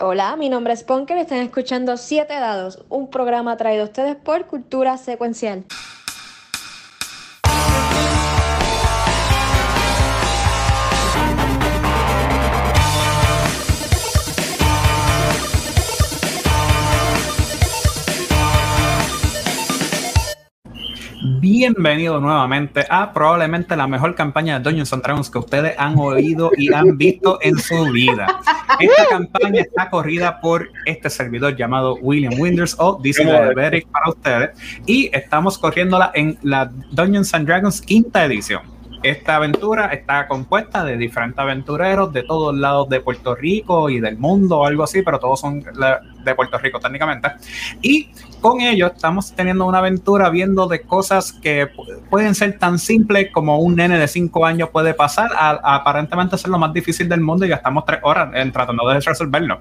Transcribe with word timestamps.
Hola, 0.00 0.36
mi 0.36 0.48
nombre 0.48 0.72
es 0.74 0.84
Ponker 0.84 1.16
y 1.16 1.22
están 1.22 1.38
escuchando 1.38 1.96
Siete 1.96 2.34
Dados, 2.34 2.84
un 2.88 3.10
programa 3.10 3.56
traído 3.56 3.82
a 3.82 3.86
ustedes 3.86 4.14
por 4.14 4.46
Cultura 4.46 4.96
Secuencial. 4.96 5.64
Bienvenido 21.58 22.20
nuevamente 22.20 22.86
a 22.88 23.12
probablemente 23.12 23.74
la 23.74 23.88
mejor 23.88 24.14
campaña 24.14 24.60
de 24.60 24.62
Dungeons 24.62 24.92
and 24.92 25.02
Dragons 25.02 25.28
que 25.28 25.38
ustedes 25.38 25.74
han 25.76 25.98
oído 25.98 26.52
y 26.56 26.72
han 26.72 26.96
visto 26.96 27.40
en 27.42 27.58
su 27.58 27.90
vida. 27.90 28.28
Esta 28.78 29.08
campaña 29.08 29.62
está 29.62 29.90
corrida 29.90 30.40
por 30.40 30.70
este 30.86 31.10
servidor 31.10 31.56
llamado 31.56 31.96
William 32.00 32.34
Winders 32.38 32.76
o 32.78 33.00
This 33.02 33.18
is 33.18 33.26
para 33.26 34.08
ustedes 34.08 34.50
y 34.86 35.10
estamos 35.12 35.58
corriéndola 35.58 36.12
en 36.14 36.38
la 36.42 36.70
Dungeons 36.92 37.34
and 37.34 37.48
Dragons 37.48 37.80
quinta 37.80 38.24
edición. 38.24 38.77
Esta 39.02 39.36
aventura 39.36 39.86
está 39.86 40.26
compuesta 40.26 40.84
de 40.84 40.96
diferentes 40.96 41.38
aventureros 41.38 42.12
de 42.12 42.22
todos 42.22 42.56
lados 42.56 42.88
de 42.88 43.00
Puerto 43.00 43.34
Rico 43.34 43.90
y 43.90 44.00
del 44.00 44.18
mundo 44.18 44.58
o 44.58 44.66
algo 44.66 44.82
así, 44.82 45.02
pero 45.02 45.18
todos 45.18 45.40
son 45.40 45.62
de 46.24 46.34
Puerto 46.34 46.58
Rico 46.58 46.80
técnicamente. 46.80 47.30
Y 47.80 48.10
con 48.40 48.60
ellos 48.60 48.92
estamos 48.94 49.32
teniendo 49.34 49.66
una 49.66 49.78
aventura 49.78 50.30
viendo 50.30 50.66
de 50.66 50.82
cosas 50.82 51.32
que 51.32 51.68
pueden 52.10 52.34
ser 52.34 52.58
tan 52.58 52.78
simples 52.78 53.30
como 53.32 53.58
un 53.58 53.76
nene 53.76 53.98
de 53.98 54.08
5 54.08 54.46
años 54.46 54.70
puede 54.70 54.94
pasar 54.94 55.30
a, 55.34 55.50
aparentemente 55.74 56.38
ser 56.38 56.50
lo 56.50 56.58
más 56.58 56.72
difícil 56.72 57.08
del 57.08 57.20
mundo 57.20 57.44
y 57.44 57.48
ya 57.48 57.56
estamos 57.56 57.84
tres 57.84 58.00
horas 58.02 58.30
en, 58.34 58.52
tratando 58.52 58.88
de 58.88 59.00
resolverlo. 59.00 59.60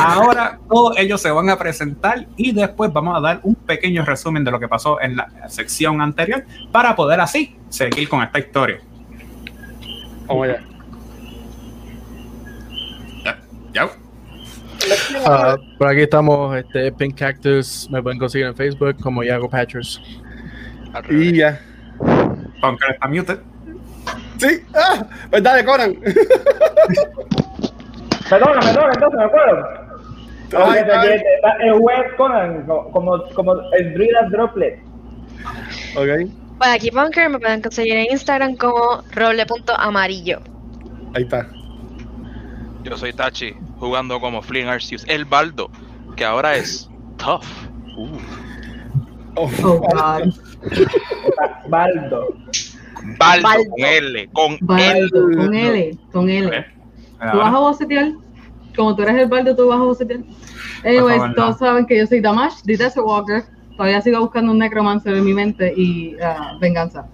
Ahora 0.00 0.58
todos 0.68 0.96
ellos 0.98 1.20
se 1.20 1.30
van 1.30 1.50
a 1.50 1.56
presentar 1.56 2.26
y 2.36 2.52
después 2.52 2.92
vamos 2.92 3.16
a 3.16 3.20
dar 3.20 3.40
un 3.42 3.54
pequeño 3.54 4.04
resumen 4.04 4.44
de 4.44 4.50
lo 4.50 4.60
que 4.60 4.68
pasó 4.68 5.00
en 5.00 5.16
la 5.16 5.28
sección 5.48 6.00
anterior 6.00 6.44
para 6.72 6.94
poder 6.96 7.20
así 7.20 7.56
seguir 7.68 8.08
con 8.08 8.22
esta 8.22 8.38
historia. 8.38 8.75
Vamos 10.26 10.48
allá. 10.48 10.60
Ya. 13.24 13.38
ya. 13.72 13.86
Uh, 13.86 15.56
por 15.78 15.88
aquí 15.88 16.02
estamos, 16.02 16.56
este, 16.56 16.92
Pink 16.92 17.18
Cactus, 17.18 17.88
me 17.90 18.02
pueden 18.02 18.18
conseguir 18.18 18.46
en 18.46 18.54
Facebook 18.54 18.96
como 19.02 19.22
Yago 19.22 19.48
Patchers. 19.48 20.00
Y 21.10 21.36
ya. 21.36 21.60
Aunque 22.62 22.86
está 22.90 23.08
muted. 23.08 23.38
Sí, 24.38 24.62
ah, 24.74 25.06
pues 25.30 25.42
dale, 25.42 25.64
Conan. 25.64 25.94
perdona, 28.28 28.60
perdona, 28.60 28.92
entonces 28.94 29.18
me 29.18 29.24
acuerdo. 29.24 29.66
Ay, 30.56 30.82
ay. 30.92 31.22
El 31.60 31.72
web 31.74 32.16
Conan, 32.16 32.66
como, 32.66 33.22
como 33.34 33.54
el 33.72 33.94
Druida 33.94 34.28
Droplet. 34.30 34.78
Ok. 35.96 36.30
Bueno, 36.58 36.74
aquí 36.74 36.90
Bunker 36.90 37.28
me 37.28 37.38
pueden 37.38 37.60
conseguir 37.60 37.96
en 37.96 38.06
Instagram 38.10 38.56
como 38.56 39.02
roble.amarillo. 39.12 40.40
Ahí 41.14 41.24
está. 41.24 41.48
Yo 42.82 42.96
soy 42.96 43.12
Tachi, 43.12 43.54
jugando 43.78 44.20
como 44.20 44.40
Flynn 44.40 44.68
Arceus, 44.68 45.04
el 45.08 45.24
Baldo, 45.24 45.70
que 46.16 46.24
ahora 46.24 46.56
es 46.56 46.88
Tough. 47.18 47.44
Uh. 47.96 48.18
Oh, 49.34 49.50
oh 49.64 49.80
God. 49.80 50.32
Baldo. 51.68 52.34
Baldo, 53.18 53.48
con 53.70 53.84
L, 53.84 54.28
con 54.32 54.58
Baldo, 54.62 55.28
L. 55.28 55.36
Con 55.36 55.54
L, 55.54 55.98
con 56.12 56.30
L. 56.30 56.66
¿Tú 57.32 57.38
vas 57.38 57.54
a 57.54 57.58
bocetear? 57.58 58.12
Como 58.74 58.96
tú 58.96 59.02
eres 59.02 59.16
el 59.16 59.28
Baldo, 59.28 59.54
tú 59.54 59.68
vas 59.68 59.78
a 59.78 59.82
bocetear. 59.82 60.20
Anyways, 60.84 61.34
todos 61.34 61.58
saben 61.58 61.86
que 61.86 61.98
yo 61.98 62.06
soy 62.06 62.20
Damash, 62.20 62.62
The 62.64 62.76
Desert 62.76 63.04
Walker. 63.06 63.44
Todavía 63.76 64.00
sigo 64.00 64.20
buscando 64.20 64.52
un 64.52 64.58
necromancer 64.58 65.14
en 65.14 65.24
mi 65.24 65.34
mente 65.34 65.72
y 65.76 66.14
uh, 66.16 66.58
venganza. 66.58 67.06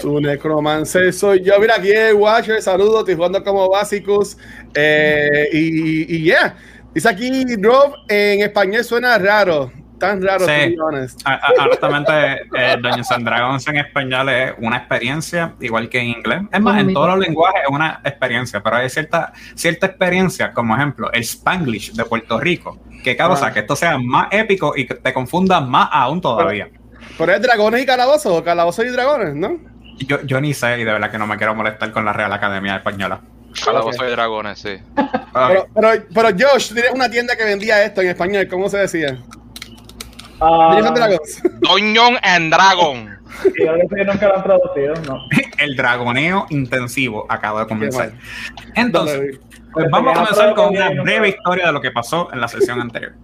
Tu 0.00 0.20
necromancer 0.20 1.12
soy 1.12 1.42
yo. 1.42 1.58
Mira, 1.60 1.76
aquí 1.76 1.90
es 1.90 2.14
Watcher, 2.14 2.60
saludos, 2.62 3.00
estoy 3.00 3.14
jugando 3.14 3.42
como 3.42 3.68
básicos. 3.68 4.36
Eh, 4.74 5.48
y, 5.52 6.16
y 6.16 6.22
yeah, 6.22 6.56
dice 6.94 7.08
aquí, 7.08 7.56
Rob, 7.56 7.94
en 8.08 8.42
español 8.42 8.84
suena 8.84 9.18
raro. 9.18 9.72
Tan 9.98 10.22
raro, 10.22 10.44
sí. 10.46 10.76
Honestamente, 10.78 12.42
eh, 12.54 12.76
Dungeons 12.80 13.10
and 13.12 13.26
Dragons 13.26 13.66
en 13.66 13.76
español 13.76 14.28
es 14.28 14.52
una 14.58 14.76
experiencia, 14.76 15.54
igual 15.60 15.88
que 15.88 16.00
en 16.00 16.08
inglés. 16.08 16.42
Es 16.52 16.60
más, 16.60 16.80
en 16.80 16.92
todos 16.92 17.08
los 17.08 17.18
lenguajes 17.18 17.62
es 17.62 17.70
una 17.70 18.00
experiencia, 18.04 18.62
pero 18.62 18.76
hay 18.76 18.90
cierta, 18.90 19.32
cierta 19.54 19.86
experiencia, 19.86 20.52
como 20.52 20.76
ejemplo, 20.76 21.10
el 21.12 21.22
Spanglish 21.22 21.92
de 21.92 22.04
Puerto 22.04 22.38
Rico, 22.38 22.78
que 23.02 23.16
causa 23.16 23.46
ah. 23.46 23.52
que 23.52 23.60
esto 23.60 23.74
sea 23.74 23.98
más 23.98 24.28
épico 24.32 24.74
y 24.76 24.86
que 24.86 24.94
te 24.94 25.12
confunda 25.14 25.60
más 25.60 25.88
aún 25.92 26.20
todavía. 26.20 26.68
Pero, 27.16 27.32
es 27.32 27.40
dragones 27.40 27.82
y 27.82 27.86
calabozos, 27.86 28.32
o 28.32 28.44
calabozos 28.44 28.84
y 28.84 28.88
dragones, 28.88 29.34
¿no? 29.34 29.58
Yo, 29.98 30.20
yo 30.22 30.40
ni 30.42 30.52
sé, 30.52 30.78
y 30.78 30.84
de 30.84 30.92
verdad 30.92 31.10
que 31.10 31.18
no 31.18 31.26
me 31.26 31.38
quiero 31.38 31.54
molestar 31.54 31.90
con 31.90 32.04
la 32.04 32.12
Real 32.12 32.32
Academia 32.32 32.76
Española. 32.76 33.22
Calabozos 33.64 34.06
y 34.06 34.10
dragones, 34.10 34.58
sí. 34.58 34.76
Pero, 35.32 35.66
pero, 35.74 35.88
pero 36.12 36.28
Josh, 36.30 36.74
tienes 36.74 36.90
una 36.92 37.08
tienda 37.08 37.34
que 37.34 37.44
vendía 37.44 37.82
esto 37.82 38.02
en 38.02 38.08
español, 38.08 38.46
¿cómo 38.48 38.68
se 38.68 38.78
decía? 38.78 39.16
Uh, 40.40 41.18
Doñón 41.60 42.18
and 42.22 42.52
Dragon. 42.52 43.18
nunca 44.06 44.28
lo 44.28 44.36
han 44.36 44.42
traducido, 44.42 44.94
no. 45.06 45.18
El 45.58 45.76
dragoneo 45.76 46.46
intensivo 46.50 47.26
acaba 47.28 47.60
de 47.60 47.66
comenzar. 47.68 48.12
Entonces, 48.74 49.40
pues 49.72 49.86
vamos 49.90 50.12
a 50.12 50.20
comenzar 50.20 50.54
con 50.54 50.76
una 50.76 50.90
breve 51.02 51.30
historia 51.30 51.66
de 51.66 51.72
lo 51.72 51.80
que 51.80 51.90
pasó 51.90 52.28
en 52.32 52.40
la 52.40 52.48
sesión 52.48 52.80
anterior. 52.80 53.14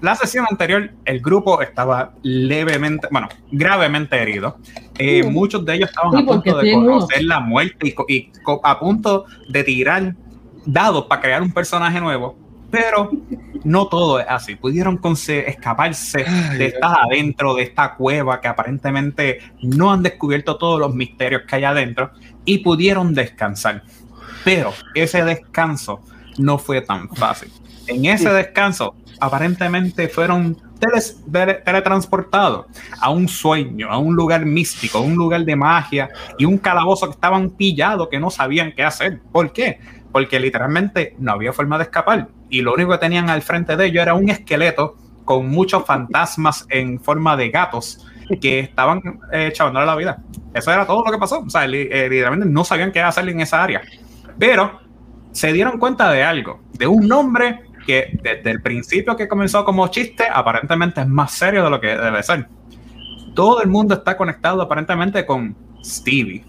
La 0.00 0.14
sesión 0.14 0.46
anterior, 0.50 0.90
el 1.04 1.20
grupo 1.20 1.60
estaba 1.62 2.12
levemente, 2.22 3.08
bueno, 3.10 3.28
gravemente 3.50 4.20
herido. 4.20 4.58
Eh, 4.98 5.22
muchos 5.22 5.64
de 5.64 5.74
ellos 5.74 5.90
estaban 5.90 6.16
a 6.16 6.24
punto 6.24 6.58
de 6.58 6.72
conocer 6.72 7.22
la 7.24 7.40
muerte 7.40 7.88
y, 7.88 8.14
y, 8.14 8.32
a 8.62 8.78
punto 8.78 9.24
de 9.48 9.64
tirar 9.64 10.14
dados 10.64 11.06
para 11.06 11.20
crear 11.20 11.42
un 11.42 11.52
personaje 11.52 12.00
nuevo 12.00 12.45
pero 12.70 13.10
no 13.64 13.88
todo 13.88 14.20
es 14.20 14.26
así. 14.28 14.56
Pudieron 14.56 15.00
escaparse 15.04 16.24
de 16.56 16.66
estar 16.66 16.98
adentro 17.04 17.54
de 17.54 17.64
esta 17.64 17.94
cueva 17.94 18.40
que 18.40 18.48
aparentemente 18.48 19.38
no 19.62 19.92
han 19.92 20.02
descubierto 20.02 20.56
todos 20.56 20.78
los 20.78 20.94
misterios 20.94 21.42
que 21.46 21.56
hay 21.56 21.64
adentro 21.64 22.10
y 22.44 22.58
pudieron 22.58 23.14
descansar. 23.14 23.82
Pero 24.44 24.72
ese 24.94 25.24
descanso 25.24 26.00
no 26.38 26.58
fue 26.58 26.80
tan 26.80 27.08
fácil. 27.10 27.50
En 27.86 28.04
ese 28.04 28.30
descanso, 28.30 28.94
aparentemente 29.20 30.08
fueron 30.08 30.56
teletransportados 31.64 32.66
a 33.00 33.10
un 33.10 33.28
sueño, 33.28 33.90
a 33.90 33.98
un 33.98 34.14
lugar 34.14 34.44
místico, 34.44 34.98
a 34.98 35.00
un 35.00 35.14
lugar 35.14 35.44
de 35.44 35.56
magia 35.56 36.10
y 36.38 36.44
un 36.44 36.58
calabozo 36.58 37.06
que 37.06 37.12
estaban 37.12 37.50
pillados 37.50 38.08
que 38.08 38.20
no 38.20 38.30
sabían 38.30 38.72
qué 38.72 38.84
hacer. 38.84 39.20
¿Por 39.32 39.52
qué? 39.52 39.80
Porque 40.12 40.38
literalmente 40.38 41.14
no 41.18 41.32
había 41.32 41.52
forma 41.52 41.78
de 41.78 41.84
escapar 41.84 42.28
y 42.48 42.62
lo 42.62 42.74
único 42.74 42.92
que 42.92 42.98
tenían 42.98 43.30
al 43.30 43.42
frente 43.42 43.76
de 43.76 43.86
ellos 43.86 44.02
era 44.02 44.14
un 44.14 44.28
esqueleto 44.28 44.96
con 45.24 45.48
muchos 45.48 45.84
fantasmas 45.84 46.66
en 46.70 47.00
forma 47.00 47.36
de 47.36 47.50
gatos 47.50 48.06
que 48.40 48.60
estaban 48.60 49.00
eh, 49.32 49.52
la 49.60 49.96
vida. 49.96 50.18
Eso 50.52 50.72
era 50.72 50.86
todo 50.86 51.04
lo 51.04 51.12
que 51.12 51.18
pasó. 51.18 51.40
O 51.40 51.50
sea, 51.50 51.64
eh, 51.64 52.08
literalmente 52.08 52.46
no 52.46 52.64
sabían 52.64 52.90
qué 52.90 53.00
hacer 53.00 53.28
en 53.28 53.40
esa 53.40 53.62
área. 53.62 53.82
Pero 54.38 54.80
se 55.32 55.52
dieron 55.52 55.78
cuenta 55.78 56.10
de 56.10 56.24
algo, 56.24 56.60
de 56.72 56.86
un 56.86 57.06
nombre 57.06 57.60
que 57.86 58.18
desde 58.22 58.50
el 58.50 58.62
principio 58.62 59.16
que 59.16 59.28
comenzó 59.28 59.64
como 59.64 59.86
chiste, 59.88 60.24
aparentemente 60.32 61.02
es 61.02 61.06
más 61.06 61.32
serio 61.32 61.62
de 61.64 61.70
lo 61.70 61.80
que 61.80 61.88
debe 61.88 62.22
ser. 62.22 62.48
Todo 63.34 63.62
el 63.62 63.68
mundo 63.68 63.94
está 63.94 64.16
conectado 64.16 64.60
aparentemente 64.62 65.24
con 65.24 65.56
Stevie. 65.84 66.44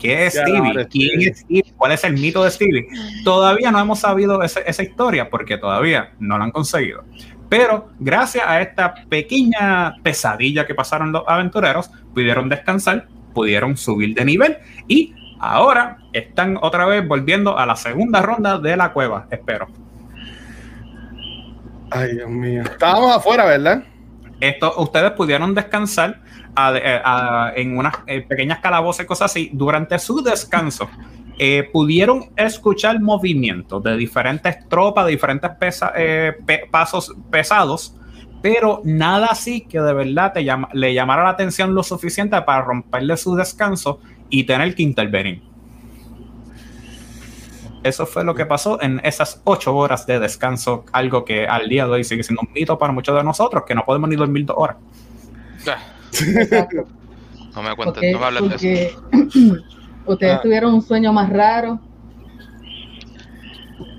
¿Qué 0.00 0.26
es 0.26 0.34
Stevie? 0.34 0.86
¿Quién 0.88 1.20
es 1.20 1.40
Stevie? 1.40 1.74
¿Cuál 1.76 1.92
es 1.92 2.02
el 2.04 2.14
mito 2.14 2.42
de 2.42 2.50
Stevie? 2.50 2.88
Todavía 3.22 3.70
no 3.70 3.78
hemos 3.78 4.00
sabido 4.00 4.42
esa 4.42 4.82
historia 4.82 5.28
porque 5.28 5.58
todavía 5.58 6.12
no 6.18 6.38
la 6.38 6.44
han 6.44 6.50
conseguido. 6.50 7.04
Pero 7.50 7.90
gracias 7.98 8.44
a 8.46 8.60
esta 8.62 8.94
pequeña 9.08 9.96
pesadilla 10.02 10.66
que 10.66 10.74
pasaron 10.74 11.12
los 11.12 11.24
aventureros, 11.26 11.90
pudieron 12.14 12.48
descansar, 12.48 13.08
pudieron 13.34 13.76
subir 13.76 14.14
de 14.14 14.24
nivel 14.24 14.56
y 14.88 15.14
ahora 15.38 15.98
están 16.12 16.56
otra 16.62 16.86
vez 16.86 17.06
volviendo 17.06 17.58
a 17.58 17.66
la 17.66 17.76
segunda 17.76 18.22
ronda 18.22 18.58
de 18.58 18.76
la 18.76 18.92
cueva, 18.92 19.26
espero. 19.30 19.68
Ay, 21.90 22.14
Dios 22.14 22.30
mío. 22.30 22.62
Estábamos 22.62 23.16
afuera, 23.16 23.44
¿verdad? 23.44 23.82
Esto, 24.40 24.74
ustedes 24.78 25.12
pudieron 25.12 25.54
descansar 25.54 26.20
eh, 26.74 27.02
en 27.56 27.76
unas 27.76 27.94
eh, 28.06 28.22
pequeñas 28.22 28.60
calabozas 28.60 29.06
cosas 29.06 29.30
así, 29.30 29.50
durante 29.52 29.98
su 29.98 30.22
descanso, 30.22 30.88
eh, 31.38 31.68
pudieron 31.72 32.30
escuchar 32.36 33.00
movimientos 33.00 33.82
de 33.82 33.96
diferentes 33.96 34.68
tropas, 34.68 35.06
de 35.06 35.12
diferentes 35.12 35.50
pasos 36.70 37.14
pesados, 37.30 37.94
pero 38.42 38.80
nada 38.84 39.28
así 39.30 39.62
que 39.62 39.80
de 39.80 39.92
verdad 39.92 40.32
le 40.72 40.94
llamara 40.94 41.24
la 41.24 41.30
atención 41.30 41.74
lo 41.74 41.82
suficiente 41.82 42.40
para 42.42 42.62
romperle 42.62 43.16
su 43.16 43.36
descanso 43.36 44.00
y 44.30 44.44
tener 44.44 44.74
que 44.74 44.82
intervenir. 44.82 45.49
Eso 47.82 48.04
fue 48.06 48.24
lo 48.24 48.34
que 48.34 48.44
pasó 48.44 48.80
en 48.82 49.00
esas 49.04 49.40
ocho 49.44 49.74
horas 49.74 50.06
de 50.06 50.18
descanso, 50.20 50.84
algo 50.92 51.24
que 51.24 51.46
al 51.46 51.68
día 51.68 51.86
de 51.86 51.92
hoy 51.92 52.04
sigue 52.04 52.22
siendo 52.22 52.42
un 52.46 52.52
mito 52.52 52.78
para 52.78 52.92
muchos 52.92 53.16
de 53.16 53.24
nosotros, 53.24 53.64
que 53.66 53.74
no 53.74 53.84
podemos 53.84 54.08
ni 54.10 54.16
dormir 54.16 54.44
dos 54.44 54.56
horas. 54.58 54.76
Exacto. 55.58 56.84
No 57.52 57.62
me 57.64 57.74
cuentes, 57.74 57.94
Porque, 57.94 58.12
no 58.12 58.18
me 58.20 58.24
hables 58.26 58.60
de 58.60 58.84
eso. 58.86 59.02
ustedes 60.06 60.34
Ah. 60.34 60.40
tuvieron 60.40 60.72
un 60.72 60.82
sueño 60.82 61.12
más 61.12 61.28
raro. 61.30 61.80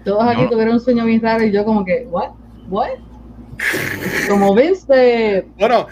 Todos 0.06 0.24
aquí 0.26 0.44
No. 0.44 0.50
tuvieron 0.50 0.76
un 0.76 0.80
sueño 0.80 1.04
bien 1.04 1.22
raro 1.22 1.44
y 1.44 1.52
yo 1.52 1.66
como 1.66 1.84
que, 1.84 2.08
what? 2.10 2.30
What? 2.70 2.92
Como 4.30 4.56
Vince 4.56 4.86
de 4.94 5.48
Bueno, 5.60 5.88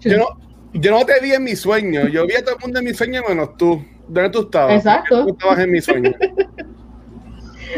yo 0.00 0.16
no, 0.18 0.26
yo 0.74 0.90
no 0.90 1.06
te 1.06 1.20
vi 1.20 1.32
en 1.32 1.44
mi 1.44 1.54
sueño. 1.54 2.08
Yo 2.08 2.26
vi 2.26 2.34
a 2.34 2.42
todo 2.44 2.56
el 2.56 2.60
mundo 2.60 2.80
en 2.80 2.84
mi 2.86 2.92
sueño 2.92 3.22
menos 3.28 3.56
tú. 3.56 3.82
¿Dónde 4.08 4.30
tú 4.30 4.40
estabas? 4.42 4.74
Exacto. 4.74 5.24
Tú 5.26 5.30
estabas 5.30 5.58
en 5.60 5.70
mi 5.70 5.80
sueño. 5.80 6.10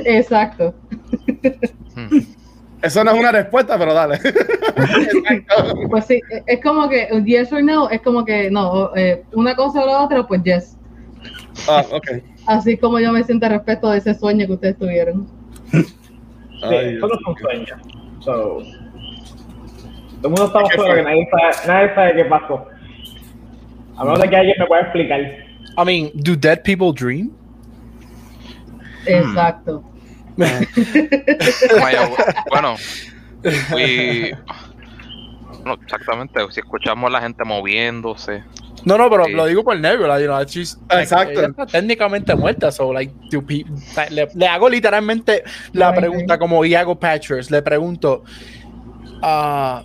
Exacto. 0.05 0.75
Hmm. 1.95 2.19
Eso 2.83 3.03
no 3.03 3.11
es 3.13 3.19
una 3.19 3.33
respuesta, 3.33 3.77
pero 3.79 3.93
dale. 3.95 4.19
Pues 5.91 6.07
sí, 6.07 6.21
es 6.47 6.61
como 6.63 6.89
que 6.89 7.09
un 7.11 7.25
yes 7.27 7.53
or 7.53 7.63
no, 7.63 7.89
es 7.91 8.01
como 8.03 8.25
que 8.25 8.51
no, 8.51 8.95
eh, 8.95 9.25
una 9.33 9.57
cosa 9.57 9.83
o 9.83 9.87
la 9.87 10.03
otra, 10.05 10.27
pues 10.27 10.43
yes. 10.45 10.77
Ah, 11.69 11.85
ok. 11.91 12.23
Así 12.47 12.77
como 12.77 13.01
yo 13.01 13.11
me 13.13 13.25
siento 13.25 13.49
respecto 13.49 13.91
de 13.91 13.99
ese 13.99 14.15
sueño 14.15 14.47
que 14.47 14.53
ustedes 14.53 14.79
tuvieron. 14.79 15.27
Sí, 15.73 15.85
Ay, 16.63 16.97
eso 16.97 17.07
no 17.07 17.09
Dios 17.09 17.21
es 17.21 17.27
un 17.27 17.35
mío. 17.35 17.67
sueño. 17.67 17.77
So, 18.21 18.33
todo 20.23 20.25
el 20.25 20.31
mundo 20.31 20.45
estaba 20.47 20.69
¿Qué 20.69 20.77
solo 20.77 20.89
fue? 20.89 20.97
que 20.97 21.03
nadie 21.03 21.29
sabe, 21.31 21.67
nadie 21.67 21.95
sabe 21.95 22.15
qué 22.17 22.25
pasó. 22.27 22.67
A 23.97 24.05
menos 24.05 24.21
de 24.21 24.29
que 24.29 24.37
alguien 24.37 24.57
me 24.59 24.67
pueda 24.67 24.83
explicar. 24.83 25.21
I 25.21 25.85
mean, 25.85 26.11
do 26.15 26.37
dead 26.37 26.63
people 26.63 26.93
dream? 26.93 27.33
Exacto. 29.07 29.83
Vaya, 31.81 32.09
bueno, 32.51 32.77
fui- 33.71 34.31
bueno, 35.65 35.79
exactamente, 35.83 36.41
si 36.51 36.61
escuchamos 36.61 37.09
a 37.09 37.13
la 37.13 37.21
gente 37.21 37.45
moviéndose, 37.45 38.45
No, 38.85 38.97
no, 38.97 39.11
pero 39.11 39.25
Sí. 39.25 39.33
lo 39.33 39.47
digo 39.47 39.65
por 39.65 39.77
Nebula, 39.79 40.21
you 40.21 40.27
know, 40.27 40.41
she's, 40.45 40.79
Exacto. 40.91 41.41
ella 41.41 41.49
está 41.49 41.67
técnicamente 41.67 42.35
muerta, 42.37 42.71
so 42.71 42.93
like, 42.93 43.13
le, 44.11 44.29
le 44.33 44.47
hago 44.47 44.69
literalmente 44.69 45.43
la 45.73 45.93
pregunta 45.93 46.39
como 46.39 46.65
Iago 46.65 46.99
Patchers, 46.99 47.51
le 47.51 47.61
pregunto, 47.63 48.23
ah, 49.23 49.83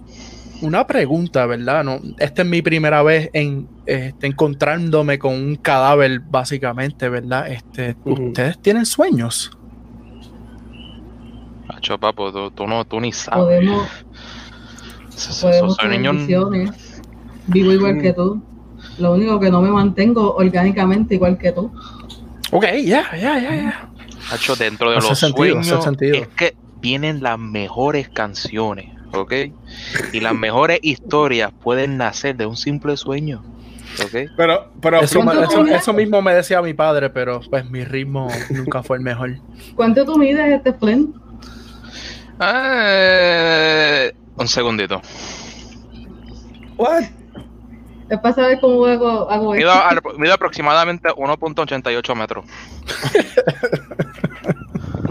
una 0.63 0.87
pregunta, 0.87 1.45
¿verdad? 1.45 1.83
No, 1.83 1.99
esta 2.19 2.41
es 2.41 2.47
mi 2.47 2.61
primera 2.61 3.03
vez 3.03 3.29
en 3.33 3.67
este, 3.85 4.27
encontrándome 4.27 5.19
con 5.19 5.33
un 5.33 5.55
cadáver, 5.55 6.19
básicamente, 6.21 7.09
¿verdad? 7.09 7.47
Este. 7.51 7.95
¿Ustedes 8.05 8.59
tienen 8.61 8.85
sueños? 8.85 9.51
Hacho, 11.69 11.97
papo, 11.99 12.31
tú, 12.31 12.51
tú 12.51 12.67
no, 12.67 12.85
tú 12.85 12.99
ni 12.99 13.11
sabes. 13.11 13.43
Podemos, 15.41 15.77
niños- 15.89 16.17
visiones. 16.17 17.01
Vivo 17.47 17.71
igual 17.71 18.01
que 18.01 18.13
tú. 18.13 18.41
Lo 18.99 19.13
único 19.13 19.39
que 19.39 19.49
no 19.49 19.61
me 19.61 19.69
mantengo 19.71 20.35
orgánicamente 20.35 21.15
igual 21.15 21.37
que 21.37 21.51
tú. 21.51 21.71
Ok, 22.51 22.65
ya, 22.85 23.03
ya, 23.15 23.39
ya, 23.39 23.55
ya. 23.55 23.89
Hacho, 24.31 24.55
dentro 24.55 24.91
de 24.91 24.97
Hace 24.97 25.09
los 25.09 25.19
sentido, 25.19 25.61
sueños 25.63 25.83
sentido. 25.83 26.15
es 26.15 26.27
que 26.29 26.55
vienen 26.81 27.21
las 27.23 27.37
mejores 27.39 28.09
canciones, 28.09 28.89
¿ok? 29.13 29.33
Y 30.11 30.19
las 30.19 30.33
mejores 30.35 30.79
historias 30.81 31.51
pueden 31.63 31.97
nacer 31.97 32.35
de 32.35 32.45
un 32.45 32.55
simple 32.57 32.97
sueño, 32.97 33.43
¿ok? 34.03 34.29
Pero, 34.35 34.71
pero 34.81 35.01
Eso, 35.01 35.93
mismo 35.93 36.21
me 36.21 36.33
decía 36.33 36.61
mi 36.61 36.73
padre, 36.73 37.09
pero 37.09 37.41
pues 37.49 37.69
mi 37.69 37.83
ritmo 37.83 38.27
nunca 38.49 38.83
fue 38.83 38.97
el 38.97 39.03
mejor. 39.03 39.37
¿Cuánto 39.75 40.03
tú 40.05 40.17
mides 40.17 40.51
este 40.51 40.73
Flint? 40.73 41.15
Eh, 42.41 44.11
un 44.35 44.47
segundito. 44.47 45.01
what? 46.77 47.03
Es 48.09 48.19
para 48.19 48.35
saber 48.35 48.59
cómo 48.59 48.85
hago, 48.85 49.29
hago 49.29 49.53
Mido, 49.53 49.71
esto. 49.71 49.83
al- 49.87 50.01
mido 50.19 50.33
aproximadamente 50.33 51.09
1.88 51.09 52.15
metros. 52.15 52.45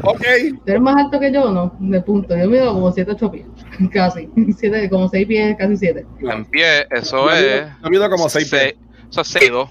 Ok. 0.05 0.21
¿Tú 0.21 0.63
eres 0.67 0.81
más 0.83 0.97
alto 0.97 1.21
que 1.21 1.33
yo 1.33 1.45
o 1.45 1.53
no? 1.53 1.77
De 1.79 2.01
punto. 2.01 2.37
Yo 2.37 2.49
mido 2.49 2.73
como 2.75 2.91
7, 2.91 3.13
8 3.13 3.31
pies. 3.31 3.47
Casi. 3.93 4.29
Siete, 4.57 4.89
como 4.91 5.09
6 5.09 5.27
pies, 5.27 5.57
casi 5.59 5.77
7. 5.77 6.07
En 6.21 6.45
pie, 6.45 6.87
eso 6.91 7.27
Yo 7.29 7.31
es. 7.31 7.43
mido- 7.43 7.77
yo 7.85 7.91
mido 7.91 8.11
como 8.11 8.29
seis 8.29 8.49
se- 8.49 8.77
Eso 9.11 9.21
es 9.23 9.29
6'2". 9.35 9.69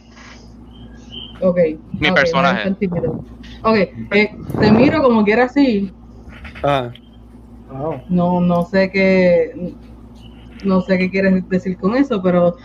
Ok. 1.42 1.58
Mi 2.00 2.10
ok, 2.10 2.16
personaje. 2.16 2.70
me. 2.70 2.88
Ok, 3.64 3.76
eh, 4.12 4.36
te 4.60 4.72
miro 4.72 5.02
como 5.02 5.24
quiera 5.24 5.46
así. 5.46 5.92
Ah. 6.64 6.92
Oh. 7.72 8.00
No, 8.10 8.40
no 8.42 8.64
sé 8.66 8.92
qué. 8.92 9.74
No 10.64 10.82
sé 10.82 10.98
qué 11.00 11.10
quieres 11.10 11.48
decir 11.50 11.78
con 11.78 11.96
eso, 11.96 12.22
pero. 12.22 12.56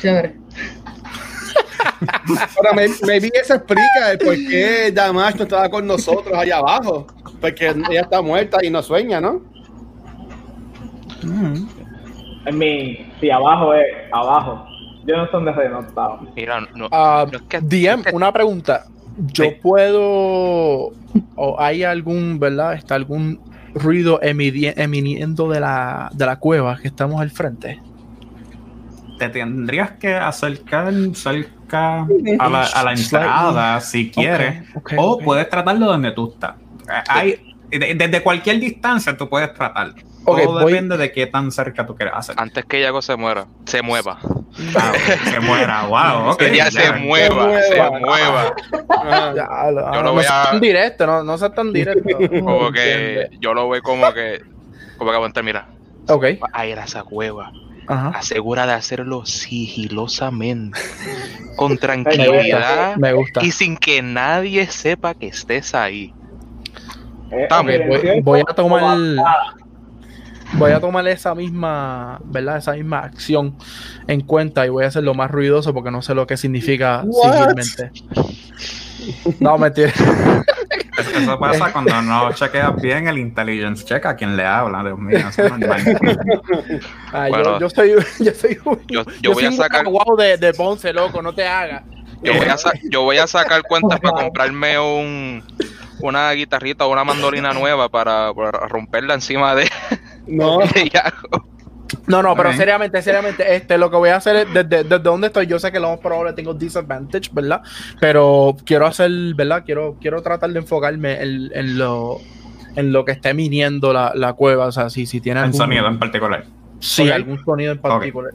Chévere. 0.00 0.36
Ahora, 2.56 2.72
me, 2.74 2.88
maybe 3.06 3.30
eso 3.40 3.54
explica 3.54 4.12
el 4.12 4.18
por 4.18 4.34
qué 4.34 4.90
Damash 4.92 5.36
no 5.36 5.44
estaba 5.44 5.68
con 5.70 5.86
nosotros 5.86 6.36
allá 6.36 6.58
abajo. 6.58 7.06
Porque 7.40 7.68
ella 7.68 8.02
está 8.02 8.20
muerta 8.20 8.58
y 8.62 8.68
no 8.70 8.82
sueña, 8.82 9.20
¿no? 9.20 9.42
En 11.22 12.58
mi, 12.58 13.06
si 13.20 13.30
abajo 13.30 13.74
es 13.74 13.84
abajo. 14.12 14.66
Yo 15.06 15.16
no 15.16 15.24
sé 15.26 15.32
dónde 15.32 15.54
se 15.54 15.68
notaba. 15.68 16.20
Mira, 16.34 16.60
no, 16.74 16.88
Ah, 16.90 17.26
no 17.30 17.38
es 17.38 17.44
que- 17.44 17.60
DM, 17.60 18.00
es 18.00 18.06
que- 18.06 18.16
una 18.16 18.32
pregunta. 18.32 18.84
Yo 19.32 19.44
Sí. 19.44 19.50
puedo. 19.62 20.92
¿O 21.36 21.56
hay 21.58 21.84
algún, 21.84 22.38
verdad? 22.38 22.74
¿Está 22.74 22.94
algún 22.96 23.40
ruido 23.74 24.20
eminiendo 24.22 25.48
de 25.48 25.60
la, 25.60 26.10
de 26.12 26.26
la 26.26 26.36
cueva 26.36 26.76
que 26.78 26.88
estamos 26.88 27.20
al 27.20 27.30
frente? 27.30 27.80
Te 29.18 29.28
tendrías 29.30 29.92
que 29.92 30.14
acercar 30.14 30.92
cerca 31.14 32.02
a 32.38 32.48
la, 32.50 32.62
a 32.64 32.82
la 32.84 32.92
entrada 32.92 33.80
si 33.80 34.10
quieres. 34.10 34.64
O 34.98 35.18
puedes 35.18 35.48
tratarlo 35.48 35.86
donde 35.86 36.12
tú 36.12 36.32
estás. 36.34 36.54
Eh, 36.88 37.02
Hay, 37.08 37.54
de- 37.70 37.94
desde 37.94 38.22
cualquier 38.22 38.60
distancia 38.60 39.16
tú 39.16 39.28
puedes 39.28 39.52
tratarlo. 39.54 39.94
Todo 40.26 40.52
voy- 40.60 40.72
depende 40.72 40.96
de 40.96 41.12
qué 41.12 41.26
tan 41.26 41.50
cerca 41.52 41.86
tú 41.86 41.94
quieras 41.94 42.14
hacer. 42.18 42.34
antes 42.38 42.64
que 42.66 42.80
Yago 42.80 43.00
se 43.00 43.16
muera, 43.16 43.46
se 43.64 43.80
mueva. 43.82 44.18
Ah, 44.76 44.92
se 45.24 45.40
muera, 45.40 45.84
wow, 45.86 46.30
ok. 46.32 46.38
Que 46.38 46.56
ya 46.56 46.70
se 46.70 46.92
mueva, 46.92 47.56
Se 47.62 47.68
se 47.68 47.76
mueva. 47.76 48.00
mueva. 48.00 48.54
Ajá. 48.88 49.34
Ya, 49.34 49.70
lo- 49.70 49.92
Yo 49.92 49.96
lo 49.98 50.02
no 50.02 50.12
voy 50.14 50.24
a- 50.28 50.42
tan 50.50 50.60
directo, 50.60 51.06
no, 51.06 51.22
no 51.22 51.38
seas 51.38 51.54
tan 51.54 51.72
directo. 51.72 52.08
Como 52.44 52.70
que 52.72 53.28
yo 53.40 53.54
lo 53.54 53.68
veo 53.68 53.82
como 53.82 54.12
que. 54.12 54.42
Como 54.98 55.10
que 55.10 55.16
aguantar, 55.16 55.44
mira. 55.44 55.68
Ok, 56.08 56.24
Va 56.42 56.48
a 56.52 56.66
ir 56.66 56.78
a 56.78 56.84
esa 56.84 57.02
cueva. 57.04 57.52
ajá. 57.88 58.08
Asegura 58.18 58.66
de 58.66 58.72
hacerlo 58.72 59.24
sigilosamente. 59.26 60.78
Con 61.56 61.72
Me 61.72 61.78
tranquilidad. 61.78 62.32
gusta, 62.34 62.94
me 62.98 63.12
gusta. 63.12 63.44
Y 63.44 63.50
sin 63.50 63.76
que 63.76 64.02
nadie 64.02 64.66
sepa 64.66 65.14
que 65.14 65.28
estés 65.28 65.74
ahí. 65.74 66.12
Eh, 67.30 67.42
Estamos. 67.42 67.72
Ok, 67.74 67.80
voy, 67.88 68.20
voy 68.20 68.40
a 68.40 68.54
tomar. 68.54 68.98
Voy 70.58 70.72
a 70.72 70.80
tomar 70.80 71.06
esa 71.08 71.34
misma, 71.34 72.20
¿verdad? 72.24 72.56
Esa 72.58 72.72
misma 72.72 73.00
acción 73.00 73.56
en 74.06 74.20
cuenta 74.22 74.66
y 74.66 74.68
voy 74.70 74.84
a 74.84 74.88
hacerlo 74.88 75.14
más 75.14 75.30
ruidoso 75.30 75.72
porque 75.74 75.90
no 75.90 76.02
sé 76.02 76.14
lo 76.14 76.26
que 76.26 76.36
significa 76.36 77.02
What? 77.04 77.32
sigilmente. 77.32 77.90
No, 79.40 79.56
mentira. 79.58 79.92
Eso 81.14 81.38
pasa 81.38 81.72
cuando 81.72 82.00
no 82.02 82.32
chequeas 82.32 82.74
bien 82.80 83.06
el 83.06 83.18
intelligence 83.18 83.84
check 83.84 84.04
a 84.06 84.16
quien 84.16 84.36
le 84.36 84.44
habla, 84.44 84.82
Dios 84.82 84.98
mío. 84.98 85.18
Eso 85.28 85.44
es 85.44 85.50
normal. 85.50 85.82
Ah, 87.12 87.26
Bueno. 87.28 87.44
yo, 87.44 87.60
yo 87.60 87.70
soy, 87.70 87.90
yo 88.20 88.32
soy, 88.34 88.58
un- 88.64 88.80
Yo- 88.88 89.04
yo 89.04 89.12
yo 89.22 89.32
voy 89.32 89.44
soy 89.44 89.46
a 89.46 89.50
un 89.50 89.56
sacar- 89.56 89.84
guau 89.86 90.16
de, 90.16 90.36
de 90.38 90.52
Ponce, 90.54 90.92
loco, 90.92 91.20
no 91.22 91.34
te 91.34 91.46
hagas. 91.46 91.82
Yo 92.22 92.34
voy 92.34 92.46
a, 92.46 92.56
sa- 92.56 92.72
yo 92.90 93.02
voy 93.02 93.18
a 93.18 93.26
sacar 93.26 93.62
cuentas 93.62 94.00
para 94.00 94.24
comprarme 94.24 94.78
un 94.78 95.44
una 96.00 96.30
guitarrita 96.32 96.84
o 96.84 96.92
una 96.92 97.04
mandolina 97.04 97.54
nueva 97.54 97.88
para, 97.88 98.32
para 98.34 98.50
romperla 98.68 99.14
encima 99.14 99.54
de, 99.54 99.70
No. 100.26 100.58
de 100.58 100.90
Yago. 100.92 101.46
No, 102.08 102.20
no, 102.20 102.34
pero 102.34 102.52
seriamente, 102.52 103.00
seriamente, 103.00 103.54
este, 103.54 103.78
lo 103.78 103.88
que 103.90 103.96
voy 103.96 104.08
a 104.08 104.16
hacer 104.16 104.36
es 104.36 104.46
desde, 104.52 104.82
desde 104.82 104.98
donde 104.98 105.28
estoy, 105.28 105.46
yo 105.46 105.58
sé 105.60 105.70
que 105.70 105.78
lo 105.78 105.90
más 105.90 106.00
probable 106.00 106.32
tengo 106.32 106.52
disadvantage, 106.52 107.30
¿verdad? 107.32 107.62
Pero 108.00 108.56
quiero 108.64 108.86
hacer, 108.86 109.10
¿verdad? 109.36 109.62
Quiero, 109.64 109.96
quiero 110.00 110.20
tratar 110.20 110.50
de 110.50 110.58
enfocarme 110.58 111.22
en, 111.22 111.50
en 111.54 111.78
lo 111.78 112.18
en 112.74 112.92
lo 112.92 113.04
que 113.06 113.12
esté 113.12 113.32
miniendo 113.32 113.92
la, 113.92 114.12
la 114.14 114.34
cueva, 114.34 114.66
o 114.66 114.72
sea, 114.72 114.90
si, 114.90 115.06
si 115.06 115.20
tiene 115.20 115.40
En 115.40 115.44
algún 115.46 115.58
sonido 115.58 115.86
en 115.86 115.98
particular. 115.98 116.44
Sí, 116.80 117.02
Ok. 117.08 117.10
algún 117.14 117.44
sonido 117.44 117.72
en 117.72 117.78
particular. 117.78 118.32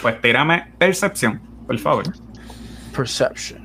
Pues 0.00 0.20
tírame 0.22 0.72
percepción, 0.78 1.40
por 1.66 1.78
favor. 1.78 2.04
Perception. 2.96 3.60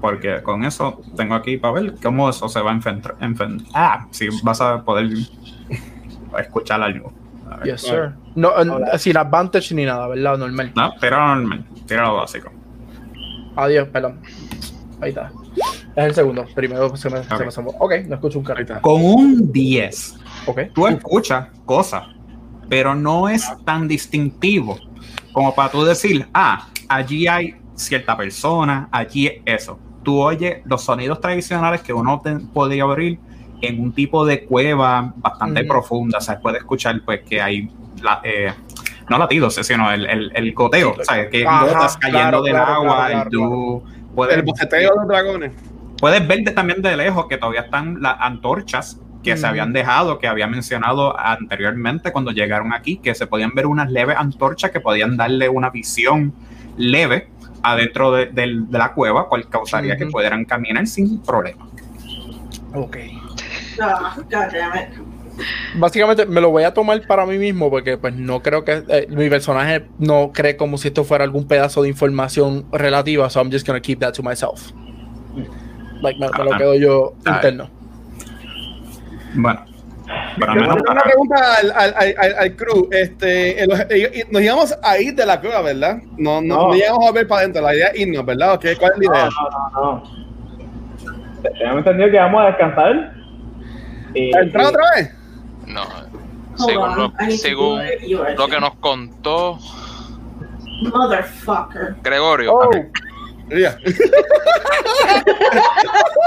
Porque 0.00 0.42
con 0.42 0.64
eso 0.64 1.02
tengo 1.16 1.34
aquí 1.34 1.56
para 1.56 1.74
ver 1.80 1.94
cómo 2.02 2.28
eso 2.30 2.48
se 2.48 2.60
va 2.60 2.70
a 2.70 2.74
enfrentar. 2.74 3.16
Ah, 3.74 4.06
si 4.10 4.28
vas 4.42 4.60
a 4.60 4.82
poder 4.84 5.08
escuchar 6.38 6.82
algo. 6.82 7.12
Yes, 7.62 7.82
sir. 7.82 8.12
No, 8.34 8.50
eh, 8.58 8.98
sin 8.98 9.16
advantage 9.16 9.74
ni 9.74 9.84
nada, 9.84 10.08
¿verdad? 10.08 10.36
Normal. 10.38 10.72
No, 10.74 10.92
tira 11.00 11.34
normal, 11.36 11.64
tira 11.86 12.02
lo 12.06 12.16
básico. 12.16 12.50
Adiós, 13.56 13.88
perdón. 13.88 14.20
Ahí 15.00 15.10
está. 15.10 15.30
Es 15.94 16.04
el 16.06 16.14
segundo. 16.14 16.44
Primero 16.54 16.96
se 16.96 17.08
me, 17.10 17.22
se 17.22 17.36
me 17.38 17.46
asomó. 17.46 17.70
Ok, 17.78 17.92
no 18.08 18.14
escucho 18.16 18.38
un 18.38 18.44
carrito. 18.44 18.80
Con 18.80 19.04
un 19.04 19.52
10, 19.52 20.16
Ok. 20.46 20.60
tú 20.74 20.88
escuchas 20.88 21.48
cosas, 21.64 22.04
pero 22.68 22.94
no 22.94 23.28
es 23.28 23.48
tan 23.64 23.86
distintivo 23.86 24.78
como 25.32 25.54
para 25.54 25.70
tú 25.70 25.84
decir, 25.84 26.26
ah, 26.34 26.66
allí 26.88 27.28
hay 27.28 27.54
cierta 27.74 28.16
persona, 28.16 28.88
allí 28.90 29.26
es 29.28 29.42
eso. 29.44 29.78
Tú 30.02 30.20
oyes 30.20 30.62
los 30.64 30.82
sonidos 30.82 31.20
tradicionales 31.20 31.80
que 31.82 31.92
uno 31.92 32.20
te- 32.20 32.38
podría 32.40 32.86
oír 32.86 33.18
en 33.66 33.80
un 33.80 33.92
tipo 33.92 34.24
de 34.26 34.44
cueva 34.44 35.12
bastante 35.16 35.60
Ujú. 35.60 35.68
profunda, 35.68 36.18
o 36.18 36.20
sea, 36.20 36.38
puede 36.40 36.58
escuchar 36.58 37.00
pues 37.04 37.20
que 37.22 37.40
hay, 37.40 37.68
la- 38.02 38.20
eh, 38.24 38.52
no 39.08 39.18
latidos, 39.18 39.54
sino 39.54 39.90
el, 39.90 40.06
el, 40.06 40.32
el 40.34 40.52
goteo, 40.54 40.94
o 40.98 41.04
sea, 41.04 41.28
que 41.28 41.46
Ajá, 41.46 41.66
gotas 41.66 41.96
cayendo 41.98 42.20
claro, 42.20 42.42
del 42.42 42.52
claro, 42.54 42.72
agua 42.72 42.94
claro, 42.96 43.10
claro, 43.12 43.28
y 43.28 43.32
tú 43.32 43.82
puedes 44.14 44.36
El 44.36 44.42
boceteo 44.42 44.90
de 44.90 44.96
los 44.96 45.08
dragones. 45.08 45.52
Puedes 46.00 46.26
ver 46.26 46.40
de- 46.42 46.52
también 46.52 46.80
de 46.82 46.96
lejos 46.96 47.26
que 47.28 47.36
todavía 47.36 47.62
están 47.62 48.00
las 48.00 48.16
antorchas 48.20 49.00
que 49.22 49.36
se 49.36 49.42
Ujú. 49.42 49.50
habían 49.50 49.72
dejado, 49.72 50.18
que 50.18 50.26
había 50.28 50.46
mencionado 50.46 51.18
anteriormente 51.18 52.12
cuando 52.12 52.30
llegaron 52.30 52.72
aquí, 52.74 52.98
que 52.98 53.14
se 53.14 53.26
podían 53.26 53.52
ver 53.54 53.66
unas 53.66 53.90
leves 53.90 54.16
antorchas 54.18 54.70
que 54.70 54.80
podían 54.80 55.16
darle 55.16 55.48
una 55.48 55.70
visión 55.70 56.34
leve 56.76 57.28
adentro 57.62 58.12
de, 58.12 58.26
del- 58.26 58.70
de 58.70 58.78
la 58.78 58.92
cueva, 58.92 59.28
cual 59.28 59.48
causaría 59.48 59.96
que 59.96 60.04
Ujú. 60.04 60.12
pudieran 60.12 60.44
caminar 60.44 60.86
sin 60.86 61.22
problema. 61.22 61.66
Ok. 62.74 62.96
Básicamente 65.76 66.26
me 66.26 66.40
lo 66.40 66.50
voy 66.50 66.62
a 66.62 66.72
tomar 66.72 67.04
para 67.06 67.26
mí 67.26 67.38
mismo 67.38 67.68
porque 67.68 67.96
pues 67.98 68.14
no 68.14 68.40
creo 68.40 68.64
que 68.64 68.84
eh, 68.88 69.06
mi 69.10 69.28
personaje 69.28 69.84
no 69.98 70.30
cree 70.32 70.56
como 70.56 70.78
si 70.78 70.88
esto 70.88 71.02
fuera 71.04 71.24
algún 71.24 71.48
pedazo 71.48 71.82
de 71.82 71.88
información 71.88 72.66
relativa, 72.70 73.28
so 73.30 73.40
I'm 73.40 73.50
just 73.50 73.66
gonna 73.66 73.80
keep 73.80 73.98
that 74.00 74.12
to 74.14 74.22
myself. 74.22 74.70
Like, 76.02 76.20
me, 76.20 76.28
me 76.28 76.44
lo 76.44 76.54
Ah. 76.54 76.58
quedo 76.58 76.74
yo 76.74 77.14
Ah. 77.26 77.32
interno. 77.36 77.68
Bueno, 79.34 79.64
pero 80.38 80.52
al 80.52 80.58
Yo 80.58 80.60
menos 80.62 80.76
tengo 80.76 80.92
una 80.92 81.00
para- 81.00 81.10
pregunta 81.10 81.36
al, 81.60 81.72
al, 81.72 82.14
al, 82.18 82.34
al- 82.38 82.56
crew. 82.56 82.88
Este, 82.92 83.66
nos 84.30 84.40
íbamos 84.42 84.78
a 84.82 84.98
ir 85.00 85.14
de 85.16 85.26
la 85.26 85.40
cueva, 85.40 85.62
¿verdad? 85.62 85.98
No, 86.16 86.40
no, 86.40 86.54
No. 86.56 86.68
no 86.68 86.74
llegamos 86.74 87.08
a 87.08 87.12
ver 87.12 87.26
para 87.26 87.40
adentro. 87.40 87.62
La 87.62 87.74
idea 87.74 87.88
es 87.88 87.98
irnos, 88.00 88.24
¿verdad? 88.24 88.54
Ok, 88.54 88.66
¿Cuál 88.78 88.92
es 88.92 88.98
la 88.98 89.04
idea? 89.16 89.28
no, 89.30 89.80
no, 89.80 90.02
no. 90.02 90.24
Tenemos 91.58 91.78
entendido 91.78 92.10
que 92.12 92.18
vamos 92.18 92.42
a 92.42 92.46
descansar. 92.46 93.23
Y, 94.14 94.36
¿Entrar 94.36 94.64
y- 94.64 94.66
otra 94.68 94.82
vez? 94.96 95.10
No. 95.66 95.84
Según, 96.56 96.96
lo, 96.96 97.12
según 97.36 97.80
que 98.50 98.60
nos 98.60 98.74
contó 98.76 99.58
Motherfucker. 100.82 101.96
Gregorio, 102.02 102.54
Oh. 102.54 102.70
Yeah. 103.50 103.76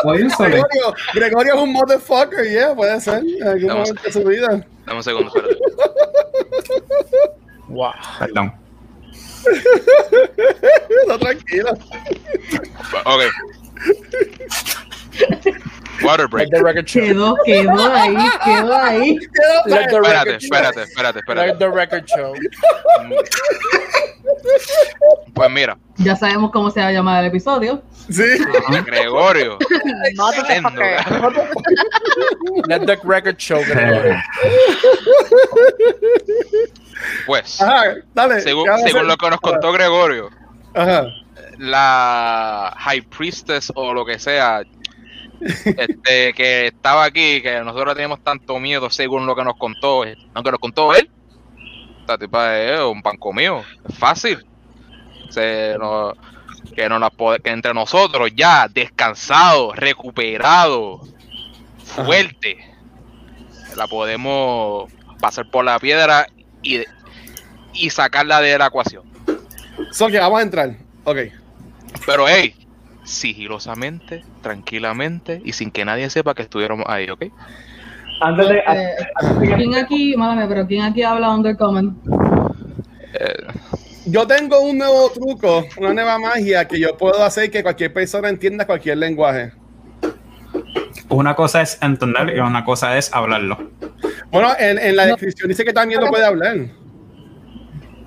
Gregorio, 0.03 0.93
Gregorio 1.15 1.53
es 1.55 1.59
un 1.61 1.73
motherfucker, 1.73 2.47
yeah, 2.47 2.75
puede 2.75 3.01
ser. 3.01 3.23
En 3.41 3.47
algún 3.47 3.67
Vamos. 3.69 3.89
momento 3.89 4.03
de 4.03 4.11
su 4.11 4.23
vida. 4.23 4.47
dame 4.85 4.97
un 4.97 5.03
segundo, 5.03 5.31
espérate. 5.33 5.57
Wow. 7.69 7.91
perdón. 8.19 8.53
No, 11.07 11.17
tranquilo. 11.19 11.71
Ok. 13.05 13.21
Water 16.03 16.27
break. 16.27 16.49
Let 16.51 16.57
the 16.59 16.63
record 16.63 16.85
show. 16.87 17.01
Quedó, 17.01 17.35
quedó 17.45 17.93
ahí, 17.93 18.15
quedó 18.45 18.73
ahí. 18.75 19.19
Let 19.65 19.87
the 19.89 19.95
Espérate, 19.97 20.29
show. 20.29 20.37
espérate, 20.37 20.81
espérate, 20.83 21.15
Let 21.15 21.19
espérate. 21.19 21.57
the 21.59 21.69
record 21.71 22.05
show. 22.07 22.33
Pues 25.33 25.49
mira, 25.51 25.77
Ya 25.97 26.15
sabemos 26.15 26.51
cómo 26.51 26.69
se 26.69 26.79
va 26.79 26.87
a 26.87 26.91
llamar 26.91 27.23
el 27.23 27.29
episodio. 27.29 27.81
Sí. 28.09 28.23
Gregorio. 28.85 29.57
tremendo, 29.57 30.81
cabrón. 31.05 31.33
Let 32.67 32.85
the 32.85 32.99
record 33.03 33.37
show. 33.37 33.59
Gregorio. 33.65 34.15
Pues, 37.25 37.61
Ajá, 37.61 37.95
dale. 38.13 38.41
según, 38.41 38.63
¿qué 38.65 38.69
vamos 38.71 38.85
a 38.85 38.87
según 38.89 39.07
lo 39.07 39.17
que 39.17 39.29
nos 39.29 39.39
contó 39.39 39.71
Gregorio, 39.71 40.29
Ajá. 40.73 41.05
la 41.57 42.73
High 42.77 43.01
Priestess 43.03 43.71
o 43.75 43.93
lo 43.93 44.05
que 44.05 44.17
sea, 44.19 44.63
este, 45.41 46.33
que 46.33 46.67
estaba 46.67 47.05
aquí, 47.05 47.41
que 47.41 47.61
nosotros 47.61 47.93
teníamos 47.95 48.23
tanto 48.23 48.59
miedo 48.59 48.89
según 48.89 49.25
lo 49.25 49.35
que 49.35 49.43
nos 49.43 49.57
contó, 49.57 50.03
aunque 50.33 50.51
nos 50.51 50.59
contó 50.59 50.93
él, 50.93 51.09
esta 52.01 52.17
tipa 52.17 52.57
es 52.57 52.79
un 52.79 53.01
pan 53.01 53.17
comido, 53.17 53.63
es 53.87 53.97
fácil. 53.97 54.45
Se 55.29 55.75
que, 56.73 56.87
no 56.87 57.11
entre 57.43 57.73
nosotros 57.73 58.31
ya 58.35 58.67
descansado, 58.67 59.73
recuperado, 59.73 61.01
fuerte, 61.83 62.57
la 63.75 63.87
podemos 63.87 64.91
pasar 65.19 65.49
por 65.49 65.65
la 65.65 65.79
piedra 65.79 66.27
y, 66.61 66.81
y 67.73 67.89
sacarla 67.89 68.41
de 68.41 68.57
la 68.57 68.67
ecuación. 68.67 69.03
So 69.91 70.07
que 70.07 70.19
vamos 70.19 70.39
a 70.39 70.43
entrar. 70.43 70.77
Ok. 71.03 71.17
Pero 72.05 72.27
hey, 72.27 72.55
sigilosamente, 73.07 74.23
tranquilamente 74.41 75.41
y 75.43 75.53
sin 75.53 75.71
que 75.71 75.85
nadie 75.85 76.09
sepa 76.09 76.35
que 76.35 76.43
estuviéramos 76.43 76.85
ahí, 76.87 77.09
¿ok? 77.09 77.25
Antes 78.21 78.49
de. 78.49 78.57
Eh, 78.57 78.63
antes 79.15 79.39
de 79.39 79.47
que- 79.47 79.55
¿Quién 79.55 79.75
aquí, 79.75 80.15
málame, 80.17 80.47
pero 80.47 80.67
quién 80.67 80.83
aquí 80.83 81.03
habla 81.03 81.33
Undercommon? 81.33 81.97
Eh, 83.13 83.47
Yo 84.05 84.25
tengo 84.27 84.59
un 84.61 84.77
nuevo 84.77 85.09
truco, 85.11 85.65
una 85.77 85.93
nueva 85.93 86.17
magia 86.19 86.65
que 86.65 86.79
yo 86.79 86.95
puedo 86.97 87.23
hacer 87.23 87.49
que 87.51 87.61
cualquier 87.63 87.91
persona 87.93 88.29
entienda 88.29 88.65
cualquier 88.65 88.97
lenguaje. 88.97 89.51
Una 91.09 91.35
cosa 91.35 91.61
es 91.61 91.77
entender 91.81 92.35
y 92.35 92.39
una 92.39 92.63
cosa 92.65 92.97
es 92.97 93.13
hablarlo. 93.13 93.71
Bueno, 94.31 94.49
en, 94.59 94.77
en 94.77 94.95
la 94.95 95.05
descripción 95.07 95.47
dice 95.49 95.63
que 95.65 95.73
también 95.73 96.01
lo 96.01 96.07
puede 96.07 96.25
hablar. 96.25 96.55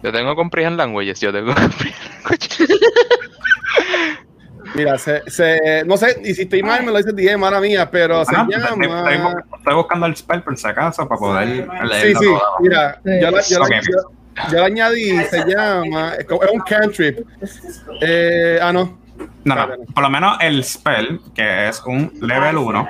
yo 0.02 0.12
tengo 0.12 0.35
comprehend 0.37 0.76
languages, 0.76 1.21
yo 1.21 1.33
tengo 1.33 1.54
comprehend 1.54 1.97
languages. 2.14 2.69
Mira, 4.75 4.97
se, 4.99 5.23
se, 5.29 5.85
no 5.85 5.97
sé, 5.97 6.21
y 6.25 6.35
si 6.35 6.43
estoy 6.43 6.62
mal 6.62 6.85
me 6.85 6.93
lo 6.93 6.99
dice 6.99 7.12
DM, 7.12 7.39
mala 7.39 7.61
mía, 7.61 7.91
pero 7.91 8.25
se 8.25 8.35
Ah, 8.37 8.47
llama... 8.49 8.69
estoy- 8.71 9.43
estoy 9.59 9.75
buscando 9.75 10.07
el 10.07 10.17
spell 10.17 10.43
por 10.43 10.57
si 10.57 10.67
acaso 10.69 11.09
para 11.09 11.19
poder 11.19 11.49
Sí, 11.49 11.87
leerlo 11.89 12.21
sí, 12.21 12.27
mira, 12.61 13.00
Sí. 13.05 13.11
yo, 13.21 13.31
la- 13.31 13.43
yo 13.43 13.59
la- 13.59 13.65
Ok. 13.65 13.71
yo- 13.91 14.50
yo 14.53 14.59
la 14.61 14.67
añadí, 14.67 15.25
se 15.25 15.45
llama, 15.45 16.15
es 16.19 16.25
como- 16.25 16.43
es 16.45 16.50
un 16.50 16.61
cantrip. 16.61 17.19
Eh, 18.00 18.59
ah, 18.62 18.73
no. 18.73 18.99
No, 19.45 19.55
no, 19.55 19.85
por 19.95 20.03
lo 20.03 20.11
menos 20.11 20.37
el 20.41 20.62
spell, 20.62 21.21
que 21.35 21.69
es 21.69 21.83
un 21.87 22.12
level 22.21 22.59
1, 22.59 22.89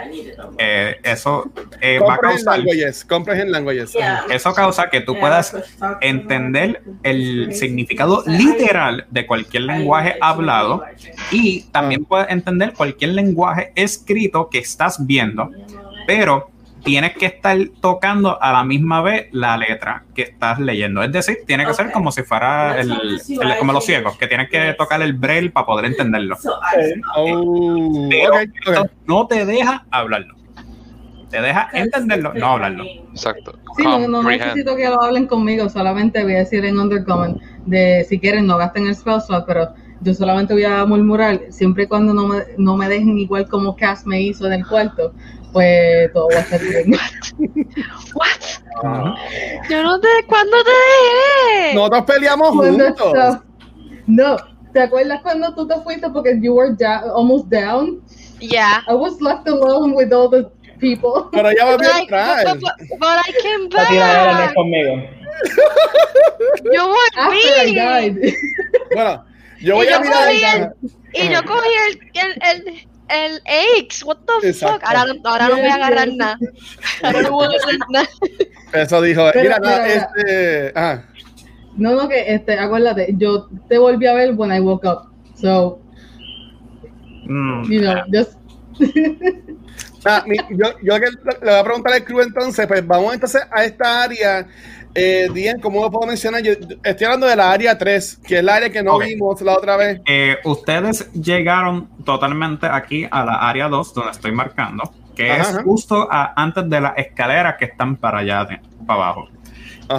eh, 0.58 0.96
eso 1.02 1.50
eh, 1.80 2.00
va 2.00 2.14
a 2.14 2.18
causar, 2.18 2.58
languages, 2.58 3.04
comprehend 3.04 3.50
languages. 3.50 3.94
eso 4.28 4.52
causa 4.52 4.90
que 4.90 5.00
tú 5.00 5.18
puedas 5.18 5.56
entender 6.00 6.82
el 7.04 7.54
significado 7.54 8.24
literal 8.26 9.06
de 9.10 9.26
cualquier 9.26 9.62
lenguaje 9.64 10.16
hablado 10.20 10.82
y 11.30 11.62
también 11.70 12.04
puedes 12.04 12.28
entender 12.30 12.74
cualquier 12.74 13.12
lenguaje 13.12 13.72
escrito 13.76 14.48
que 14.50 14.58
estás 14.58 15.06
viendo, 15.06 15.50
pero 16.06 16.49
tienes 16.82 17.14
que 17.16 17.26
estar 17.26 17.56
tocando 17.80 18.40
a 18.42 18.52
la 18.52 18.64
misma 18.64 19.02
vez 19.02 19.28
la 19.32 19.56
letra 19.56 20.04
que 20.14 20.22
estás 20.22 20.58
leyendo. 20.58 21.02
Es 21.02 21.12
decir, 21.12 21.38
tiene 21.46 21.66
que 21.66 21.74
ser 21.74 21.92
como 21.92 22.10
si 22.12 22.22
fuera 22.22 22.80
el, 22.80 22.90
el- 22.90 23.58
como 23.58 23.72
los 23.72 23.84
ciegos, 23.84 24.16
que 24.16 24.26
tienes 24.26 24.48
que 24.50 24.74
tocar 24.78 25.00
el 25.02 25.12
braille 25.12 25.50
para 25.50 25.66
poder 25.66 25.84
entenderlo. 25.86 26.36
Oh, 27.16 28.08
Pero 28.10 28.34
ok, 28.34 28.40
esto 28.66 28.82
ok. 28.82 28.90
no 29.06 29.26
te 29.26 29.44
deja 29.46 29.84
hablarlo. 29.90 30.34
Te 31.30 31.40
deja 31.40 31.68
entenderlo, 31.72 32.34
no 32.34 32.46
hablarlo. 32.46 32.84
Exacto. 32.84 33.58
Sí, 33.76 33.84
no, 33.84 34.08
no 34.08 34.22
necesito 34.22 34.74
que 34.76 34.88
lo 34.88 35.00
hablen 35.02 35.26
conmigo, 35.26 35.68
solamente 35.68 36.22
voy 36.24 36.34
a 36.34 36.38
decir 36.38 36.64
en 36.64 36.78
Undercommon 36.78 37.40
de 37.66 38.04
si 38.08 38.18
quieren 38.18 38.46
no 38.46 38.56
gasten 38.56 38.86
el 38.88 38.96
spell 38.96 39.20
slot, 39.20 39.44
pero 39.46 39.68
yo 40.00 40.12
solamente 40.14 40.54
voy 40.54 40.64
a 40.64 40.84
murmurar, 40.86 41.40
siempre 41.50 41.84
y 41.84 41.86
cuando 41.86 42.12
no 42.14 42.26
me, 42.26 42.38
no 42.56 42.76
me 42.76 42.88
dejen 42.88 43.18
igual 43.18 43.46
como 43.48 43.76
Cass 43.76 44.06
me 44.06 44.20
hizo 44.20 44.46
en 44.46 44.54
el 44.54 44.66
cuarto, 44.66 45.12
pues 45.52 46.12
todo 46.12 46.28
va 46.28 46.36
a 46.36 46.40
estar 46.40 46.60
bien. 46.60 46.92
Yo 49.68 49.82
no 49.82 50.00
te. 50.00 50.08
¿Cuándo 50.26 50.56
te 50.64 50.70
dejé? 50.70 51.74
Nosotros 51.74 52.04
peleamos 52.04 52.48
juntos. 52.50 52.88
está- 52.88 53.42
No, 54.06 54.36
¿te 54.72 54.82
acuerdas 54.82 55.20
cuando 55.22 55.54
tú 55.54 55.66
te 55.66 55.74
fuiste 55.82 56.08
porque 56.10 56.38
you 56.40 56.54
were 56.54 56.74
down, 56.78 57.10
almost 57.16 57.46
down? 57.48 58.00
Ya. 58.40 58.82
I 58.88 58.94
was 58.94 59.20
left 59.20 59.46
alone 59.48 59.94
with 59.94 60.12
all 60.12 60.28
the 60.30 60.44
people. 60.78 61.28
Pero 61.32 61.50
ya 61.52 61.64
volvió 61.66 61.92
a 61.92 61.98
entrar. 62.00 62.44
but, 62.46 62.60
but, 62.60 62.72
but 62.98 63.18
I 63.26 63.32
came 63.42 63.68
La 63.70 63.86
tiradera 63.88 64.24
no 64.24 64.30
es 64.30 64.46
back. 64.46 64.54
conmigo. 64.54 64.92
Yo 66.72 66.88
volví. 66.88 67.72
died. 67.72 68.34
Bueno, 68.94 69.24
yo 69.60 69.74
voy 69.76 69.86
Y 69.86 69.88
a 69.88 69.92
yo 69.92 70.00
mirar. 70.00 70.24
cogí 70.26 70.44
el- 70.44 70.70
Y 71.12 71.28
yo 71.28 71.42
cogí 71.44 71.68
el, 71.86 72.00
el, 72.14 72.66
el, 72.68 72.88
el 73.10 73.40
Aix. 73.46 74.02
What 74.04 74.18
the 74.40 74.48
Exacto. 74.48 74.74
fuck? 74.80 74.84
Ahora, 74.84 75.04
no- 75.12 75.20
ahora 75.30 75.48
no 75.48 75.56
voy 75.56 75.66
a 75.66 75.74
agarrar 75.74 76.08
nada. 76.16 76.38
Ahora 77.02 77.22
no 77.22 77.30
voy 77.32 77.46
a 77.46 77.48
agarrar 77.48 77.78
nada. 77.90 78.08
Eso 78.72 79.02
dijo. 79.02 79.22
Pero, 79.32 79.42
mira, 79.42 79.58
mira, 79.60 79.82
mira. 79.82 79.94
este. 79.96 80.72
Ah, 80.76 81.02
No, 81.76 81.94
no, 81.94 82.08
que 82.08 82.34
este, 82.34 82.58
acuérdate, 82.58 83.14
yo 83.16 83.48
te 83.68 83.78
volví 83.78 84.06
a 84.06 84.14
ver 84.14 84.34
when 84.34 84.52
I 84.52 84.60
woke 84.60 84.86
up. 84.86 85.08
So, 85.34 85.80
Mm, 87.26 87.70
you 87.70 87.80
know, 87.80 88.02
just 88.12 88.32
Ah, 90.04 90.24
mi- 90.26 90.36
yo, 90.50 90.66
yo 90.82 90.98
que 90.98 91.06
le 91.10 91.50
voy 91.50 91.54
a 91.54 91.62
preguntar 91.62 91.92
al 91.92 92.04
crew 92.04 92.20
entonces, 92.22 92.66
pues 92.66 92.84
vamos 92.86 93.12
entonces 93.14 93.42
a 93.50 93.64
esta 93.64 94.02
área. 94.02 94.46
Eh, 94.94 95.28
Dien, 95.32 95.60
¿cómo 95.60 95.82
lo 95.82 95.90
puedo 95.90 96.06
mencionar? 96.06 96.42
Yo 96.42 96.52
estoy 96.82 97.04
hablando 97.04 97.26
de 97.26 97.36
la 97.36 97.50
área 97.52 97.78
3, 97.78 98.20
que 98.26 98.38
es 98.38 98.44
la 98.44 98.56
área 98.56 98.70
que 98.70 98.82
no 98.82 98.94
Ok. 98.96 99.04
vimos 99.04 99.40
la 99.42 99.56
otra 99.56 99.76
vez. 99.76 100.00
Eh, 100.06 100.36
ustedes 100.44 101.10
llegaron 101.12 101.88
totalmente 102.04 102.66
aquí 102.66 103.06
a 103.10 103.24
la 103.24 103.34
área 103.48 103.68
2, 103.68 103.94
donde 103.94 104.10
estoy 104.10 104.32
marcando, 104.32 104.92
que 105.14 105.30
Ajá, 105.30 105.42
es 105.42 105.48
ajá. 105.50 105.62
justo 105.62 106.08
a- 106.10 106.32
antes 106.36 106.68
de 106.68 106.80
las 106.80 106.98
escaleras 106.98 107.54
que 107.58 107.66
están 107.66 107.96
para 107.96 108.18
allá, 108.18 108.44
de- 108.44 108.60
para 108.86 109.04
abajo. 109.04 109.28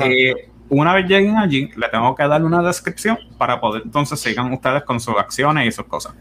Eh, 0.04 0.34
una 0.70 0.94
vez 0.94 1.06
lleguen 1.08 1.38
allí, 1.38 1.70
le 1.76 1.88
tengo 1.90 2.16
que 2.16 2.28
dar 2.28 2.44
una 2.44 2.62
descripción 2.62 3.18
para 3.38 3.60
poder 3.60 3.82
entonces 3.86 4.20
sigan 4.20 4.52
ustedes 4.54 4.84
con 4.84 5.00
sus 5.00 5.16
acciones 5.18 5.68
y 5.68 5.72
sus 5.72 5.86
cosas. 5.86 6.14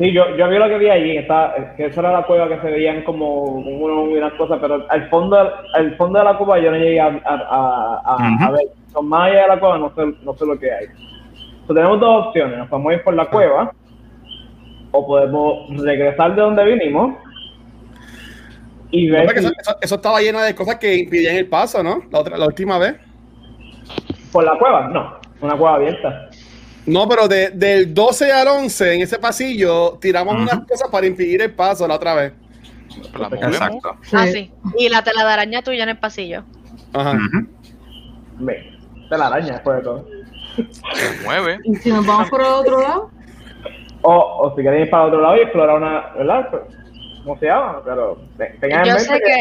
Sí, 0.00 0.12
yo, 0.14 0.34
yo 0.34 0.48
vi 0.48 0.56
lo 0.56 0.66
que 0.66 0.78
vi 0.78 0.88
allí, 0.88 1.18
está, 1.18 1.74
que 1.76 1.84
esa 1.84 2.00
era 2.00 2.12
la 2.12 2.22
cueva 2.22 2.48
que 2.48 2.58
se 2.62 2.70
veían 2.70 3.02
como 3.02 3.42
unas 3.42 4.32
cosas, 4.32 4.58
pero 4.58 4.86
al 4.88 5.10
fondo, 5.10 5.36
al 5.74 5.94
fondo 5.98 6.18
de 6.18 6.24
la 6.24 6.38
cueva 6.38 6.58
yo 6.58 6.70
no 6.70 6.78
llegué 6.78 6.98
a, 6.98 7.06
a, 7.08 7.34
a, 7.34 8.00
a- 8.06 8.34
Ujú. 8.34 8.44
a 8.44 8.50
ver. 8.52 8.62
Son 8.94 9.06
más 9.06 9.30
allá 9.30 9.42
de 9.42 9.48
la 9.48 9.60
cueva 9.60 9.76
no 9.78 9.94
sé, 9.94 10.06
no 10.22 10.34
sé 10.34 10.46
lo 10.46 10.58
que 10.58 10.72
hay. 10.72 10.86
So, 11.66 11.74
tenemos 11.74 12.00
dos 12.00 12.28
opciones, 12.28 12.56
nos 12.58 12.68
podemos 12.70 12.92
ir 12.94 13.02
por 13.04 13.12
la 13.14 13.26
cueva 13.26 13.72
o 14.92 15.06
podemos 15.06 15.68
regresar 15.84 16.34
de 16.34 16.40
donde 16.40 16.64
vinimos 16.64 17.16
y 18.90 19.10
ver 19.10 19.26
porque 19.26 19.40
si- 19.42 19.46
eso, 19.48 19.54
eso- 19.60 19.76
eso 19.82 19.94
estaba 19.96 20.20
lleno 20.22 20.40
de 20.40 20.54
cosas 20.54 20.76
que 20.76 20.96
impidían 20.96 21.36
el 21.36 21.46
paso, 21.48 21.82
¿no? 21.82 22.04
La, 22.10 22.20
otra, 22.20 22.38
la 22.38 22.46
última 22.46 22.78
vez. 22.78 22.96
por 24.32 24.44
la 24.44 24.56
cueva, 24.58 24.88
no, 24.88 25.18
una 25.42 25.56
cueva 25.56 25.74
abierta. 25.74 26.29
No, 26.90 27.08
pero 27.08 27.28
de- 27.28 27.50
del 27.50 27.92
12 27.94 28.32
al 28.32 28.48
11, 28.48 28.94
en 28.94 29.00
ese 29.02 29.18
pasillo, 29.18 29.98
tiramos 30.00 30.34
Ujú. 30.34 30.42
unas 30.42 30.66
cosas 30.66 30.88
para 30.90 31.06
impedir 31.06 31.42
el 31.42 31.52
paso 31.54 31.86
la 31.86 31.94
otra 31.94 32.14
vez. 32.14 32.32
La 33.18 33.28
movemos, 33.28 33.54
Exacto. 33.54 33.96
Ah, 34.12 34.26
sí. 34.26 34.50
Y 34.78 34.88
la 34.88 35.02
tela 35.02 35.24
de 35.24 35.30
araña 35.32 35.62
tuya 35.62 35.84
en 35.84 35.90
el 35.90 35.98
pasillo. 35.98 36.42
Ajá. 36.92 37.12
Ujú. 37.12 37.46
Ve, 38.40 38.72
de 39.10 39.18
la 39.18 39.26
araña 39.28 39.52
después 39.52 39.76
de 39.78 39.82
todo. 39.82 40.06
se 40.94 41.24
mueve. 41.24 41.58
Y 41.64 41.76
si 41.76 41.90
nos 41.90 42.04
vamos 42.04 42.28
por 42.28 42.40
el 42.40 42.46
otro 42.48 42.80
lado, 42.82 43.10
O, 44.02 44.12
o 44.14 44.56
si 44.56 44.62
queréis 44.62 44.86
ir 44.86 44.90
para 44.90 45.04
otro 45.04 45.20
lado 45.20 45.36
y 45.36 45.40
explorar 45.40 45.76
una, 45.76 46.12
¿verdad? 46.16 46.48
Pues, 46.50 46.62
¿Cómo 47.22 47.38
se 47.38 47.46
llama? 47.46 47.82
Pero 47.84 48.18
te- 48.38 48.56
tengan 48.60 48.80
en 48.80 48.86
Yo 48.86 48.94
mente 48.94 49.08
sé 49.12 49.20
que 49.20 49.40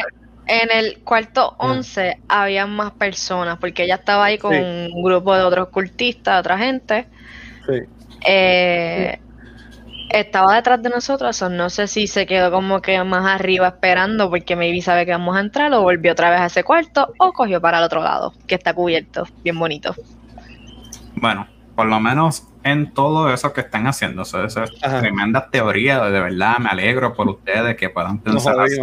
en 0.62 0.70
el 0.72 1.00
cuarto 1.04 1.56
11 1.60 2.20
había 2.28 2.68
más 2.68 2.92
personas, 2.92 3.58
porque 3.58 3.84
ella 3.84 3.96
estaba 3.96 4.26
ahí 4.26 4.38
con 4.38 4.54
Sí. 4.54 4.60
un 4.94 5.02
grupo 5.02 5.34
de 5.34 5.44
otros 5.44 5.70
cultistas, 5.70 6.36
de 6.36 6.40
otra 6.42 6.58
gente. 6.58 7.08
Sí. 7.70 7.80
Eh, 8.28 9.20
Estaba 10.10 10.56
detrás 10.56 10.82
de 10.82 10.90
nosotros, 10.90 11.40
o 11.44 11.50
no 11.50 11.70
sé 11.70 11.86
si 11.86 12.08
se 12.08 12.26
quedó 12.26 12.50
como 12.50 12.82
que 12.82 13.04
más 13.04 13.28
arriba 13.28 13.68
esperando 13.68 14.28
porque 14.32 14.56
maybe 14.56 14.82
sabe 14.82 15.06
que 15.06 15.12
vamos 15.12 15.38
a 15.38 15.40
entrar, 15.40 15.72
o 15.72 15.84
volvió 15.84 16.14
otra 16.14 16.32
vez 16.32 16.40
a 16.40 16.46
ese 16.48 16.64
cuarto, 16.64 17.14
o 17.20 17.32
cogió 17.32 17.62
para 17.62 17.78
el 17.78 17.84
otro 17.84 18.02
lado, 18.02 18.34
que 18.48 18.56
está 18.56 18.74
cubierto, 18.74 19.28
bien 19.44 19.60
bonito. 19.60 19.94
Bueno, 21.14 21.48
por 21.76 21.86
lo 21.86 22.00
menos 22.00 22.48
en 22.64 22.92
todo 22.92 23.32
eso 23.32 23.54
que 23.54 23.62
están 23.62 23.86
haciendo, 23.86 24.24
eso, 24.24 24.44
eso 24.44 24.64
es 24.64 24.72
Ajá. 24.82 25.00
tremenda 25.00 25.48
teoría, 25.52 26.04
de 26.04 26.20
verdad 26.20 26.58
me 26.58 26.70
alegro 26.70 27.14
por 27.14 27.30
ustedes 27.30 27.78
que 27.78 27.90
puedan 27.90 28.18
pensar 28.18 28.60
así. 28.60 28.82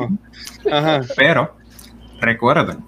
Ajá. 0.70 1.00
Pero 1.16 1.56
recuerden, 2.20 2.84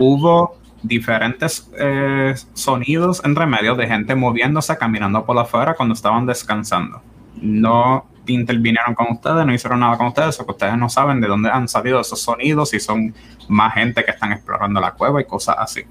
hubo 0.00 0.57
diferentes 0.82 1.70
eh, 1.78 2.34
sonidos 2.54 3.22
entre 3.24 3.46
medio 3.46 3.74
de 3.74 3.86
gente 3.86 4.14
moviéndose, 4.14 4.76
caminando 4.76 5.24
por 5.24 5.38
afuera 5.38 5.74
cuando 5.74 5.94
estaban 5.94 6.26
descansando. 6.26 7.02
No 7.40 8.06
intervinieron 8.26 8.94
con 8.94 9.06
ustedes, 9.12 9.46
no 9.46 9.54
hicieron 9.54 9.80
nada 9.80 9.96
con 9.96 10.08
ustedes, 10.08 10.36
porque 10.36 10.52
ustedes 10.52 10.76
no 10.76 10.88
saben 10.88 11.20
de 11.20 11.28
dónde 11.28 11.50
han 11.50 11.68
salido 11.68 12.00
esos 12.00 12.20
sonidos, 12.20 12.70
si 12.70 12.80
son 12.80 13.14
más 13.48 13.74
gente 13.74 14.04
que 14.04 14.10
están 14.10 14.32
explorando 14.32 14.80
la 14.80 14.92
cueva 14.92 15.20
y 15.20 15.24
cosas 15.24 15.56
así. 15.58 15.82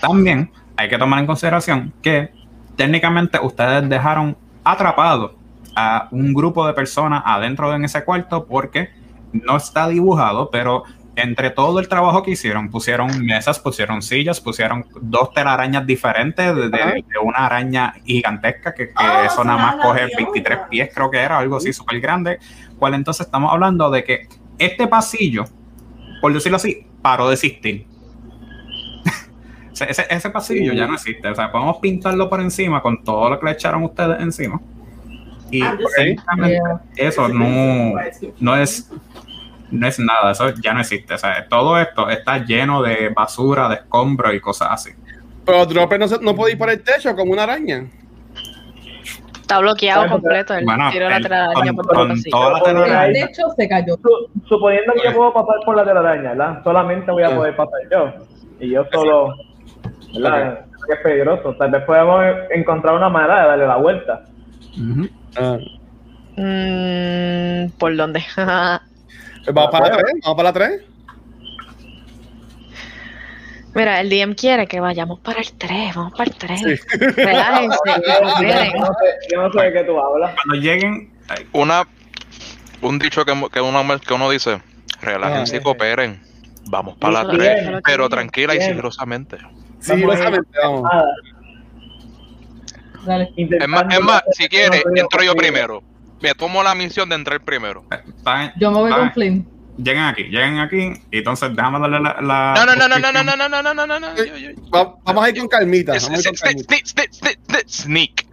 También 0.00 0.50
hay 0.76 0.88
que 0.88 0.98
tomar 0.98 1.20
en 1.20 1.26
consideración 1.26 1.92
que 2.02 2.30
técnicamente 2.76 3.38
ustedes 3.42 3.88
dejaron 3.88 4.36
atrapado 4.64 5.36
a 5.74 6.08
un 6.10 6.34
grupo 6.34 6.66
de 6.66 6.74
personas 6.74 7.22
adentro 7.24 7.70
de 7.70 7.84
ese 7.84 8.04
cuarto 8.04 8.46
porque 8.46 8.90
no 9.32 9.56
está 9.56 9.88
dibujado, 9.88 10.50
pero 10.50 10.84
entre 11.14 11.50
todo 11.50 11.78
el 11.78 11.88
trabajo 11.88 12.22
que 12.22 12.30
hicieron, 12.30 12.70
pusieron 12.70 13.24
mesas, 13.24 13.58
pusieron 13.58 14.00
sillas, 14.00 14.40
pusieron 14.40 14.86
dos 15.00 15.32
telarañas 15.34 15.86
diferentes, 15.86 16.54
de, 16.56 16.70
de- 16.70 16.82
Ajá. 16.82 16.92
de 16.94 17.18
una 17.22 17.38
araña 17.46 17.92
gigantesca 18.04 18.72
que, 18.72 18.88
que 18.88 18.92
Ah, 18.96 19.24
eso 19.26 19.44
nada 19.44 19.58
más 19.58 19.76
coge 19.84 20.06
de 20.06 20.10
23 20.16 20.56
otra. 20.58 20.68
pies, 20.70 20.90
creo 20.94 21.10
que 21.10 21.18
era, 21.18 21.38
algo 21.38 21.56
así 21.56 21.72
súper 21.72 22.00
grande. 22.00 22.38
Cual 22.78 22.94
entonces 22.94 23.26
estamos 23.26 23.52
hablando 23.52 23.90
de 23.90 24.04
que 24.04 24.26
este 24.58 24.86
pasillo, 24.88 25.44
por 26.22 26.32
decirlo 26.32 26.56
así, 26.56 26.86
paró 27.02 27.28
de 27.28 27.34
existir. 27.34 27.86
ese, 29.88 30.06
ese- 30.08 30.30
pasillo 30.30 30.72
ya 30.72 30.86
no 30.86 30.94
existe. 30.94 31.28
O 31.28 31.34
sea, 31.34 31.52
podemos 31.52 31.76
pintarlo 31.78 32.30
por 32.30 32.40
encima 32.40 32.80
con 32.80 33.04
todo 33.04 33.28
lo 33.30 33.38
que 33.38 33.46
le 33.46 33.52
echaron 33.52 33.82
ustedes 33.84 34.20
encima. 34.20 34.60
Y 35.50 35.62
eso 36.96 37.28
no, 37.28 37.92
no 38.40 38.56
es 38.56 38.90
no 39.72 39.86
es 39.86 39.98
nada, 39.98 40.30
eso 40.30 40.50
ya 40.62 40.72
no 40.74 40.80
existe. 40.80 41.14
O 41.14 41.18
sea, 41.18 41.46
todo 41.48 41.78
esto 41.80 42.08
está 42.08 42.38
lleno 42.38 42.82
de 42.82 43.08
basura, 43.08 43.68
de 43.68 43.74
escombros 43.76 44.32
y 44.34 44.40
cosas 44.40 44.68
así. 44.70 44.90
Pero 45.44 45.66
Dropper 45.66 45.98
no, 45.98 46.06
se- 46.06 46.20
no 46.20 46.34
puede 46.36 46.52
ir 46.52 46.58
por 46.58 46.70
el 46.70 46.82
techo 46.82 47.16
como 47.16 47.32
una 47.32 47.42
araña. 47.42 47.84
Está 49.40 49.58
bloqueado 49.58 50.02
Bueno, 50.02 50.14
completo, 50.14 50.54
Bueno, 50.64 50.88
tiró 50.92 51.10
la 51.10 51.16
el- 51.16 51.22
telaraña 51.24 51.72
con- 51.72 51.76
por 51.86 52.00
el 52.00 52.08
con 52.08 52.22
toda 52.30 52.52
la 52.52 52.62
telaraña. 52.62 53.24
hecho 53.24 53.42
se 53.56 53.68
cayó. 53.68 53.96
Su- 53.96 54.30
suponiendo 54.48 54.92
que 54.94 55.00
yo 55.04 55.12
puedo 55.14 55.32
pasar 55.34 55.56
por 55.66 55.76
la 55.76 55.84
telaraña, 55.84 56.30
¿verdad? 56.30 56.62
Solamente 56.64 57.10
voy 57.10 57.22
a 57.24 57.34
poder 57.34 57.56
pasar 57.56 57.80
yo. 57.90 58.12
Y 58.60 58.70
yo 58.70 58.84
solo, 58.92 59.34
¿verdad? 60.14 60.60
Que 60.86 60.94
es 60.94 61.00
peligroso. 61.00 61.54
Tal 61.58 61.70
vez 61.70 61.82
podemos 61.84 62.22
encontrar 62.50 62.94
una 62.94 63.08
manera 63.08 63.42
de 63.42 63.48
darle 63.48 63.66
la 63.66 63.76
vuelta. 63.76 64.22
Ah. 65.36 65.56
Mm, 66.36 67.70
¿Por 67.78 67.96
dónde? 67.96 68.22
Pues 69.44 69.54
vamos 69.54 69.70
para 69.70 69.88
la 69.88 69.96
3, 69.96 70.12
vamos 70.22 70.36
para 70.36 70.48
la 70.48 70.52
3. 70.52 70.82
Mira, 73.74 74.00
el 74.00 74.10
DM 74.10 74.34
quiere 74.34 74.66
que 74.66 74.80
vayamos 74.80 75.18
para 75.20 75.40
el 75.40 75.50
3, 75.52 75.94
vamos 75.94 76.12
para 76.12 76.24
el 76.30 76.36
3. 76.36 76.60
Sí. 76.60 76.76
Relájense. 77.16 77.78
Yo 77.86 78.20
no 78.22 78.36
sé, 78.38 78.72
yo 79.32 79.42
no 79.42 79.52
sé 79.52 79.62
de 79.64 79.72
qué 79.72 79.84
tú 79.84 79.98
hablas. 79.98 80.34
Cuando 80.34 80.62
lleguen, 80.62 81.10
Una, 81.52 81.84
un 82.82 82.98
dicho 82.98 83.24
que, 83.24 83.32
que, 83.52 83.60
uno, 83.60 83.98
que 84.06 84.14
uno 84.14 84.28
dice, 84.30 84.60
relájense 85.00 85.56
Ah, 85.56 85.58
y 85.58 85.62
cooperen. 85.62 86.20
Vamos 86.70 86.96
para 86.98 87.24
la 87.24 87.24
Bien, 87.24 87.38
3, 87.38 87.68
bien. 87.68 87.80
pero 87.84 88.08
tranquila 88.08 88.54
y 88.54 88.60
sigilosamente. 88.60 89.38
Sigilosamente, 89.80 90.58
vamos. 90.62 90.88
Es 93.36 93.68
más, 93.68 93.84
es 93.90 94.00
más 94.00 94.22
si 94.32 94.48
quieres, 94.48 94.84
entro 94.94 95.22
yo 95.24 95.34
primero. 95.34 95.82
Me 96.22 96.34
tomo 96.34 96.62
la 96.62 96.74
misión 96.74 97.08
de 97.08 97.16
entrar 97.16 97.40
primero. 97.40 97.84
están- 97.90 98.52
Yo 98.58 98.70
me 98.70 98.78
voy 98.78 98.90
con 98.92 99.12
Flynn. 99.12 99.48
lleguen 99.76 100.02
aquí, 100.04 100.22
lleguen 100.24 100.58
aquí, 100.58 100.92
y 101.10 101.18
entonces 101.18 101.50
déjame 101.54 101.80
darle 101.80 102.00
la. 102.00 102.20
la 102.20 102.54
No, 102.56 102.66
no, 102.66 102.76
no, 102.76 102.88
no, 102.88 102.98
no, 102.98 103.12
no, 103.12 103.24
no, 103.24 103.48
no, 103.48 103.62
no, 103.62 103.74
no, 103.74 103.86
no, 103.86 104.00
no, 104.00 104.16
yo- 104.16 104.36
yo- 104.36 104.50
Va- 104.70 104.94
Vamos 105.04 105.24
a 105.24 105.30
ir 105.30 105.38
con 105.38 105.48
calmita. 105.48 105.96
Es- 105.96 106.04
Vamos 106.04 106.18
a 106.24 106.28
ir 106.28 106.34
es- 106.34 106.40
con 106.40 106.50
sneak, 106.50 106.66
calmita. 106.66 106.86
sneak, 106.88 107.12
sneak, 107.12 107.38
sneak, 107.46 107.68
sneak. 107.68 108.26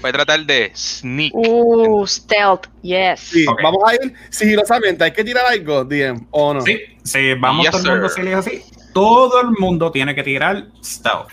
Voy 0.00 0.08
a 0.08 0.12
tratar 0.14 0.44
de 0.46 0.72
sneak. 0.74 1.32
Uh, 1.34 2.04
stealth, 2.06 2.66
yes. 2.82 3.20
Sí, 3.20 3.46
vamos 3.62 3.82
a 3.86 3.94
ir 3.94 4.14
sigilosamente. 4.30 5.04
Hay 5.04 5.12
que 5.12 5.22
tirar 5.22 5.44
algo, 5.46 5.84
DM, 5.84 6.26
o 6.32 6.54
no. 6.54 6.60
Sí, 6.62 6.80
sí, 7.04 7.34
vamos 7.34 7.66
Yes, 7.66 7.70
todo 7.72 7.82
el 7.84 7.90
mundo 7.92 8.08
sir. 8.08 8.24
si 8.24 8.28
le 8.28 8.34
así. 8.34 8.62
Todo 8.92 9.40
el 9.42 9.50
mundo 9.58 9.92
tiene 9.92 10.14
que 10.14 10.22
tirar 10.24 10.66
stealth. 10.82 11.28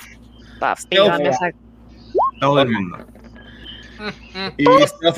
Papi, 0.60 0.82
Stealth. 0.84 1.12
¿dónde 1.13 1.32
sac- 1.32 1.56
Todo 2.39 2.62
el 2.62 2.69
mundo. 2.69 2.97
Y 4.57 4.69
esto 4.81 5.13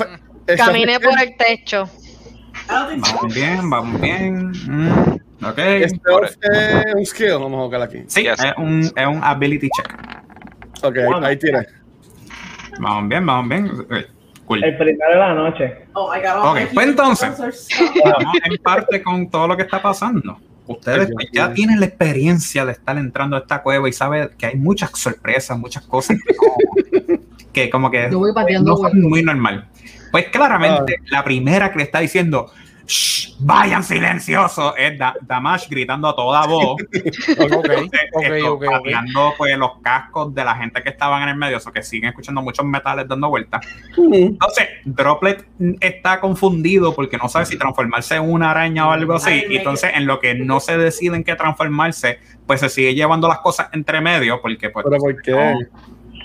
Caminé 0.56 0.98
por 0.98 1.12
el 1.20 1.36
techo. 1.36 1.88
Vamos 2.68 3.34
bien, 3.34 3.70
vamos 3.70 4.00
bien. 4.00 4.50
Mm, 4.50 5.44
ok. 5.44 5.58
Esto 5.58 6.22
es 6.24 6.38
un 6.94 7.06
skill, 7.06 7.32
vamos 7.32 7.58
a 7.58 7.62
buscar 7.62 7.82
aquí. 7.82 8.04
Sí, 8.06 8.22
Yes. 8.22 8.42
es 8.42 8.52
un, 8.56 8.80
es 8.82 9.06
un 9.06 9.22
ability 9.22 9.68
check. 9.68 9.92
Ok, 10.82 10.96
ahí, 10.96 11.24
ahí 11.24 11.38
tira. 11.38 11.66
Vamos 12.80 13.08
bien, 13.08 13.26
vamos 13.26 13.48
bien. 13.48 13.70
Ok, 13.80 13.94
Cool. 14.44 14.64
El 14.64 14.76
primero 14.76 15.12
de 15.12 15.18
la 15.18 15.34
noche. 15.34 15.86
Oh, 15.92 16.12
Ok, 16.42 16.58
pues 16.74 16.86
entonces. 16.88 17.68
Estamos 17.70 18.34
en 18.44 18.56
parte 18.62 19.02
con 19.02 19.30
todo 19.30 19.46
lo 19.48 19.56
que 19.56 19.62
está 19.62 19.80
pasando. 19.80 20.38
Ustedes 20.66 21.10
pues, 21.12 21.28
ya 21.32 21.52
tienen 21.52 21.80
la 21.80 21.86
experiencia 21.86 22.64
de 22.64 22.72
estar 22.72 22.96
entrando 22.96 23.36
a 23.36 23.40
esta 23.40 23.62
cueva 23.62 23.88
y 23.88 23.92
saben 23.92 24.30
que 24.38 24.46
hay 24.46 24.56
muchas 24.56 24.90
sorpresas, 24.94 25.58
muchas 25.58 25.84
cosas 25.86 26.18
que, 26.90 27.01
que 27.52 27.68
como 27.70 27.90
que 27.90 28.08
Yo 28.10 28.18
voy 28.18 28.32
pateando 28.32 28.70
no 28.72 28.76
huevos. 28.78 28.94
muy 28.94 29.22
normal. 29.22 29.68
Pues 30.10 30.28
claramente 30.28 30.96
la 31.10 31.24
primera 31.24 31.70
que 31.72 31.78
le 31.78 31.84
está 31.84 32.00
diciendo, 32.00 32.50
"Shh, 32.86 33.36
vayan 33.40 33.82
silenciosos, 33.82 34.74
es 34.76 34.98
Da- 34.98 35.14
Damash 35.22 35.68
gritando 35.68 36.08
a 36.08 36.14
toda 36.14 36.46
voz. 36.46 36.76
Ok, 37.38 37.64
ok, 37.66 37.94
Esto, 37.94 38.52
ok, 38.54 38.64
ok. 38.64 38.64
pateando, 38.70 39.32
pues, 39.38 39.56
los 39.56 39.78
cascos 39.82 40.34
de 40.34 40.44
la 40.44 40.54
gente 40.56 40.82
que 40.82 40.90
estaban 40.90 41.22
en 41.22 41.30
el 41.30 41.36
medio, 41.36 41.56
eso 41.56 41.72
que 41.72 41.82
siguen 41.82 42.10
escuchando 42.10 42.42
muchos 42.42 42.64
metales 42.66 43.08
dando 43.08 43.28
vueltas. 43.30 43.64
Entonces, 43.96 44.68
Droplet 44.84 45.46
está 45.80 46.20
confundido 46.20 46.94
porque 46.94 47.16
no 47.16 47.28
sabe 47.28 47.46
si 47.46 47.56
transformarse 47.56 48.16
en 48.16 48.30
una 48.30 48.50
araña 48.50 48.86
o 48.88 48.90
algo 48.90 49.14
así. 49.14 49.44
Y 49.48 49.56
entonces, 49.56 49.92
en 49.94 50.06
lo 50.06 50.20
que 50.20 50.34
no 50.34 50.60
se 50.60 50.76
decide 50.76 51.16
en 51.16 51.24
qué 51.24 51.34
transformarse, 51.36 52.18
pues 52.46 52.60
se 52.60 52.68
sigue 52.68 52.94
llevando 52.94 53.28
las 53.28 53.38
cosas 53.38 53.68
entre 53.72 54.00
medio 54.00 54.40
porque, 54.42 54.68
pues, 54.70 54.84
Pero 54.88 54.98
¿por 55.00 55.22
qué? 55.22 55.30
no, 55.32 55.58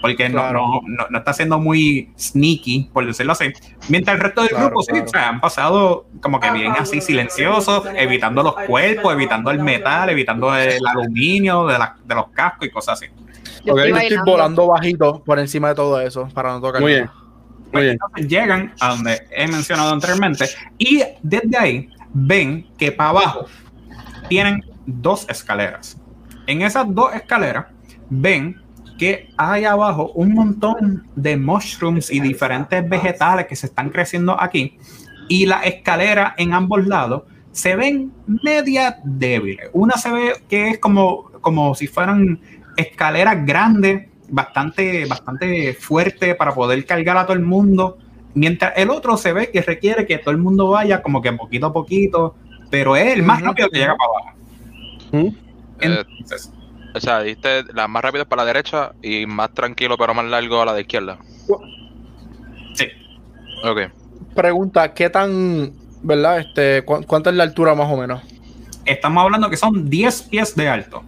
porque 0.02 0.30
no- 0.30 0.36
Claro. 0.40 0.60
no, 0.60 0.82
no, 0.86 1.06
no 1.10 1.18
está 1.18 1.34
siendo 1.34 1.60
muy 1.60 2.12
sneaky, 2.20 2.90
por 2.94 3.06
decirlo 3.06 3.34
así. 3.34 3.46
Mientras 3.90 4.16
el 4.16 4.22
resto 4.24 4.42
del 4.42 4.50
Claro, 4.52 4.66
grupo 4.68 4.82
sí, 4.84 4.92
claro. 4.92 5.06
o 5.06 5.10
sea, 5.10 5.30
han 5.30 5.42
pasado 5.42 6.08
como 6.22 6.40
que 6.40 6.52
bien 6.52 6.74
así 6.78 7.02
silenciosos, 7.02 7.84
evitando 7.96 8.44
los 8.44 8.54
cuerpos, 8.56 9.14
evitando 9.14 9.52
el 9.52 9.60
metal, 9.60 10.10
evitando 10.10 10.56
el 10.56 10.80
aluminio 10.86 11.66
de, 11.68 11.78
la- 11.80 11.96
de 12.04 12.16
los 12.16 12.30
cascos 12.30 12.68
y 12.68 12.72
cosas 12.72 13.02
así. 13.02 13.12
Yo 13.66 13.74
estoy 13.76 13.90
Yo 13.92 13.98
estoy 13.98 14.18
volando 14.26 14.68
bajito 14.68 15.24
por 15.24 15.40
encima 15.40 15.70
de 15.70 15.76
todo 15.76 16.00
eso 16.00 16.28
para 16.34 16.52
no 16.52 16.62
tocar. 16.62 16.82
Muy 16.82 16.94
bien. 16.94 17.10
Muy 17.74 17.82
bien. 17.82 17.94
Entonces 18.02 18.28
llegan 18.30 18.74
a 18.80 18.90
donde 18.90 19.28
he 19.32 19.48
mencionado 19.48 19.92
anteriormente 19.92 20.46
y 20.78 21.04
desde 21.22 21.58
ahí 21.58 21.90
ven 22.14 22.66
que 22.78 22.92
para 22.94 23.10
abajo 23.10 23.46
tienen 24.30 24.64
dos 24.86 25.28
escaleras. 25.30 25.98
En 26.46 26.62
esas 26.62 26.86
dos 26.96 27.14
escaleras 27.14 27.66
ven 28.10 28.62
que 28.98 29.30
hay 29.38 29.66
abajo 29.66 30.12
un 30.16 30.34
montón 30.34 31.08
de 31.16 31.38
mushrooms 31.38 32.12
y 32.12 32.20
diferentes 32.20 32.88
vegetales 32.88 33.48
que 33.48 33.56
se 33.56 33.68
están 33.68 33.90
creciendo 33.90 34.40
aquí 34.40 34.78
y 35.28 35.46
la 35.46 35.62
escalera 35.62 36.36
en 36.38 36.54
ambos 36.54 36.86
lados 36.88 37.24
se 37.52 37.76
ven 37.76 38.12
media 38.28 39.00
débiles. 39.04 39.70
Una 39.74 39.98
se 39.98 40.12
ve 40.12 40.34
que 40.48 40.70
es 40.70 40.80
como, 40.80 41.32
como 41.42 41.74
si 41.76 41.88
fueran 41.88 42.40
escaleras 42.76 43.46
grandes, 43.46 44.10
bastante, 44.30 45.06
bastante 45.06 45.74
fuerte 45.74 46.36
para 46.36 46.54
poder 46.54 46.86
cargar 46.86 47.18
a 47.18 47.26
todo 47.26 47.36
el 47.36 47.44
mundo, 47.44 47.98
mientras 48.36 48.74
el 48.76 48.90
otro 48.92 49.18
se 49.18 49.34
ve 49.34 49.50
que 49.50 49.62
requiere 49.62 50.06
que 50.06 50.20
todo 50.20 50.32
el 50.32 50.38
mundo 50.38 50.70
vaya 50.70 51.02
como 51.02 51.22
que 51.22 51.34
poquito 51.34 51.68
a 51.68 51.74
poquito, 51.74 52.36
pero 52.70 52.96
es 52.96 53.14
el 53.14 53.24
más 53.24 53.42
rápido 53.42 53.70
que 53.70 53.80
llega 53.80 53.96
para 53.96 54.12
abajo. 54.12 55.36
Entonces, 55.80 56.52
O 56.96 57.00
sea, 57.00 57.22
diste 57.22 57.64
la 57.74 57.88
más 57.88 58.02
rápida 58.04 58.26
para 58.26 58.44
la 58.44 58.48
derecha 58.48 58.92
y 59.04 59.26
más 59.26 59.54
tranquilo 59.54 59.98
pero 59.98 60.14
más 60.14 60.26
largo 60.26 60.62
a 60.62 60.66
la 60.66 60.74
de 60.74 60.82
izquierda. 60.82 61.18
sí, 62.74 62.88
Ok. 63.64 63.80
Pregunta, 64.36 64.94
¿qué 64.94 65.10
tan, 65.10 65.72
verdad? 66.04 66.40
Este, 66.40 66.84
cu- 66.84 67.04
¿cuánta 67.08 67.30
es 67.32 67.36
la 67.36 67.44
altura 67.44 67.74
más 67.76 67.92
o 67.92 67.98
menos? 67.98 68.22
estamos 68.86 69.22
hablando 69.24 69.50
que 69.50 69.58
son 69.58 69.90
10 69.90 70.22
pies 70.24 70.56
de 70.56 70.70
alto. 70.70 71.04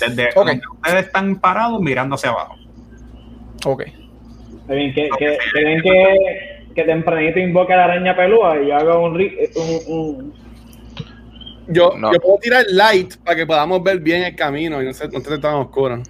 Desde 0.00 0.30
donde 0.34 0.60
ustedes 0.74 1.06
están 1.06 1.36
parados 1.36 1.80
mirando 1.80 2.16
hacia 2.16 2.30
abajo. 2.30 2.56
Ok. 3.66 3.82
Está 3.82 4.74
bien, 4.74 4.92
que, 4.92 5.08
que, 5.18 5.38
que, 5.54 5.64
ven 5.64 5.80
que, 5.82 6.64
que 6.74 6.82
tempranito 6.82 7.38
invoca 7.38 7.74
a 7.74 7.76
la 7.76 7.84
araña 7.84 8.16
pelúa 8.16 8.60
y 8.60 8.66
yo 8.68 8.74
hago 8.76 9.04
un, 9.04 9.14
ri- 9.14 9.36
un, 9.54 9.94
un- 9.96 10.34
Yo, 11.68 11.92
No. 11.96 12.12
yo 12.12 12.20
puedo 12.20 12.38
tirar 12.38 12.64
light 12.70 13.16
para 13.16 13.36
que 13.36 13.46
podamos 13.46 13.82
ver 13.82 14.00
bien 14.00 14.22
el 14.22 14.36
camino 14.36 14.82
y 14.82 14.86
no, 14.86 14.92
se, 14.92 15.08
no 15.08 15.18
esté 15.18 15.38
tan 15.38 15.54
oscuro. 15.54 16.02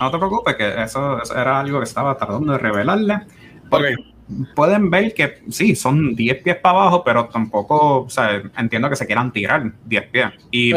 No 0.00 0.10
te 0.10 0.18
preocupes, 0.18 0.56
que 0.56 0.82
eso, 0.82 1.22
eso 1.22 1.36
era 1.36 1.60
algo 1.60 1.78
que 1.78 1.84
estaba 1.84 2.16
tratando 2.16 2.52
de 2.52 2.58
revelarle. 2.58 3.20
Ok. 3.70 3.82
Pueden 4.54 4.90
ver 4.90 5.12
que 5.14 5.42
sí, 5.50 5.76
son 5.76 6.14
10 6.14 6.42
pies 6.42 6.56
para 6.56 6.80
abajo, 6.80 7.04
pero 7.04 7.26
tampoco, 7.26 8.02
o 8.02 8.10
sea, 8.10 8.42
entiendo 8.56 8.88
que 8.88 8.96
se 8.96 9.06
quieran 9.06 9.30
tirar 9.32 9.70
10 9.84 10.06
pies. 10.08 10.26
Y 10.50 10.72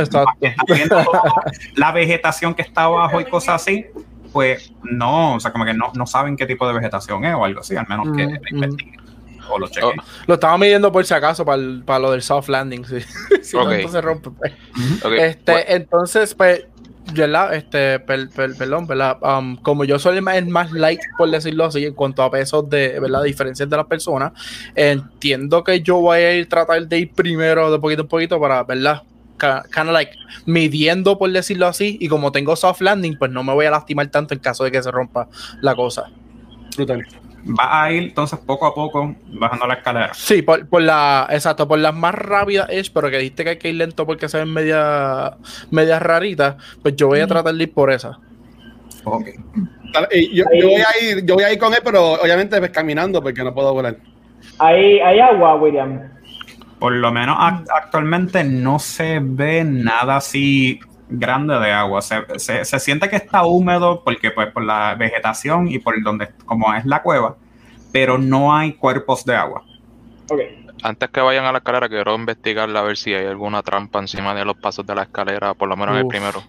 la 1.75 1.91
vegetación 1.91 2.53
que 2.53 2.61
está 2.61 2.83
abajo 2.83 3.19
y 3.21 3.25
cosas 3.25 3.61
así, 3.61 3.85
pues 4.31 4.73
no, 4.83 5.35
o 5.35 5.39
sea, 5.39 5.51
como 5.51 5.65
que 5.65 5.73
no, 5.73 5.91
no 5.95 6.05
saben 6.05 6.35
qué 6.35 6.45
tipo 6.45 6.67
de 6.67 6.73
vegetación 6.73 7.23
es 7.25 7.33
o 7.35 7.45
algo 7.45 7.61
así, 7.61 7.75
al 7.75 7.87
menos 7.87 8.15
que 8.15 8.25
Mm, 8.25 8.31
mm. 8.31 8.55
investiguen 8.55 9.04
o 9.49 9.59
lo 9.59 9.67
chequen. 9.67 9.91
Lo 10.27 10.33
estaba 10.35 10.57
midiendo 10.57 10.91
por 10.91 11.05
si 11.05 11.13
acaso 11.13 11.43
para, 11.45 11.61
el- 11.61 11.83
para 11.85 11.99
lo 11.99 12.11
del 12.11 12.21
soft 12.21 12.49
landing. 12.49 12.85
Sí. 12.85 12.99
si 13.41 13.55
Ok. 13.57 13.69
tanto 13.69 13.87
se 13.89 14.01
rompe. 14.01 14.29
pues. 14.31 14.53
Ujú. 14.71 15.07
Ok, 15.07 15.13
Este, 15.19 15.51
bueno, 15.51 15.65
entonces, 15.69 16.33
pues, 16.35 16.65
¿verdad? 17.13 17.53
Este, 17.53 17.99
per- 17.99 18.29
per- 18.29 18.55
perdón, 18.55 18.87
¿verdad? 18.87 19.17
Um, 19.21 19.57
como 19.57 19.83
yo 19.85 19.99
soy 19.99 20.15
el 20.17 20.21
más, 20.23 20.35
el 20.37 20.47
más 20.47 20.71
light, 20.71 20.99
por 21.17 21.29
decirlo 21.29 21.65
así, 21.65 21.85
en 21.85 21.93
cuanto 21.93 22.23
a 22.23 22.31
pesos 22.31 22.67
de, 22.69 22.99
¿verdad? 22.99 23.21
Diferencias 23.23 23.69
de 23.69 23.77
las 23.77 23.85
personas, 23.85 24.31
entiendo 24.75 25.63
que 25.63 25.81
yo 25.81 25.97
voy 25.97 26.17
a 26.17 26.33
ir 26.33 26.49
tratar 26.49 26.87
de 26.87 26.99
ir 26.99 27.11
primero 27.13 27.71
de 27.71 27.79
poquito 27.79 28.03
a 28.03 28.07
poquito 28.07 28.39
para, 28.39 28.63
¿verdad? 28.63 29.03
Kind 29.37 29.87
of 29.89 29.93
like 29.93 30.13
midiendo, 30.45 31.17
por 31.17 31.29
decirlo 31.31 31.67
así, 31.67 31.97
y 31.99 32.07
como 32.07 32.31
tengo 32.31 32.55
soft 32.55 32.81
landing, 32.81 33.17
pues 33.19 33.29
no 33.31 33.43
me 33.43 33.53
voy 33.53 33.65
a 33.65 33.71
lastimar 33.71 34.07
tanto 34.07 34.33
en 34.33 34.39
caso 34.39 34.63
de 34.63 34.71
que 34.71 34.81
se 34.81 34.89
rompa 34.91 35.27
la 35.61 35.75
cosa. 35.75 36.05
Brutal. 36.77 37.05
Va 37.47 37.83
a 37.83 37.91
ir 37.91 38.03
entonces 38.03 38.39
poco 38.39 38.65
a 38.65 38.73
poco 38.73 39.13
bajando 39.27 39.67
la 39.67 39.75
escalera. 39.75 40.13
Sí, 40.13 40.41
por, 40.41 40.67
por 40.67 40.81
la, 40.81 41.27
exacto, 41.29 41.67
por 41.67 41.77
las 41.77 41.93
más 41.93 42.15
rápidas 42.15 42.67
es, 42.71 42.89
pero 42.89 43.11
que 43.11 43.17
dijiste 43.19 43.43
que 43.43 43.49
hay 43.51 43.57
que 43.57 43.69
ir 43.69 43.75
lento 43.75 44.05
porque 44.05 44.27
se 44.27 44.39
ven 44.39 44.51
media, 44.51 45.37
media 45.69 45.99
raritas, 45.99 46.55
pues 46.81 46.95
yo 46.95 47.07
voy 47.07 47.19
a 47.19 47.27
tratar 47.27 47.53
de 47.53 47.63
ir 47.63 47.71
por 47.73 47.91
esa. 47.91 48.17
Ok. 49.03 49.27
Yo, 50.33 50.43
yo 50.59 50.67
voy 50.69 50.81
a 50.81 51.03
ir, 51.03 51.25
yo 51.25 51.35
voy 51.35 51.43
a 51.43 51.53
ir 51.53 51.59
con 51.59 51.71
él, 51.73 51.79
pero 51.83 52.13
obviamente 52.13 52.57
pues, 52.57 52.71
caminando 52.71 53.21
porque 53.21 53.43
no 53.43 53.53
puedo 53.53 53.73
volar. 53.73 53.95
hay, 54.57 54.99
hay 54.99 55.19
agua, 55.19 55.55
William. 55.55 56.01
Por 56.79 56.93
lo 56.93 57.11
menos 57.11 57.37
ac- 57.37 57.65
actualmente 57.73 58.43
no 58.43 58.79
se 58.79 59.19
ve 59.21 59.63
nada 59.63 60.17
así 60.17 60.79
grande 61.09 61.57
de 61.59 61.71
agua. 61.71 62.01
Se, 62.01 62.23
se- 62.37 62.65
se 62.65 62.79
siente 62.79 63.09
que 63.09 63.15
está 63.15 63.45
húmedo 63.45 64.03
porque 64.03 64.31
pues 64.31 64.51
por 64.51 64.63
la 64.63 64.95
vegetación 64.95 65.67
y 65.67 65.79
por 65.79 66.01
donde 66.03 66.29
como 66.45 66.73
es 66.73 66.85
la 66.85 67.01
cueva, 67.01 67.35
pero 67.91 68.17
no 68.17 68.55
hay 68.55 68.73
cuerpos 68.73 69.23
de 69.25 69.35
agua. 69.35 69.63
Ok. 70.29 70.39
antes 70.83 71.09
que 71.09 71.21
vayan 71.21 71.45
a 71.45 71.51
la 71.51 71.59
escalera, 71.59 71.87
quiero 71.87 72.13
investigar 72.15 72.69
a 72.75 72.81
ver 72.81 72.97
si 72.97 73.13
hay 73.13 73.25
alguna 73.25 73.61
trampa 73.63 73.99
encima 73.99 74.33
de 74.35 74.43
los 74.45 74.57
pasos 74.57 74.85
de 74.85 74.93
la 74.95 75.03
escalera, 75.03 75.53
por 75.53 75.69
lo 75.69 75.77
menos 75.77 75.95
el 75.97 76.03
Uf. 76.03 76.09
primero. 76.09 76.43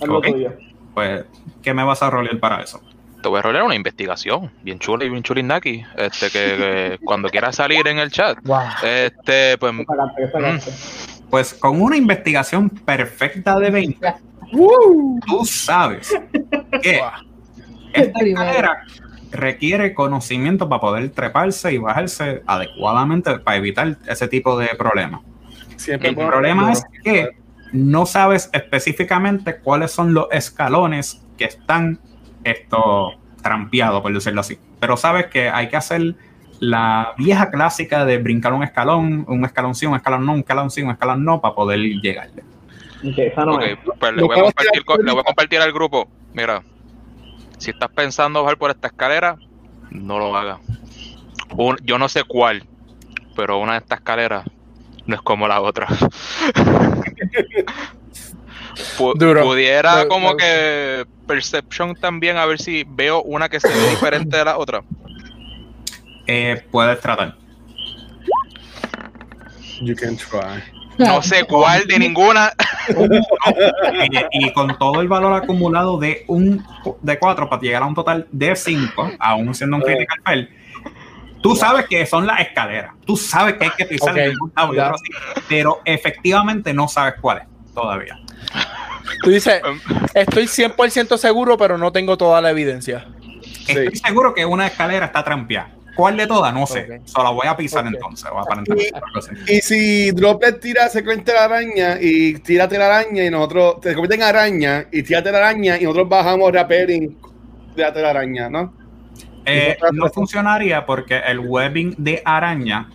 Es 0.00 0.08
lo 0.08 0.18
Ok. 0.18 0.26
tuyo. 0.26 0.52
Pues, 0.94 1.24
¿qué 1.62 1.72
me 1.74 1.84
vas 1.84 2.02
a 2.02 2.10
rolear 2.10 2.38
para 2.38 2.60
eso? 2.62 2.82
Te 3.22 3.28
voy 3.28 3.38
a 3.38 3.42
rolear 3.42 3.62
una 3.64 3.74
investigación, 3.76 4.50
bien 4.62 4.78
chula 4.78 5.04
y 5.04 5.08
bien 5.08 5.22
chulinaki, 5.22 5.84
este, 5.96 6.26
que, 6.30 6.38
que 6.98 6.98
cuando 7.04 7.28
quieras 7.28 7.54
salir 7.56 7.86
en 7.86 7.98
el 7.98 8.10
chat, 8.10 8.36
este, 8.82 9.56
pues, 9.58 9.72
¿Qué 9.76 9.84
sacaste? 9.86 10.22
¿Qué 10.22 10.28
sacaste? 10.28 10.72
Pues 11.32 11.54
con 11.54 11.80
una 11.80 11.96
investigación 11.96 12.68
perfecta 12.68 13.58
de 13.58 13.70
20, 13.70 14.14
tú 15.26 15.46
sabes 15.46 16.14
que 16.82 17.00
esta 17.94 18.20
escalera 18.20 18.82
requiere 19.30 19.94
conocimiento 19.94 20.68
para 20.68 20.82
poder 20.82 21.08
treparse 21.08 21.72
y 21.72 21.78
bajarse 21.78 22.42
adecuadamente 22.46 23.38
para 23.38 23.56
evitar 23.56 23.96
ese 24.06 24.28
tipo 24.28 24.58
de 24.58 24.68
problemas. 24.76 25.22
Siempre 25.76 26.10
El 26.10 26.16
problema 26.16 26.70
es 26.70 26.84
que 27.02 27.30
no 27.72 28.04
sabes 28.04 28.50
específicamente 28.52 29.56
cuáles 29.56 29.90
son 29.90 30.12
los 30.12 30.26
escalones 30.32 31.22
que 31.38 31.46
están 31.46 31.98
esto 32.44 33.12
trampeados, 33.42 34.02
por 34.02 34.12
decirlo 34.12 34.42
así. 34.42 34.58
Pero 34.78 34.98
sabes 34.98 35.28
que 35.28 35.48
hay 35.48 35.70
que 35.70 35.76
hacer 35.76 36.14
la 36.62 37.12
vieja 37.18 37.50
clásica 37.50 38.04
de 38.04 38.18
brincar 38.18 38.52
un 38.52 38.62
escalón, 38.62 39.24
un 39.26 39.44
escalón 39.44 39.74
sí, 39.74 39.84
un 39.84 39.96
escalón 39.96 40.24
no, 40.24 40.34
un 40.34 40.38
escalón 40.38 40.70
sí, 40.70 40.80
un 40.80 40.92
escalón 40.92 41.24
no, 41.24 41.40
para 41.40 41.56
poder 41.56 41.80
llegarle. 41.80 42.44
No 43.02 43.12
pues 43.98 44.12
le 44.14 44.22
voy, 44.22 44.38
a 44.38 44.42
compartir, 44.42 44.70
tirar 44.70 44.84
co- 44.84 44.96
le 44.96 45.10
voy 45.10 45.20
a 45.20 45.24
compartir 45.24 45.60
al 45.60 45.72
grupo. 45.72 46.08
Mira, 46.32 46.62
si 47.58 47.70
estás 47.70 47.90
pensando 47.90 48.44
bajar 48.44 48.58
por 48.58 48.70
esta 48.70 48.86
escalera, 48.86 49.36
no 49.90 50.20
lo 50.20 50.36
hagas. 50.36 50.60
Yo 51.82 51.98
no 51.98 52.08
sé 52.08 52.22
cuál, 52.22 52.62
pero 53.34 53.58
una 53.58 53.72
de 53.72 53.78
estas 53.78 53.98
escaleras 53.98 54.44
no 55.04 55.16
es 55.16 55.22
como 55.22 55.48
la 55.48 55.60
otra. 55.60 55.88
Duro. 59.16 59.42
Pudiera 59.42 59.96
Duro, 59.96 60.08
como 60.08 60.26
duro. 60.28 60.36
que 60.36 61.06
Perception 61.26 61.96
también, 61.96 62.36
a 62.36 62.46
ver 62.46 62.60
si 62.60 62.84
veo 62.88 63.20
una 63.22 63.48
que 63.48 63.58
se 63.58 63.66
ve 63.68 63.90
diferente 63.90 64.36
de 64.36 64.44
la 64.44 64.58
otra. 64.58 64.84
Eh, 66.26 66.64
puedes 66.70 67.00
tratar. 67.00 67.34
You 69.80 69.94
can 69.96 70.16
try. 70.16 70.62
No 70.98 71.22
sé 71.22 71.44
cuál 71.44 71.86
de 71.86 71.98
ninguna. 71.98 72.52
y, 74.38 74.46
y 74.46 74.52
con 74.52 74.76
todo 74.78 75.00
el 75.00 75.08
valor 75.08 75.32
acumulado 75.34 75.98
de 75.98 76.24
un 76.28 76.64
de 77.00 77.18
4 77.18 77.48
para 77.48 77.62
llegar 77.62 77.82
a 77.82 77.86
un 77.86 77.94
total 77.94 78.28
de 78.30 78.54
5, 78.54 79.12
aún 79.18 79.54
siendo 79.54 79.76
un 79.76 79.82
critical 79.82 80.18
fail, 80.24 80.48
tú 81.42 81.56
sabes 81.56 81.86
que 81.86 82.04
son 82.06 82.26
las 82.26 82.40
escaleras. 82.40 82.92
Tú 83.04 83.16
sabes 83.16 83.54
que 83.54 83.64
hay 83.64 83.70
que 83.76 83.86
pisar 83.86 84.10
Ok, 84.10 84.16
de 84.16 84.28
un 84.30 84.52
lado 84.54 84.72
y 84.72 84.76
ya. 84.76 84.82
otro 84.84 84.94
así, 84.96 85.42
pero 85.48 85.80
efectivamente 85.84 86.72
no 86.74 86.86
sabes 86.86 87.14
cuál 87.20 87.38
es 87.38 87.44
todavía. 87.74 88.18
Tú 89.22 89.30
dices, 89.30 89.60
estoy 90.14 90.44
100% 90.44 91.16
seguro, 91.16 91.56
pero 91.56 91.78
no 91.78 91.90
tengo 91.90 92.16
toda 92.16 92.40
la 92.40 92.50
evidencia. 92.50 93.06
Estoy 93.66 93.96
seguro 93.96 94.34
que 94.34 94.44
una 94.44 94.66
escalera 94.66 95.06
está 95.06 95.24
trampeada, 95.24 95.70
¿Cuál 95.94 96.16
de 96.16 96.26
todas? 96.26 96.54
No 96.54 96.66
sé. 96.66 96.98
Ok. 97.00 97.06
Solo 97.06 97.34
voy 97.34 97.46
a 97.46 97.56
pisar 97.56 97.86
entonces. 97.86 98.28
Voy 98.30 98.38
a 98.40 98.42
aparentar 98.42 98.76
Y- 99.48 99.60
si 99.60 100.10
Droplet 100.12 100.60
tira 100.60 100.88
secuencia 100.88 101.34
de 101.34 101.38
araña 101.40 101.98
y 102.00 102.34
tira 102.38 102.66
telaraña 102.68 103.24
y 103.24 103.30
nosotros 103.30 103.80
te 103.80 103.92
convierte 103.94 104.16
en 104.16 104.22
araña 104.22 104.86
y 104.90 105.02
tira 105.02 105.22
telaraña 105.22 105.76
y 105.78 105.84
nosotros 105.84 106.08
bajamos 106.08 106.50
repairing 106.52 107.16
de 107.76 107.82
la 107.82 107.92
telaraña, 107.92 108.48
¿no? 108.48 108.72
Eh, 109.44 109.76
no 109.92 110.08
funcionaría 110.08 110.86
porque 110.86 111.18
el 111.18 111.40
webbing 111.40 111.94
de 111.98 112.22
araña 112.24 112.88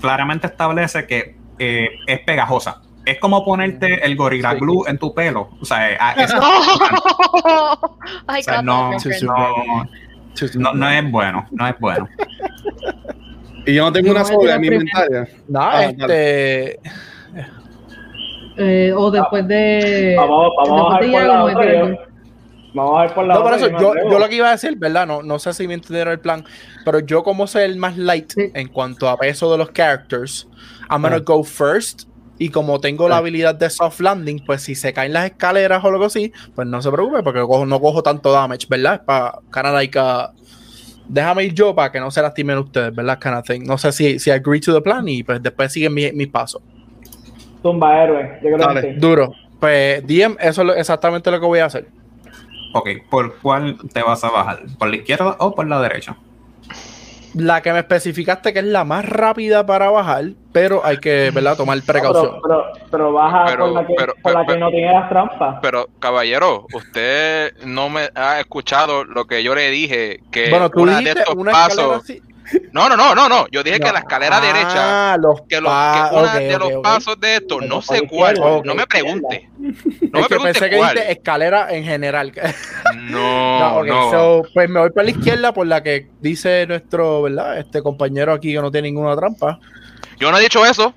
claramente 0.00 0.46
establece 0.46 1.06
que 1.06 1.36
eh, 1.58 1.88
es 2.06 2.20
pegajosa. 2.20 2.82
Es 3.06 3.18
como 3.18 3.44
ponerte 3.44 4.04
el 4.04 4.16
Gorilla 4.16 4.52
Sí. 4.52 4.58
Glue 4.60 4.84
en 4.88 4.98
tu 4.98 5.14
pelo. 5.14 5.50
O 5.60 5.64
sea, 5.64 5.90
eh, 5.90 5.96
ah, 6.00 6.14
es- 6.18 6.32
Ay, 8.26 8.40
o 8.40 8.44
sea, 8.44 8.62
no, 8.62 8.92
no. 8.92 8.98
No, 10.56 10.74
no 10.74 10.90
es 10.90 11.10
bueno. 11.10 11.46
No 11.50 11.66
es 11.68 11.74
bueno. 11.78 12.08
Y 13.66 13.74
yo 13.74 13.84
no 13.84 13.92
tengo 13.92 14.06
Yo 14.08 14.12
una 14.12 14.22
voy 14.22 14.30
a 14.30 14.34
sola 14.34 14.40
tirar 14.40 14.54
en 14.56 14.60
mi 14.60 14.66
inventaria. 14.68 15.28
No, 15.48 15.60
Ah, 15.60 15.84
este. 15.84 16.80
Eh, 18.56 18.92
o 18.96 19.10
después 19.10 19.46
de. 19.48 20.14
Vamos, 20.16 20.52
vamos 20.64 20.94
a 20.94 20.98
después 21.00 21.26
bajar 21.26 21.52
por 21.54 21.64
la 21.64 21.82
otra. 21.84 21.98
Vamos 22.74 22.98
a 22.98 23.02
ver 23.02 23.14
por 23.14 23.24
la 23.26 23.34
No, 23.34 23.42
por 23.42 23.54
eso, 23.54 23.68
yo, 23.78 23.94
lo 24.18 24.28
que 24.28 24.34
iba 24.36 24.48
a 24.48 24.52
decir, 24.52 24.76
¿verdad? 24.76 25.06
No, 25.06 25.22
no 25.22 25.38
sé 25.38 25.52
si 25.52 25.66
me 25.68 25.74
entendieron 25.74 26.12
el 26.12 26.20
plan, 26.20 26.44
pero 26.84 26.98
yo 27.00 27.22
como 27.22 27.46
soy 27.46 27.62
el 27.62 27.76
más 27.76 27.96
light 27.96 28.32
Sí. 28.32 28.50
en 28.54 28.68
cuanto 28.68 29.08
a 29.08 29.16
peso 29.16 29.50
de 29.52 29.58
los 29.58 29.70
characters, 29.72 30.48
I'm 30.90 31.02
gonna 31.02 31.16
Ah. 31.16 31.22
go 31.24 31.42
first. 31.44 32.08
Y 32.38 32.48
como 32.48 32.80
tengo 32.80 33.08
la 33.08 33.14
Ah. 33.16 33.18
habilidad 33.18 33.54
de 33.54 33.70
soft 33.70 34.00
landing, 34.00 34.44
pues 34.44 34.62
si 34.62 34.74
se 34.74 34.92
caen 34.92 35.12
las 35.12 35.26
escaleras 35.26 35.84
o 35.84 35.88
algo 35.88 36.04
así, 36.06 36.32
pues 36.54 36.66
no 36.66 36.82
se 36.82 36.90
preocupe, 36.90 37.22
porque 37.22 37.40
cojo- 37.40 37.64
no 37.66 37.80
cojo 37.80 38.02
tanto 38.02 38.32
damage, 38.32 38.66
¿verdad? 38.68 39.04
Para 39.04 39.38
kind 39.52 39.66
of 39.66 39.72
like 39.74 39.98
a- 39.98 40.32
déjame 41.08 41.44
ir 41.44 41.54
yo 41.54 41.74
para 41.74 41.92
que 41.92 42.00
no 42.00 42.10
se 42.10 42.20
lastimen 42.22 42.58
ustedes, 42.58 42.94
¿verdad? 42.94 43.18
Kind 43.20 43.34
of 43.36 43.44
thing. 43.46 43.60
No 43.66 43.78
sé 43.78 43.92
si, 43.92 44.18
si 44.18 44.30
agree 44.30 44.60
to 44.60 44.74
the 44.74 44.80
plan 44.80 45.06
y 45.08 45.22
pues 45.22 45.42
después 45.42 45.72
siguen 45.72 45.94
mis 45.94 46.12
mi 46.12 46.26
pasos. 46.26 46.60
Tumba 47.62 48.02
héroe. 48.02 48.40
Yo 48.42 48.48
creo 48.52 48.58
Dale. 48.58 48.80
que 48.80 48.94
sí. 48.94 49.00
Duro. 49.00 49.32
Pues 49.60 50.04
DM, 50.06 50.36
eso 50.40 50.60
es 50.62 50.66
lo- 50.66 50.74
exactamente 50.74 51.30
lo 51.30 51.38
que 51.40 51.46
voy 51.46 51.60
a 51.60 51.66
hacer. 51.66 51.86
Ok, 52.74 52.88
¿por 53.08 53.38
cuál 53.38 53.78
te 53.92 54.02
vas 54.02 54.24
a 54.24 54.30
bajar? 54.30 54.62
¿Por 54.78 54.88
la 54.88 54.96
izquierda 54.96 55.36
o 55.38 55.54
por 55.54 55.66
la 55.68 55.80
derecha? 55.80 56.16
La 57.34 57.62
que 57.62 57.72
me 57.72 57.80
especificaste 57.80 58.52
que 58.52 58.60
es 58.60 58.64
la 58.64 58.84
más 58.84 59.04
rápida 59.04 59.66
para 59.66 59.90
bajar, 59.90 60.26
pero 60.52 60.84
hay 60.84 60.98
que, 60.98 61.30
¿verdad? 61.34 61.56
Tomar 61.56 61.80
precaución. 61.82 62.38
Pero, 62.42 62.64
pero, 62.72 62.86
pero 62.90 63.12
baja 63.12 63.44
Pero- 63.46 63.64
por 63.66 63.72
la 63.74 63.86
que, 63.86 63.94
pero- 63.96 64.14
por 64.22 64.32
la 64.34 64.40
pero- 64.46 64.54
que 64.54 64.60
no 64.60 64.70
tiene 64.70 64.92
las 64.92 65.08
trampas. 65.08 65.56
Pero, 65.60 65.88
caballero, 65.98 66.66
usted 66.72 67.52
no 67.64 67.88
me 67.88 68.08
ha 68.14 68.38
escuchado 68.38 69.04
lo 69.04 69.24
que 69.26 69.42
yo 69.42 69.54
le 69.54 69.68
dije, 69.70 70.20
que 70.30 70.48
bueno, 70.50 70.70
tú 70.70 70.82
una 70.82 70.92
de 70.92 70.98
dijiste 71.00 71.20
estos 71.20 71.34
una 71.34 71.50
escalera 71.50 71.88
pasos... 71.88 72.02
así. 72.04 72.22
No, 72.72 72.88
no, 72.88 72.96
no, 72.96 73.14
no, 73.14 73.28
no. 73.28 73.46
Yo 73.50 73.62
dije 73.62 73.78
No. 73.78 73.86
que 73.86 73.92
la 73.92 73.98
escalera 74.00 74.40
derecha, 74.40 75.12
Ah, 75.12 75.16
los 75.16 75.42
que, 75.48 75.60
los, 75.60 75.72
que 75.72 76.16
una 76.16 76.32
ok, 76.32 76.34
de 76.34 76.58
los 76.58 76.72
pasos 76.82 77.18
de 77.20 77.36
estos, 77.36 77.64
no 77.66 77.80
sé 77.82 78.02
cuál, 78.08 78.38
no 78.64 78.74
me 78.74 78.86
pregunte. 78.86 79.48
No 79.56 79.70
me 79.70 80.22
que 80.22 80.28
pregunte 80.28 80.52
pensé 80.52 80.70
que 80.70 80.76
cuál. 80.76 80.94
dijiste 80.94 81.12
escalera 81.12 81.72
en 81.74 81.84
general. 81.84 82.32
No, 82.96 83.58
No, 83.58 83.76
ok, 83.80 83.86
no. 83.86 84.10
so, 84.10 84.42
pues 84.54 84.68
me 84.68 84.80
voy 84.80 84.90
para 84.90 85.04
la 85.04 85.10
izquierda 85.10 85.52
por 85.52 85.66
la 85.66 85.82
que 85.82 86.08
dice 86.20 86.66
nuestro, 86.66 87.22
¿verdad? 87.22 87.58
Este 87.58 87.82
compañero 87.82 88.32
aquí 88.32 88.52
que 88.52 88.60
no 88.60 88.70
tiene 88.70 88.88
ninguna 88.88 89.16
trampa. 89.16 89.58
Yo 90.18 90.30
no 90.30 90.38
he 90.38 90.42
dicho 90.42 90.64
eso. 90.64 90.94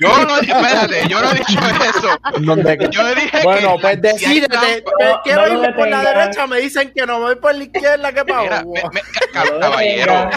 Yo 0.00 0.24
no, 0.26 0.38
espérate, 0.38 1.08
yo 1.08 1.20
no 1.20 1.30
he 1.30 1.34
dicho 1.34 1.58
eso. 1.88 2.08
Donde- 2.40 2.88
Yo 2.90 3.14
dije 3.14 3.42
bueno, 3.44 3.76
que 3.76 3.80
pues 3.82 4.02
decídete. 4.02 4.84
No, 5.00 5.20
quiero 5.22 5.46
no 5.46 5.54
irme 5.54 5.72
por 5.74 5.88
la 5.88 6.02
derecha, 6.02 6.46
me 6.46 6.58
dicen 6.60 6.92
que 6.94 7.06
no, 7.06 7.18
me 7.18 7.24
voy 7.26 7.36
por 7.36 7.54
la 7.54 7.62
izquierda, 7.64 8.12
¿qué 8.12 8.24
Mira, 8.24 8.38
pasa? 8.50 8.64
me- 8.64 8.82
me- 8.92 9.00
ca- 9.32 9.44
No 9.44 9.52
lo 9.52 9.60
caballero, 9.60 10.30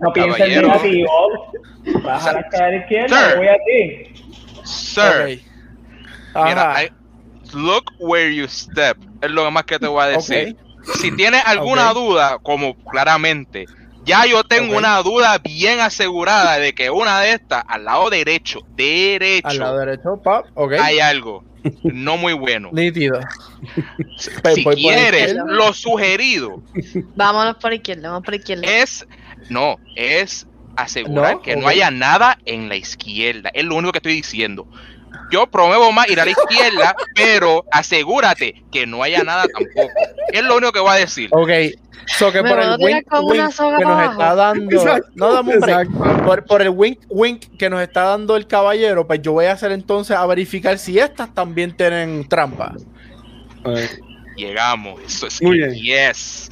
No 0.00 0.12
pienses 0.12 0.36
caballero. 0.38 0.68
negativo. 0.68 1.52
Baja 2.02 2.32
la 2.32 2.40
escalera 2.40 2.76
izquierda, 2.78 3.28
Sir. 3.28 3.36
voy 3.36 3.46
a 3.48 3.54
ti. 3.54 4.24
sir, 4.64 5.40
mira. 6.34 6.82
I- 6.84 6.92
look 7.52 7.84
where 8.00 8.34
you 8.34 8.48
step. 8.48 8.96
Es 9.20 9.30
lo 9.30 9.48
más 9.50 9.64
que 9.64 9.78
te 9.78 9.86
voy 9.86 10.02
a 10.02 10.06
decir. 10.08 10.56
Si 11.00 11.10
tienes 11.12 11.42
alguna 11.46 11.92
duda, 11.92 12.38
como 12.42 12.74
claramente, 12.90 13.66
ya 14.04 14.26
yo 14.26 14.44
tengo 14.44 14.76
una 14.76 14.98
duda 15.02 15.38
bien 15.38 15.80
asegurada 15.80 16.58
de 16.58 16.74
que 16.74 16.90
una 16.90 17.20
de 17.20 17.32
estas, 17.32 17.64
al 17.66 17.84
lado 17.84 18.10
derecho, 18.10 18.60
Al 18.60 18.76
derecho, 18.76 19.48
lado 19.58 19.78
derecho, 19.78 20.20
pap, 20.22 20.46
ok. 20.54 20.72
hay 20.80 21.00
algo 21.00 21.44
no 21.82 22.16
muy 22.16 22.34
bueno. 22.34 22.70
Nítido. 22.72 23.20
Pues 24.42 24.54
Si 24.56 24.64
voy 24.64 24.64
por 24.64 24.74
la 24.74 24.78
quieres, 25.10 25.34
lo 25.46 25.72
sugerido 25.72 26.62
Vámonos 27.16 27.56
por 27.56 27.72
izquierda, 27.72 28.10
vamos 28.10 28.24
por 28.24 28.34
izquierda. 28.34 28.66
es, 28.66 29.06
no, 29.48 29.76
es 29.96 30.46
asegurar 30.76 31.36
No, 31.36 31.42
que 31.42 31.56
no 31.56 31.66
haya 31.68 31.90
nada 31.90 32.38
en 32.44 32.68
la 32.68 32.76
izquierda. 32.76 33.50
Es 33.54 33.64
lo 33.64 33.76
único 33.76 33.92
que 33.92 33.98
estoy 33.98 34.14
diciendo. 34.14 34.66
Yo 35.30 35.46
promuevo 35.46 35.90
más 35.92 36.08
ir 36.08 36.20
a 36.20 36.24
la 36.24 36.30
izquierda, 36.32 36.94
pero 37.14 37.64
asegúrate 37.72 38.62
que 38.70 38.86
no 38.86 39.02
haya 39.02 39.22
nada 39.24 39.44
tampoco. 39.52 39.90
Es 40.32 40.42
lo 40.44 40.56
único 40.56 40.72
que 40.72 40.80
voy 40.80 40.90
a 40.90 40.94
decir. 40.94 41.28
Ok. 41.32 41.50
So 42.06 42.30
que 42.30 42.42
Me 42.42 42.50
por 42.50 42.60
el 42.60 42.76
wink, 42.78 43.06
wink 43.22 43.50
que 43.78 43.84
nos 43.84 44.10
está 44.10 44.34
dando. 44.34 44.76
Exacto, 44.76 45.08
No 45.14 45.32
dame 45.32 45.54
un 45.54 45.60
break. 45.60 45.88
exacto. 45.88 46.24
Por, 46.24 46.44
por 46.44 46.60
el 46.62 46.68
wink, 46.68 46.98
wink 47.08 47.56
que 47.58 47.70
nos 47.70 47.80
está 47.80 48.02
dando 48.02 48.36
el 48.36 48.46
caballero, 48.46 49.06
pues 49.06 49.22
yo 49.22 49.32
voy 49.32 49.46
a 49.46 49.52
hacer 49.52 49.72
entonces 49.72 50.14
a 50.14 50.26
verificar 50.26 50.78
si 50.78 50.98
estas 50.98 51.32
también 51.34 51.74
tienen 51.74 52.28
trampa. 52.28 52.74
Llegamos. 54.36 55.00
Eso 55.06 55.26
es 55.28 55.40
Muy 55.42 55.58
que 55.58 55.68
bien. 55.68 55.82
yes. 56.12 56.50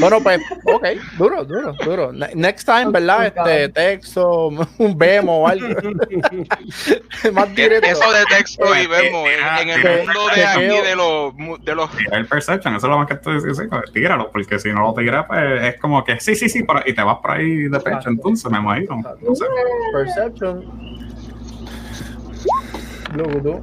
Bueno, 0.00 0.20
pues, 0.22 0.40
ok, 0.64 0.86
duro, 1.18 1.44
duro, 1.44 1.72
duro. 1.84 2.12
Ne- 2.12 2.30
Next 2.34 2.66
time, 2.66 2.90
¿verdad? 2.90 3.26
Este 3.26 3.68
texto, 3.70 4.48
un 4.78 4.98
vemo 4.98 5.42
o 5.42 5.48
algo. 5.48 5.66
Más 7.32 7.54
directo. 7.54 7.88
Eso 7.88 8.12
de 8.12 8.24
texto 8.26 8.64
y 8.76 8.86
vemos 8.86 9.28
en, 9.28 9.68
en 9.68 9.68
el 9.70 9.82
Que- 9.82 9.96
mundo 10.06 10.20
de 10.34 10.44
aquí 10.44 10.62
de 10.64 10.96
los 10.96 11.64
de 11.64 11.74
los 11.74 11.90
Tira 11.96 12.16
el 12.18 12.26
perception, 12.26 12.74
eso 12.76 12.86
es 12.86 12.90
lo 12.90 12.98
más 12.98 13.06
que 13.06 13.14
estoy 13.14 13.42
diciendo. 13.42 13.80
Tíralo, 13.92 14.30
porque 14.30 14.58
si 14.58 14.70
no 14.70 14.80
lo 14.82 14.94
tiras, 14.94 15.26
pues 15.26 15.62
es 15.62 15.80
como 15.80 16.02
que 16.04 16.18
sí, 16.20 16.34
sí, 16.34 16.48
sí, 16.48 16.64
y 16.86 16.92
te 16.92 17.02
vas 17.02 17.18
por 17.18 17.32
ahí 17.32 17.68
de 17.68 17.80
pecho, 17.80 18.08
entonces 18.08 18.50
me 18.50 18.58
imagino. 18.58 18.96
No 19.20 19.34
sé. 19.34 19.44
Perception. 19.92 20.64
Luego 23.14 23.40
tú. 23.42 23.60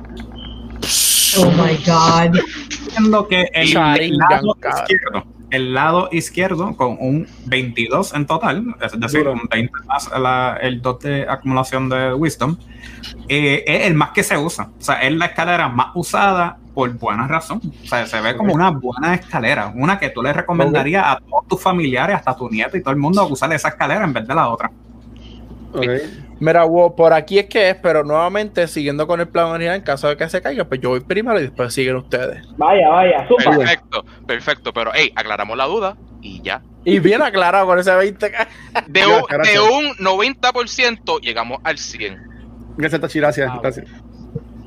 Oh 1.38 1.52
my 1.52 1.76
god. 1.86 2.40
Entiendo 2.82 3.28
que 3.28 3.50
el, 3.54 3.74
cabrón. 3.74 4.00
izquierdo, 4.00 5.26
el 5.52 5.74
lado 5.74 6.10
izquierdo 6.12 6.76
con 6.76 6.98
un 7.00 7.28
22 7.46 8.14
en 8.14 8.26
total, 8.26 8.76
es 8.82 9.00
decir, 9.00 9.20
Duro. 9.22 9.34
un 9.34 9.48
20 9.50 9.72
más 9.86 10.10
la- 10.20 10.58
el 10.62 10.82
dot 10.82 11.04
de 11.04 11.28
acumulación 11.30 11.90
de 11.90 12.14
Wisdom, 12.14 12.58
eh, 13.28 13.64
es 13.66 13.88
el 13.88 13.94
más 13.96 14.12
que 14.12 14.24
se 14.24 14.38
usa. 14.38 14.70
O 14.80 14.82
sea, 14.82 15.02
es 15.02 15.14
la 15.14 15.28
escalera 15.28 15.68
más 15.70 15.88
usada 15.96 16.58
por 16.74 16.92
buena 16.94 17.28
razón. 17.28 17.62
O 17.84 17.88
sea, 17.88 18.06
se 18.06 18.22
ve 18.22 18.36
como 18.38 18.54
una 18.54 18.70
buena 18.72 19.16
escalera, 19.16 19.72
una 19.76 20.00
que 20.00 20.10
tú 20.10 20.22
le 20.22 20.32
recomendarías 20.34 21.04
a 21.06 21.18
todos 21.20 21.48
tus 21.48 21.62
familiares, 21.62 22.16
hasta 22.16 22.36
tu 22.36 22.50
nieto 22.50 22.78
y 22.78 22.82
todo 22.82 22.92
el 22.92 23.00
mundo 23.00 23.22
a 23.22 23.26
usar 23.26 23.52
esa 23.54 23.70
escalera 23.70 24.04
en 24.06 24.14
vez 24.14 24.28
de 24.28 24.36
la 24.36 24.48
otra. 24.50 24.72
Ok. 25.74 25.86
Mira, 26.40 26.66
por 26.66 27.14
aquí 27.14 27.38
es 27.38 27.46
que 27.48 27.70
es, 27.70 27.76
pero 27.76 28.04
nuevamente, 28.04 28.68
siguiendo 28.68 29.06
con 29.08 29.20
el 29.20 29.28
plan 29.28 29.48
original, 29.48 29.76
en 29.76 29.82
caso 29.82 30.08
de 30.08 30.16
que 30.16 30.30
se 30.30 30.42
caiga, 30.42 30.64
pues 30.64 30.80
yo 30.80 30.90
voy 30.90 31.02
primero 31.02 31.38
y 31.38 31.44
después 31.44 31.74
siguen 31.74 31.98
ustedes. 31.98 32.46
Vaya, 32.58 32.90
vaya, 32.90 33.28
zumba. 33.28 33.58
Perfecto, 33.58 34.06
perfecto, 34.26 34.74
pero 34.74 34.92
hey, 34.94 35.12
aclaramos 35.16 35.58
la 35.58 35.66
duda 35.66 35.98
y 36.22 36.42
ya. 36.42 36.62
Y 36.86 37.00
bien 37.00 37.22
aclarado 37.22 37.68
con 37.68 37.78
ese 37.78 37.94
20. 37.94 38.32
De, 38.88 39.06
un, 39.06 39.22
de 39.44 39.60
un 39.60 39.96
90% 39.98 41.20
llegamos 41.22 41.60
al 41.64 41.78
100. 41.78 42.18
Gracias, 42.78 43.02
Tachi, 43.02 43.20
gracias. 43.20 43.52
Ah, 43.52 43.60
gracias. 43.62 43.88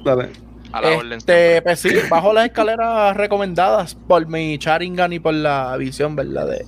Dale. 0.05 0.29
A 0.73 0.81
la 0.81 0.99
orden. 0.99 1.19
Este, 1.19 1.63
pues 1.63 1.81
sí, 1.81 1.91
bajo 2.11 2.33
las 2.33 2.47
escaleras 2.47 3.17
recomendadas 3.17 3.95
por 3.95 4.27
mi 4.27 4.57
Sharingan 4.59 5.13
y 5.15 5.19
por 5.19 5.35
la 5.35 5.77
visión, 5.79 6.15
¿verdad? 6.17 6.49
De, 6.49 6.65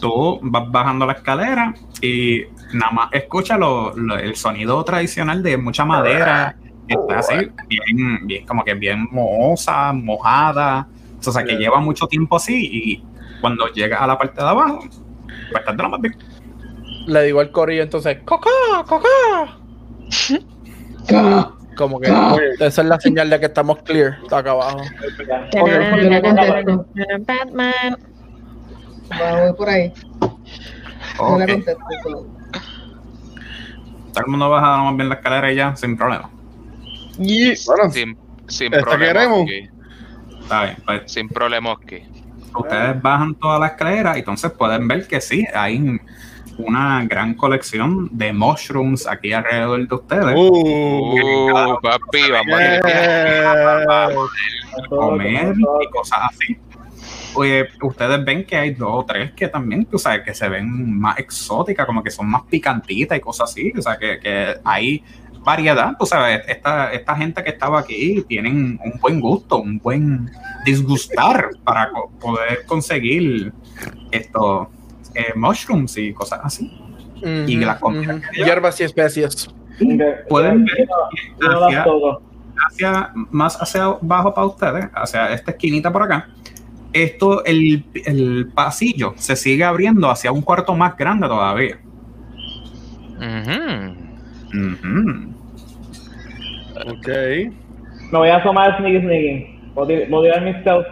Tú 0.00 0.38
vas 0.42 0.70
bajando 0.70 1.06
la 1.06 1.14
escalera 1.14 1.74
y 2.00 2.42
nada 2.76 2.92
más 2.92 3.08
escucha 3.12 3.56
lo- 3.58 3.92
lo- 3.96 4.16
el 4.18 4.36
sonido 4.36 4.82
tradicional 4.84 5.42
de 5.42 5.56
mucha 5.56 5.84
madera. 5.84 6.56
que 6.88 6.94
Está 6.94 7.18
así, 7.18 7.34
bien, 7.68 8.26
bien, 8.28 8.46
como 8.46 8.62
que 8.62 8.74
bien 8.74 9.08
mohosa, 9.10 9.92
mojada. 9.92 10.86
O 11.18 11.32
sea, 11.32 11.42
que 11.42 11.56
lleva 11.56 11.80
mucho 11.80 12.06
tiempo 12.06 12.36
así 12.36 12.54
y 12.72 13.04
cuando 13.40 13.66
llegas 13.72 14.00
a 14.00 14.06
la 14.06 14.16
parte 14.16 14.40
de 14.40 14.48
abajo, 14.48 14.84
pues 15.50 15.76
más 15.90 16.00
bien. 16.00 16.16
le 17.08 17.22
digo 17.24 17.40
al 17.40 17.50
corillo 17.50 17.82
entonces, 17.82 18.18
¡Coca! 18.24 18.50
¡Coca! 18.86 19.08
Como 21.76 22.00
que 22.00 22.08
esa 22.60 22.82
es 22.82 22.88
la 22.88 22.98
señal 23.00 23.28
de 23.30 23.38
que 23.40 23.46
estamos 23.46 23.82
clear. 23.82 24.18
Está 24.22 24.38
acá 24.38 24.52
abajo. 24.52 24.80
Batman. 27.26 27.96
Va, 29.12 29.40
voy 29.42 29.52
por 29.54 29.68
ahí. 29.68 29.92
Yo 31.18 31.38
le 31.38 31.46
contesto. 31.52 32.26
Todo 34.16 34.24
el 34.24 34.30
mundo 34.30 34.48
baja 34.48 34.78
más 34.78 34.96
bien 34.96 35.10
la 35.10 35.16
escalera 35.16 35.52
y 35.52 35.56
ya, 35.56 35.76
sin 35.76 35.94
problema. 35.94 36.30
Bueno, 37.18 37.90
Sin, 37.92 38.16
sin 38.48 38.72
¿Esta 38.72 38.86
problema. 38.86 39.36
Está 40.40 40.64
bien, 40.64 40.76
pues, 40.86 41.02
Sin 41.12 41.28
problema. 41.28 41.72
aquí. 41.72 42.02
ustedes 42.58 43.02
bajan 43.02 43.34
toda 43.34 43.58
la 43.58 43.66
escalera 43.66 44.16
y 44.16 44.20
entonces 44.20 44.50
pueden 44.52 44.88
ver 44.88 45.06
que 45.06 45.20
sí, 45.20 45.46
hay 45.54 46.00
una 46.56 47.04
gran 47.04 47.34
colección 47.34 48.08
de 48.10 48.32
mushrooms 48.32 49.06
aquí 49.06 49.34
alrededor 49.34 49.86
de 49.86 49.94
ustedes. 49.94 50.34
Uh, 50.34 51.76
papi, 51.82 52.30
vamos 52.30 52.58
a 53.90 54.08
comer 54.88 55.54
y 55.58 55.90
cosas 55.90 56.18
así. 56.30 56.56
Oye, 57.36 57.68
ustedes 57.82 58.24
ven 58.24 58.44
que 58.44 58.56
hay 58.56 58.70
dos 58.74 58.88
o 58.90 59.04
tres 59.04 59.32
que 59.32 59.48
también, 59.48 59.84
tú 59.84 59.98
sabes, 59.98 60.22
que 60.22 60.34
se 60.34 60.48
ven 60.48 60.98
más 60.98 61.18
exóticas, 61.18 61.84
como 61.86 62.02
que 62.02 62.10
son 62.10 62.28
más 62.28 62.42
picantitas 62.44 63.18
y 63.18 63.20
cosas 63.20 63.50
así. 63.50 63.72
O 63.76 63.82
sea, 63.82 63.96
que, 63.98 64.18
que 64.18 64.54
hay 64.64 65.02
variedad, 65.44 65.92
tú 65.98 66.06
sabes, 66.06 66.42
esta, 66.48 66.92
esta 66.92 67.14
gente 67.14 67.44
que 67.44 67.50
estaba 67.50 67.78
aquí 67.78 68.24
tienen 68.28 68.80
un 68.82 68.98
buen 69.00 69.20
gusto, 69.20 69.58
un 69.58 69.78
buen 69.78 70.30
disgustar 70.64 71.50
para 71.62 71.90
co- 71.90 72.10
poder 72.20 72.64
conseguir 72.66 73.52
estos 74.10 74.66
eh, 75.14 75.32
mushrooms 75.36 75.96
y 75.98 76.12
cosas 76.12 76.40
así. 76.42 76.70
Y 77.46 77.56
las 77.56 77.78
comidas 77.78 78.16
que 78.20 78.36
llevan. 78.36 78.48
Hierbas 78.48 78.80
y 78.80 78.84
especies. 78.84 79.48
Pueden 80.28 80.64
ver 80.64 80.88
hacia, 81.66 81.84
hacia- 82.68 83.10
más 83.30 83.60
hacia 83.60 83.84
abajo 83.84 84.34
para 84.34 84.46
ustedes, 84.46 84.86
hacia 84.94 85.32
esta 85.32 85.50
esquinita 85.52 85.92
por 85.92 86.02
acá. 86.02 86.28
Esto, 87.02 87.44
el, 87.44 87.84
el 88.06 88.50
pasillo 88.54 89.12
se 89.16 89.36
sigue 89.36 89.64
abriendo 89.64 90.08
hacia 90.10 90.32
un 90.32 90.40
cuarto 90.42 90.74
más 90.74 90.96
grande 90.96 91.26
todavía. 91.28 91.76
Ujú. 93.16 93.94
Ujú. 94.54 95.34
Ok. 96.90 97.08
Me 98.12 98.18
voy 98.18 98.28
a 98.28 98.36
asomar 98.36 98.76
sneaky 98.78 99.00
sneaky. 99.00 99.60
Voy 99.74 99.94
a 99.94 100.22
tirar 100.22 100.42
mi 100.42 100.52
stealth. 100.60 100.86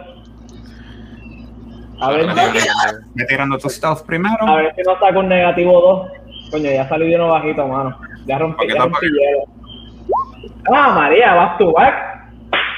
A 2.01 2.11
ver, 2.11 2.25
Ve 3.15 3.25
tirando 3.27 3.57
tu 3.57 3.69
stealth 3.69 4.01
primero. 4.05 4.35
a 4.47 4.55
ver 4.57 4.73
si 4.75 4.81
no 4.83 4.99
saco 4.99 5.19
un 5.19 5.29
negativo 5.29 5.81
2. 5.81 6.51
Coño, 6.51 6.69
ya 6.71 6.87
salí 6.87 7.07
de 7.09 7.15
uno 7.15 7.29
bajito, 7.29 7.67
mano. 7.67 7.97
Ya 8.27 8.37
rompí, 8.37 8.67
ya 8.67 8.83
rompí 8.83 9.07
hielo. 9.07 9.45
Ah, 10.71 10.93
María, 10.93 11.33
vas 11.33 11.57
to 11.57 11.71
back. 11.71 11.95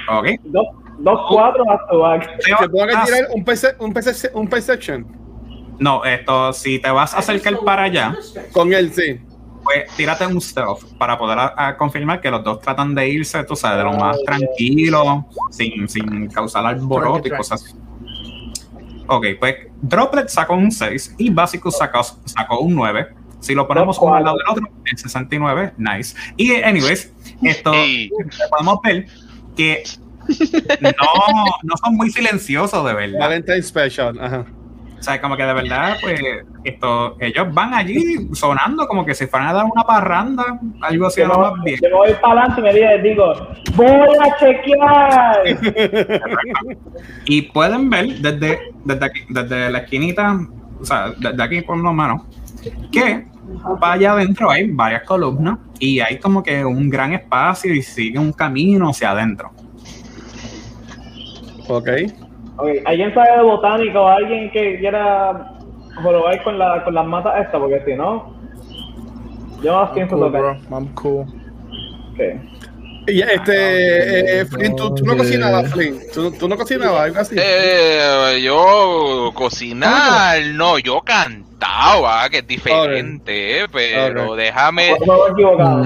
Ok. 0.09 0.27
Dos, 0.45 0.67
dos 0.99 1.19
cuatro, 1.29 1.63
vas 1.65 1.79
to 1.89 1.99
back. 1.99 2.37
Te 2.39 2.53
¿Te 2.53 2.69
puedo 2.69 2.87
vas- 2.87 3.05
tirar 3.05 3.27
un, 3.33 3.45
perce- 3.45 3.75
un, 3.79 3.93
perce- 3.93 4.31
un 4.33 4.47
perception? 4.47 5.07
No, 5.79 6.03
esto, 6.05 6.53
si 6.53 6.79
te 6.79 6.89
vas 6.89 7.13
a 7.13 7.19
acercar 7.19 7.59
para 7.63 7.83
allá, 7.83 8.15
Con 8.51 8.73
él, 8.73 8.91
sí. 8.93 9.19
pues 9.63 9.85
tírate 9.95 10.25
un 10.25 10.41
stealth 10.41 10.83
para 10.97 11.17
poder 11.17 11.37
a- 11.37 11.53
a 11.67 11.77
confirmar 11.77 12.19
que 12.19 12.31
los 12.31 12.43
dos 12.43 12.59
tratan 12.61 12.95
de 12.95 13.07
irse, 13.09 13.43
tú 13.43 13.55
sabes, 13.55 13.77
de 13.77 13.83
lo 13.83 13.93
más 13.93 14.17
tranquilo, 14.25 15.27
sin, 15.51 15.87
sin 15.87 16.27
causar 16.29 16.65
alboroto 16.65 17.27
y 17.27 17.31
cosas 17.31 17.63
así. 17.63 17.75
Ok, 19.07 19.25
pues 19.39 19.55
Droplet 19.81 20.27
sacó 20.29 20.55
un 20.55 20.71
6 20.71 21.15
y 21.17 21.29
Basicus 21.29 21.77
sacó, 21.77 22.01
sacó 22.25 22.59
un 22.59 22.75
9. 22.75 23.07
Si 23.39 23.53
lo 23.53 23.67
ponemos 23.67 23.97
uno 23.99 24.15
al 24.15 24.23
lado 24.23 24.37
cuatro. 24.43 24.63
del 24.63 24.71
otro, 24.73 24.81
el 24.91 24.97
69, 24.97 25.73
nice. 25.77 26.15
Y, 26.37 26.55
anyways, 26.55 27.13
esto 27.43 27.71
podemos 28.49 28.79
ver 28.83 29.05
que 29.55 29.83
no, 30.81 31.45
no 31.63 31.77
son 31.83 31.95
muy 31.95 32.09
silenciosos 32.09 32.85
de 32.85 32.93
verdad. 32.93 33.19
Valentine 33.19 33.61
Special. 33.61 34.19
Ajá. 34.19 34.45
O 34.99 35.03
sea, 35.03 35.21
como 35.21 35.37
que 35.37 35.43
de 35.43 35.53
verdad, 35.53 35.95
pues, 36.01 36.19
esto, 36.63 37.15
ellos 37.19 37.53
van 37.53 37.73
allí 37.73 38.27
sonando 38.33 38.87
como 38.87 39.05
que 39.05 39.13
si 39.13 39.27
fueran 39.27 39.49
a 39.49 39.53
dar 39.53 39.65
una 39.65 39.83
parranda, 39.83 40.59
algo 40.81 41.07
así 41.07 41.21
a 41.21 41.27
Yo 41.27 41.33
lo 41.33 41.39
me, 41.39 41.51
más 41.51 41.63
bien. 41.63 41.79
yo 41.83 41.97
voy 41.97 42.13
para 42.19 42.41
adelante 42.41 42.61
y 42.61 42.63
me 42.63 42.73
digo, 42.73 42.87
digo, 43.03 43.47
voy 43.75 44.17
a 44.19 44.37
chequear. 44.39 45.43
Y 47.25 47.41
pueden 47.43 47.89
ver 47.89 48.07
desde, 48.19 48.59
desde, 48.85 49.05
aquí, 49.05 49.21
desde 49.29 49.69
la 49.69 49.79
esquinita, 49.79 50.39
o 50.79 50.85
sea, 50.85 51.11
desde 51.17 51.43
aquí 51.43 51.61
por 51.61 51.77
lo 51.77 51.93
menos, 51.93 52.23
que 52.91 53.27
para 53.79 53.93
allá 53.93 54.13
adentro 54.13 54.49
hay 54.49 54.71
varias 54.71 55.03
columnas 55.03 55.59
y 55.79 55.99
hay 55.99 56.17
como 56.19 56.41
que 56.41 56.65
un 56.65 56.89
gran 56.89 57.13
espacio 57.13 57.73
y 57.73 57.81
sigue 57.81 58.17
un 58.17 58.33
camino 58.33 58.89
hacia 58.89 59.11
adentro. 59.11 59.51
Ok. 61.67 61.89
Ok, 62.57 62.69
¿Alguien 62.85 63.13
sabe 63.13 63.37
de 63.37 63.43
botánica 63.43 64.01
o 64.01 64.07
alguien 64.07 64.49
que 64.51 64.79
quiera 64.79 65.53
jorobar 66.01 66.43
con, 66.43 66.57
la, 66.57 66.83
con 66.83 66.93
las 66.95 67.05
matas 67.05 67.41
estas? 67.45 67.59
Porque 67.59 67.83
si 67.85 67.93
no, 67.95 68.33
yo 69.61 69.73
I'm 69.83 69.93
pienso 69.93 70.15
cool, 70.15 70.25
tocar. 70.27 70.41
bro. 70.41 70.77
I'm 70.77 70.87
cool. 70.95 71.25
Ok. 72.13 72.19
Y 73.09 73.21
este, 73.21 74.39
eh, 74.41 74.45
Flynn, 74.45 74.75
¿tú, 74.75 74.93
tú 74.93 75.05
no 75.05 75.15
cocinabas, 75.15 75.71
Flynn. 75.71 75.97
¿Tú, 76.13 76.29
tú 76.31 76.49
no 76.49 76.57
cocinabas 76.57 77.03
algo 77.03 77.19
así. 77.19 77.35
Eh, 77.39 78.41
yo 78.43 79.31
cocinar, 79.33 80.41
no, 80.53 80.77
yo 80.77 80.99
cantaba, 81.01 82.27
que 82.29 82.39
es 82.39 82.47
diferente, 82.47 83.61
eh, 83.61 83.67
pero 83.71 84.31
Ok. 84.31 84.37
déjame, 84.37 84.89
No 85.05 85.13
me 85.13 85.21
he 85.27 85.31
equivocado. 85.31 85.85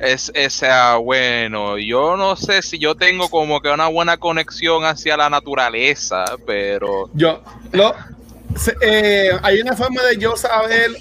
Es, 0.00 0.30
es, 0.34 0.52
sea 0.52 0.96
bueno, 0.96 1.78
yo 1.78 2.16
no 2.16 2.36
sé 2.36 2.62
si 2.62 2.78
yo 2.78 2.94
tengo 2.94 3.28
como 3.28 3.60
que 3.60 3.68
una 3.68 3.88
buena 3.88 4.16
conexión 4.16 4.84
hacia 4.84 5.16
la 5.16 5.28
naturaleza, 5.30 6.24
pero 6.46 7.10
Yo, 7.14 7.42
lo, 7.72 7.94
eh, 8.80 9.30
hay 9.42 9.60
una 9.60 9.74
forma 9.74 10.02
de 10.02 10.18
yo 10.18 10.36
saber 10.36 10.92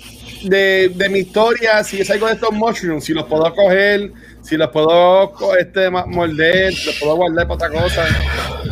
de, 0.43 0.91
de 0.93 1.09
mi 1.09 1.19
historia 1.19 1.83
si 1.83 2.01
es 2.01 2.09
algo 2.09 2.27
de 2.27 2.33
estos 2.33 2.51
mushrooms, 2.51 3.05
si 3.05 3.13
los 3.13 3.25
puedo 3.25 3.53
coger, 3.53 4.11
si 4.41 4.55
los 4.57 4.69
puedo 4.69 5.31
este, 5.57 5.89
morder, 5.89 6.73
si 6.73 6.85
los 6.87 6.95
puedo 6.99 7.15
guardar 7.17 7.47
para 7.47 7.55
otra 7.55 7.69
cosa. 7.69 8.05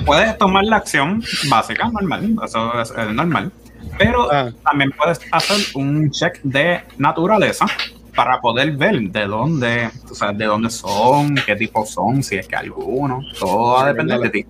Puedes 0.06 0.38
tomar 0.38 0.64
la 0.66 0.78
acción 0.78 1.24
básica, 1.50 1.90
normal, 1.90 2.36
eso 2.44 2.82
es, 2.82 2.92
es 2.92 3.10
normal, 3.10 3.52
pero 3.98 4.32
Ah. 4.32 4.52
también 4.64 4.92
puedes 4.92 5.20
hacer 5.32 5.58
un 5.76 6.10
check 6.12 6.40
de 6.44 6.82
naturaleza 6.98 7.66
para 8.15 8.39
poder 8.39 8.71
ver 8.78 8.99
de 9.12 9.25
dónde, 9.28 9.89
o 10.10 10.15
sea, 10.15 10.32
de 10.32 10.45
dónde 10.45 10.69
son, 10.69 11.36
qué 11.45 11.56
tipo 11.56 11.86
son, 11.86 12.23
si 12.23 12.36
es 12.38 12.47
que 12.47 12.56
alguno, 12.56 13.21
todo 13.39 13.73
va 13.73 13.84
a 13.84 13.88
depender 13.88 14.19
de 14.19 14.30
ti. 14.30 14.45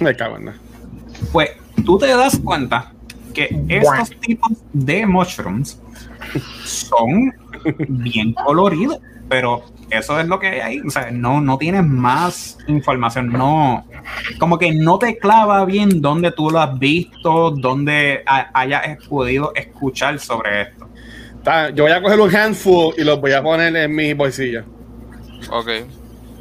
Me 0.00 0.14
cago 0.16 0.36
en 0.36 0.46
nada. 0.46 0.58
Pues 1.32 1.50
tú 1.84 1.98
te 1.98 2.08
das 2.08 2.38
cuenta 2.42 2.92
que 3.32 3.48
estos 3.68 4.10
tipos 4.20 4.52
de 4.72 5.06
mushrooms 5.06 5.80
son 6.64 7.32
bien 7.88 8.32
coloridos, 8.34 8.98
pero 9.28 9.64
eso 9.90 10.18
es 10.20 10.26
lo 10.26 10.38
que 10.38 10.48
hay 10.48 10.60
ahí. 10.60 10.80
O 10.80 10.90
sea, 10.90 11.10
no, 11.10 11.40
no 11.40 11.56
tienes 11.58 11.84
más 11.84 12.58
información, 12.66 13.28
no, 13.28 13.84
como 14.38 14.58
que 14.58 14.72
no 14.72 14.98
te 14.98 15.16
clava 15.18 15.64
bien 15.64 16.00
dónde 16.00 16.32
tú 16.32 16.50
lo 16.50 16.60
has 16.60 16.78
visto, 16.78 17.50
dónde 17.52 18.22
ha- 18.26 18.50
hayas 18.52 18.98
podido 19.08 19.52
escuchar 19.54 20.18
sobre 20.18 20.62
esto. 20.62 20.88
Está, 21.44 21.68
yo 21.68 21.84
voy 21.84 21.92
a 21.92 22.00
coger 22.00 22.20
un 22.20 22.34
handful 22.34 22.94
y 22.96 23.04
los 23.04 23.20
voy 23.20 23.32
a 23.32 23.42
poner 23.42 23.76
en 23.76 23.94
mi 23.94 24.14
bolsilla. 24.14 24.64
ok, 25.50 25.68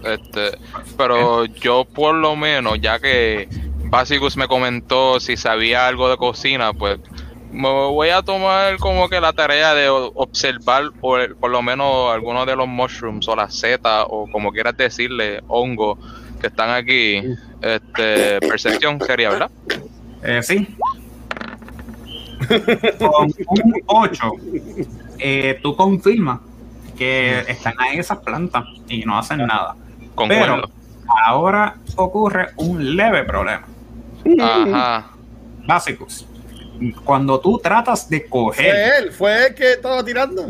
este, 0.06 0.58
pero 0.98 1.44
yo 1.44 1.84
por 1.84 2.16
lo 2.16 2.38
menos, 2.38 2.80
ya 2.80 3.00
que 3.00 3.50
Basicus 3.84 4.38
me 4.38 4.48
comentó 4.48 5.20
si 5.20 5.36
sabía 5.36 5.90
algo 5.90 6.10
de 6.10 6.16
cocina, 6.16 6.72
pues 6.72 7.02
me 7.52 7.68
voy 7.68 8.12
a 8.12 8.22
tomar 8.22 8.78
como 8.78 9.10
que 9.10 9.20
la 9.20 9.34
tarea 9.34 9.74
de 9.74 9.90
observar 9.90 10.94
por, 11.02 11.36
por 11.36 11.52
lo 11.52 11.62
menos 11.62 12.10
algunos 12.14 12.48
de 12.48 12.56
los 12.56 12.70
mushrooms 12.70 13.28
o 13.28 13.36
las 13.36 13.54
setas 13.60 14.06
o 14.08 14.26
como 14.32 14.54
quieras 14.54 14.78
decirle, 14.78 15.42
hongo 15.50 16.00
que 16.40 16.48
están 16.48 16.70
aquí. 16.70 17.22
Este, 17.62 18.40
percepción 18.40 19.02
sería, 19.02 19.32
¿verdad? 19.32 19.52
Eh, 20.24 20.42
sí. 20.42 20.66
Con 23.00 23.32
un 23.64 23.74
8, 23.86 24.32
eh, 25.20 25.60
tú 25.62 25.76
confirmas 25.76 26.40
que 26.98 27.40
están 27.48 27.74
ahí 27.80 27.98
esas 28.00 28.20
plantas 28.20 28.66
y 28.88 29.04
no 29.06 29.18
hacen 29.18 29.40
nada. 29.40 29.76
Concuerdo. 30.16 30.62
Pero 30.62 30.70
ahora 31.26 31.76
ocurre 31.96 32.50
un 32.58 32.96
leve 32.96 33.24
problema. 33.24 33.64
Ajá. 34.42 35.08
Básicos. 35.66 36.28
Cuando 37.06 37.40
tú 37.40 37.60
tratas 37.60 38.10
de 38.10 38.26
coger, 38.28 38.66
Fue 38.72 38.98
él, 38.98 39.12
fue 39.12 39.48
él 39.48 39.56
que 39.56 39.74
estaba 39.74 40.04
tirando. 40.04 40.44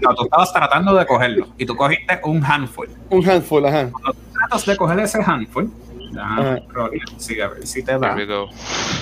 no, 0.00 0.14
tú 0.14 0.24
estabas 0.24 0.52
tratando 0.52 0.94
de 0.94 1.06
cogerlo 1.06 1.48
y 1.56 1.66
tú 1.66 1.76
cogiste 1.76 2.18
un 2.24 2.44
handful. 2.44 2.88
Un 3.10 3.28
handful, 3.28 3.64
ajá. 3.66 3.90
Cuando 3.90 4.12
tú 4.12 4.18
tratas 4.32 4.66
de 4.66 4.76
coger 4.76 4.98
ese 5.00 5.22
handful, 5.22 5.70
Ajá. 6.18 6.56
ya, 6.56 6.62
Rolly, 6.72 7.00
sí, 7.18 7.40
a 7.40 7.48
ver 7.48 7.66
si 7.66 7.82
te 7.82 7.98
da. 7.98 8.14
Here 8.14 8.16
we 8.16 8.26
go. 8.26 8.48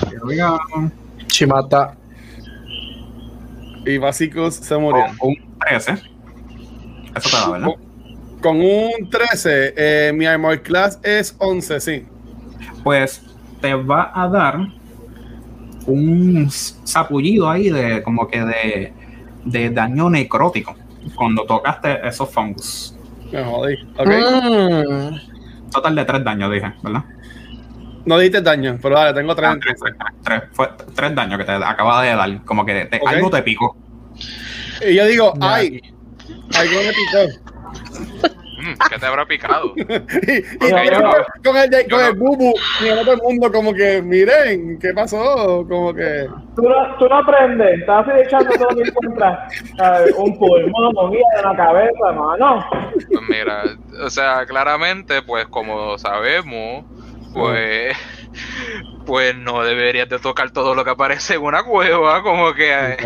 Here 0.09 0.21
we 0.25 0.37
go. 0.37 0.59
Chimata. 1.29 1.95
Y 3.87 3.99
básicos 3.99 4.57
se 4.57 4.77
murió. 4.77 5.05
Con 5.19 5.31
un 5.31 5.59
13. 5.61 5.93
Eso 5.93 7.31
te 7.31 7.37
da, 7.37 7.51
¿verdad? 7.51 7.69
Con 8.43 8.61
un 8.61 9.11
13, 9.11 9.75
eh, 9.77 10.13
mi 10.13 10.27
armor 10.27 10.61
class 10.61 11.01
es 11.03 11.35
11, 11.39 11.81
sí. 11.81 12.07
pues 12.85 13.23
te 13.61 13.75
va 13.75 14.13
a 14.15 14.29
dar 14.29 14.59
un 15.87 16.49
sapullido 16.51 17.49
ahí 17.49 17.71
de 17.71 18.03
como 18.03 18.29
que 18.29 18.41
de, 18.41 18.93
de 19.45 19.71
daño 19.71 20.11
necrótico 20.11 20.77
cuando 21.15 21.45
tocaste 21.45 22.07
esos 22.07 22.31
fungus. 22.31 22.97
Me 23.33 23.45
jodí. 23.45 23.75
Ok. 23.97 24.09
Mm. 24.09 25.71
Total 25.71 25.95
de 25.95 26.05
tres 26.05 26.25
daños, 26.25 26.53
dije, 26.53 26.73
¿verdad? 26.83 27.05
No 28.07 28.19
diste 28.19 28.41
daño, 28.41 28.79
pero 28.81 28.95
dale, 28.97 29.13
tengo 29.13 29.35
tres. 29.35 29.51
Ah, 29.51 29.57
tres, 29.61 29.77
tres, 29.81 29.95
tres, 30.25 30.43
fue 30.53 30.69
tres 30.95 31.15
daños 31.15 31.39
que 31.39 31.45
te 31.45 31.53
acaba 31.53 32.03
de 32.03 32.15
dar. 32.15 32.45
Como 32.45 32.65
que 32.65 32.85
te- 32.87 33.01
algo 33.05 33.31
te 33.31 33.43
picó. 33.43 33.77
Y 34.87 34.95
yo 34.95 35.05
digo, 35.07 35.33
ay, 35.41 35.81
algo 36.57 36.81
me 36.83 36.93
picó. 36.93 38.37
Mm, 38.59 38.75
¿Qué 38.91 38.99
te 38.99 39.07
habrá 39.07 39.27
picado? 39.27 39.73
y 39.77 39.83
y 39.83 40.71
No, 40.71 41.13
con 41.45 41.57
el, 41.57 41.69
de- 41.71 41.87
con 41.89 42.01
el 42.01 42.15
bubu, 42.15 42.55
todo 43.05 43.13
el 43.13 43.23
mundo 43.23 43.53
como 43.53 43.75
que, 43.75 44.01
miren, 44.03 44.79
¿qué 44.79 44.93
pasó? 44.95 45.65
Como 45.69 45.93
que... 45.95 46.27
Tú 46.57 46.63
no, 46.63 46.97
tú 46.99 47.07
no 47.09 47.19
aprendes, 47.19 47.81
estás 47.81 48.09
así 48.09 48.21
echando 48.25 48.51
todo 48.57 48.71
mi 48.77 48.91
contra 48.93 49.47
¿sabes? 49.77 50.15
un 50.17 50.39
pulmón, 50.39 51.11
guía 51.11 51.21
de 51.37 51.43
la 51.43 51.57
cabeza, 51.57 52.13
mano. 52.15 52.65
Pues 52.95 53.29
mira, 53.29 53.63
o 54.05 54.11
sea, 54.11 54.47
claramente, 54.47 55.23
pues 55.23 55.47
como 55.47 55.99
sabemos, 55.99 56.85
pues, 57.37 57.97
pues 59.05 59.37
no 59.37 59.63
deberías 59.63 60.09
de 60.09 60.19
tocar 60.19 60.51
todo 60.51 60.75
lo 60.75 60.85
que 60.85 60.91
aparece 60.91 61.35
en 61.35 61.43
una 61.43 61.63
cueva, 61.63 62.23
como 62.23 62.53
que 62.55 62.71
eh, 62.73 62.97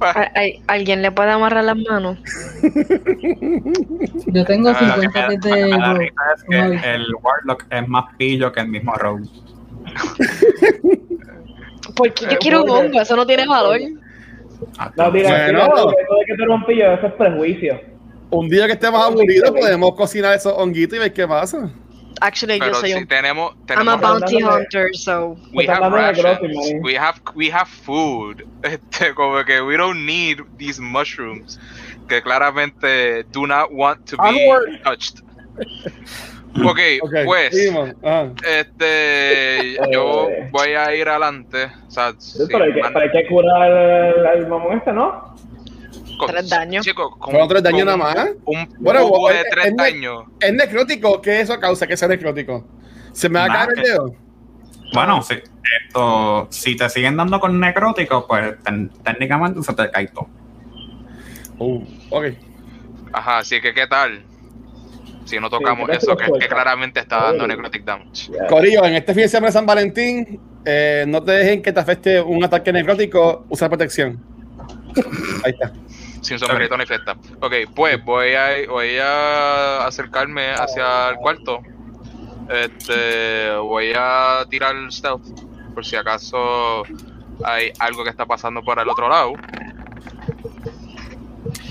¿Al- 0.00 0.30
al- 0.34 0.52
¿Alguien 0.66 1.02
le 1.02 1.10
puede 1.12 1.30
amarrar 1.30 1.64
las 1.64 1.76
manos? 1.76 2.18
Yo 4.26 4.44
tengo 4.44 4.70
Ah, 4.70 4.94
Lo 4.96 5.00
que 5.00 5.08
50 5.08 5.28
me- 5.28 5.38
pies 5.38 5.40
de 5.40 5.70
es 5.70 6.44
que 6.48 6.94
el 6.94 7.06
Warlock 7.22 7.64
es 7.70 7.88
más 7.88 8.04
pillo 8.16 8.52
que 8.52 8.60
el 8.60 8.68
mismo 8.68 8.92
Rogue. 8.94 9.24
Porque 11.96 12.24
yo 12.24 12.30
Eh, 12.32 12.38
quiero 12.40 12.62
un 12.64 12.70
hongo, 12.70 13.00
eso 13.00 13.16
no 13.16 13.26
tiene 13.26 13.46
valor. 13.46 13.78
Ah, 14.78 14.92
No, 14.96 15.04
porque 15.06 15.22
todo 15.22 15.90
de 15.90 16.24
que 16.26 16.34
te 16.36 16.44
rompillo, 16.46 16.92
eso 16.92 17.06
es 17.08 17.12
prejuicio. 17.14 17.80
Un 18.30 18.48
día 18.48 18.66
que 18.66 18.72
estemos 18.74 19.02
aburridos 19.04 19.50
podemos 19.50 19.94
cocinar 19.94 20.34
esos 20.34 20.52
honguitos 20.56 20.96
y 20.96 21.00
ver 21.00 21.12
qué 21.12 21.26
pasa. 21.26 21.70
Actually, 22.20 22.58
yo 22.58 22.64
pero 22.66 22.74
soy 22.74 22.90
si 22.92 22.98
un... 22.98 23.06
tenemos, 23.06 23.52
I'm 23.54 23.60
a 23.62 23.66
tenemos 23.66 24.00
bounty 24.00 24.42
hunter, 24.42 24.88
so... 24.94 25.36
we 25.54 25.66
have 25.66 25.90
rations, 25.92 26.38
we 26.82 26.94
have 26.94 27.20
we 27.34 27.48
have 27.50 27.68
food, 27.68 28.46
este, 28.62 29.14
como 29.14 29.42
que 29.44 29.60
we 29.62 29.76
don't 29.76 30.04
need 30.04 30.40
these 30.58 30.80
mushrooms 30.80 31.58
que 32.08 32.20
claramente 32.20 33.22
do 33.32 33.46
not 33.46 33.72
want 33.72 34.04
to 34.06 34.16
be 34.16 34.28
Onward. 34.28 34.82
touched. 34.84 35.22
Okay, 36.68 36.98
Ok, 37.00 37.12
pues 37.26 37.54
este 38.44 39.76
yo 39.92 40.28
Eh. 40.28 40.48
voy 40.50 40.70
a 40.72 40.92
ir 40.96 41.08
adelante, 41.08 41.70
o 41.86 41.90
sea, 41.92 42.12
Sí, 42.18 42.42
pero, 42.50 42.64
hay 42.64 42.72
que, 42.74 42.82
man- 42.82 42.92
pero 42.92 43.04
hay 43.04 43.10
que 43.12 43.28
curar 43.28 43.70
el, 43.70 44.26
el 44.40 44.46
mamón 44.48 44.78
este, 44.78 44.92
¿no? 44.92 45.29
Con- 46.20 46.28
Tres 46.30 46.48
daños. 46.48 46.84
chico, 46.86 47.10
con- 47.18 47.30
Fueron 47.32 47.48
tres 47.48 47.62
daños 47.62 47.80
con 47.80 47.98
nada 47.98 48.14
más. 48.14 48.28
Un 48.44 48.68
Bueno, 48.78 49.10
de 49.28 49.40
es- 49.40 49.50
tres 49.50 49.66
es 49.66 49.76
daños. 49.76 50.24
¿Es 50.40 50.52
necrótico? 50.52 51.20
¿Qué 51.20 51.40
eso 51.40 51.58
causa 51.58 51.86
que 51.86 51.96
sea 51.96 52.08
necrótico? 52.08 52.64
¿Se 53.12 53.28
me 53.28 53.38
va 53.40 53.46
a 53.46 53.48
caer 53.48 53.70
el 53.78 53.82
dedo? 53.84 54.14
Bueno, 54.92 55.22
sí, 55.22 55.34
esto, 55.86 56.48
si 56.50 56.76
te 56.76 56.88
siguen 56.88 57.16
dando 57.16 57.38
con 57.40 57.58
necrótico, 57.60 58.26
pues 58.26 58.54
ten- 58.62 58.90
técnicamente 59.04 59.62
se 59.62 59.72
te 59.74 59.90
cae 59.90 60.08
todo. 60.08 60.28
Uh, 61.58 61.82
ok. 62.10 62.24
Ajá, 63.12 63.38
así 63.38 63.60
que 63.60 63.72
qué 63.74 63.86
tal 63.86 64.24
si 65.24 65.38
no 65.38 65.48
tocamos 65.48 65.88
eso 65.90 66.16
que, 66.16 66.26
claramente 66.48 66.98
está 67.00 67.22
dando 67.24 67.46
necrotic 67.46 67.84
damage. 67.84 68.32
Corillo, 68.48 68.84
en 68.84 68.94
este 68.94 69.14
fin 69.14 69.22
de 69.24 69.28
semana 69.28 69.46
de 69.48 69.52
San 69.52 69.66
Valentín, 69.66 70.40
eh, 70.64 71.04
no 71.06 71.22
te 71.22 71.32
dejen 71.32 71.62
que 71.62 71.72
te 71.72 71.78
afecte 71.78 72.20
un 72.20 72.42
ataque 72.42 72.72
necrótico, 72.72 73.44
usa 73.48 73.68
protección. 73.68 74.20
Ahí 75.44 75.52
está. 75.52 75.72
Sin 76.20 76.38
sombrerito 76.38 76.76
ni 76.76 76.86
fiesta. 76.86 77.16
Ok, 77.40 77.54
pues 77.74 78.04
voy 78.04 78.34
a, 78.34 78.48
voy 78.68 78.98
a 78.98 79.86
acercarme 79.86 80.50
hacia 80.52 81.08
el 81.10 81.16
cuarto. 81.16 81.60
Este, 82.48 83.54
voy 83.56 83.92
a 83.96 84.44
tirar 84.50 84.74
stealth 84.90 85.22
por 85.74 85.84
si 85.86 85.96
acaso 85.96 86.82
hay 87.44 87.70
algo 87.78 88.02
que 88.04 88.10
está 88.10 88.26
pasando 88.26 88.62
por 88.62 88.78
el 88.78 88.88
otro 88.88 89.08
lado. 89.08 89.32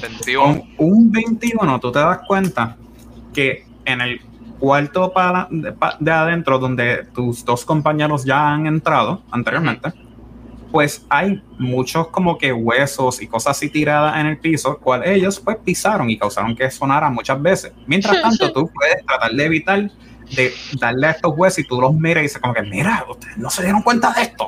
21. 0.01 0.43
Con 0.43 0.63
un 0.77 1.11
21 1.11 1.79
tú 1.79 1.91
te 1.91 1.99
das 1.99 2.19
cuenta 2.27 2.75
que 3.33 3.65
en 3.85 4.01
el 4.01 4.21
cuarto 4.59 5.11
para, 5.13 5.47
de, 5.49 5.71
pa- 5.73 5.95
de 5.99 6.11
adentro 6.11 6.59
donde 6.59 7.05
tus 7.13 7.45
dos 7.45 7.65
compañeros 7.65 8.25
ya 8.25 8.51
han 8.53 8.65
entrado 8.67 9.21
anteriormente, 9.31 9.93
pues 10.71 11.05
hay 11.09 11.41
muchos 11.57 12.07
como 12.09 12.37
que 12.37 12.53
huesos 12.53 13.21
y 13.21 13.27
cosas 13.27 13.57
así 13.57 13.69
tiradas 13.69 14.19
en 14.19 14.27
el 14.27 14.37
piso, 14.37 14.77
cual 14.77 15.03
ellos 15.05 15.39
pues 15.39 15.57
pisaron 15.57 16.09
y 16.09 16.17
causaron 16.17 16.55
que 16.55 16.69
sonara 16.69 17.09
muchas 17.09 17.41
veces. 17.41 17.73
Mientras 17.87 18.21
tanto, 18.21 18.51
tú 18.51 18.69
puedes 18.73 19.05
tratar 19.05 19.31
de 19.31 19.45
evitar 19.45 19.91
de 20.35 20.53
darle 20.79 21.07
a 21.07 21.11
estos 21.11 21.33
huesos 21.35 21.59
y 21.59 21.63
tú 21.63 21.81
los 21.81 21.93
miras 21.93 22.21
y 22.21 22.23
dices 22.23 22.41
como 22.41 22.53
que, 22.53 22.61
mira, 22.61 23.03
ustedes 23.09 23.37
no 23.37 23.49
se 23.49 23.63
dieron 23.63 23.81
cuenta 23.81 24.13
de 24.13 24.21
esto. 24.21 24.47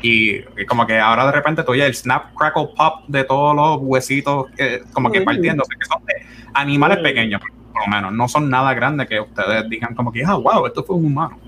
Y, 0.00 0.36
y 0.36 0.66
como 0.66 0.86
que 0.86 0.98
ahora 0.98 1.26
de 1.26 1.32
repente 1.32 1.62
tú 1.62 1.72
oyes 1.72 1.86
el 1.86 1.94
snap, 1.94 2.34
crackle, 2.34 2.68
pop 2.76 3.04
de 3.08 3.24
todos 3.24 3.54
los 3.54 3.78
huesitos 3.82 4.46
que, 4.56 4.82
como 4.92 5.10
que 5.10 5.18
Uy. 5.18 5.24
partiéndose, 5.24 5.70
que 5.78 5.86
son 5.86 6.04
de 6.06 6.14
animales 6.54 6.98
Uy. 6.98 7.02
pequeños, 7.02 7.42
por 7.72 7.82
lo 7.86 7.94
menos. 7.94 8.12
No 8.12 8.28
son 8.28 8.48
nada 8.48 8.72
grandes 8.74 9.08
que 9.08 9.20
ustedes 9.20 9.68
digan 9.68 9.94
como 9.94 10.12
que, 10.12 10.24
ah, 10.24 10.36
wow, 10.36 10.66
esto 10.66 10.84
fue 10.84 10.96
un 10.96 11.06
humano. 11.06 11.38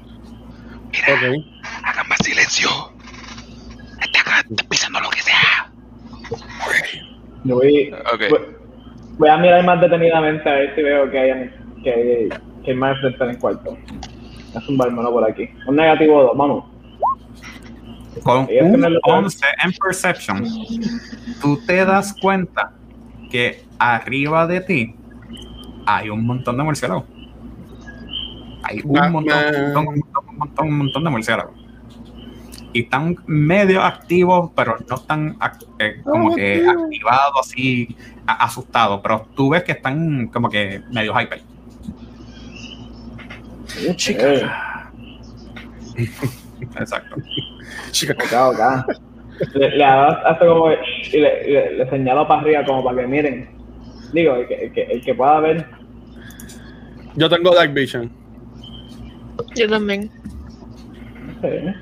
Ok. 0.89 1.45
Hagan 1.85 2.09
más 2.09 2.19
silencio. 2.23 2.69
Está 4.31 4.41
acá, 4.41 4.49
está 4.51 4.69
pisando 4.69 5.01
lo 5.01 5.11
que 5.11 5.21
sea. 5.21 5.71
Yo 7.45 7.55
voy, 7.57 7.91
voy, 8.31 8.41
voy 9.19 9.29
a 9.29 9.37
mirar 9.39 9.65
más 9.65 9.81
detenidamente 9.81 10.49
a 10.49 10.53
ver 10.53 10.75
si 10.75 10.83
veo 10.83 11.11
que 11.11 11.19
hay, 11.19 11.51
que 11.83 11.93
hay, 11.93 12.29
que 12.65 12.71
hay 12.71 12.77
más 12.77 12.99
frente 13.01 13.25
en 13.25 13.31
el 13.31 13.39
cuarto. 13.39 13.77
Es 14.55 14.69
un 14.69 14.77
barmano 14.77 15.11
por 15.11 15.29
aquí. 15.29 15.49
Un 15.67 15.77
negativo 15.77 16.23
2, 16.23 16.37
vamos. 16.37 16.65
Con 18.23 18.39
un 18.41 18.47
tienen 18.49 18.81
lo 18.95 19.01
que- 19.01 19.11
11 19.11 19.47
en 19.65 19.73
Perception, 19.73 20.45
tú 21.41 21.59
te 21.67 21.85
das 21.85 22.15
cuenta 22.21 22.73
que 23.31 23.65
arriba 23.79 24.47
de 24.47 24.61
ti 24.61 24.95
hay 25.87 26.11
un 26.11 26.27
montón 26.27 26.57
de 26.59 26.63
murciélagos. 26.65 27.05
Hay 28.65 28.81
un 28.85 28.93
Batman. 28.93 29.13
montón, 29.13 29.39
un 29.39 29.73
montón, 29.73 29.87
un 29.89 29.95
montón, 29.95 30.25
un 30.29 30.37
montón, 30.39 30.67
un 30.69 30.79
montón 30.79 31.05
de 31.05 31.11
murciélagos. 31.11 31.60
Y 32.73 32.83
están 32.83 33.17
medio 33.27 33.83
activos, 33.83 34.51
pero 34.55 34.77
no 34.89 34.95
están 34.97 35.37
eh, 35.79 36.01
como 36.05 36.31
Oh, 36.31 36.37
que 36.37 36.61
tío. 36.61 36.71
activados 36.71 37.33
así, 37.41 37.97
asustados. 38.27 39.01
Pero 39.03 39.27
tú 39.35 39.51
ves 39.51 39.65
que 39.65 39.73
están 39.73 40.29
como 40.29 40.49
que 40.49 40.81
medio 40.93 41.13
hyper. 41.19 41.41
Eh, 43.79 43.95
Exacto. 46.79 47.17
Chica, 47.91 48.13
acá, 48.13 48.49
acá. 48.51 48.87
Le, 49.55 49.71
le 49.77 49.85
hago 49.85 50.17
hace 50.27 50.47
como 50.47 50.71
y 50.71 50.77
le, 51.19 51.49
le, 51.51 51.77
le 51.79 51.91
señalo 51.91 52.29
para 52.29 52.41
arriba 52.43 52.65
como 52.65 52.85
para 52.85 53.01
que 53.01 53.07
miren. 53.07 53.49
Digo, 54.13 54.35
el 54.37 54.47
que, 54.49 54.55
el 54.55 54.73
que, 54.73 54.83
el 54.83 55.01
que 55.03 55.15
pueda 55.15 55.41
ver. 55.41 55.67
Yo 57.17 57.29
tengo 57.29 57.55
Dark 57.55 57.73
Vision. 57.73 58.11
Yo 59.57 59.69
también. 59.69 60.11
eh, 61.43 61.75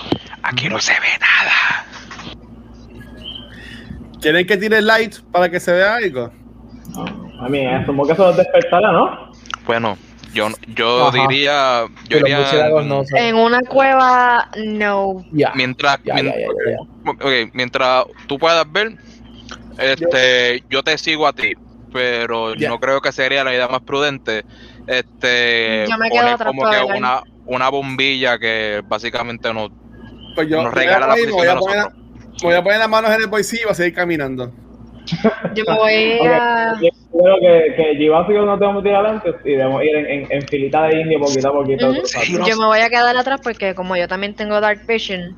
Aquí 0.49 0.68
no 0.68 0.78
se 0.80 0.92
ve 0.92 1.09
nada. 1.20 1.84
¿Quieren 4.20 4.46
que 4.46 4.57
tire 4.57 4.80
light 4.80 5.16
para 5.30 5.51
que 5.51 5.61
se 5.61 5.72
vea 5.72 5.96
algo? 5.96 6.32
no, 6.94 7.44
a 7.44 7.49
mí, 7.49 7.66
asumo 7.66 8.07
que 8.07 8.14
eso 8.14 8.26
los 8.28 8.36
despertará, 8.36 8.90
¿no? 8.90 9.30
Bueno, 9.66 9.99
yo, 10.32 10.49
yo 10.74 11.09
Ajá. 11.09 11.26
diría. 11.28 11.86
Yo 12.09 12.18
diría. 12.18 12.68
En 13.16 13.36
una 13.36 13.61
cueva, 13.61 14.49
no. 14.57 15.24
Ya. 15.30 15.53
Mientras, 15.55 15.99
mientras 17.53 18.05
tú 18.26 18.38
puedas 18.38 18.70
ver, 18.72 18.96
este, 19.78 20.64
yo 20.70 20.82
te 20.82 20.96
sigo 20.96 21.26
a 21.26 21.34
ti, 21.34 21.53
pero 21.92 22.55
no 22.57 22.78
creo 22.78 23.01
que 23.03 23.12
sería 23.12 23.44
la 23.44 23.53
idea 23.53 23.68
más 23.68 23.82
prudente, 23.82 24.44
este, 24.86 25.86
Yo 25.88 25.99
me 25.99 26.09
quedo 26.09 26.20
poner 26.20 26.34
atrás 26.34 26.46
como 26.49 26.70
que 26.70 26.96
una, 26.96 27.22
una 27.44 27.68
bombilla 27.68 28.38
que 28.38 28.80
básicamente 28.88 29.53
nos, 29.53 29.70
Pues 30.35 30.49
yo 30.49 30.62
nos 30.62 30.72
voy 30.72 30.83
a 30.83 30.85
regala 30.85 31.07
me 31.07 31.12
posición 31.12 31.37
voy, 31.37 31.47
de 31.47 31.53
a 31.53 31.57
poner, 31.57 31.85
voy 32.43 32.55
a 32.55 32.62
poner 32.62 32.79
las 32.79 32.89
manos 32.89 33.11
en 33.11 33.20
el 33.22 33.26
bolsillo 33.26 33.62
y 33.62 33.64
voy 33.64 33.72
a 33.72 33.74
seguir 33.74 33.95
caminando. 33.95 34.53
Yo 35.55 35.64
me 35.66 35.74
voy 35.76 36.18
a... 36.26 36.74
Yo 36.81 36.91
creo 37.12 37.37
que, 37.41 37.74
que 37.74 37.97
Givasi 37.97 38.33
nos 38.35 38.61
debemos 38.61 38.83
tirar 38.83 39.07
adelante 39.07 39.35
y 39.45 39.51
debemos 39.53 39.83
ir 39.83 39.97
en, 39.97 40.07
en, 40.07 40.26
en 40.31 40.43
filita 40.49 40.83
de 40.85 41.01
indio 41.01 41.20
poquito 41.20 41.49
a 41.49 41.53
poquito. 41.53 41.93
Yo 42.47 42.57
me 42.59 42.66
voy 42.66 42.81
a 42.81 42.89
quedar 42.89 43.16
atrás 43.16 43.41
porque 43.43 43.74
como 43.74 43.97
yo 43.97 44.07
también 44.07 44.35
tengo 44.35 44.61
Dark 44.61 44.87
Vision, 44.87 45.37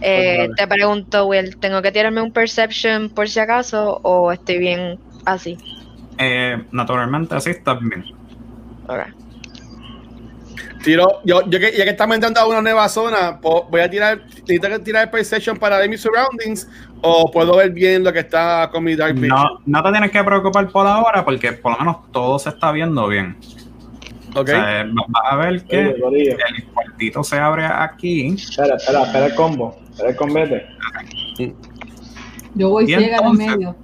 eh, 0.00 0.46
Pues 0.46 0.56
te 0.56 0.66
pregunto, 0.66 1.26
Will, 1.26 1.56
¿tengo 1.58 1.82
que 1.82 1.92
tirarme 1.92 2.22
un 2.22 2.32
Perception 2.32 3.10
por 3.10 3.28
si 3.28 3.40
acaso 3.40 4.00
o 4.02 4.32
estoy 4.32 4.58
bien 4.58 4.98
así? 5.26 5.58
Eh, 6.18 6.62
naturalmente 6.72 7.34
así 7.34 7.50
estás 7.50 7.78
bien. 7.80 8.04
Ok. 8.88 9.19
Tiro, 10.82 11.20
yo, 11.24 11.42
yo 11.50 11.60
que, 11.60 11.72
ya 11.76 11.84
que 11.84 11.90
estamos 11.90 12.14
entrando 12.14 12.40
a 12.40 12.46
una 12.48 12.62
nueva 12.62 12.88
zona, 12.88 13.38
voy 13.42 13.80
a 13.82 13.90
tirar, 13.90 14.22
necesito 14.26 14.68
que 14.68 14.78
tirar 14.78 15.04
el 15.04 15.10
Perception 15.10 15.58
para 15.58 15.76
ver 15.78 15.90
mis 15.90 16.00
surroundings 16.00 16.66
o 17.02 17.30
puedo 17.30 17.56
ver 17.56 17.70
bien 17.70 18.02
lo 18.02 18.10
que 18.12 18.20
está 18.20 18.70
con 18.72 18.84
mi 18.84 18.96
Dark 18.96 19.14
Vision. 19.14 19.28
No, 19.28 19.60
no 19.66 19.82
te 19.82 19.90
tienes 19.90 20.10
que 20.10 20.24
preocupar 20.24 20.68
por 20.70 20.86
ahora 20.86 21.22
porque 21.24 21.52
por 21.52 21.72
lo 21.72 21.78
menos 21.78 21.96
todo 22.12 22.38
se 22.38 22.48
está 22.48 22.72
viendo 22.72 23.06
bien. 23.08 23.36
Ok. 24.34 24.38
O 24.42 24.46
sea, 24.46 24.80
eh, 24.80 24.84
va- 24.84 25.04
vas 25.08 25.32
a 25.32 25.36
ver 25.36 25.64
que 25.64 25.78
Oye, 26.02 26.30
el 26.30 26.36
cuarto 26.36 26.72
puertito 26.72 27.24
se 27.24 27.36
abre 27.38 27.66
aquí. 27.66 28.28
Espera, 28.28 28.76
espera, 28.76 29.02
espera 29.02 29.26
el 29.26 29.34
combo. 29.34 29.76
Espera 29.90 30.10
el 30.10 30.16
combate. 30.16 30.66
Yo 32.54 32.68
voy 32.70 32.84
Y 32.84 32.86
ciega 32.96 33.18
en 33.18 33.32
medio. 33.36 33.76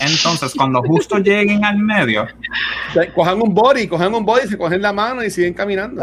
Entonces, 0.00 0.54
cuando 0.56 0.82
justo 0.82 1.18
lleguen 1.18 1.64
al 1.64 1.78
medio, 1.78 2.26
Cojan 3.14 3.40
un 3.40 3.54
body, 3.54 3.86
cojan 3.86 4.14
un 4.14 4.24
body, 4.24 4.48
se 4.48 4.56
cogen 4.58 4.80
la 4.82 4.92
mano 4.92 5.22
y 5.22 5.30
siguen 5.30 5.54
caminando. 5.54 6.02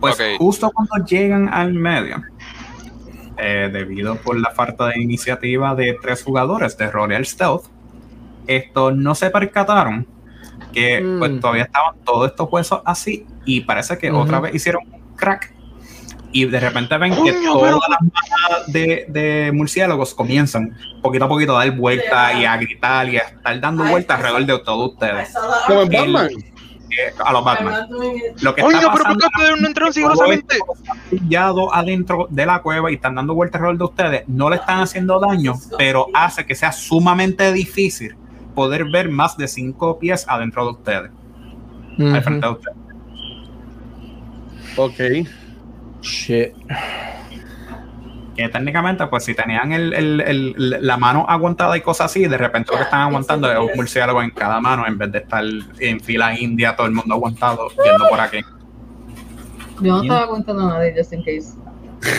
Pues, 0.00 0.18
justo 0.38 0.70
cuando 0.70 1.06
llegan 1.06 1.48
al 1.52 1.72
medio, 1.72 2.22
eh, 3.38 3.70
debido 3.72 4.16
por 4.16 4.38
la 4.38 4.50
falta 4.50 4.88
de 4.88 5.00
iniciativa 5.00 5.74
de 5.74 5.96
tres 6.00 6.22
jugadores 6.22 6.76
de 6.76 6.90
Royal 6.90 7.24
Stealth, 7.24 7.64
estos 8.46 8.94
no 8.96 9.14
se 9.14 9.30
percataron 9.30 10.06
que 10.72 11.00
Mm. 11.00 11.18
pues 11.18 11.40
todavía 11.40 11.64
estaban 11.64 11.96
todos 12.04 12.30
estos 12.30 12.48
huesos 12.52 12.82
así 12.84 13.26
y 13.44 13.62
parece 13.62 13.96
que 13.96 14.10
otra 14.10 14.40
vez 14.40 14.54
hicieron 14.54 14.82
un 14.92 15.16
crack 15.16 15.53
y 16.34 16.46
de 16.46 16.58
repente 16.60 16.98
ven 16.98 17.12
que 17.14 17.32
Coño, 17.32 17.52
todas 17.52 17.62
pero- 17.62 17.80
las 17.88 18.00
manadas 18.00 18.66
de, 18.72 19.06
de 19.08 19.52
murciélagos 19.54 20.14
comienzan 20.14 20.76
poquito 21.00 21.24
a 21.26 21.28
poquito 21.28 21.56
a 21.56 21.64
dar 21.64 21.76
vueltas 21.76 22.34
y 22.36 22.44
a 22.44 22.56
gritar 22.56 23.08
y 23.08 23.16
a 23.18 23.20
estar 23.20 23.60
dando 23.60 23.84
vueltas 23.84 24.16
alrededor 24.18 24.44
de 24.44 24.58
todos 24.64 24.92
ustedes 24.94 25.28
Como 25.66 25.82
en. 25.82 25.88
Batman. 25.90 26.28
eh, 26.90 27.12
a 27.24 27.32
los 27.32 27.44
Batman. 27.44 27.88
Lo 28.42 28.54
que 28.54 28.62
Coño, 28.62 28.76
está 28.78 28.92
pero 28.92 28.92
¿por 28.92 29.02
pasando 29.02 29.18
qué 29.20 29.26
ustedes 29.42 29.60
no 29.60 29.66
entraron 29.68 29.92
sigilosamente? 29.92 30.56
adentro 31.72 32.26
de 32.30 32.46
la 32.46 32.62
cueva 32.62 32.90
y 32.90 32.94
están 32.94 33.14
dando 33.14 33.34
vueltas 33.34 33.60
alrededor 33.60 33.78
de 33.78 33.84
ustedes, 33.84 34.24
no 34.28 34.50
le 34.50 34.56
están 34.56 34.80
haciendo 34.80 35.20
daño, 35.20 35.54
pero 35.78 36.08
hace 36.14 36.44
que 36.46 36.54
sea 36.56 36.72
sumamente 36.72 37.52
difícil 37.52 38.16
poder 38.56 38.84
ver 38.86 39.08
más 39.08 39.36
de 39.36 39.46
cinco 39.48 39.98
pies 40.00 40.24
adentro 40.28 40.64
de 40.64 40.70
ustedes, 40.72 41.10
al 41.98 42.22
frente 42.22 42.46
de 42.46 42.52
ustedes. 42.52 42.76
Ok. 44.76 45.28
Shit. 46.04 46.52
Que 48.36 48.48
técnicamente, 48.48 49.06
pues 49.06 49.24
si 49.24 49.34
tenían 49.34 49.72
el, 49.72 49.92
el- 49.94 50.20
el- 50.20 50.76
la 50.86 50.96
mano 50.96 51.24
aguantada 51.28 51.76
y 51.76 51.80
cosas 51.82 52.06
así, 52.10 52.26
de 52.26 52.36
repente 52.36 52.72
lo 52.72 52.78
que 52.78 52.84
están 52.84 53.02
aguantando 53.02 53.50
es 53.50 53.58
un 53.58 53.70
murciélago 53.76 54.20
en 54.22 54.30
cada 54.30 54.60
mano 54.60 54.86
en 54.88 54.98
vez 54.98 55.12
de 55.12 55.18
estar 55.18 55.44
en 55.78 56.00
fila 56.00 56.36
india, 56.38 56.74
todo 56.74 56.88
el 56.88 56.92
mundo 56.94 57.14
aguantado, 57.14 57.68
viendo 57.82 58.08
por 58.08 58.20
aquí. 58.20 58.40
Yo 59.80 59.92
no 59.96 60.02
estaba 60.02 60.26
contando 60.28 60.62
a 60.62 60.68
nadie, 60.78 60.94
just 60.96 61.12
in 61.12 61.20
case. 61.22 61.54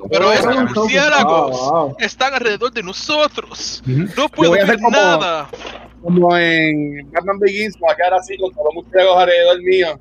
oh. 0.04 0.08
Pero 0.12 0.32
esos 0.34 0.46
Bueno, 0.46 0.70
murciélagos 0.76 1.52
wow, 1.52 1.72
wow. 1.88 1.96
están 2.00 2.34
alrededor 2.34 2.72
de 2.74 2.84
nosotros. 2.84 3.84
No 3.86 4.28
puedo 4.30 4.54
hacer 4.56 4.76
como- 4.78 4.90
nada. 4.90 5.48
Como 6.02 6.36
en 6.38 7.10
Batman 7.12 7.40
Begins, 7.40 7.78
voy 7.80 7.92
a 7.92 7.96
quedar 7.96 8.16
así 8.16 8.38
con 8.38 8.52
todos 8.52 8.66
los 8.66 8.84
murciélagos 8.84 9.18
alrededor 9.20 9.62
mío. 9.62 10.00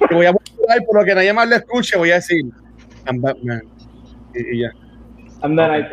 Y 0.10 0.14
voy 0.14 0.26
a 0.26 0.32
mostrar 0.32 0.78
por 0.86 1.00
lo 1.00 1.04
que 1.04 1.14
nadie 1.14 1.32
más 1.32 1.48
lo 1.48 1.56
escuche, 1.56 1.96
voy 1.96 2.10
a 2.10 2.14
decir, 2.16 2.44
I'm 3.06 3.20
Batman. 3.20 3.62
Y, 4.34 4.56
y 4.56 4.60
ya. 4.62 4.70
I'm 5.42 5.56
the 5.56 5.66
night. 5.68 5.86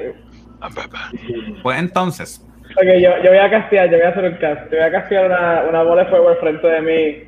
Pues 1.63 1.79
entonces, 1.79 2.45
Ok, 2.77 2.85
yo, 3.01 3.09
yo 3.21 3.29
voy 3.31 3.37
a 3.39 3.49
castear, 3.49 3.89
yo 3.89 3.97
voy 3.97 4.05
a 4.05 4.09
hacer 4.09 4.23
un 4.23 4.37
cast. 4.37 4.71
Yo 4.71 4.77
voy 4.77 4.87
a 4.87 4.91
castear 4.91 5.25
una, 5.25 5.63
una 5.67 5.83
bola 5.83 6.03
de 6.05 6.09
fuego 6.09 6.29
al 6.29 6.37
frente 6.37 6.67
de 6.67 6.81
mí. 6.81 7.23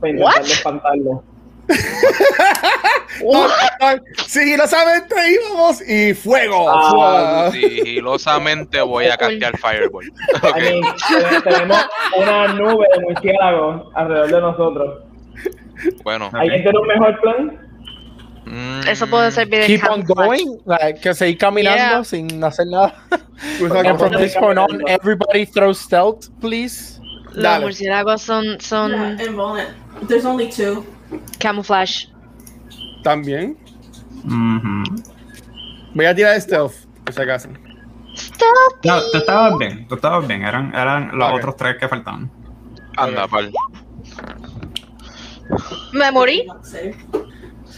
Para 0.00 0.10
intentar 0.10 0.42
espantarlo. 0.42 1.22
No, 3.22 3.46
no, 3.46 4.02
sigilosamente 4.26 5.14
íbamos 5.30 5.88
y 5.88 6.14
fuego. 6.14 6.66
Ah. 6.68 7.48
Sigilosamente 7.52 8.80
voy 8.82 9.06
a 9.06 9.16
castear 9.16 9.56
Fireball. 9.56 10.10
Ok. 10.42 10.56
I 10.56 10.60
mean, 10.60 10.82
te- 11.44 11.50
tenemos 11.50 11.78
una 12.18 12.48
nube 12.54 12.86
de 12.94 13.00
murciélagos 13.02 13.92
alrededor 13.94 14.30
de 14.30 14.40
nosotros. 14.40 15.04
Bueno. 16.02 16.30
¿Alguien 16.32 16.62
tiene 16.62 16.78
un 16.78 16.86
mejor 16.86 17.20
plan? 17.20 17.58
mm, 18.46 18.88
Eso 18.88 19.06
puede 19.08 19.30
servir 19.30 19.60
de 19.60 19.66
Keep 19.66 19.90
on 19.90 20.02
going, 20.04 20.58
like, 20.66 21.00
que 21.00 21.14
seguir 21.14 21.38
caminando 21.38 21.78
Yeah. 21.78 22.04
sin 22.04 22.42
hacer 22.44 22.66
nada. 22.66 22.94
Pues, 23.58 23.72
And 23.72 23.98
from 23.98 24.12
this 24.16 24.34
point 24.36 24.58
on, 24.58 24.80
everybody 24.86 25.44
throw 25.44 25.74
stealth, 25.74 26.28
please. 26.40 27.00
Los 27.32 27.42
Dale. 27.42 27.64
murciélagos 27.66 28.22
son, 28.22 28.58
son 28.60 28.92
Yeah. 29.18 29.66
There's 30.08 30.24
only 30.24 30.48
two. 30.50 30.84
camouflage. 31.40 32.06
También. 33.02 33.56
ujú. 34.24 35.02
Voy 35.94 36.06
a 36.06 36.14
tirar 36.14 36.40
stealth, 36.40 36.74
por 37.04 37.12
si 37.14 37.22
acaso. 37.22 37.48
No, 38.84 39.00
tú 39.12 39.18
estabas 39.18 39.58
bien, 39.58 39.86
tú 39.88 39.96
estabas 39.96 40.26
bien. 40.26 40.42
Eran, 40.44 40.72
eran 40.74 41.16
los 41.18 41.28
Ok. 41.30 41.36
otros 41.38 41.56
tres 41.56 41.76
que 41.78 41.88
faltaban. 41.88 42.30
Anda, 42.96 43.26
pal. 43.28 43.50
Me 45.92 46.10
morí. 46.10 46.44
Not 46.46 46.64
safe. 46.64 46.94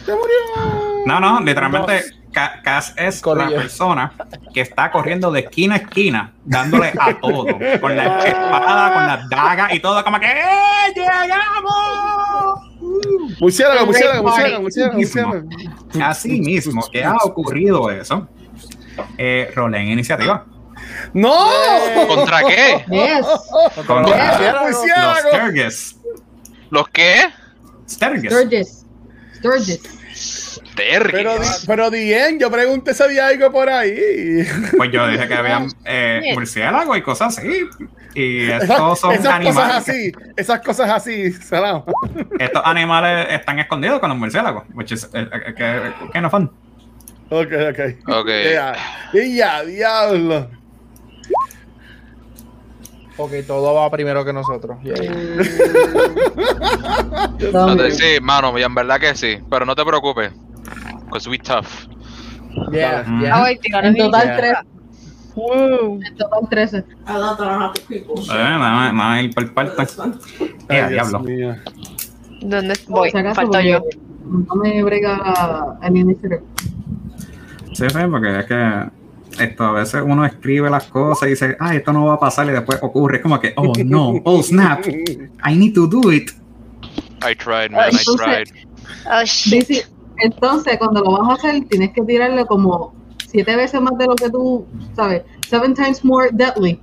¡Se 0.04 0.12
murió! 0.12 1.02
No, 1.06 1.20
no, 1.20 1.40
literalmente 1.40 2.02
Ca- 2.32 2.60
Cass 2.62 2.92
es 2.96 3.20
Corrió. 3.20 3.48
la 3.48 3.56
persona 3.56 4.12
que 4.52 4.60
está 4.60 4.90
corriendo 4.90 5.30
de 5.32 5.40
esquina 5.40 5.76
a 5.76 5.78
esquina, 5.78 6.32
dándole 6.44 6.92
a 6.98 7.18
todo, 7.18 7.46
con 7.80 7.96
la 7.96 8.18
espada, 8.24 8.92
con 8.94 9.06
las 9.06 9.28
dagas 9.30 9.72
y 9.74 9.80
todo, 9.80 10.04
como 10.04 10.20
que 10.20 10.26
¡Eh, 10.26 10.92
¡Llegamos! 10.94 12.60
Murciélago, 13.40 13.86
murciélago, 13.86 14.60
murciélago. 14.62 15.42
Así 16.02 16.40
mismo 16.40 16.86
que 16.90 17.04
ha 17.04 17.16
ocurrido 17.24 17.90
eso, 17.90 18.28
eh, 19.18 19.50
rolen 19.54 19.88
iniciativa. 19.88 20.44
¡No! 21.14 21.36
¿Contra 22.08 22.42
qué? 22.44 22.84
Yes. 22.90 23.26
Contra 23.86 24.62
los. 24.68 24.76
Sturgis. 25.30 25.96
¿Los 26.70 26.88
qué? 26.88 27.26
Sturgis. 27.88 28.32
Sturgis. 28.32 29.80
Sturgis. 30.14 30.62
Pero, 31.12 31.32
pero 31.66 31.90
Dien, 31.90 32.38
yo 32.38 32.50
pregunté 32.50 32.92
si 32.94 33.02
había 33.02 33.28
algo 33.28 33.50
por 33.52 33.68
ahí. 33.68 34.46
Pues 34.76 34.90
yo 34.90 35.06
dije 35.08 35.26
que 35.28 35.34
habían 35.34 35.68
eh, 35.84 36.32
murciélagos 36.34 36.96
y 36.98 37.02
cosas 37.02 37.38
así. 37.38 37.48
Y 38.14 38.44
Esas, 38.50 38.70
estos 38.70 38.98
son 39.00 39.12
esas 39.12 39.26
animales. 39.26 39.54
cosas 39.54 39.84
que- 39.84 39.90
así, 39.92 40.12
esas 40.36 40.60
cosas 40.62 40.90
así, 40.90 41.32
salado. 41.32 41.84
estos 42.38 42.62
animales 42.64 43.26
están 43.30 43.58
escondidos 43.58 44.00
con 44.00 44.08
los 44.08 44.18
murciélagos, 44.18 44.64
which 44.74 44.92
is 44.92 45.04
eh, 45.12 45.28
eh, 45.32 45.54
que, 45.54 45.92
que 46.12 46.20
no 46.22 46.30
fun. 46.30 46.50
Ok, 47.28 47.52
ok. 47.70 48.08
Ok. 48.18 48.28
Ya, 48.52 48.74
ya, 49.12 49.64
diablo. 49.64 50.50
Ok, 53.18 53.32
todo 53.46 53.74
va 53.74 53.90
primero 53.90 54.24
que 54.24 54.32
nosotros. 54.32 54.76
Yay. 54.82 55.08
No 57.18 57.36
te- 57.38 57.50
Dame. 57.50 57.90
sí, 57.90 58.04
mano, 58.22 58.58
y 58.58 58.62
en 58.62 58.74
verdad 58.74 59.00
que 59.00 59.14
sí. 59.14 59.38
Pero 59.50 59.64
no 59.64 59.74
te 59.74 59.84
preocupes. 59.84 60.32
Cause 61.10 61.28
we 61.30 61.38
tough. 61.38 61.66
Yeah, 62.72 63.04
Mm. 63.06 63.20
yeah. 63.22 63.46
Tiraron 63.60 63.96
En 63.96 63.96
total 63.96 64.22
Yeah. 64.24 64.36
tres. 64.36 64.54
Wow. 65.34 66.00
En 66.04 66.16
total 66.16 66.48
13. 66.48 66.78
I 66.78 67.12
love 67.12 67.36
that 67.38 67.46
I 67.46 67.50
don't 67.50 67.62
have 67.62 67.72
to 67.74 67.80
creep 67.86 68.06
bullshit. 68.06 68.30
Eh, 68.30 68.34
nada 68.38 68.92
más 68.92 69.22
ir 69.22 69.34
parte. 69.34 69.72
that's 69.76 69.94
fun. 69.94 70.18
Eh, 70.68 70.86
diablo. 70.88 71.22
¿Dónde 72.40 72.74
voy? 72.88 73.10
Falto 73.10 73.60
yo. 73.60 73.82
No 74.24 74.54
me 74.56 74.82
brega 74.82 75.76
el 75.82 75.96
iniciative. 75.96 76.42
Sí, 77.74 77.88
sí, 77.88 77.98
porque 78.10 78.38
es 78.40 78.46
que 78.46 78.88
esto 79.38 79.64
a 79.64 79.72
veces 79.72 80.02
uno 80.04 80.24
escribe 80.24 80.70
las 80.70 80.84
cosas 80.84 81.26
y 81.26 81.30
dice, 81.30 81.56
ah, 81.60 81.74
esto 81.74 81.92
no 81.92 82.06
va 82.06 82.14
a 82.14 82.18
pasar 82.20 82.46
y 82.46 82.50
después 82.50 82.78
ocurre. 82.82 83.16
Es 83.16 83.22
como 83.22 83.38
que, 83.40 83.52
oh 83.56 83.72
no, 83.84 84.14
oh 84.24 84.42
snap, 84.42 84.86
I 84.86 85.54
need 85.54 85.74
to 85.74 85.86
do 85.86 86.12
it. 86.12 86.30
I 87.22 87.34
tried, 87.34 87.70
man, 87.70 87.90
I 87.92 87.96
Entonces- 87.96 88.16
tried. 88.16 88.66
Oh, 89.10 89.24
shit. 89.24 89.86
Entonces, 90.18 90.78
cuando 90.78 91.02
lo 91.02 91.12
vas 91.12 91.30
a 91.30 91.34
hacer, 91.34 91.64
tienes 91.68 91.92
que 91.92 92.02
tirarle 92.02 92.46
como 92.46 92.94
siete 93.28 93.54
veces 93.54 93.80
más 93.80 93.96
de 93.98 94.06
lo 94.06 94.14
que 94.14 94.30
tú, 94.30 94.66
¿sabes? 94.94 95.22
Seven 95.48 95.74
times 95.74 96.04
more 96.04 96.30
deadly. 96.32 96.80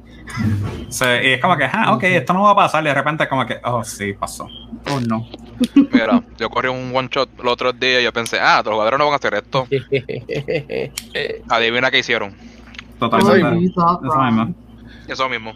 Sí, 0.90 1.06
y 1.06 1.28
es 1.34 1.42
como 1.42 1.58
que, 1.58 1.66
ah, 1.66 1.94
ok, 1.94 2.04
esto 2.04 2.34
no 2.34 2.44
va 2.44 2.52
a 2.52 2.56
pasar 2.56 2.84
y 2.84 2.88
de 2.88 2.94
repente 2.94 3.28
como 3.28 3.46
que, 3.46 3.58
oh 3.64 3.84
sí, 3.84 4.14
pasó. 4.14 4.48
Oh 4.92 5.00
no. 5.08 5.28
Mira, 5.76 6.24
yo 6.38 6.50
corrí 6.50 6.70
un 6.70 6.92
one 6.96 7.08
shot 7.12 7.30
el 7.40 7.48
otro 7.48 7.72
día 7.74 8.02
y 8.02 8.04
yo 8.04 8.12
pensé, 8.14 8.40
ah, 8.40 8.62
los 8.64 8.74
jugadores 8.74 8.98
no 9.00 9.06
van 9.06 9.14
a 9.14 9.18
hacer 9.18 9.34
esto. 9.36 9.68
Adivina 11.50 11.92
qué 11.92 12.00
hicieron. 12.00 12.34
Totalmente. 13.00 13.72
Oh, 13.78 14.00
Eso 14.04 14.22
mismo. 14.22 14.56
Eso 15.08 15.30
mismo. 15.30 15.54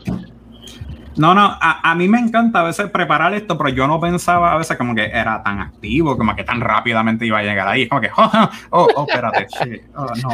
No, 1.15 1.33
no, 1.33 1.41
a, 1.45 1.79
a 1.89 1.95
mí 1.95 2.07
me 2.07 2.19
encanta 2.19 2.59
a 2.59 2.63
veces 2.63 2.91
preparar 2.91 3.33
esto, 3.33 3.57
pero 3.57 3.69
yo 3.69 3.87
no 3.87 3.99
pensaba 3.99 4.53
a 4.53 4.57
veces 4.57 4.77
como 4.77 4.93
que 4.93 5.05
era 5.05 5.41
tan 5.41 5.59
activo, 5.59 6.15
como 6.15 6.35
que 6.35 6.43
tan 6.43 6.61
rápidamente 6.61 7.25
iba 7.25 7.39
a 7.39 7.43
llegar 7.43 7.67
ahí. 7.67 7.87
Como 7.87 8.01
que, 8.01 8.09
oh, 8.17 8.49
oh, 8.69 8.87
oh 8.95 9.05
espérate, 9.07 9.47
shit, 9.63 9.81
oh, 9.95 10.05
no. 10.21 10.29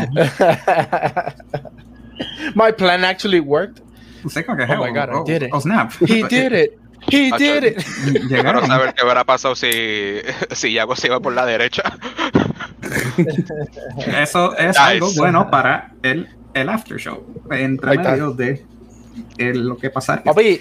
My 2.55 2.71
plan 2.73 3.05
actually 3.05 3.39
worked. 3.39 3.81
Sí, 4.27 4.43
como 4.43 4.57
que, 4.57 4.63
Oh 4.63 4.77
my 4.83 4.91
God, 4.91 5.09
I 5.09 5.13
oh, 5.13 5.23
did 5.25 5.43
it. 5.43 5.49
oh, 5.53 5.59
snap. 5.59 5.91
He 6.01 6.23
did 6.23 6.51
it. 6.51 6.77
He 7.11 7.31
did 7.37 7.63
it. 7.63 7.83
Quiero 8.27 8.65
saber 8.65 8.93
qué 8.93 9.03
hubiera 9.03 9.23
pasado 9.23 9.55
si, 9.55 9.69
si 10.51 10.73
Yago 10.73 10.95
se 10.95 11.07
iba 11.07 11.19
por 11.19 11.33
la 11.33 11.45
derecha. 11.45 11.83
Eso 14.21 14.55
es 14.57 14.67
Nice. 14.69 14.79
algo 14.79 15.09
bueno 15.15 15.49
para 15.49 15.91
el, 16.01 16.27
el 16.53 16.69
after 16.69 16.97
show. 16.97 17.23
Entre 17.51 17.89
Ahí 17.91 17.97
está. 17.97 18.11
medio 18.11 18.31
de 18.31 18.65
el- 19.37 19.65
lo 19.67 19.77
que 19.77 19.89
pasa. 19.89 20.21
Papi, 20.23 20.59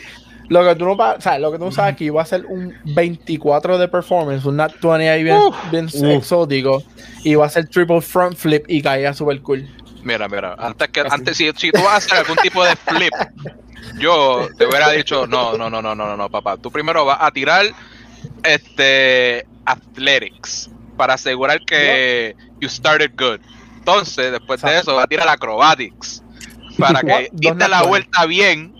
Lo 0.49 0.63
que 0.65 0.75
tú 0.77 0.85
no, 0.85 0.93
o 0.93 1.21
sea, 1.21 1.39
lo 1.39 1.51
que 1.53 1.59
tú 1.59 1.65
no 1.67 1.73
sabes 1.73 1.97
que 1.97 2.05
iba 2.05 2.21
a 2.21 2.27
ser 2.27 2.45
un 2.47 2.75
24 2.85 3.79
de 3.79 3.89
performance, 3.89 4.45
un 4.45 4.57
nat 4.57 4.73
20 4.83 5.09
ahí 5.09 5.23
bien, 5.25 5.39
bien 5.71 5.89
exótico, 6.11 6.83
y 7.25 7.35
va 7.37 7.47
a 7.47 7.49
ser 7.49 7.69
triple 7.69 8.01
front 8.03 8.37
flip 8.37 8.65
y 8.69 8.83
caía 8.83 9.15
super 9.15 9.41
cool. 9.41 9.67
Mira, 10.03 10.29
mira, 10.29 10.55
antes 10.59 10.89
que 10.89 11.01
antes 11.09 11.37
si, 11.37 11.51
si 11.57 11.71
tú 11.71 11.81
vas 11.83 11.95
a 11.95 11.97
hacer 11.99 12.19
algún 12.19 12.37
tipo 12.43 12.63
de 12.65 12.75
flip, 12.77 13.13
yo 13.99 14.49
te 14.57 14.67
hubiera 14.67 14.91
dicho, 14.91 15.27
no, 15.27 15.57
no, 15.57 15.71
no, 15.71 15.83
no, 15.83 15.95
no, 15.95 16.07
no, 16.07 16.17
no, 16.17 16.31
papá. 16.31 16.57
Tú 16.57 16.71
primero 16.71 17.05
vas 17.05 17.19
a 17.21 17.31
tirar 17.31 17.67
este 18.43 19.47
athletics 19.65 20.71
para 20.97 21.15
asegurar 21.15 21.61
que 21.65 22.37
you 22.61 22.69
started 22.69 23.13
good. 23.17 23.41
Entonces, 23.79 24.31
después 24.31 24.61
de 24.63 24.79
eso, 24.79 24.95
vas 24.95 25.05
a 25.05 25.09
tirar 25.09 25.29
acrobatics 25.29 26.23
para 26.79 27.01
que 27.01 27.29
diste 27.33 27.69
la 27.69 27.83
vuelta 27.83 28.27
bien. 28.27 28.75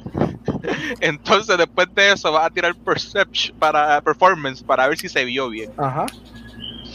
Entonces, 1.01 1.59
después 1.59 1.89
de 1.95 2.13
eso, 2.13 2.31
vas 2.33 2.47
a 2.47 2.51
tirar 2.51 2.75
perception 2.77 3.57
para 3.59 4.01
performance 4.01 4.63
para 4.63 4.87
ver 4.89 4.99
si 4.99 5.09
se 5.09 5.25
vio 5.25 5.49
bien. 5.49 5.71
Ajá. 5.77 6.07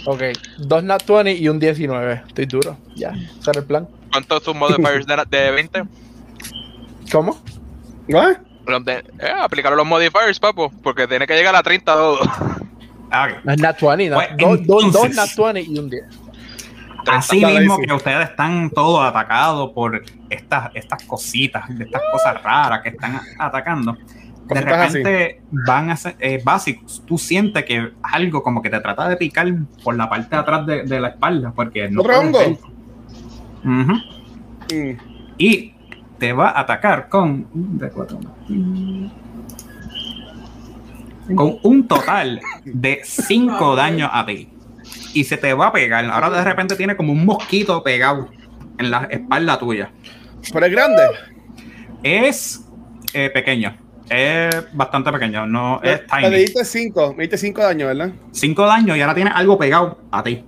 Ok, 0.06 0.22
dos 0.58 0.84
nat 0.84 1.06
20 1.06 1.34
y 1.34 1.50
un 1.50 1.60
19. 1.60 2.24
Estoy 2.28 2.46
duro. 2.46 2.78
Ya, 2.96 3.10
ese 3.10 3.50
era 3.50 3.60
el 3.60 3.66
plan. 3.66 3.90
¿Cuántos 4.12 4.42
tus 4.42 4.56
modifiers 4.56 5.06
de, 5.06 5.26
de 5.30 5.52
20? 5.52 5.84
¿Cómo? 7.12 7.38
Los 8.08 8.84
de- 8.86 9.04
eh, 9.20 9.32
aplicar 9.40 9.74
los 9.74 9.86
modifiers, 9.86 10.40
papo, 10.40 10.72
porque 10.84 11.08
tiene 11.08 11.26
que 11.26 11.34
llegar 11.36 11.56
a 11.56 11.64
30 11.64 11.94
todo. 11.94 12.20
Ah, 13.10 13.28
ok. 13.32 13.46
No 13.46 13.54
es 13.54 13.60
nat 13.62 13.80
20, 13.82 14.14
Pues, 14.14 14.30
nat- 14.32 14.38
dos, 14.38 14.68
dos, 14.68 14.68
dos 14.68 15.06
entonces- 15.06 15.16
nat 15.16 15.54
20 15.54 15.62
y 15.72 15.80
un 15.80 15.90
10. 15.90 16.04
Así 17.10 17.46
mismo 17.46 17.78
que 17.78 17.94
ustedes 17.94 18.30
están 18.32 18.70
todos 18.70 19.02
atacados 19.08 19.72
por 19.72 20.04
estas, 20.30 20.72
estas 20.74 21.04
cositas, 21.04 21.64
de 21.78 21.86
estas 21.86 22.02
cosas 22.12 22.44
raras 22.44 22.82
que 22.82 22.90
están 22.90 23.22
atacando. 23.40 23.96
De 24.46 24.62
repente 24.62 25.42
van 25.52 25.90
a 25.90 25.96
ser 25.96 26.16
eh, 26.20 26.42
básicos. 26.44 27.02
Tú 27.06 27.18
sientes 27.18 27.64
que 27.64 27.92
algo 28.04 28.44
como 28.44 28.62
que 28.62 28.70
te 28.70 28.80
trata 28.82 29.08
de 29.08 29.16
picar 29.16 29.48
por 29.84 29.96
la 29.96 30.10
parte 30.10 30.36
de 30.36 30.42
atrás 30.42 30.66
de, 30.66 30.84
de 30.84 31.00
la 31.00 31.10
espalda. 31.10 31.54
Porque 31.56 31.90
no 31.90 32.02
¿Otro 32.02 32.20
hongo? 32.20 32.40
Mm. 33.64 33.94
Y 35.38 35.74
te 36.18 36.34
va 36.34 36.50
a 36.50 36.62
atacar 36.62 37.10
con 37.10 37.48
un 37.54 37.78
de 37.78 37.90
cuatro 37.90 38.20
más. 38.20 38.34
con 41.36 41.60
un 41.64 41.88
total 41.88 42.40
de 42.64 43.02
5 43.04 43.76
daños 43.76 44.10
a 44.14 44.26
ti. 44.26 44.50
Y 45.14 45.24
se 45.26 45.38
te 45.38 45.54
va 45.54 45.68
a 45.68 45.74
pegar. 45.74 46.06
Ahora 46.06 46.30
de 46.30 46.44
repente 46.44 46.76
tiene 46.76 46.96
como 46.96 47.12
un 47.12 47.26
mosquito 47.26 47.84
pegado 47.84 48.30
en 48.78 48.92
la 48.92 49.08
espalda 49.10 49.60
tuya. 49.60 49.92
Pero 50.54 50.66
es 50.66 50.72
grande. 50.72 51.04
Es 52.04 52.64
eh, 53.14 53.30
pequeño. 53.34 53.76
Es 54.10 54.50
bastante 54.74 55.12
pequeño. 55.12 55.46
No 55.46 55.82
es 55.84 56.02
Me 56.14 56.30
tiny. 56.30 56.36
diste 56.38 56.64
5. 56.64 57.14
Me 57.18 57.24
diste 57.24 57.38
5 57.38 57.62
daños, 57.62 57.88
¿verdad? 57.88 58.14
5 58.32 58.66
daños 58.66 58.98
y 58.98 59.02
ahora 59.02 59.16
tiene 59.16 59.32
algo 59.34 59.58
pegado 59.58 60.00
a 60.12 60.24
ti. 60.24 60.46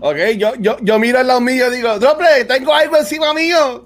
Ok, 0.00 0.16
yo, 0.36 0.52
yo, 0.58 0.76
yo 0.82 0.98
miro 0.98 1.20
al 1.20 1.28
lado 1.28 1.40
mío 1.40 1.72
y 1.72 1.76
digo, 1.76 1.98
Drople, 1.98 2.44
tengo 2.46 2.74
algo 2.74 2.96
encima 2.98 3.32
mío. 3.32 3.84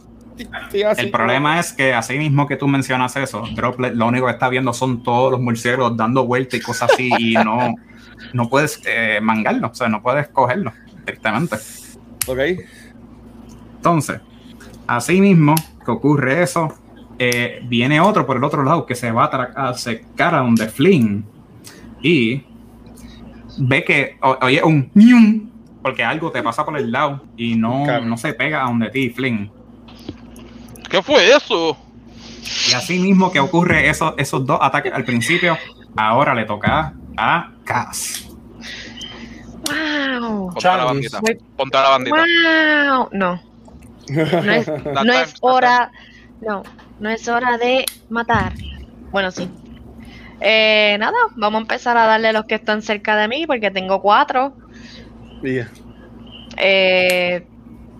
El 0.98 1.10
problema 1.10 1.58
es 1.60 1.72
que 1.72 1.94
así 1.94 2.18
mismo 2.18 2.46
que 2.46 2.56
tú 2.56 2.68
mencionas 2.68 3.16
eso, 3.16 3.44
Droplet 3.54 3.94
lo 3.94 4.06
único 4.06 4.26
que 4.26 4.32
está 4.32 4.48
viendo 4.48 4.72
son 4.72 5.02
todos 5.02 5.30
los 5.32 5.40
murciélagos 5.40 5.96
dando 5.96 6.26
vueltas 6.26 6.60
y 6.60 6.62
cosas 6.62 6.90
así 6.92 7.10
y 7.18 7.34
no, 7.34 7.74
no 8.32 8.48
puedes 8.48 8.80
eh, 8.86 9.18
mangarlo, 9.22 9.68
o 9.68 9.74
sea, 9.74 9.88
no 9.88 10.02
puedes 10.02 10.28
cogerlo, 10.28 10.72
tristemente. 11.04 11.56
Ok. 12.26 12.38
Entonces, 13.76 14.20
así 14.86 15.20
mismo 15.20 15.54
que 15.84 15.90
ocurre 15.90 16.42
eso, 16.42 16.72
eh, 17.18 17.60
viene 17.64 18.00
otro 18.00 18.26
por 18.26 18.36
el 18.36 18.44
otro 18.44 18.62
lado 18.62 18.84
que 18.84 18.94
se 18.94 19.10
va 19.12 19.24
a 19.56 19.68
acercar 19.70 20.34
a 20.34 20.38
donde 20.40 20.68
Flynn 20.68 21.24
y 22.02 22.42
ve 23.58 23.84
que, 23.84 24.18
o- 24.22 24.36
oye, 24.42 24.62
un 24.62 24.90
porque 25.82 26.02
algo 26.02 26.32
te 26.32 26.42
pasa 26.42 26.64
por 26.64 26.76
el 26.76 26.90
lado 26.90 27.22
y 27.36 27.54
no, 27.54 27.86
no 28.00 28.16
se 28.16 28.34
pega 28.34 28.62
a 28.64 28.68
donde 28.68 28.90
ti, 28.90 29.08
Flynn. 29.10 29.50
¿Qué 30.88 31.02
fue 31.02 31.34
eso? 31.34 31.76
Y 32.70 32.74
así 32.74 32.98
mismo 32.98 33.32
que 33.32 33.40
ocurre 33.40 33.88
eso, 33.88 34.14
esos 34.16 34.46
dos 34.46 34.58
ataques 34.60 34.92
al 34.92 35.04
principio, 35.04 35.58
ahora 35.96 36.34
le 36.34 36.44
toca 36.44 36.94
a 37.16 37.50
Cass. 37.64 38.28
Wow. 39.66 40.52
Ponte 40.52 40.68
la 40.68 40.84
bandita. 40.84 41.20
Ponte 41.56 41.76
la 41.76 41.88
bandita. 41.90 42.16
Wow. 42.16 43.08
No, 43.12 43.40
no 44.08 44.52
es, 44.52 44.66
That 44.66 44.84
no 44.84 45.02
time, 45.02 45.22
es 45.22 45.34
hora. 45.40 45.90
No, 46.40 46.62
no 47.00 47.10
es 47.10 47.26
hora 47.26 47.58
de 47.58 47.84
matar. 48.08 48.52
Bueno, 49.10 49.30
sí. 49.30 49.50
Eh, 50.40 50.96
nada, 51.00 51.16
vamos 51.34 51.58
a 51.58 51.62
empezar 51.62 51.96
a 51.96 52.06
darle 52.06 52.28
a 52.28 52.32
los 52.32 52.44
que 52.44 52.56
están 52.56 52.82
cerca 52.82 53.16
de 53.16 53.26
mí 53.26 53.46
porque 53.46 53.70
tengo 53.70 54.00
cuatro. 54.02 54.54
Yeah. 55.42 55.68
Eh, 56.58 57.46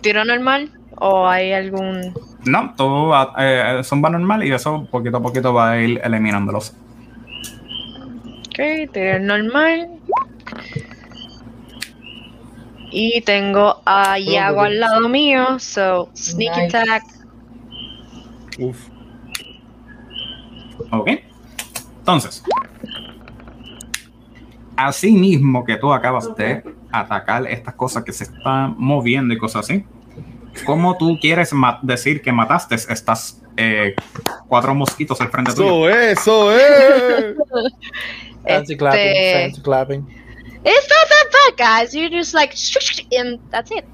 ¿Tiro 0.03 0.25
normal 0.25 0.76
o 0.97 1.27
hay 1.29 1.53
algún...? 1.53 2.13
No, 2.45 2.75
todo 2.77 3.09
va- 3.09 3.35
eh, 3.39 3.81
son 3.83 4.03
va 4.05 4.11
normal 4.11 4.45
y 4.45 4.53
eso 4.53 4.87
poquito 4.91 5.17
a 5.19 5.23
poquito 5.23 5.53
va 5.53 5.73
a 5.73 5.81
ir 5.81 6.01
eliminándolos. 6.03 6.75
Ok, 8.49 8.91
normal. 9.21 9.89
Y 12.91 13.21
tengo 13.23 13.83
a 13.85 14.19
Yago 14.19 14.63
al 14.63 14.79
lado 14.81 15.09
mío, 15.09 15.59
so 15.59 16.09
sneak 16.15 16.57
Nice. 16.57 16.77
attack. 16.79 17.03
Uf. 18.59 18.89
¿Ok? 20.93 21.11
Entonces, 21.99 22.43
así 24.77 25.11
mismo 25.13 25.65
que 25.65 25.77
tú 25.77 25.93
acabas 25.93 26.35
de 26.37 26.63
atacar 26.93 27.47
estas 27.49 27.75
cosas 27.75 28.05
que 28.05 28.13
se 28.13 28.25
están 28.25 28.77
moviendo 28.79 29.35
y 29.35 29.39
cosas 29.39 29.65
así, 29.69 29.85
¿cómo 30.65 30.97
tú 30.97 31.19
quieres 31.21 31.51
decir 31.83 32.23
que 32.23 32.33
mataste 32.33 32.75
estas 32.75 33.43
eh, 33.57 33.95
cuatro 34.49 34.75
mosquitos 34.75 35.21
al 35.21 35.31
frente 35.31 35.53
tuyo? 35.55 35.89
Eso 35.91 36.53
es, 36.57 36.59
eso 36.59 37.67
es. 37.67 37.73
Fancy 38.47 38.77
clapping, 38.77 39.01
Este- 39.01 39.43
fancy 39.43 39.63
clapping. 39.63 40.07
It's 40.65 40.89
not 40.89 41.09
that 41.09 41.57
bad, 41.57 41.81
guys. 41.83 41.95
You're 41.95 42.11
just 42.11 42.35
like, 42.35 42.55
and 43.19 43.39
that's 43.51 43.71
it. 43.71 43.85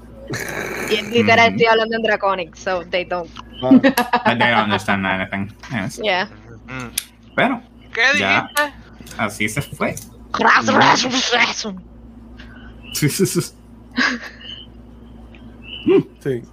Y 0.89 1.01
literal 1.11 1.51
Mm. 1.51 1.55
estoy 1.55 1.65
hablando 1.67 1.95
en 1.97 2.03
Draconic, 2.03 2.55
so 2.55 2.83
they 2.89 3.03
don't. 3.05 3.29
I 4.25 4.33
don't 4.35 4.41
understand 4.63 5.05
anything. 5.05 5.51
Yes. 5.71 5.99
Yeah. 6.03 6.27
Mm. 6.67 6.89
Pero 7.35 7.61
¿Qué 7.93 8.01
Ya. 8.19 8.49
así 9.17 9.47
se 9.49 9.61
fue. 9.61 9.93
Sí. 16.21 16.43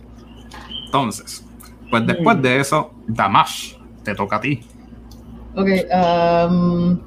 Entonces, 0.91 1.45
pues 1.89 2.05
después 2.05 2.43
de 2.43 2.59
eso, 2.59 2.93
Damash, 3.07 3.75
te 4.03 4.13
toca 4.13 4.37
a 4.37 4.41
ti. 4.41 4.61
Ok, 5.55 5.69
um, 6.49 7.01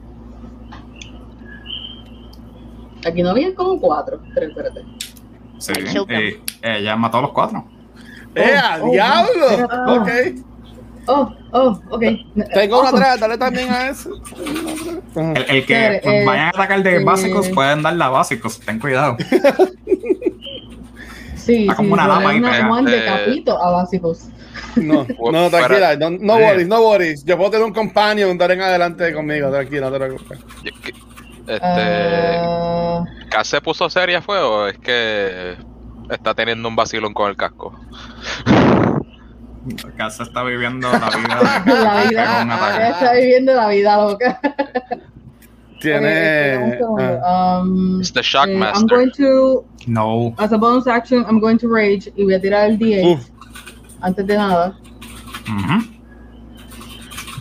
aquí 3.06 3.22
no 3.22 3.32
había 3.32 3.54
como 3.54 3.78
cuatro, 3.82 4.22
pero 4.34 4.48
espérate. 4.48 4.86
Sí, 5.58 5.74
eh, 6.08 6.42
ella 6.62 6.96
mató 6.96 7.18
a 7.18 7.24
los 7.24 7.32
cuatro. 7.32 7.66
¡Eh, 8.36 8.56
a 8.56 8.80
oh, 8.82 8.90
diablo! 8.90 9.68
oh. 9.88 9.96
Ok. 9.96 10.10
Oh, 11.08 11.30
oh, 11.52 11.82
ok. 11.90 12.04
Tengo 12.54 12.80
una 12.80 12.90
Awesome. 12.90 13.04
atrás, 13.04 13.20
dale 13.20 13.38
también 13.38 13.70
a 13.70 13.90
eso. 13.90 14.12
El, 15.14 15.46
el 15.50 15.66
que 15.66 16.00
pues, 16.02 16.16
eh, 16.16 16.26
vayan 16.26 16.46
a 16.46 16.50
atacar 16.50 16.82
de 16.82 16.96
eh, 16.96 17.04
básicos 17.04 17.50
pueden 17.50 17.82
darle 17.82 18.06
a 18.06 18.10
básicos, 18.10 18.62
ten 18.62 18.80
cuidado. 18.80 19.18
Sí, 21.46 21.62
Está 21.64 21.74
sí, 21.74 21.78
como 21.78 21.94
una 21.94 22.04
ahí 22.30 22.38
una 22.38 22.52
pegada. 22.52 22.70
como 22.70 22.82
de 22.90 22.98
Eh, 22.98 23.06
capito 23.06 23.64
a 23.64 23.72
básicos. 23.72 24.28
No, 24.76 25.06
no, 25.32 25.50
tranquila, 25.50 25.96
no, 25.98 26.10
no 26.12 26.36
worries, 26.38 26.68
no 26.68 26.82
worries. 26.82 27.24
Yo 27.26 27.38
puedo 27.38 27.52
tener 27.52 27.66
un 27.66 27.74
companion 27.74 28.38
dar 28.38 28.52
en 28.52 28.62
adelante 28.62 29.14
conmigo, 29.14 29.50
tranquila, 29.52 29.90
no 29.90 29.92
te 29.92 30.06
preocupes. 30.06 30.40
Este. 31.46 31.60
Ah, 31.62 33.04
¿Cas 33.30 33.48
se 33.48 33.60
puso 33.62 33.90
seria 33.90 34.22
fue 34.22 34.40
o 34.40 34.68
es 34.68 34.78
que 34.78 35.56
está 36.10 36.34
teniendo 36.34 36.68
un 36.70 36.76
vacilón 36.76 37.14
con 37.14 37.30
el 37.30 37.36
casco? 37.36 37.78
Se 40.10 40.24
está 40.24 40.44
viviendo 40.44 40.90
la 40.92 41.10
vida. 41.10 41.62
de- 41.66 41.74
la 41.84 41.96
de 42.02 42.08
vida, 42.10 42.42
ataque. 42.42 42.88
está 42.90 43.14
viviendo 43.14 43.54
la 43.54 43.68
vida 43.70 43.98
loca. 43.98 44.40
Tiene. 45.84 46.80
Ah, 47.24 47.60
Um, 47.62 48.00
It's 48.00 48.12
the 48.12 48.24
Shock 48.24 48.48
eh, 48.48 48.54
I'm 48.54 48.60
Master. 48.60 48.88
going 48.88 49.12
to, 49.18 49.64
No. 49.88 50.34
as 50.40 50.52
a 50.54 50.58
bonus 50.58 50.88
action, 50.88 51.26
I'm 51.28 51.40
going 51.40 51.58
to 51.60 51.68
rage 51.68 52.10
y 52.16 52.24
voy 52.24 52.34
a 52.36 52.40
tirar 52.42 52.70
el 52.70 52.80
D8 52.80 53.04
Uf. 53.18 53.28
antes 54.02 54.26
de 54.26 54.38
nada. 54.38 54.78
Ujú. 55.46 55.84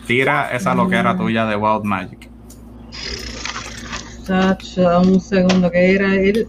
Tira 0.06 0.50
esa 0.52 0.74
loquera 0.74 1.16
tuya 1.16 1.46
de 1.46 1.56
Wild 1.56 1.84
Magic. 1.84 2.28
Chacha, 4.26 4.98
un 4.98 5.20
segundo, 5.20 5.70
que 5.70 5.94
era 5.94 6.14
el, 6.14 6.48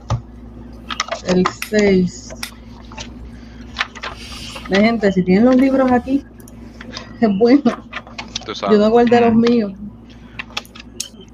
el 1.28 1.44
6. 1.70 2.32
La 4.70 4.80
gente, 4.80 5.12
si 5.12 5.24
tienen 5.24 5.46
los 5.46 5.56
libros 5.56 5.92
aquí, 5.92 6.24
es 7.22 7.30
bueno. 7.40 7.62
Tú 8.46 8.54
Yo 8.72 8.78
no 8.78 8.90
guardé 8.90 9.22
los 9.22 9.34
míos. 9.36 9.72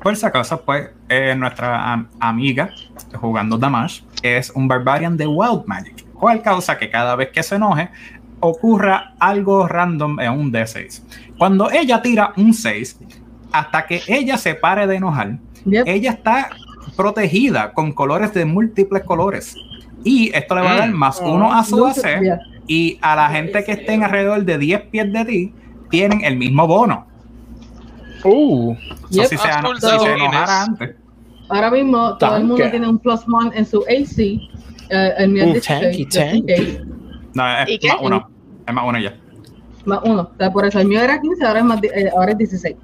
Por 0.01 0.15
si 0.15 0.25
acaso, 0.25 0.61
pues 0.61 0.89
eh, 1.09 1.35
nuestra 1.35 1.91
am- 1.93 2.07
amiga 2.19 2.69
jugando 3.13 3.57
Damash 3.57 4.01
es 4.23 4.51
un 4.55 4.67
Barbarian 4.67 5.17
de 5.17 5.27
Wild 5.27 5.63
Magic, 5.65 6.05
cual 6.13 6.41
causa 6.41 6.77
que 6.77 6.89
cada 6.89 7.15
vez 7.15 7.29
que 7.29 7.43
se 7.43 7.55
enoje 7.55 7.89
ocurra 8.39 9.13
algo 9.19 9.67
random 9.67 10.19
en 10.19 10.31
un 10.31 10.51
D6. 10.51 11.03
Cuando 11.37 11.69
ella 11.71 12.01
tira 12.01 12.33
un 12.37 12.53
6, 12.53 12.99
hasta 13.51 13.85
que 13.85 14.01
ella 14.07 14.37
se 14.37 14.55
pare 14.55 14.87
de 14.87 14.95
enojar, 14.95 15.37
Yep. 15.65 15.83
ella 15.87 16.11
está 16.11 16.49
protegida 16.95 17.73
con 17.73 17.91
colores 17.91 18.33
de 18.33 18.45
múltiples 18.45 19.03
colores. 19.03 19.55
Y 20.05 20.31
esto 20.33 20.55
le 20.55 20.61
va 20.61 20.71
a 20.71 20.77
dar 20.77 20.89
Mm. 20.89 20.95
más 20.97 21.19
uno 21.21 21.53
a 21.53 21.63
su 21.65 21.85
AC 21.85 22.21
y 22.67 22.97
a 23.01 23.15
la 23.17 23.27
gente 23.29 23.63
que 23.65 23.73
estén 23.73 24.03
alrededor 24.03 24.43
de 24.45 24.57
10 24.57 24.81
pies 24.83 25.11
de 25.11 25.25
ti 25.25 25.53
tienen 25.89 26.23
el 26.23 26.37
mismo 26.37 26.65
bono. 26.67 27.07
Uh, 28.23 28.75
So, 28.75 29.07
Yep. 29.09 29.25
si, 29.29 29.37
se, 29.37 29.37
si 29.37 29.37
se 29.37 29.49
antes. 30.47 30.95
Ahora 31.49 31.71
mismo 31.71 32.17
todo 32.17 32.37
el 32.37 32.43
mundo 32.43 32.69
tiene 32.69 32.87
un 32.87 32.99
plus 32.99 33.21
one 33.27 33.51
en 33.57 33.65
su 33.65 33.79
AC. 33.87 34.39
eh, 34.91 35.13
el 35.17 35.29
mío 35.29 35.43
es 35.43 35.47
Un 35.47 35.53
16, 35.53 36.09
tanky, 36.09 36.45
tanky. 36.45 36.79
No, 37.33 37.57
es 37.59 37.69
¿Y 37.69 37.79
qué? 37.79 37.87
más 37.89 37.97
uno. 38.01 38.29
Es 38.67 38.73
más 38.73 38.83
uno 38.87 38.99
ya. 38.99 39.15
Más 39.85 39.99
uno. 40.03 40.21
O 40.33 40.37
sea, 40.37 40.51
por 40.51 40.65
eso 40.65 40.79
el 40.79 40.87
mío 40.87 41.01
era 41.01 41.19
15, 41.19 41.45
ahora 41.45 41.59
es, 41.59 41.65
más, 41.65 41.83
eh, 41.83 42.09
ahora 42.15 42.31
es 42.33 42.37
16. 42.37 42.75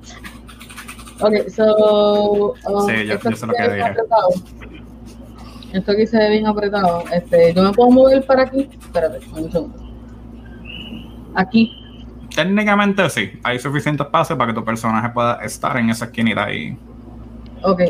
Ok, 1.22 1.34
so. 1.50 2.54
um, 2.68 2.90
Sí, 2.90 3.06
yo- 3.08 3.20
yo 3.20 3.36
sé 3.36 3.48
lo 3.48 3.54
que 3.54 3.64
dije. 3.64 3.82
apretado. 3.84 4.28
Esto 5.74 5.92
aquí 5.92 6.08
se 6.08 6.18
ve 6.18 6.30
bien 6.30 6.48
apretado. 6.48 7.04
Este, 7.12 7.54
yo 7.54 7.64
me 7.64 7.72
puedo 7.74 7.92
mover 7.92 8.26
para 8.26 8.44
aquí. 8.44 8.70
Espérate, 8.80 9.20
un 9.34 9.52
segundo. 9.52 9.76
Aquí. 11.36 11.72
Técnicamente 12.36 13.10
sí, 13.10 13.40
hay 13.44 13.60
suficiente 13.60 14.04
espacio 14.04 14.38
para 14.38 14.52
que 14.52 14.60
tu 14.60 14.66
personaje 14.66 15.10
pueda 15.10 15.36
estar 15.36 15.78
en 15.78 15.90
esa 15.90 16.06
esquinita 16.06 16.46
ahí. 16.46 16.78
Ok, 17.64 17.82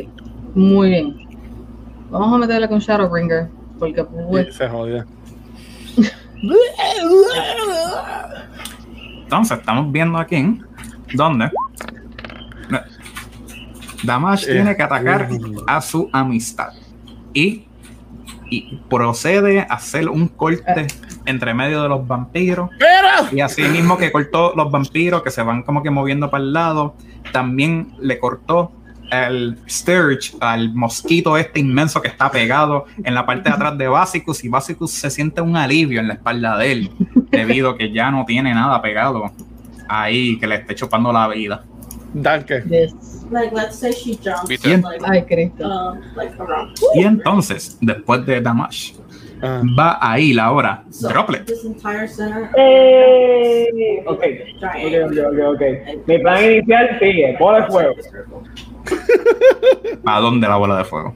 muy 0.53 0.89
bien. 0.89 1.27
Vamos 2.11 2.33
a 2.33 2.37
meterle 2.37 2.69
con 2.69 2.79
Shadowbringer. 2.79 3.49
Porque, 3.79 4.03
pues, 4.03 4.55
Se 4.55 4.69
jodió. 4.69 5.03
Entonces, 9.23 9.57
estamos 9.57 9.91
viendo 9.91 10.17
aquí 10.17 10.61
donde 11.13 11.49
Damash 14.03 14.43
Eh, 14.47 14.53
tiene 14.53 14.75
que 14.75 14.83
atacar 14.83 15.29
a 15.67 15.81
su 15.81 16.09
amistad 16.13 16.69
y, 17.33 17.65
y 18.49 18.79
procede 18.89 19.61
a 19.61 19.75
hacer 19.75 20.09
un 20.09 20.27
corte 20.27 20.87
entre 21.25 21.53
medio 21.53 21.81
de 21.83 21.89
los 21.89 22.07
vampiros. 22.07 22.69
Y 23.31 23.41
así 23.41 23.63
mismo 23.63 23.97
que 23.97 24.11
cortó 24.11 24.53
los 24.55 24.71
vampiros 24.71 25.23
que 25.23 25.31
se 25.31 25.41
van 25.41 25.63
como 25.63 25.81
que 25.81 25.89
moviendo 25.89 26.29
para 26.29 26.43
el 26.43 26.53
lado, 26.53 26.95
también 27.31 27.93
le 27.99 28.19
cortó 28.19 28.71
el 29.11 29.57
Sturge 29.69 30.35
al 30.39 30.73
mosquito 30.73 31.37
este 31.37 31.59
inmenso 31.59 32.01
que 32.01 32.07
está 32.07 32.31
pegado 32.31 32.85
en 33.03 33.13
la 33.13 33.25
parte 33.25 33.49
de 33.49 33.55
atrás 33.55 33.77
de 33.77 33.87
Basicus 33.87 34.43
y 34.43 34.49
Basicus 34.49 34.91
se 34.91 35.09
siente 35.09 35.41
un 35.41 35.55
alivio 35.55 35.99
en 35.99 36.07
la 36.07 36.15
espalda 36.15 36.57
de 36.57 36.71
él 36.71 36.91
debido 37.29 37.71
a 37.71 37.77
que 37.77 37.91
ya 37.91 38.09
no 38.09 38.25
tiene 38.25 38.53
nada 38.53 38.81
pegado 38.81 39.31
ahí 39.87 40.37
que 40.39 40.47
le 40.47 40.55
esté 40.55 40.75
chupando 40.75 41.11
la 41.11 41.27
vida. 41.27 41.63
Danke. 42.15 42.63
yes. 42.69 42.93
Like, 43.29 43.51
let's 43.53 43.75
say 43.77 43.91
she 43.91 44.15
jumps, 44.15 44.47
Viste. 44.47 44.67
like, 44.81 45.01
Ay, 45.03 45.21
Cristo. 45.25 45.97
like 46.15 46.33
around. 46.39 46.71
Y 46.95 47.03
entonces, 47.03 47.77
después 47.81 48.25
de 48.25 48.39
Damash, 48.41 48.93
Ah. 49.41 49.61
va 49.77 49.97
a 49.99 50.17
ir 50.17 50.39
ahora 50.39 50.83
So, 50.89 51.09
Droplet. 51.09 51.45
This 51.45 51.65
entire 51.65 52.07
center. 52.07 52.49
¡Eh! 52.57 54.01
Ok, 54.07 54.23
ok, 54.57 54.63
ok, 55.05 55.17
ok, 55.27 55.39
ok. 55.55 56.07
Mi 56.07 56.19
plan 56.19 56.43
inicial 56.43 56.97
sigue, 56.99 57.35
bola 57.37 57.61
de 57.61 57.67
fuego. 57.67 57.93
¿A 60.05 60.19
dónde 60.21 60.47
la 60.47 60.55
bola 60.55 60.77
de 60.77 60.83
fuego? 60.85 61.13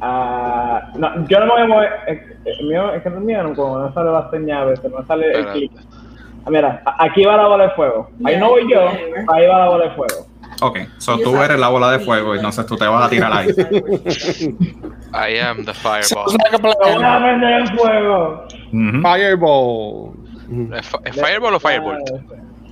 Ah, 0.00 0.92
no, 0.96 1.26
yo 1.28 1.40
no 1.40 1.46
me 1.46 1.52
voy 1.52 1.62
a 1.62 1.66
mover. 1.66 1.90
Es, 2.06 2.18
es 2.44 2.62
mío, 2.62 2.94
es 2.94 3.02
que 3.02 3.10
no 3.10 3.18
es 3.18 3.24
mío, 3.24 3.42
no, 3.42 3.54
como 3.54 3.78
no 3.78 3.92
sale 3.92 4.10
la 4.12 4.30
no 4.88 5.06
sale 5.06 5.32
el 5.32 5.46
clic. 5.48 5.72
Ah, 6.44 6.50
mira, 6.50 6.82
aquí 6.98 7.24
va 7.24 7.36
la 7.36 7.46
bola 7.48 7.64
de 7.64 7.70
fuego. 7.70 8.10
Ahí 8.24 8.36
no 8.38 8.50
voy 8.50 8.62
yo, 8.72 8.80
ahí 8.88 9.46
va 9.46 9.58
la 9.58 9.68
bola 9.68 9.84
de 9.84 9.90
fuego. 9.90 10.26
Ok, 10.62 10.78
so 10.98 11.18
tú 11.18 11.36
eres 11.42 11.58
la 11.58 11.68
bola 11.68 11.90
de 11.92 12.00
fuego 12.00 12.34
y 12.34 12.36
entonces 12.38 12.66
tú 12.66 12.76
te 12.76 12.86
vas 12.86 13.06
a 13.06 13.08
tirar 13.10 13.32
ahí. 13.32 13.48
I 15.12 15.38
am 15.38 15.64
the 15.64 15.72
fireball. 15.74 16.26
¡Una 16.96 17.18
prender 17.18 17.52
el 17.62 17.68
fuego! 17.78 18.44
Fireball. 18.70 20.12
¿Es, 20.76 20.86
fi- 20.88 20.98
es 21.04 21.14
fireball 21.14 21.54
o 21.54 21.60
fireball? 21.60 21.98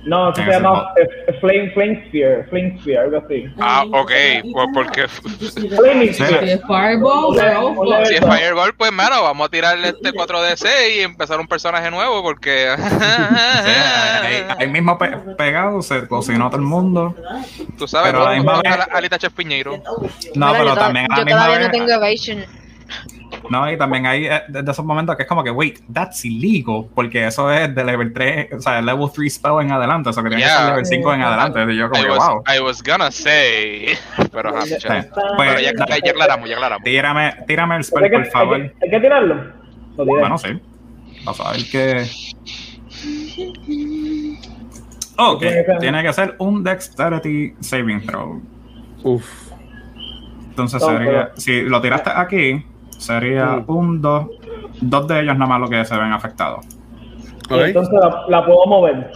No, 0.05 0.31
eso 0.31 0.41
se 0.43 0.49
llama 0.49 0.87
eh, 1.01 1.33
Flame, 1.41 1.71
flame 1.71 2.03
Sphere, 2.07 2.43
Flame 2.49 2.77
Sphere, 2.79 2.97
algo 2.99 3.17
así. 3.17 3.45
Ah, 3.59 3.83
ok, 3.91 4.11
pues 4.53 4.67
porque 4.73 5.07
Sí. 5.07 5.69
Sphere. 5.69 6.13
Si 6.13 6.23
es 6.23 6.61
Fireball, 6.65 7.35
si 8.05 8.13
es 8.15 8.19
fireball, 8.21 8.73
pues 8.75 8.91
mano, 8.91 9.21
vamos 9.23 9.47
a 9.47 9.51
tirarle 9.51 9.89
este 9.89 10.11
4DC 10.13 10.67
y 10.95 10.99
empezar 11.01 11.39
un 11.39 11.47
personaje 11.47 11.91
nuevo 11.91 12.21
porque 12.23 12.73
Sí, 12.77 13.71
ahí, 14.23 14.45
ahí 14.59 14.67
mismo 14.67 14.97
pe- 14.97 15.17
pegado 15.37 15.81
se 15.81 16.07
cocinó 16.07 16.47
todo 16.49 16.57
el 16.61 16.65
mundo. 16.65 17.15
tú 17.77 17.87
sabes, 17.87 18.11
Pero 18.11 18.23
la 18.25 18.35
misma 18.35 18.61
Alita 18.93 19.17
Chef 19.17 19.33
Piñeiro. 19.33 19.81
No, 20.35 20.51
pero 20.53 20.75
también 20.75 21.05
a 21.11 21.15
la 21.15 21.19
yo 21.21 21.25
misma 21.25 21.41
todavía 21.45 21.57
vez. 21.59 21.67
no 21.67 21.71
tengo 21.71 21.91
evasion. 21.91 22.45
No, 23.49 23.71
y 23.71 23.77
también 23.77 24.05
hay 24.05 24.25
eh, 24.25 24.41
de 24.47 24.63
de 24.63 24.71
esos 24.71 24.83
momentos 24.85 25.15
que 25.15 25.23
es 25.23 25.29
como 25.29 25.43
que, 25.43 25.51
wait, 25.51 25.79
that's 25.93 26.23
illegal, 26.25 26.87
porque 26.93 27.25
eso 27.27 27.51
es 27.51 27.73
de 27.73 27.83
level 27.83 28.11
3, 28.13 28.53
o 28.53 28.61
sea, 28.61 28.81
level 28.81 29.07
3 29.13 29.33
spell 29.33 29.61
en 29.61 29.71
adelante, 29.71 30.09
eso 30.09 30.21
que 30.23 30.29
tiene 30.29 30.43
que 30.43 30.49
ser 30.49 30.65
level 30.67 30.85
5 30.85 31.13
en 31.13 31.21
adelante. 31.21 31.73
Y 31.73 31.77
yo 31.77 31.89
como 31.89 32.01
I 32.01 32.05
que, 32.05 32.11
was, 32.11 32.27
wow. 32.29 32.43
I 32.55 32.59
was 32.59 32.83
gonna 32.83 33.11
say, 33.11 33.97
pero 34.31 34.49
ajá, 34.49 34.61
Sí. 34.65 34.75
chévere. 34.77 35.09
Pues, 35.37 35.49
Pero 35.49 35.59
ya, 35.61 35.71
ya, 35.87 35.97
ya 36.03 36.11
aclaramos, 36.11 36.49
ya 36.49 36.55
aclaramos. 36.55 36.83
tírame, 36.83 37.33
tírame 37.47 37.75
el 37.75 37.79
¿Hay 37.79 37.83
spell, 37.83 38.03
que, 38.03 38.17
por 38.17 38.25
favor. 38.27 38.55
hay 38.55 38.61
que- 38.69 38.75
hay 38.85 38.89
que 38.91 38.99
tirarlo? 38.99 39.53
Bueno, 39.95 40.37
sí. 40.37 40.49
Vamos 41.25 41.39
a 41.41 41.51
ver 41.51 41.61
qué. 41.71 42.05
Ok, 45.17 45.43
Tiene 45.79 46.01
que 46.01 46.07
que 46.07 46.13
ser 46.13 46.35
un 46.39 46.63
Dexterity 46.63 47.55
Saving 47.59 48.05
Throw. 48.05 48.41
Uf. 49.03 49.49
Entonces 50.49 50.81
No, 50.81 50.87
sería, 50.87 51.31
si 51.35 51.61
lo 51.61 51.81
tiraste 51.81 52.09
aquí, 52.13 52.65
sería 52.99 53.45
Mm. 53.45 53.63
un 53.71 54.01
2. 54.01 54.27
Dos 54.81 55.07
de 55.07 55.21
ellos 55.21 55.35
nada 55.37 55.49
más 55.49 55.59
lo 55.61 55.67
que 55.69 55.83
se 55.83 55.97
ven 55.97 56.11
afectados. 56.13 56.65
Y 57.49 57.53
Ok. 57.53 57.59
entonces 57.65 57.93
la, 57.99 58.23
la 58.29 58.45
puedo 58.45 58.65
mover. 58.67 59.11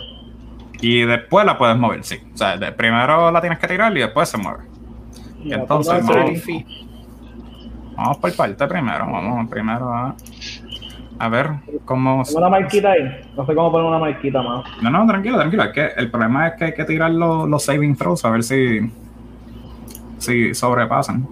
Y 0.81 1.01
después 1.03 1.45
la 1.45 1.57
puedes 1.57 1.77
mover, 1.77 2.03
sí. 2.03 2.17
O 2.33 2.37
sea, 2.37 2.57
de- 2.57 2.71
primero 2.71 3.31
la 3.31 3.39
tienes 3.39 3.59
que 3.59 3.67
tirar 3.67 3.95
y 3.95 4.01
después 4.01 4.27
se 4.27 4.37
mueve. 4.37 4.63
Y 5.43 5.49
La 5.49 5.57
entonces 5.57 6.05
vamos, 6.05 6.31
vamos 7.95 8.17
por 8.17 8.35
parte 8.35 8.67
primero. 8.67 9.05
Vamos 9.09 9.49
primero 9.49 9.93
a, 9.93 10.15
a 11.19 11.29
ver 11.29 11.51
cómo. 11.85 12.23
Tengo 12.23 12.39
una 12.39 12.49
marquita 12.49 12.91
ahí. 12.91 13.21
No 13.37 13.45
sé 13.45 13.53
cómo 13.55 13.71
poner 13.71 13.87
una 13.87 13.99
marquita 13.99 14.41
más. 14.41 14.65
No, 14.81 14.89
no, 14.89 15.05
tranquilo, 15.07 15.37
tranquilo. 15.37 15.63
Es 15.63 15.71
que 15.71 15.87
el 15.97 16.09
problema 16.11 16.47
es 16.47 16.53
que 16.55 16.65
hay 16.65 16.73
que 16.73 16.85
tirar 16.85 17.11
los, 17.11 17.47
los 17.47 17.63
saving 17.63 17.95
throws 17.95 18.25
a 18.25 18.29
ver 18.31 18.43
si, 18.43 18.91
si 20.17 20.53
sobrepasan. 20.53 21.27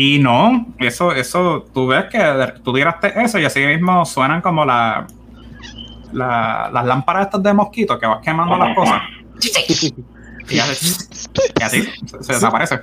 Y 0.00 0.20
no, 0.20 0.64
eso, 0.78 1.10
eso, 1.12 1.66
tú 1.74 1.88
ves 1.88 2.04
que 2.04 2.20
tú 2.62 2.72
tiraste 2.72 3.20
eso 3.20 3.36
y 3.40 3.44
así 3.44 3.66
mismo 3.66 4.04
suenan 4.04 4.40
como 4.40 4.64
la, 4.64 5.08
la- 6.12 6.70
las 6.72 6.86
lámparas 6.86 7.26
estas 7.26 7.42
de 7.42 7.52
mosquito 7.52 7.98
que 7.98 8.06
vas 8.06 8.20
quemando 8.22 8.56
las 8.56 8.76
cosas. 8.76 9.02
Y, 10.48 10.58
así 10.60 11.82
se, 11.82 12.22
se 12.22 12.32
desaparece. 12.34 12.78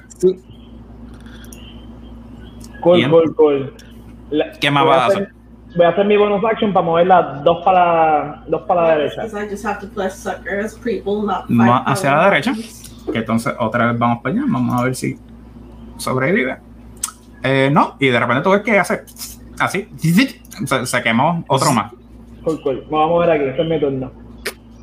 Cool, 2.82 3.00
cool, 3.10 3.36
cool. 3.36 3.74
La- 4.32 4.52
¿Qué 4.60 4.70
más 4.70 4.84
voy 4.84 4.92
vas 4.94 5.02
a 5.02 5.06
hacer? 5.08 5.30
Voy 5.78 5.86
a 5.86 5.90
hacer 5.90 6.06
mi 6.06 6.18
bonus 6.18 6.44
action 6.44 6.74
para 6.74 6.86
mover 6.86 7.08
las 7.08 7.44
dos 7.46 7.64
para, 7.64 8.44
dos 8.48 8.62
para 8.64 8.82
la 8.82 8.98
derecha. 8.98 9.22
Fight 11.48 11.84
hacia 11.88 12.12
la 12.16 12.26
derecha. 12.30 12.54
Que 13.12 13.20
entonces 13.20 13.54
otra 13.58 13.88
vez 13.92 13.98
vamos 14.00 14.22
para 14.22 14.36
allá. 14.36 14.44
Vamos 14.50 14.82
a 14.82 14.84
ver 14.84 14.96
si 14.96 15.18
sobrevive. 15.98 16.58
Eh, 17.46 17.70
no, 17.72 17.96
y 18.00 18.08
de 18.08 18.20
repente 18.20 18.42
tú 18.42 18.50
ves 18.50 18.62
que 18.64 18.80
hace 18.80 19.04
así. 19.60 19.88
Se, 20.66 20.86
se 20.86 21.04
quemó 21.04 21.44
otro 21.48 21.72
más. 21.72 21.94
Cool, 22.44 22.62
cool. 22.64 22.76
Me 22.86 22.90
voy 22.90 23.04
a 23.04 23.08
mover 23.08 23.32
aquí. 23.32 23.44
Este 23.44 23.62
es 23.62 23.70
mi 23.70 23.80
turno. 23.80 24.12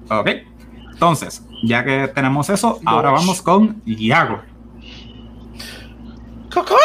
Ok. 0.08 0.28
Entonces, 0.92 1.44
ya 1.64 1.82
que 1.84 2.06
tenemos 2.14 2.48
eso, 2.50 2.78
ahora 2.84 3.10
vamos 3.10 3.42
con 3.42 3.82
Iago. 3.84 4.40
¡Cacá! 6.48 6.76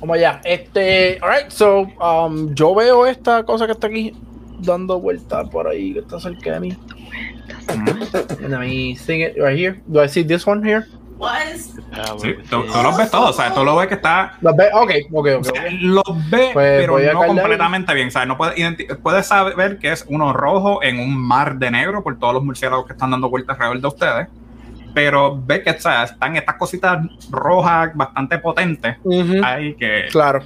Vamos 0.00 0.16
allá. 0.16 0.40
Este, 0.44 1.18
alright, 1.20 1.50
so, 1.50 1.80
um, 2.00 2.54
yo 2.54 2.74
veo 2.74 3.06
esta 3.06 3.42
cosa 3.42 3.66
que 3.66 3.72
está 3.72 3.88
aquí 3.88 4.14
dando 4.60 4.98
vueltas 4.98 5.48
por 5.50 5.68
ahí, 5.68 5.92
que 5.92 5.98
está 5.98 6.18
cerca 6.18 6.54
de 6.54 6.60
mí. 6.60 6.76
Let 8.40 8.58
me 8.58 8.96
sing 8.96 9.20
it 9.20 9.36
right 9.36 9.58
here. 9.58 9.82
Do 9.86 10.02
I 10.02 10.08
see 10.08 10.24
this 10.24 10.46
one 10.46 10.66
here? 10.66 10.86
What 11.18 11.40
is 11.54 11.74
Sí, 12.22 12.34
tú, 12.48 12.62
tú 12.62 12.82
los 12.82 12.96
ves 12.96 13.10
todos, 13.10 13.30
o 13.30 13.32
sea, 13.32 13.52
tú 13.52 13.64
lo 13.64 13.74
ves 13.76 13.88
que 13.88 13.94
está. 13.94 14.34
Los 14.40 14.54
ve- 14.56 14.70
Ok, 14.72 14.90
ok, 15.12 15.26
ok. 15.38 15.40
o 15.40 15.44
sea, 15.44 15.64
los 15.80 16.04
ves, 16.30 16.50
Pues 16.52 16.80
pero 16.80 16.98
no 16.98 17.24
completamente 17.26 17.92
bien. 17.94 18.10
¿sabes? 18.10 18.28
No 18.28 18.36
puedes, 18.36 18.54
puedes 19.02 19.26
saber 19.26 19.78
que 19.78 19.90
es 19.92 20.04
uno 20.08 20.32
rojo 20.32 20.82
en 20.82 21.00
un 21.00 21.16
mar 21.16 21.56
de 21.58 21.70
negro 21.70 22.02
por 22.02 22.18
todos 22.18 22.34
los 22.34 22.44
murciélagos 22.44 22.86
que 22.86 22.92
están 22.92 23.10
dando 23.10 23.28
vueltas 23.28 23.56
alrededor 23.56 23.80
de 23.80 23.88
ustedes. 23.88 24.28
pero 24.94 25.40
ve 25.44 25.62
que 25.62 25.70
o 25.70 25.80
sea, 25.80 26.04
están 26.04 26.36
estas 26.36 26.56
cositas 26.56 26.98
rojas 27.30 27.90
bastante 27.94 28.38
potentes. 28.38 28.96
Ahí 29.44 29.74
que. 29.74 30.06
Claro. 30.10 30.40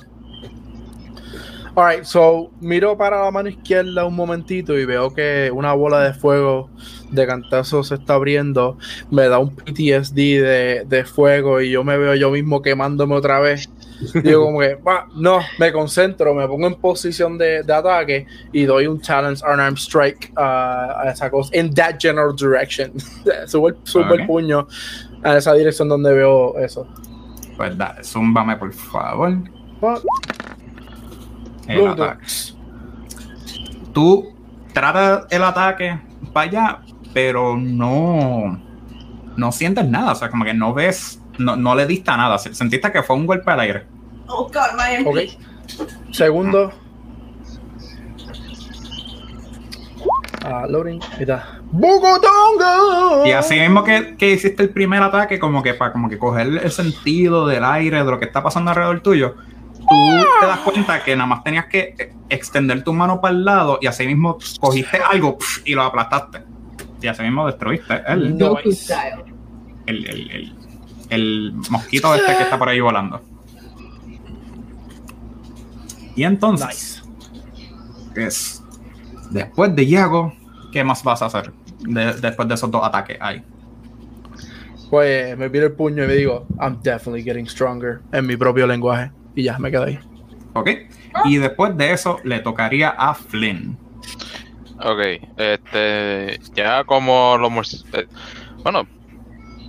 Alright, 1.74 2.04
so 2.04 2.50
miro 2.60 2.98
para 2.98 3.24
la 3.24 3.30
mano 3.30 3.48
izquierda 3.48 4.04
un 4.04 4.14
momentito 4.14 4.78
y 4.78 4.84
veo 4.84 5.14
que 5.14 5.50
una 5.54 5.72
bola 5.72 6.00
de 6.00 6.12
fuego 6.12 6.68
de 7.10 7.26
cantazo 7.26 7.82
se 7.82 7.94
está 7.94 8.14
abriendo. 8.14 8.76
Me 9.10 9.26
da 9.28 9.38
un 9.38 9.56
PTSD 9.56 10.14
de, 10.14 10.84
de 10.86 11.04
fuego 11.06 11.62
y 11.62 11.70
yo 11.70 11.82
me 11.82 11.96
veo 11.96 12.14
yo 12.14 12.30
mismo 12.30 12.60
quemándome 12.60 13.14
otra 13.14 13.40
vez. 13.40 13.70
Digo 14.22 14.44
como 14.44 14.60
que, 14.60 14.74
"Va, 14.74 15.06
no, 15.14 15.38
me 15.58 15.72
concentro, 15.72 16.34
me 16.34 16.46
pongo 16.46 16.66
en 16.66 16.74
posición 16.74 17.38
de, 17.38 17.62
de 17.62 17.72
ataque 17.72 18.26
y 18.52 18.64
doy 18.64 18.86
un 18.86 19.00
challenge 19.00 19.42
unarmed 19.42 19.78
strike 19.78 20.30
a, 20.36 21.00
a 21.02 21.10
esa 21.10 21.30
cosa, 21.30 21.56
in 21.56 21.72
that 21.72 21.94
general 21.98 22.34
direction. 22.36 22.92
subo 23.46 23.68
el, 23.68 23.76
subo 23.84 24.12
el 24.12 24.22
Ok. 24.22 24.26
puño 24.26 24.66
a 25.22 25.38
esa 25.38 25.54
dirección 25.54 25.88
donde 25.88 26.12
veo 26.12 26.58
eso. 26.58 26.86
Pues 27.56 27.78
dale, 27.78 28.04
zúmbame 28.04 28.56
por 28.56 28.72
favor. 28.74 29.38
Ah, 29.80 29.98
El 31.66 31.86
ataque. 31.86 32.24
Tú 33.92 34.32
tratas 34.72 35.26
el 35.30 35.44
ataque 35.44 36.00
para 36.32 36.48
allá, 36.48 36.80
pero 37.12 37.56
no, 37.56 38.60
no 39.36 39.52
sientes 39.52 39.86
nada. 39.88 40.12
O 40.12 40.14
sea, 40.14 40.30
como 40.30 40.44
que 40.44 40.54
no 40.54 40.72
ves, 40.74 41.20
no, 41.38 41.56
no 41.56 41.74
le 41.74 41.86
diste 41.86 42.10
nada. 42.10 42.38
Sentiste 42.38 42.90
que 42.90 43.02
fue 43.02 43.16
un 43.16 43.26
golpe 43.26 43.50
al 43.50 43.60
aire. 43.60 43.86
Oh 44.26 44.46
god, 44.46 44.76
my 44.76 45.06
Ok. 45.06 45.16
MP. 45.16 45.38
Segundo. 46.10 46.72
Ah, 50.44 50.66
loading. 50.68 51.00
Ahí 51.14 51.20
está. 51.20 51.60
¡Bugotonga! 51.70 53.26
Y 53.26 53.30
así 53.30 53.58
mismo 53.58 53.84
que, 53.84 54.16
que 54.16 54.32
hiciste 54.32 54.64
el 54.64 54.70
primer 54.70 55.02
ataque, 55.02 55.38
como 55.38 55.62
que 55.62 55.74
para 55.74 55.92
como 55.92 56.08
que 56.08 56.18
coger 56.18 56.48
el 56.48 56.70
sentido 56.70 57.46
del 57.46 57.64
aire, 57.64 57.98
de 57.98 58.10
lo 58.10 58.18
que 58.18 58.24
está 58.24 58.42
pasando 58.42 58.70
alrededor 58.70 59.00
tuyo, 59.00 59.36
tú 59.92 60.26
te 60.40 60.46
das 60.46 60.58
cuenta 60.60 61.02
que 61.04 61.14
nada 61.16 61.26
más 61.26 61.44
tenías 61.44 61.66
que 61.66 62.12
extender 62.28 62.82
tu 62.84 62.92
mano 62.92 63.20
para 63.20 63.34
el 63.34 63.44
lado 63.44 63.78
y 63.80 63.86
así 63.86 64.06
mismo 64.06 64.38
cogiste 64.60 64.98
algo 64.98 65.38
y 65.64 65.74
lo 65.74 65.82
aplastaste. 65.82 66.42
Y 67.00 67.06
así 67.06 67.22
mismo 67.22 67.46
destruiste 67.46 68.00
el, 68.06 68.36
No. 68.38 68.50
Goku 68.50 68.72
style. 68.72 69.24
el, 69.86 70.06
el, 70.06 70.30
el- 70.30 70.54
el 71.10 71.52
mosquito 71.68 72.14
este 72.14 72.34
que 72.36 72.42
está 72.44 72.58
por 72.58 72.68
ahí 72.70 72.80
volando. 72.80 73.20
Y 76.14 76.24
entonces, 76.24 77.02
es 78.14 78.62
después 79.30 79.74
de 79.74 79.86
Yago, 79.86 80.32
¿qué 80.72 80.84
más 80.84 81.02
vas 81.02 81.22
a 81.22 81.26
hacer 81.26 81.52
de- 81.80 82.14
después 82.14 82.48
de 82.48 82.54
esos 82.54 82.70
dos 82.70 82.82
ataques 82.84 83.16
ahí? 83.20 83.42
Pues 84.90 85.36
me 85.38 85.48
piro 85.50 85.66
el 85.66 85.72
puño 85.72 86.04
y 86.04 86.06
me 86.06 86.14
digo, 86.14 86.46
I'm 86.60 86.78
definitely 86.82 87.22
getting 87.24 87.46
stronger 87.48 88.00
en 88.12 88.26
mi 88.26 88.36
propio 88.36 88.66
lenguaje. 88.66 89.10
Y 89.34 89.42
ya, 89.44 89.58
me 89.58 89.70
quedo 89.70 89.84
ahí. 89.84 89.98
¿Ok? 90.54 90.70
Y 91.24 91.36
después 91.38 91.76
de 91.76 91.92
eso 91.92 92.18
le 92.24 92.40
tocaría 92.40 92.90
a 92.90 93.14
Flynn. 93.14 93.76
Ok, 94.84 95.00
este, 95.36 96.40
ya 96.54 96.82
como 96.84 97.36
los 97.38 97.86
eh, 97.92 98.06
bueno, 98.64 98.86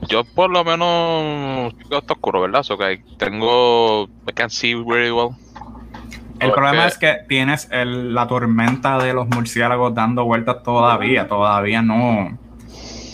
yo 0.07 0.23
por 0.23 0.49
lo 0.49 0.63
menos 0.63 1.73
está 1.89 2.13
oscuro, 2.13 2.41
¿verdad? 2.41 2.63
So 2.63 2.77
que 2.77 3.03
tengo, 3.17 4.05
I 4.27 4.33
can 4.33 4.49
see 4.49 4.73
very 4.73 5.11
well. 5.11 5.29
El 6.39 6.51
problema 6.51 6.87
es 6.87 6.97
que 6.97 7.19
tienes 7.29 7.69
el- 7.71 8.13
la 8.13 8.27
tormenta 8.27 8.97
de 8.97 9.13
los 9.13 9.27
murciélagos 9.27 9.93
dando 9.93 10.25
vueltas 10.25 10.61
todavía. 10.63 11.27
Todavía 11.27 11.81
no, 11.81 12.37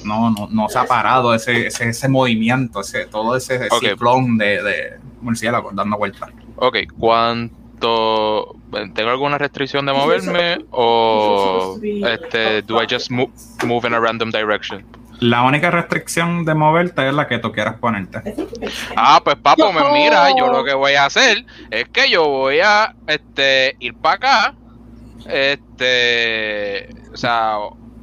no, 0.03 0.31
no, 0.31 0.47
no 0.49 0.69
se 0.69 0.79
ha 0.79 0.85
parado 0.85 1.35
ese, 1.35 1.67
ese, 1.67 1.89
ese 1.89 2.07
movimiento, 2.09 2.79
ese, 2.81 3.05
todo 3.05 3.35
ese 3.35 3.67
Ok. 3.69 3.81
ciclón 3.81 4.37
de, 4.37 4.63
de 4.63 4.99
murciélagos 5.21 5.75
dando 5.75 5.97
vueltas. 5.97 6.29
Ok, 6.55 6.77
¿cuánto, 6.97 8.55
tengo 8.69 9.09
alguna 9.09 9.37
restricción 9.37 9.85
de 9.85 9.93
moverme 9.93 10.65
o 10.71 11.79
este, 11.81 12.61
do 12.63 12.81
I 12.81 12.87
just 12.89 13.09
move, 13.11 13.31
move 13.65 13.87
in 13.87 13.93
a 13.93 13.99
random 13.99 14.31
direction? 14.31 14.85
La 15.19 15.43
única 15.43 15.69
restricción 15.69 16.45
de 16.45 16.53
moverte 16.53 17.09
es 17.09 17.13
la 17.13 17.27
que 17.27 17.39
tú 17.39 17.51
quieras 17.51 17.75
ponerte. 17.75 18.21
Ah, 18.95 19.19
pues 19.21 19.35
papo, 19.35 19.73
me 19.73 19.81
mira, 19.91 20.29
yo 20.37 20.47
lo 20.47 20.63
que 20.63 20.73
voy 20.73 20.93
a 20.93 21.05
hacer 21.05 21.45
es 21.69 21.89
que 21.89 22.09
yo 22.09 22.25
voy 22.25 22.61
a 22.61 22.95
este 23.07 23.75
ir 23.79 23.95
para 23.95 24.15
acá. 24.15 24.55
Este, 25.27 26.89
o 27.13 27.17
sea, 27.17 27.57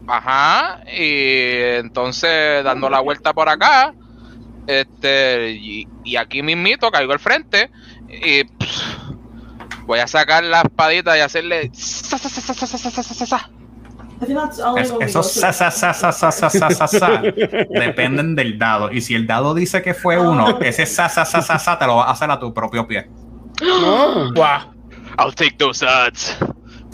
ajá, 0.07 0.81
y 0.93 1.57
entonces 1.79 2.63
dando 2.63 2.91
la 2.91 3.01
vuelta 3.01 3.33
por 3.33 3.49
acá, 3.49 3.95
este, 4.67 5.53
y, 5.53 5.89
y 6.05 6.17
aquí 6.17 6.43
mismito 6.43 6.91
caigo 6.91 7.13
al 7.13 7.21
frente 7.21 7.71
y 8.09 8.45
pff, 8.45 8.83
voy 9.87 10.01
a 10.01 10.07
sacar 10.07 10.43
la 10.45 10.63
espadita 10.63 11.17
y 11.17 11.21
hacerle. 11.21 11.71
Sa, 11.73 12.19
sa, 12.19 12.29
sa, 12.29 12.41
esos 15.01 15.31
sa, 15.33 15.53
sa, 15.53 16.89
sa, 16.89 17.23
dependen 17.71 18.35
del 18.35 18.59
dado. 18.59 18.91
Y 18.91 19.03
si 19.03 19.15
el 19.15 19.27
dado 19.27 19.55
dice 19.55 19.83
que 19.83 19.93
fue 19.95 20.19
uno, 20.19 20.59
ese 20.61 20.87
sa, 20.87 21.09
sa, 21.09 21.25
sa, 21.25 21.79
te 21.79 21.87
lo 21.87 21.97
vas 21.97 22.09
a 22.09 22.11
hacer 22.13 22.31
a 22.31 22.39
tu 22.39 22.53
propio 22.55 22.87
pie. 22.87 23.09
Oh. 23.63 24.31
Wow. 24.35 24.73
I'll 25.19 25.33
take 25.33 25.59
those 25.59 25.83
odds. 25.83 26.37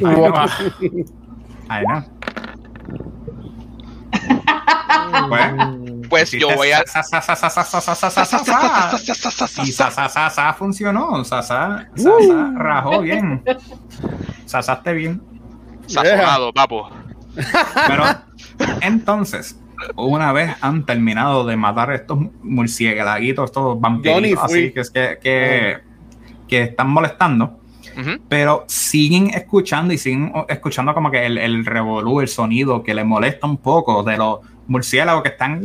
Ay, 0.04 0.14
wow. 0.16 0.30
no. 0.30 0.46
Ay, 1.68 1.84
no. 1.86 2.04
bueno 5.28 5.81
pues 6.12 6.30
yo 6.32 6.54
voy 6.54 6.70
a. 6.72 6.84
Y 9.64 9.72
Sasá 9.72 10.52
funcionó. 10.52 11.24
Sasá 11.24 11.88
rajó 12.54 13.00
bien. 13.00 13.42
Sasaste 14.44 14.92
bien. 14.92 15.22
Sazonado, 15.86 16.52
papo. 16.52 16.90
Pero 17.86 18.04
entonces, 18.82 19.58
una 19.96 20.32
vez 20.32 20.54
han 20.60 20.84
terminado 20.84 21.46
de 21.46 21.56
matar 21.56 21.90
estos 21.92 22.18
murciélaguitos, 22.42 23.46
estos 23.46 23.80
vampiritos 23.80 24.44
así 24.44 24.70
que, 24.70 24.82
que, 25.18 25.78
que, 26.46 26.62
están 26.62 26.90
molestando. 26.90 27.58
Pero 28.28 28.64
siguen 28.68 29.30
escuchando 29.30 29.94
y 29.94 29.98
siguen 29.98 30.30
escuchando 30.50 30.92
como 30.92 31.10
que 31.10 31.24
el, 31.24 31.38
el 31.38 31.64
revolú, 31.64 32.20
el 32.20 32.28
sonido 32.28 32.82
que 32.82 32.92
le 32.92 33.02
molesta 33.02 33.46
un 33.46 33.56
poco 33.56 34.02
de, 34.02 34.18
los 34.18 34.40
murciélagos 34.66 35.22
que 35.22 35.30
están 35.30 35.62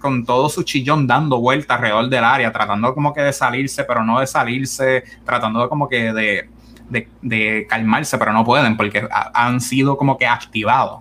con 0.00 0.24
todo 0.24 0.48
su 0.48 0.62
chillón 0.62 1.06
dando 1.06 1.40
vueltas 1.40 1.76
alrededor 1.76 2.08
del 2.08 2.24
área, 2.24 2.52
tratando 2.52 2.94
como 2.94 3.12
que 3.12 3.22
de 3.22 3.32
salirse, 3.32 3.84
pero 3.84 4.04
no 4.04 4.20
de 4.20 4.26
salirse, 4.26 5.04
tratando 5.24 5.68
como 5.68 5.88
que 5.88 6.12
de, 6.12 6.48
de, 6.88 7.08
de 7.22 7.66
calmarse, 7.68 8.16
pero 8.18 8.32
no 8.32 8.44
pueden 8.44 8.76
porque 8.76 9.06
ha- 9.10 9.30
han 9.46 9.60
sido 9.60 9.96
como 9.96 10.16
que 10.16 10.26
activados. 10.26 11.00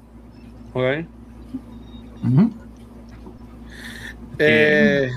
Ok. 0.73 1.05
Eh, 4.39 5.09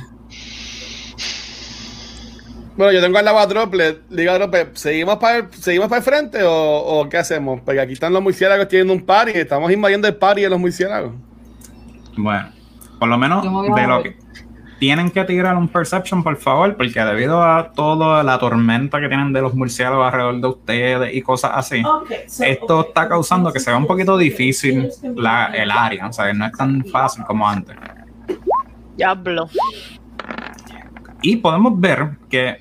bueno, 2.77 2.93
yo 2.93 3.01
tengo 3.01 3.19
al 3.19 3.25
lado 3.25 3.39
a 3.39 3.47
Droplet. 3.47 4.03
Diga 4.09 4.35
Droplet, 4.35 4.75
¿seguimos 4.77 5.17
para 5.19 5.39
el, 5.39 5.53
¿seguimos 5.55 5.89
para 5.89 5.99
el 5.99 6.05
frente 6.05 6.43
o, 6.43 6.51
o 6.53 7.09
qué 7.09 7.19
hacemos? 7.19 7.61
Porque 7.61 7.81
aquí 7.81 7.93
están 7.93 8.13
los 8.13 8.23
murciélagos 8.23 8.69
teniendo 8.69 8.93
un 8.95 9.05
party. 9.05 9.33
Estamos 9.35 9.71
invadiendo 9.71 10.09
el 10.09 10.17
party 10.17 10.43
de 10.43 10.49
los 10.49 10.59
murciélagos. 10.59 11.13
Bueno, 12.17 12.49
por 12.99 13.09
lo 13.09 13.19
menos 13.19 13.43
de 13.43 13.87
lo 13.87 14.03
que 14.03 14.17
tienen 14.83 15.11
que 15.11 15.23
tirar 15.23 15.57
un 15.57 15.69
perception, 15.69 16.25
por 16.25 16.37
favor, 16.37 16.77
porque 16.77 17.05
debido 17.05 17.41
a 17.41 17.73
toda 17.73 18.25
la 18.25 18.37
tormenta 18.39 19.01
que 19.01 19.07
tienen 19.07 19.33
de 19.33 19.41
los 19.41 19.55
murciélagos 19.55 20.07
alrededor 20.07 20.41
de 20.41 20.49
ustedes 20.49 21.15
y 21.15 21.23
cosas 21.23 21.53
así, 21.55 21.85
Okay, 21.85 22.19
so, 22.27 22.43
esto 22.43 22.79
okay. 22.81 22.89
está 22.89 23.09
causando 23.09 23.53
que 23.53 23.61
sea 23.61 23.77
un 23.77 23.87
poquito 23.87 24.17
difícil 24.19 24.89
la, 25.15 25.47
el 25.55 25.71
área, 25.71 26.09
o 26.09 26.13
sea, 26.13 26.33
no 26.33 26.47
es 26.47 26.53
tan 26.53 26.85
fácil 26.87 27.23
como 27.23 27.49
antes. 27.49 27.77
Diablo. 28.97 29.49
Y 31.23 31.37
podemos 31.37 31.79
ver 31.79 32.17
que 32.29 32.59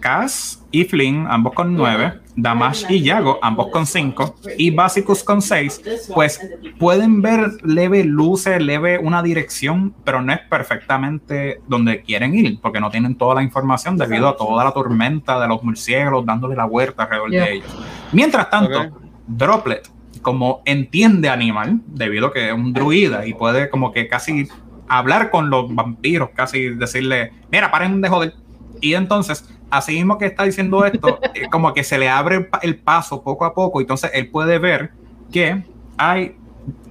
Cass 0.00 0.64
y 0.72 0.84
Flynn, 0.84 1.26
ambos 1.28 1.54
con 1.54 1.74
9, 1.74 2.20
Damash 2.36 2.84
y 2.90 3.02
Yago, 3.02 3.38
ambos 3.40 3.68
con 3.68 3.86
5, 3.86 4.36
y 4.58 4.70
Basicus 4.70 5.24
con 5.24 5.40
6, 5.40 5.80
pues 6.14 6.38
pueden 6.78 7.22
ver 7.22 7.50
leve 7.64 8.04
luces, 8.04 8.62
leve 8.62 8.98
una 8.98 9.22
dirección, 9.22 9.94
pero 10.04 10.20
no 10.20 10.32
es 10.34 10.40
perfectamente 10.40 11.60
donde 11.66 12.02
quieren 12.02 12.34
ir, 12.34 12.60
porque 12.60 12.78
no 12.80 12.90
tienen 12.90 13.14
toda 13.14 13.36
la 13.36 13.42
información 13.42 13.96
debido 13.96 14.28
a 14.28 14.36
toda 14.36 14.64
la 14.64 14.72
tormenta 14.72 15.40
de 15.40 15.48
los 15.48 15.62
murciélagos 15.62 16.26
dándole 16.26 16.54
la 16.54 16.66
vuelta 16.66 17.04
alrededor 17.04 17.30
Yeah. 17.30 17.44
de 17.44 17.52
ellos. 17.54 17.76
Mientras 18.12 18.50
tanto. 18.50 18.90
Droplet, 19.26 19.90
como 20.22 20.62
entiende 20.64 21.28
animal, 21.28 21.80
debido 21.86 22.28
a 22.28 22.32
que 22.32 22.48
es 22.48 22.52
un 22.54 22.72
druida 22.72 23.26
y 23.26 23.34
puede 23.34 23.68
como 23.70 23.90
que 23.92 24.06
casi 24.06 24.46
hablar 24.88 25.30
con 25.30 25.50
los 25.50 25.74
vampiros, 25.74 26.30
casi 26.34 26.68
decirle, 26.68 27.32
mira, 27.50 27.70
paren 27.70 28.00
de 28.00 28.08
joder. 28.08 28.34
Y 28.80 28.94
entonces, 28.94 29.44
así 29.70 29.92
mismo 29.92 30.18
que 30.18 30.26
está 30.26 30.44
diciendo 30.44 30.84
esto, 30.84 31.18
eh, 31.34 31.48
como 31.50 31.72
que 31.74 31.84
se 31.84 31.98
le 31.98 32.08
abre 32.08 32.36
el, 32.36 32.46
pa- 32.48 32.60
el 32.62 32.78
paso 32.80 33.22
poco 33.22 33.44
a 33.44 33.54
poco, 33.54 33.80
entonces 33.80 34.10
él 34.14 34.30
puede 34.30 34.58
ver 34.58 34.90
que 35.30 35.64
hay 35.96 36.36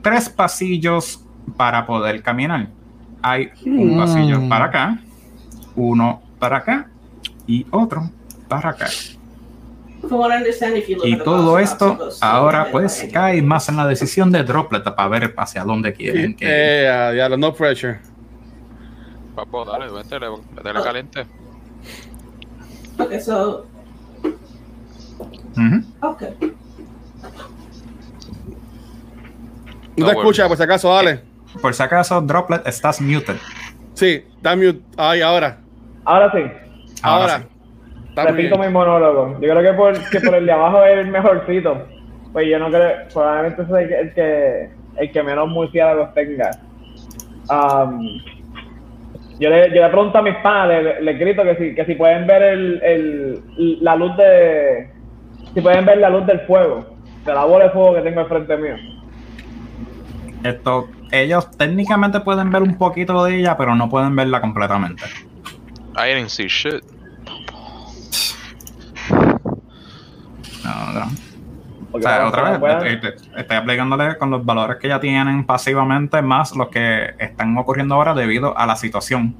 tres 0.01 0.29
pasillos 0.29 1.23
para 1.57 1.85
poder 1.85 2.21
caminar. 2.21 2.67
hay 3.21 3.49
un 3.65 3.95
Mm. 3.95 3.97
pasillo 3.97 4.47
para 4.49 4.65
acá, 4.65 4.99
uno 5.75 6.21
para 6.39 6.57
acá 6.57 6.89
y 7.47 7.65
otro 7.71 8.09
para 8.47 8.69
acá. 8.69 8.87
Y 11.03 11.17
todo 11.17 11.57
esto 11.57 11.97
ahora 12.21 12.69
pues 12.71 13.07
cae 13.11 13.41
más 13.41 13.67
en 13.69 13.77
la 13.77 13.87
decisión 13.87 14.31
de 14.31 14.43
Droplet 14.43 14.83
para 14.83 15.07
ver 15.07 15.33
hacia 15.37 15.63
dónde 15.63 15.93
quieren 15.93 16.35
que 16.35 16.45
Eh, 16.47 16.83
ya, 16.83 17.29
ya, 17.29 17.35
no 17.35 17.53
pressure. 17.53 17.99
Papo, 19.35 19.65
dale, 19.65 19.91
métele, 19.91 20.27
métele 20.55 20.81
caliente. 20.83 21.25
Okay, 22.97 23.19
so 23.19 23.65
Ujú. 25.57 25.83
okay. 26.01 26.29
No 29.97 30.05
No, 30.05 30.11
te 30.11 30.17
escucha, 30.17 30.47
por 30.47 30.57
si 30.57 30.63
acaso, 30.63 30.93
dale. 30.93 31.21
Por 31.61 31.73
si 31.73 31.81
acaso, 31.83 32.21
Droplet, 32.21 32.67
estás 32.67 32.99
muted. 32.99 33.37
Sí, 33.93 34.25
está 34.35 34.55
mute. 34.55 34.81
Ay, 34.97 35.21
ahora. 35.21 35.57
Ahora 36.03 36.31
sí, 36.33 36.43
Ahora. 37.01 37.39
sí. 37.39 37.45
Repito 38.15 38.57
bien. 38.57 38.61
mi 38.61 38.69
monólogo. 38.73 39.33
Yo 39.41 39.49
creo 39.49 39.61
que 39.61 39.73
por, 39.73 40.09
que 40.09 40.19
por 40.21 40.35
el 40.35 40.45
de 40.45 40.51
abajo 40.51 40.83
es 40.83 40.97
el 40.99 41.07
mejorcito. 41.07 41.87
Pues 42.33 42.47
yo 42.49 42.59
no 42.59 42.69
creo, 42.69 43.07
probablemente 43.13 43.61
es 43.63 43.69
el 43.69 43.87
que, 43.87 43.99
el 43.99 44.13
que, 44.13 44.69
el 44.97 45.11
que 45.11 45.23
menos 45.23 45.47
murciélagos 45.49 46.13
tenga. 46.13 46.51
Um, 47.49 48.19
yo, 49.39 49.49
le, 49.49 49.69
yo 49.73 49.81
le 49.81 49.89
pregunto 49.89 50.17
a 50.17 50.21
mis 50.21 50.35
padres, 50.37 50.83
le, 50.83 51.01
le 51.01 51.13
grito 51.13 51.43
que 51.43 51.55
si, 51.55 51.75
que 51.75 51.85
si 51.85 51.95
pueden 51.95 52.25
ver 52.27 52.41
el, 52.41 52.81
el, 52.83 53.77
la 53.81 53.95
luz 53.95 54.15
de. 54.17 54.89
Si 55.53 55.61
pueden 55.61 55.85
ver 55.85 55.97
la 55.99 56.09
luz 56.09 56.25
del 56.25 56.41
fuego, 56.41 56.85
de 57.25 57.33
la 57.33 57.45
bola 57.45 57.65
de 57.65 57.71
fuego 57.71 57.95
que 57.95 58.01
tengo 58.01 58.21
enfrente 58.21 58.57
mío. 58.57 58.75
Esto, 60.43 60.89
ellos 61.11 61.49
técnicamente 61.57 62.19
pueden 62.19 62.51
ver 62.51 62.61
un 62.61 62.77
poquito 62.77 63.23
de 63.23 63.39
ella, 63.39 63.57
pero 63.57 63.75
no 63.75 63.89
pueden 63.89 64.15
verla 64.15 64.41
completamente. 64.41 65.03
I 65.97 66.13
didn't 66.13 66.29
see 66.29 66.47
shit. 66.47 66.83
No, 70.63 70.93
no. 70.93 71.24
O 71.97 72.01
sea, 72.01 72.27
otra 72.27 72.49
vez, 72.51 72.59
puedan- 72.59 72.85
estoy, 72.87 73.57
aplicándole 73.57 74.17
con 74.17 74.29
los 74.29 74.45
valores 74.45 74.77
que 74.77 74.87
ya 74.87 74.99
tienen 74.99 75.45
pasivamente, 75.45 76.21
más 76.21 76.55
los 76.55 76.69
que 76.69 77.13
están 77.19 77.57
ocurriendo 77.57 77.95
ahora 77.95 78.13
debido 78.13 78.57
a 78.57 78.65
la 78.65 78.75
situación 78.75 79.35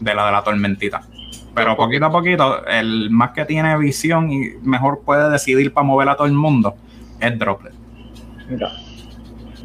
de 0.00 0.14
la 0.14 0.26
de 0.26 0.32
la 0.32 0.42
tormentita. 0.42 1.02
Pero 1.54 1.76
poquito 1.76 2.06
a 2.06 2.10
poquito, 2.10 2.64
el 2.66 3.10
más 3.10 3.30
que 3.32 3.44
tiene 3.44 3.76
visión 3.78 4.30
y 4.30 4.50
mejor 4.62 5.00
puede 5.04 5.28
decidir 5.30 5.72
para 5.72 5.84
mover 5.84 6.08
a 6.08 6.14
todo 6.16 6.26
el 6.26 6.32
mundo 6.34 6.76
es 7.20 7.38
Droplet. 7.38 7.72
Mira. 8.48 8.70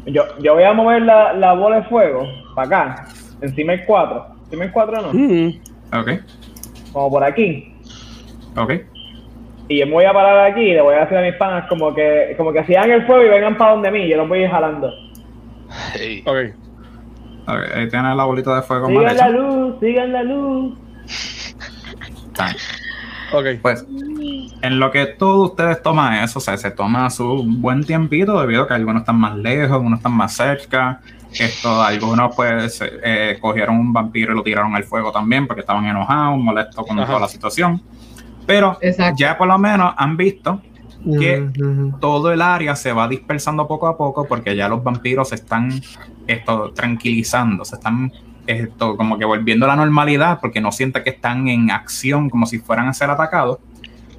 Yo, 0.06 0.22
yo 0.40 0.54
voy 0.54 0.64
a 0.64 0.72
mover 0.72 1.02
la, 1.02 1.32
la 1.32 1.52
bola 1.54 1.76
de 1.76 1.82
fuego 1.84 2.26
para 2.54 2.66
acá, 2.66 3.04
encima 3.40 3.72
del 3.72 3.84
4. 3.86 4.26
Encima 4.44 4.64
del 4.64 4.72
4 4.72 5.02
no, 5.02 5.12
Mm. 5.12 5.48
Ok, 5.96 6.10
como 6.92 7.10
por 7.10 7.24
aquí. 7.24 7.72
ok. 8.56 8.72
Y 9.68 9.78
yo 9.78 9.86
me 9.86 9.92
voy 9.92 10.04
a 10.04 10.12
parar 10.12 10.50
aquí 10.50 10.60
y 10.60 10.72
le 10.74 10.82
voy 10.82 10.94
a 10.94 11.00
decir 11.00 11.16
a 11.16 11.22
mis 11.22 11.34
panas 11.36 11.66
como 11.68 11.94
que, 11.94 12.34
como 12.36 12.52
que 12.52 12.64
sigan 12.64 12.90
el 12.90 13.06
fuego 13.06 13.24
y 13.24 13.28
vengan 13.28 13.56
para 13.56 13.72
donde 13.72 13.90
mí, 13.90 14.08
yo 14.08 14.16
los 14.18 14.28
voy 14.28 14.40
a 14.40 14.42
ir 14.42 14.50
jalando. 14.50 14.90
Hey. 15.94 16.22
Ok. 16.26 16.36
ok, 17.46 17.76
Ahí 17.76 17.88
tiene 17.88 18.14
la 18.14 18.24
bolita 18.24 18.54
de 18.56 18.62
fuego 18.62 18.90
mal 18.90 19.08
Sigan 19.08 19.16
la 19.16 19.28
luz, 19.30 19.76
sigan 19.80 20.12
la 20.12 20.22
luz. 20.22 20.78
Ok. 23.32 23.46
Pues, 23.62 23.84
en 24.62 24.78
lo 24.78 24.90
que 24.90 25.06
todos 25.06 25.50
ustedes 25.50 25.82
toman 25.82 26.22
eso, 26.22 26.38
o 26.38 26.42
sea, 26.42 26.56
se 26.56 26.70
toma 26.70 27.10
su 27.10 27.44
buen 27.44 27.84
tiempito 27.84 28.40
debido 28.40 28.62
a 28.62 28.68
que 28.68 28.74
algunos 28.74 29.00
están 29.00 29.16
más 29.16 29.36
lejos, 29.36 29.72
algunos 29.72 29.98
están 29.98 30.12
más 30.12 30.34
cerca. 30.34 31.00
Esto, 31.32 31.82
algunos 31.82 32.34
pues 32.36 32.80
eh, 33.02 33.38
cogieron 33.40 33.76
un 33.76 33.92
vampiro 33.92 34.32
y 34.32 34.36
lo 34.36 34.42
tiraron 34.44 34.76
al 34.76 34.84
fuego 34.84 35.10
también 35.10 35.48
porque 35.48 35.62
estaban 35.62 35.84
enojados, 35.84 36.38
molestos 36.38 36.86
con 36.86 36.96
Ajá. 36.98 37.08
toda 37.08 37.20
la 37.20 37.28
situación. 37.28 37.82
Pero 38.46 38.78
Exacto. 38.80 39.16
ya 39.18 39.38
por 39.38 39.48
lo 39.48 39.58
menos 39.58 39.94
han 39.96 40.16
visto 40.16 40.60
que 41.18 41.40
Ujú. 41.60 41.98
todo 42.00 42.32
el 42.32 42.40
área 42.40 42.74
se 42.76 42.92
va 42.92 43.06
dispersando 43.08 43.66
poco 43.68 43.86
a 43.86 43.96
poco 43.96 44.26
porque 44.26 44.56
ya 44.56 44.68
los 44.68 44.82
vampiros 44.82 45.28
se 45.30 45.34
están 45.34 45.70
esto, 46.26 46.72
tranquilizando, 46.72 47.64
se 47.64 47.76
están 47.76 48.10
esto, 48.46 48.96
como 48.96 49.18
que 49.18 49.24
volviendo 49.24 49.66
a 49.66 49.68
la 49.68 49.76
normalidad 49.76 50.38
porque 50.40 50.60
no 50.60 50.72
sienten 50.72 51.02
que 51.02 51.10
están 51.10 51.48
en 51.48 51.70
acción 51.70 52.30
como 52.30 52.46
si 52.46 52.58
fueran 52.58 52.88
a 52.88 52.94
ser 52.94 53.10
atacados. 53.10 53.58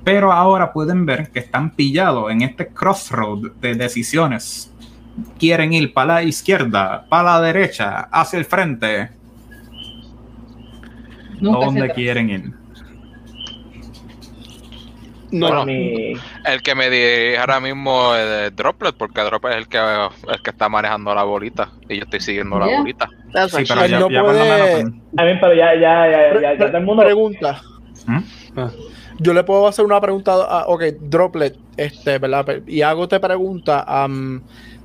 Pero 0.04 0.32
ahora 0.32 0.72
pueden 0.72 1.06
ver 1.06 1.32
que 1.32 1.40
están 1.40 1.72
pillados 1.72 2.32
en 2.32 2.42
este 2.44 2.68
crossroad 2.68 3.52
de 3.60 3.74
decisiones. 3.74 4.72
Quieren 5.40 5.74
ir 5.74 5.94
para 5.94 6.16
la 6.16 6.24
izquierda, 6.24 7.06
para 7.10 7.24
la 7.24 7.42
derecha, 7.42 8.02
hacia 8.12 8.38
el 8.38 8.46
frente. 8.46 9.10
Nunca 11.40 11.66
¿Dónde 11.66 11.92
quieren 11.94 12.30
ir? 12.30 12.65
No, 15.40 15.48
Bueno, 15.48 15.66
Mi- 15.66 16.14
El 16.46 16.62
que 16.64 16.76
me 16.76 16.90
dirige 16.90 17.38
ahora 17.38 17.60
mismo 17.60 18.16
es 18.16 18.26
de 18.30 18.52
Droplet, 18.52 18.96
porque 18.96 19.22
Droplet 19.22 19.54
es 19.54 19.60
el 19.60 19.68
que, 19.68 19.78
el 19.78 20.42
que 20.42 20.50
está 20.52 20.70
manejando 20.70 21.14
la 21.14 21.24
bolita. 21.24 21.70
Y 21.90 21.98
yo 21.98 22.04
estoy 22.04 22.22
siguiendo 22.22 22.58
la 22.58 22.68
bolita. 22.80 23.10
That's 23.34 23.54
Sí, 23.54 23.64
pero 23.68 23.86
ya, 23.86 24.00
no 24.00 24.10
ya 24.10 24.22
por 24.22 24.34
lo 24.34 24.38
puede- 24.40 24.84
menos, 24.84 24.94
A 25.18 25.24
mí, 25.26 25.32
pero 25.42 25.54
ya, 25.54 25.74
ya, 25.76 26.10
ya, 26.10 26.34
ya, 26.42 26.54
ya, 26.54 26.68
todo 26.68 26.78
el 26.78 26.84
mundo. 26.86 27.04
Pregunta. 27.04 27.62
¿Mm? 28.08 28.20
Yo 29.20 29.34
le 29.34 29.44
puedo 29.44 29.68
hacer 29.68 29.84
una 29.86 30.00
pregunta 30.00 30.34
a, 30.34 30.68
ok, 30.68 30.84
Droplet, 31.02 31.58
este, 31.78 32.18
¿verdad? 32.20 32.46
Y 32.68 32.82
hago 32.82 33.08
te 33.08 33.20
pregunta, 33.20 33.86
um, 34.06 34.42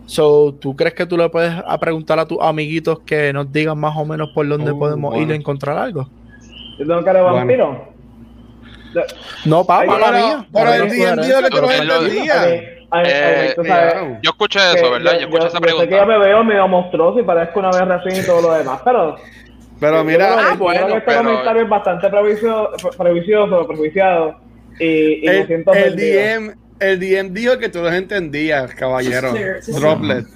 so, 0.07 0.55
¿tú 0.61 0.74
crees 0.74 0.94
que 0.94 1.07
tú 1.07 1.16
le 1.16 1.28
puedes 1.28 1.53
a 1.66 1.78
preguntar 1.78 2.18
a 2.18 2.26
tus 2.26 2.38
amiguitos 2.40 3.01
que 3.01 3.32
nos 3.32 3.51
digan 3.53 3.78
más 3.78 3.96
o 3.96 4.05
menos 4.05 4.30
por 4.34 4.48
dónde 4.48 4.70
Oh, 4.72 4.78
podemos 4.78 5.16
ir 5.16 5.30
a 5.32 5.34
encontrar 5.34 5.76
algo? 5.78 6.09
Yo 6.78 6.86
tengo 6.86 7.05
cara 7.05 7.18
de 7.22 7.30
Bueno. 7.30 7.89
No, 9.45 9.64
la 9.68 9.78
Pero, 9.86 9.99
mía. 10.12 10.47
pero 10.53 10.64
Para 10.64 10.76
el 10.76 10.93
era 10.93 11.41
lo 11.41 11.49
que 11.49 11.57
tú 11.57 11.62
no 11.62 11.68
Pero 11.68 11.84
lo- 11.84 12.07
Eh, 12.93 13.55
eh, 13.62 14.18
Yo 14.22 14.30
escuché 14.30 14.59
eso, 14.74 14.91
¿verdad? 14.91 15.12
Yo 15.20 15.26
escuché 15.26 15.47
esa 15.47 15.47
yo 15.47 15.51
sé 15.51 15.61
pregunta. 15.61 15.88
que 15.88 15.95
yo 15.97 16.07
me 16.07 16.18
veo 16.18 16.43
medio 16.45 16.66
monstruoso 16.68 17.20
y 17.20 17.22
parezco 17.22 17.61
una 17.61 17.68
aberración 17.68 18.16
y 18.16 18.26
todo 18.26 18.43
lo 18.43 18.53
demás, 18.55 18.80
pero 18.84 19.16
Pero 19.78 19.97
Yo 19.99 20.05
mira, 20.05 20.26
Ah, 20.34 20.36
yo 20.41 20.43
creo 20.49 20.57
bueno, 20.59 20.86
que 20.88 20.93
este 20.95 21.05
pero- 21.07 21.22
comentario 21.22 21.62
es 21.62 21.68
bastante 21.68 22.11
prejuicioso, 22.11 22.91
prejuicioso, 22.99 23.66
prejuiciado 23.66 24.36
y, 24.78 25.24
y 25.24 25.26
me 25.26 25.38
el, 25.38 25.47
siento 25.47 25.72
el. 25.72 25.97
DM, 25.97 26.55
el 26.80 26.99
DM 27.01 27.32
dijo 27.32 27.59
que 27.59 27.68
tú 27.68 27.80
los 27.80 27.93
entendías, 27.95 28.74
caballero. 28.74 29.32
Droplet. 29.68 30.26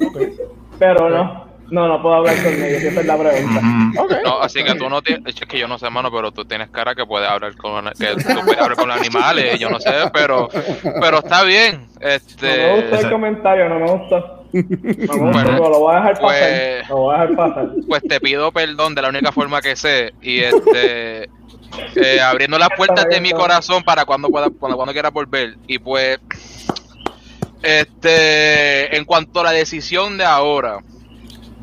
Pero 0.79 1.11
no, 1.11 1.44
no, 1.71 1.89
no 1.89 2.03
puedo 2.03 2.15
hablar 2.17 2.37
con 2.43 2.53
ellos, 2.53 2.83
esa 2.83 3.01
es 3.01 3.07
la 3.07 3.19
pregunta. 3.19 3.61
No, 4.25 4.41
así 4.41 4.65
que 4.65 4.75
tú 4.75 4.89
no 4.89 5.03
tienes, 5.03 5.35
es 5.35 5.47
que 5.49 5.59
yo 5.59 5.69
no 5.69 5.79
sé, 5.79 5.89
mano, 5.91 6.11
pero 6.11 6.33
tú 6.33 6.45
tienes 6.45 6.69
cara 6.71 6.95
que 6.95 7.07
puedes 7.07 7.29
hablar 7.29 7.57
con, 7.57 7.85
que 7.99 8.07
tú 8.17 8.41
puedes 8.45 8.61
hablar 8.61 8.77
con 8.77 8.89
los 8.89 8.99
animales, 8.99 9.59
yo 9.61 9.71
no 9.71 9.79
sé, 9.79 9.93
pero, 10.13 10.49
pero 11.01 11.19
está 11.19 11.43
bien, 11.45 11.87
No 12.01 12.01
me 12.09 12.15
este, 12.15 12.75
gustó 12.75 12.99
el 13.07 13.11
comentario, 13.11 13.69
no 13.69 13.79
me 13.79 13.91
gustó. 13.91 14.45
No 14.53 14.63
me 14.63 15.33
Bueno, 15.33 15.51
pero 15.51 15.69
lo 15.71 15.79
voy 15.81 15.95
a 15.95 15.99
dejar 15.99 16.19
pues- 16.21 16.41
pasar. 16.41 16.91
Lo 16.91 16.97
voy 16.97 17.15
a 17.17 17.21
dejar 17.21 17.37
pasar. 17.37 17.69
pues 17.89 18.03
te 18.03 18.21
pido 18.21 18.53
perdón 18.53 18.95
de 18.95 19.03
la 19.03 19.09
única 19.09 19.33
forma 19.33 19.61
que 19.61 19.75
sé 19.77 20.13
y 20.23 20.41
este, 20.41 21.25
eh, 21.97 22.21
abriendo 22.23 22.59
las 22.59 22.71
puertas 22.77 23.07
de 23.09 23.21
mi 23.21 23.31
corazón 23.33 23.83
para 23.83 24.05
cuando 24.05 24.29
pueda, 24.29 24.49
cuando, 24.59 24.77
cuando 24.77 24.93
quiera 24.93 25.11
volver 25.11 25.57
y 25.67 25.79
pues, 25.79 26.19
este, 27.63 28.97
en 28.97 29.05
cuanto 29.05 29.41
a 29.41 29.45
la 29.45 29.51
decisión 29.53 30.19
de 30.19 30.25
ahora, 30.25 30.79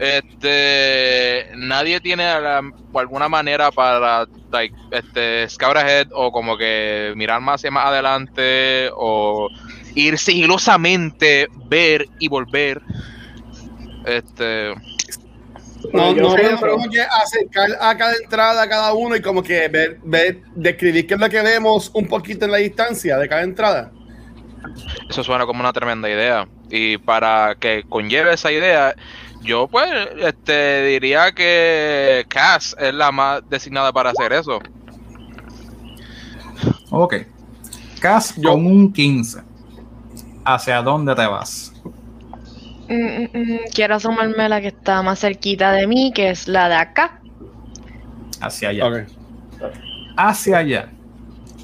este 0.01 1.45
nadie 1.55 2.01
tiene 2.01 2.23
la- 2.23 2.63
alguna 2.95 3.29
manera 3.29 3.71
para 3.71 4.25
like, 4.51 4.73
este 4.89 5.47
scout 5.47 5.77
ahead 5.77 6.07
o 6.11 6.31
como 6.31 6.57
que 6.57 7.13
mirar 7.15 7.39
más 7.39 7.55
hacia 7.61 7.69
más 7.69 7.85
adelante 7.85 8.89
o 8.95 9.47
ir 9.93 10.17
sigilosamente 10.17 11.47
ver 11.69 12.07
y 12.17 12.27
volver 12.27 12.81
este 14.05 14.73
No, 15.93 16.15
no, 16.15 16.33
pero 16.35 16.57
como 16.71 16.89
que 16.89 17.01
acercar 17.01 17.69
a 17.79 17.95
cada 17.95 18.15
entrada 18.15 18.63
a 18.63 18.67
cada 18.69 18.93
uno 18.93 19.15
y 19.15 19.21
como 19.21 19.43
que 19.43 19.67
ver, 19.67 19.99
ver, 20.03 20.41
describir 20.55 21.05
qué 21.05 21.13
es 21.13 21.19
lo 21.19 21.29
que 21.29 21.41
vemos 21.43 21.91
un 21.93 22.07
poquito 22.07 22.45
en 22.45 22.51
la 22.51 22.57
distancia 22.57 23.19
de 23.19 23.29
cada 23.29 23.43
entrada. 23.43 23.91
eso 25.09 25.23
suena 25.23 25.45
como 25.45 25.59
una 25.59 25.73
tremenda 25.73 26.09
idea 26.09 26.47
y 26.71 26.97
para 26.97 27.55
que 27.59 27.83
conlleve 27.87 28.33
esa 28.33 28.51
idea 28.51 28.95
yo 29.41 29.67
pues 29.67 29.89
este 30.19 30.85
diría 30.85 31.31
que 31.31 32.25
Cass 32.27 32.75
es 32.79 32.93
la 32.93 33.11
más 33.11 33.41
designada 33.49 33.91
para 33.91 34.11
hacer 34.11 34.33
eso 34.33 34.59
Ok. 36.91 37.15
Cas 37.99 38.35
Yo- 38.35 38.51
con 38.51 38.65
un 38.65 38.91
15. 38.93 39.41
¿Hacia 40.43 40.81
dónde 40.81 41.15
te 41.15 41.25
vas? 41.25 41.71
Mm, 42.89 42.93
mm, 42.93 43.29
mm, 43.33 43.57
Quiero 43.73 43.95
asomarme 43.95 44.43
a 44.43 44.49
la 44.49 44.59
que 44.61 44.67
está 44.67 45.01
más 45.01 45.19
cerquita 45.19 45.71
de 45.71 45.87
mí, 45.87 46.11
que 46.13 46.29
es 46.29 46.47
la 46.47 46.67
de 46.67 46.75
acá. 46.75 47.19
Hacia 48.41 48.69
allá. 48.69 49.07
Hacia 50.17 50.57
allá. 50.57 50.89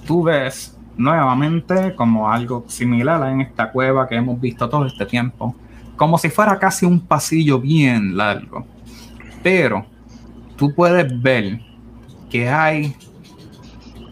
Tú 0.05 0.23
ves 0.23 0.77
nuevamente 0.95 1.93
como 1.95 2.31
algo 2.31 2.63
similar 2.67 3.29
en 3.29 3.41
esta 3.41 3.71
cueva 3.71 4.07
que 4.07 4.15
hemos 4.15 4.39
visto 4.39 4.69
todo 4.69 4.85
este 4.85 5.05
tiempo. 5.05 5.55
Como 5.97 6.17
si 6.17 6.29
fuera 6.29 6.57
casi 6.57 6.85
un 6.85 7.01
pasillo 7.01 7.59
bien 7.59 8.15
largo. 8.15 8.65
Pero 9.43 9.85
tú 10.55 10.73
puedes 10.73 11.21
ver 11.21 11.59
que 12.29 12.47
hay 12.47 12.95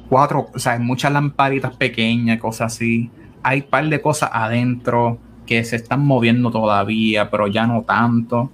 cuatro, 0.10 0.48
o 0.54 0.60
sea, 0.60 0.74
hay 0.74 0.80
muchas 0.80 1.12
lamparitas 1.12 1.76
pequeñas, 1.76 2.40
cosas 2.40 2.74
así. 2.74 3.10
Hay 3.44 3.62
un 3.62 3.68
par 3.68 3.88
de 3.88 4.02
cosas 4.02 4.30
adentro 4.34 5.20
que 5.46 5.64
se 5.64 5.76
están 5.76 6.06
moviendo 6.06 6.52
todavía, 6.52 7.30
pero 7.30 7.48
ya 7.48 7.68
no 7.68 7.84
tanto. 7.84 8.52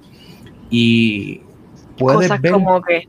Y 0.69 1.41
puedes 1.97 2.27
Cosas 2.27 2.41
ver. 2.41 2.51
como 2.51 2.82
que. 2.82 3.07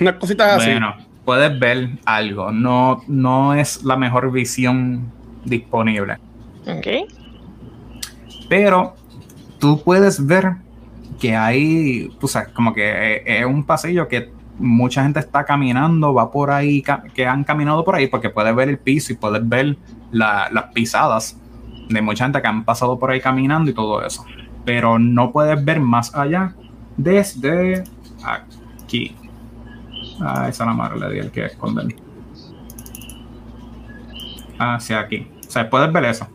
Unas 0.00 0.14
cositas 0.14 0.56
así. 0.56 0.70
Bueno, 0.70 0.94
puedes 1.24 1.58
ver 1.58 1.90
algo. 2.06 2.50
No, 2.52 3.02
no 3.06 3.54
es 3.54 3.84
la 3.84 3.96
mejor 3.96 4.32
visión 4.32 5.10
disponible. 5.44 6.16
Ok. 6.66 6.86
Pero 8.48 8.94
tú 9.60 9.80
puedes 9.84 10.26
ver 10.26 10.56
que 11.20 11.36
hay, 11.36 12.10
sabes, 12.26 12.48
como 12.48 12.72
que 12.72 12.82
eh, 13.16 13.22
es 13.40 13.44
un 13.46 13.62
pasillo 13.64 14.08
que 14.08 14.32
mucha 14.58 15.02
gente 15.02 15.20
está 15.20 15.44
caminando, 15.44 16.12
va 16.12 16.30
por 16.30 16.50
ahí, 16.50 16.82
que 17.14 17.26
han 17.26 17.44
caminado 17.44 17.84
por 17.84 17.94
ahí, 17.94 18.08
porque 18.08 18.30
puedes 18.30 18.54
ver 18.54 18.68
el 18.68 18.78
piso 18.78 19.12
y 19.12 19.16
puedes 19.16 19.46
ver 19.48 19.76
la- 20.10 20.48
las 20.50 20.64
pisadas 20.72 21.38
de 21.88 22.02
mucha 22.02 22.24
gente 22.24 22.40
que 22.42 22.48
han 22.48 22.64
pasado 22.64 22.98
por 22.98 23.10
ahí 23.10 23.20
caminando 23.20 23.70
y 23.70 23.74
todo 23.74 24.04
eso. 24.04 24.24
Pero 24.64 24.98
no 24.98 25.32
puedes 25.32 25.62
ver 25.64 25.80
más 25.80 26.14
allá 26.14 26.54
desde 26.96 27.84
aquí. 28.22 29.16
Ah, 30.20 30.46
esa 30.48 30.64
es 30.64 30.66
la 30.66 30.74
madre 30.74 30.98
le 31.00 31.10
di 31.14 31.18
el 31.20 31.30
que 31.30 31.46
esconder. 31.46 31.86
Hacia 34.58 35.00
aquí. 35.00 35.26
O 35.46 35.50
sea, 35.50 35.68
puedes 35.70 35.90
ver 35.92 36.04
eso. 36.04 36.26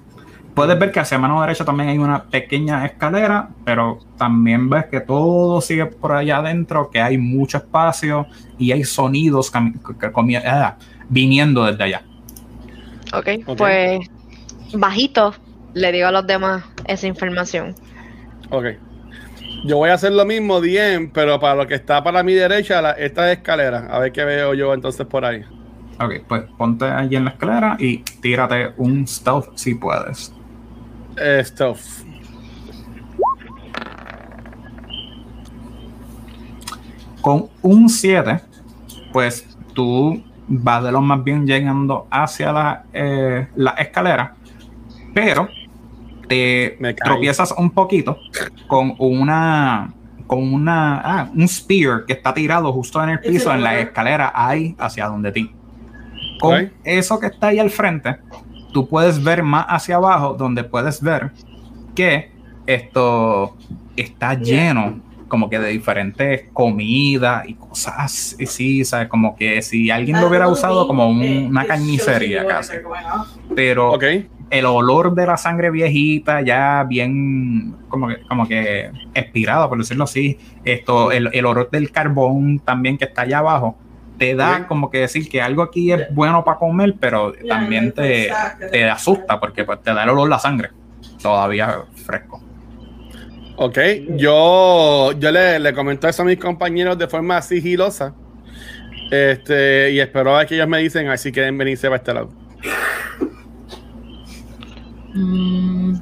Puedes 0.55 0.79
ver 0.79 0.91
que 0.91 1.01
hacia 1.01 1.17
mano 1.17 1.41
derecha 1.41 1.65
también 1.65 1.89
hay 1.89 1.97
una 1.97 2.23
pequeña 2.23 2.85
escalera, 2.85 3.49
pero 3.65 3.99
también 4.17 4.69
ves 4.69 4.85
que 4.85 5.01
todo 5.01 5.59
sigue 5.59 5.85
por 5.85 6.13
allá 6.13 6.37
adentro, 6.37 6.89
que 6.89 7.01
hay 7.01 7.17
mucho 7.17 7.57
espacio 7.57 8.25
y 8.57 8.71
hay 8.71 8.85
sonidos 8.85 9.51
ah, 9.53 10.77
viniendo 11.09 11.65
desde 11.65 11.83
allá. 11.83 12.03
Ok, 13.13 13.27
Ok. 13.47 13.57
pues 13.57 13.99
bajito 14.73 15.33
le 15.73 15.91
digo 15.91 16.07
a 16.07 16.11
los 16.13 16.25
demás 16.25 16.63
esa 16.87 17.05
información. 17.07 17.75
Ok. 18.49 18.65
Yo 19.65 19.77
voy 19.77 19.89
a 19.89 19.95
hacer 19.95 20.13
lo 20.13 20.25
mismo, 20.25 20.61
DM, 20.61 21.11
pero 21.11 21.39
para 21.39 21.55
lo 21.55 21.67
que 21.67 21.75
está 21.75 22.03
para 22.03 22.23
mi 22.23 22.33
derecha, 22.33 22.81
la, 22.81 22.91
esta 22.91 23.31
escalera. 23.31 23.87
A 23.91 23.99
ver 23.99 24.11
qué 24.13 24.23
veo 24.23 24.53
yo 24.53 24.73
entonces 24.73 25.05
por 25.05 25.25
ahí. 25.25 25.43
Ok, 25.99 26.13
pues 26.27 26.43
ponte 26.57 26.85
allí 26.85 27.15
en 27.15 27.25
la 27.25 27.31
escalera 27.31 27.75
y 27.79 27.99
tírate 28.21 28.73
un 28.77 29.07
stealth 29.07 29.55
si 29.55 29.75
puedes. 29.75 30.34
Eh, 31.17 31.43
stuff. 31.45 32.03
Con 37.21 37.49
un 37.61 37.89
7, 37.89 38.41
pues 39.11 39.57
tú 39.73 40.23
vas 40.47 40.83
de 40.83 40.91
lo 40.91 41.01
más 41.01 41.23
bien 41.23 41.47
llegando 41.47 42.07
hacia 42.11 42.51
la, 42.51 42.83
eh, 42.93 43.47
la 43.55 43.71
escalera, 43.71 44.35
pero 45.13 45.49
te 46.27 46.77
tropiezas 47.03 47.53
un 47.57 47.71
poquito 47.71 48.17
con 48.67 48.95
una 48.97 49.93
con 50.27 50.53
una 50.53 51.01
ah, 51.01 51.29
un 51.35 51.47
spear 51.47 52.05
que 52.05 52.13
está 52.13 52.33
tirado 52.33 52.73
justo 52.73 53.03
en 53.03 53.09
el 53.09 53.19
piso 53.19 53.53
en 53.53 53.61
la 53.61 53.79
escalera 53.79 54.31
ahí 54.33 54.75
hacia 54.79 55.07
donde 55.07 55.31
ti. 55.31 55.51
Con 56.39 56.71
eso 56.83 57.19
que 57.19 57.27
está 57.27 57.47
ahí 57.47 57.59
al 57.59 57.69
frente, 57.69 58.17
tú 58.75 58.85
puedes 58.89 59.23
ver 59.23 59.41
más 59.41 59.65
hacia 59.69 59.95
abajo 59.95 60.33
donde 60.37 60.65
puedes 60.65 61.01
ver 61.01 61.31
que 61.95 62.29
esto 62.67 63.55
está 63.95 64.33
lleno 64.33 64.99
como 65.29 65.49
que 65.49 65.57
de 65.59 65.69
diferentes 65.69 66.49
comidas 66.51 67.47
y 67.47 67.53
cosas 67.53 68.35
así, 68.37 68.83
¿sabes? 68.83 69.07
Como 69.07 69.33
que 69.37 69.61
si 69.61 69.89
alguien 69.91 70.19
lo 70.19 70.27
hubiera 70.27 70.49
usado 70.49 70.87
como 70.87 71.07
un- 71.07 71.47
una 71.47 71.65
carnicería 71.65 72.45
casi. 72.45 72.73
Pero 73.55 73.93
Ok. 73.93 74.03
el 74.49 74.65
olor 74.65 75.15
de 75.15 75.25
la 75.25 75.37
sangre 75.37 75.71
viejita 75.71 76.41
ya 76.41 76.83
bien 76.83 77.75
como 77.87 78.09
que, 78.09 78.17
como 78.27 78.45
que 78.45 78.91
expirado, 79.13 79.69
por 79.69 79.77
decirlo 79.77 80.03
así, 80.03 80.37
esto, 80.65 81.13
el, 81.13 81.29
el 81.31 81.45
olor 81.45 81.69
del 81.71 81.91
carbón 81.91 82.59
también 82.59 82.97
que 82.97 83.05
está 83.05 83.21
allá 83.21 83.37
abajo, 83.39 83.77
te 84.17 84.35
da 84.35 84.57
Ok. 84.61 84.67
como 84.67 84.89
que 84.89 84.99
decir 84.99 85.27
que 85.29 85.41
algo 85.41 85.61
aquí 85.63 85.91
es 85.91 86.13
bueno 86.13 86.43
para 86.43 86.57
comer, 86.57 86.95
pero 86.99 87.33
también 87.47 87.91
te, 87.91 88.29
te 88.71 88.89
asusta 88.89 89.39
porque 89.39 89.63
pues, 89.63 89.81
te 89.81 89.93
da 89.93 90.03
el 90.03 90.09
olor 90.09 90.27
a 90.27 90.29
la 90.31 90.39
sangre 90.39 90.69
todavía 91.21 91.79
fresco. 92.05 92.41
Ok. 93.57 93.77
Yo, 94.17 95.11
yo 95.13 95.31
le, 95.31 95.59
le 95.59 95.73
comento 95.73 96.07
eso 96.07 96.21
a 96.21 96.25
mis 96.25 96.37
compañeros 96.37 96.97
de 96.97 97.07
forma 97.07 97.41
sigilosa. 97.41 98.13
Este, 99.11 99.91
y 99.91 99.99
espero 99.99 100.35
a 100.35 100.39
ver 100.39 100.47
que 100.47 100.55
ellos 100.55 100.67
me 100.67 100.79
dicen 100.79 101.07
así 101.09 101.31
quieren 101.31 101.57
venirse 101.57 101.87
para 101.87 101.97
este 101.97 102.13
lado. 102.13 102.29
Mm, 105.13 105.95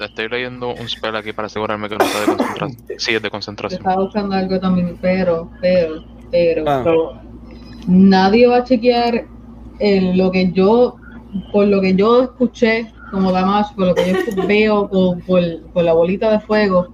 Estoy 0.00 0.28
leyendo 0.28 0.68
un 0.72 0.88
spell 0.88 1.16
aquí 1.16 1.32
para 1.32 1.46
asegurarme 1.46 1.88
que 1.88 1.96
no 1.96 2.04
está 2.04 2.20
de 2.20 2.26
concentración. 2.26 2.76
Sí, 2.98 3.14
es 3.14 3.22
de 3.22 3.30
concentración. 3.30 3.80
estaba 3.80 4.02
buscando 4.02 4.36
algo 4.36 4.60
también, 4.60 4.96
pero, 5.00 5.50
pero, 5.60 6.04
pero. 6.34 6.64
Ah, 6.66 6.82
So, 6.84 7.12
nadie 7.86 8.46
va 8.48 8.56
a 8.58 8.64
chequear 8.64 9.24
en 9.78 10.18
lo 10.18 10.30
que 10.32 10.50
yo, 10.52 10.96
por 11.52 11.66
lo 11.68 11.80
que 11.80 11.94
yo 11.94 12.22
escuché 12.24 12.92
como 13.12 13.30
Damash, 13.30 13.72
por 13.76 13.86
lo 13.86 13.94
que 13.94 14.12
yo 14.12 14.16
veo 14.48 14.88
por, 14.88 15.22
por, 15.24 15.42
por 15.72 15.84
la 15.84 15.92
bolita 15.92 16.30
de 16.32 16.40
fuego, 16.40 16.88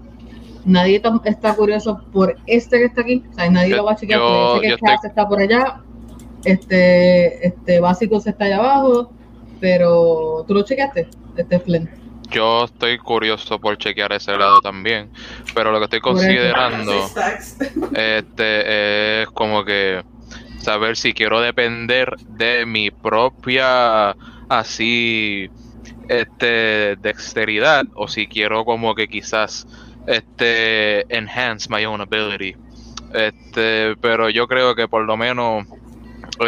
nadie 0.67 1.01
está 1.25 1.55
curioso 1.55 2.01
por 2.13 2.37
este 2.47 2.79
que 2.79 2.85
está 2.85 3.01
aquí, 3.01 3.25
o 3.31 3.35
sea, 3.35 3.51
nadie 3.51 3.71
Yo- 3.71 3.77
lo 3.79 3.85
va 3.85 3.93
a 3.93 3.97
chequear, 3.97 4.21
yo- 4.21 4.51
porque 4.53 4.69
yo 4.71 4.77
que 4.77 4.85
estoy- 4.93 5.09
está 5.09 5.27
por 5.29 5.41
allá, 5.41 5.81
este, 6.45 7.47
este 7.47 7.81
básico 7.81 8.21
se 8.21 8.31
está 8.31 8.45
allá 8.45 8.59
abajo, 8.59 9.11
pero 9.59 10.45
tú 10.47 10.53
lo 10.55 10.63
chequeaste, 10.63 11.09
este 11.37 11.59
Flynn. 11.61 11.89
Yo 12.31 12.65
estoy 12.65 12.99
curioso 12.99 13.59
por 13.59 13.77
chequear 13.77 14.13
ese 14.13 14.37
lado 14.37 14.61
también, 14.61 15.11
pero 15.55 15.73
lo 15.73 15.79
que 15.79 15.85
estoy 15.85 16.01
considerando 16.01 17.11
este 17.95 19.23
es 19.23 19.29
como 19.31 19.65
que 19.65 20.03
saber 20.61 20.97
si 20.97 21.13
quiero 21.13 21.41
depender 21.41 22.15
de 22.29 22.67
mi 22.67 22.91
propia 22.91 24.15
así 24.49 25.51
este 26.09 26.97
dexteridad 26.97 27.85
o 27.95 28.09
si 28.09 28.27
quiero 28.27 28.65
como 28.65 28.95
que 28.95 29.09
quizás 29.09 29.67
este 30.07 31.07
enhance 31.15 31.69
my 31.71 31.85
own 31.85 32.01
ability. 32.01 32.55
Este 33.13 33.97
pero 34.01 34.31
yo 34.31 34.47
creo 34.47 34.75
que 34.75 34.87
por 34.87 35.05
lo 35.05 35.17
menos 35.17 35.67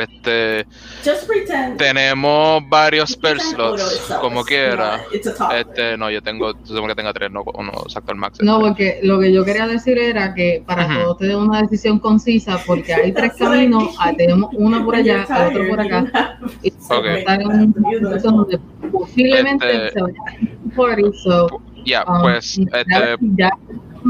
este 0.01 0.67
Just 1.05 1.27
pretend. 1.27 1.77
tenemos 1.79 2.63
varios 2.69 3.11
spell 3.11 3.41
slots 3.41 4.01
como 4.21 4.45
quiera 4.45 5.01
este 5.13 5.97
no 5.99 6.11
yo 6.11 6.23
tengo 6.23 6.53
supongo 6.65 6.89
que 6.89 6.95
tenga 6.95 7.13
tres 7.13 7.31
no 7.31 7.43
uno 7.55 7.73
exacto 7.85 8.13
el 8.13 8.19
max 8.19 8.39
No, 8.43 8.61
porque 8.61 9.01
lo 9.03 9.21
que 9.21 9.33
yo 9.33 9.45
quería 9.45 9.67
decir 9.67 9.99
era 9.99 10.33
que 10.35 10.63
para 10.67 10.87
Ujú. 10.87 10.95
todos 11.03 11.19
tener 11.19 11.37
una 11.37 11.63
decisión 11.63 11.99
concisa, 11.99 12.59
porque 12.67 12.95
hay 12.95 13.13
tres 13.13 13.33
caminos, 13.39 13.95
ah, 13.99 14.13
tenemos 14.17 14.51
uno 14.55 14.85
por 14.85 14.97
allá, 14.97 15.27
otro 15.49 15.69
por 15.69 15.81
acá, 15.81 16.39
y 16.63 16.71
Ok. 16.91 17.05
estar 17.07 17.41
en 17.41 17.49
una 17.49 17.91
situación 17.91 18.37
donde 18.37 18.59
posiblemente 18.91 19.67
Este- 19.89 19.91
se 19.93 20.03
vaya 20.03 20.15
a 20.27 20.65
un 20.65 20.71
party, 20.71 21.03
so 21.23 21.47
ya 21.85 22.05
um, 22.07 22.23
pues 22.23 22.57
ya- 22.57 22.81
este 22.81 23.17
ya 23.37 23.51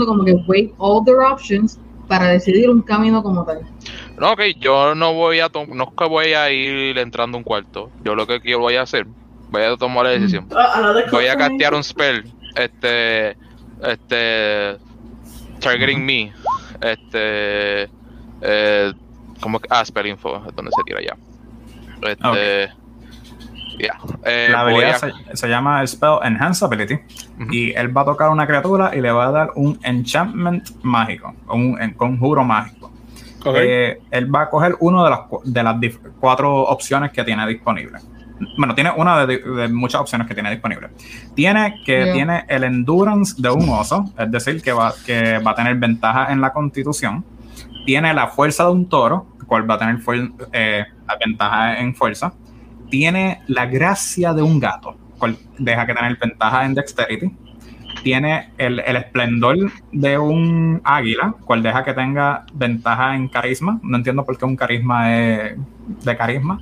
como 0.07 0.25
que 0.25 0.33
weigh 0.47 0.73
all 0.79 1.05
their 1.05 1.19
options 1.21 1.79
para 2.09 2.29
decidir 2.29 2.69
un 2.69 2.83
camino 2.83 3.23
como 3.23 3.45
tal. 3.45 3.61
No, 4.23 4.35
ok, 4.35 4.41
yo 4.61 4.95
no 4.95 5.15
voy 5.15 5.41
a 5.41 5.51
no 5.75 5.83
es 5.83 5.91
que 5.99 6.05
voy 6.05 6.33
a 6.33 6.49
ir 6.49 6.97
entrando 6.97 7.37
a 7.37 7.39
un 7.39 7.43
cuarto. 7.43 7.91
Yo 8.05 8.15
lo 8.15 8.25
que 8.25 8.41
quiero 8.41 8.61
voy 8.61 8.77
a 8.77 8.83
hacer, 8.83 9.05
voy 9.51 9.63
a 9.63 9.77
tomar 9.77 10.05
la 10.05 10.11
decisión. 10.11 10.47
Uh, 10.49 10.59
another 10.75 11.11
Voy 11.11 11.27
a 11.27 11.37
castear 11.37 11.75
un 11.75 11.83
spell, 11.83 12.33
este, 12.55 13.37
este, 13.83 14.77
targeting 15.59 16.07
me, 16.07 16.33
este, 16.83 17.91
eh, 18.43 18.93
como 19.41 19.59
que, 19.59 19.67
ah, 19.71 19.85
spell 19.85 20.07
info, 20.07 20.37
es 20.49 20.55
donde 20.55 20.71
se 20.71 20.83
tira 20.87 21.01
ya. 21.03 21.17
Este, 22.09 22.73
ya, 23.81 23.99
eh, 24.25 24.51
La 24.53 24.61
habilidad 24.61 24.95
a- 24.95 24.99
se, 25.01 25.37
se 25.37 25.49
llama 25.49 25.81
el 25.81 25.89
spell 25.89 26.19
Enhance 26.23 26.65
Ability 26.65 26.97
y 27.51 27.73
él 27.73 27.97
va 27.97 28.03
a 28.03 28.05
tocar 28.05 28.31
una 28.31 28.47
criatura 28.47 28.95
y 28.95 29.01
le 29.01 29.11
va 29.11 29.27
a 29.27 29.31
dar 29.33 29.51
un 29.57 29.81
enchantment 29.83 30.69
mágico, 30.85 31.35
un 31.49 31.77
conjuro 31.97 32.45
mágico. 32.45 32.92
Ok. 33.45 33.57
Eh, 33.59 34.01
él 34.11 34.35
va 34.35 34.43
a 34.43 34.51
coger 34.51 34.77
una 34.81 35.05
de 35.05 35.11
las, 35.11 35.21
de 35.45 35.63
las 35.63 35.77
cuatro 36.21 36.63
opciones 36.63 37.13
que 37.13 37.25
tiene 37.25 37.47
disponible. 37.47 37.99
Bueno, 38.59 38.75
tiene 38.75 38.91
una 38.97 39.25
de, 39.25 39.39
de 39.39 39.69
muchas 39.69 40.01
opciones 40.01 40.27
que 40.27 40.35
tiene 40.35 40.51
disponible. 40.51 40.89
Tiene 41.35 41.81
que 41.85 42.05
Yeah. 42.05 42.13
tiene 42.13 42.45
el 42.49 42.65
endurance 42.65 43.41
de 43.41 43.51
un 43.51 43.69
oso, 43.69 44.05
es 44.19 44.31
decir, 44.31 44.61
que 44.63 44.73
va, 44.73 44.93
que 45.07 45.39
va 45.39 45.53
a 45.53 45.55
tener 45.55 45.77
ventaja 45.77 46.33
en 46.33 46.41
la 46.41 46.53
constitución. 46.53 47.25
Tiene 47.87 48.13
la 48.15 48.29
fuerza 48.29 48.65
de 48.65 48.73
un 48.73 48.89
toro, 48.89 49.27
cual 49.47 49.69
va 49.71 49.75
a 49.75 49.79
tener 49.79 49.99
eh, 50.53 50.85
ventaja 51.25 51.79
en 51.79 51.95
fuerza. 51.95 52.33
Tiene 52.91 53.43
la 53.49 53.67
gracia 53.67 54.33
de 54.33 54.43
un 54.43 54.59
gato, 54.59 54.97
cual 55.19 55.37
deja 55.59 55.87
que 55.87 55.95
tener 55.95 56.17
ventaja 56.17 56.65
en 56.65 56.75
dexterity. 56.75 57.37
Tiene 58.03 58.51
el, 58.59 58.81
el, 58.81 58.97
esplendor 58.97 59.57
de 59.93 60.19
un 60.19 60.81
águila, 60.85 61.35
cual 61.45 61.63
deja 61.63 61.85
que 61.85 61.95
tenga 61.95 62.45
ventaja 62.53 63.15
en 63.15 63.29
carisma. 63.29 63.79
No 63.83 63.97
entiendo 63.97 64.25
por 64.25 64.37
qué 64.37 64.45
un 64.45 64.57
carisma 64.57 65.17
es 65.17 65.57
de 66.05 66.17
carisma. 66.17 66.61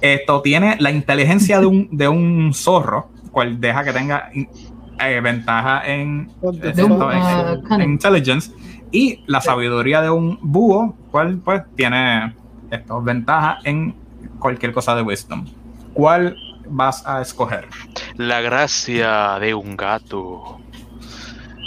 Esto 0.00 0.40
tiene 0.40 0.76
la 0.78 0.90
inteligencia 0.90 1.60
de 1.60 1.66
un, 1.66 1.88
de 1.90 2.08
un 2.08 2.52
zorro, 2.54 3.10
cual 3.30 3.60
deja 3.60 3.84
que 3.84 3.92
tenga 3.92 4.30
eh, 4.32 5.20
ventaja 5.20 5.86
en, 5.86 6.30
esto, 6.62 7.12
en, 7.12 7.80
en, 7.80 7.90
intelligence. 7.90 8.52
Y 8.90 9.22
la 9.26 9.40
sabiduría 9.40 10.02
de 10.02 10.10
un 10.10 10.38
búho, 10.42 10.96
cual 11.10 11.38
pues 11.44 11.62
tiene 11.76 12.34
esto, 12.70 13.00
ventaja 13.02 13.58
en 13.64 13.94
cualquier 14.38 14.72
cosa 14.72 14.94
de 14.94 15.02
wisdom. 15.02 15.46
¿Cuál 15.92 16.36
vas 16.68 17.06
a 17.06 17.20
escoger? 17.20 17.68
La 18.16 18.40
gracia 18.40 19.38
de 19.38 19.54
un 19.54 19.76
gato. 19.76 20.59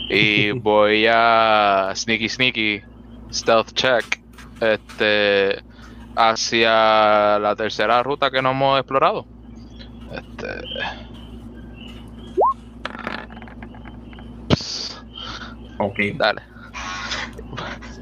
Y 0.10 0.52
voy 0.60 1.08
a 1.10 1.92
sneaky 1.96 2.30
sneaky 2.30 2.82
stealth 3.32 3.74
check 3.74 4.22
este 4.60 5.64
hacia 6.16 7.40
la 7.40 7.56
tercera 7.56 8.04
ruta 8.04 8.30
que 8.30 8.42
no 8.42 8.52
hemos 8.52 8.80
explorado. 8.80 9.26
Este 10.12 10.64
Ok. 15.80 16.00
Dale. 16.16 16.42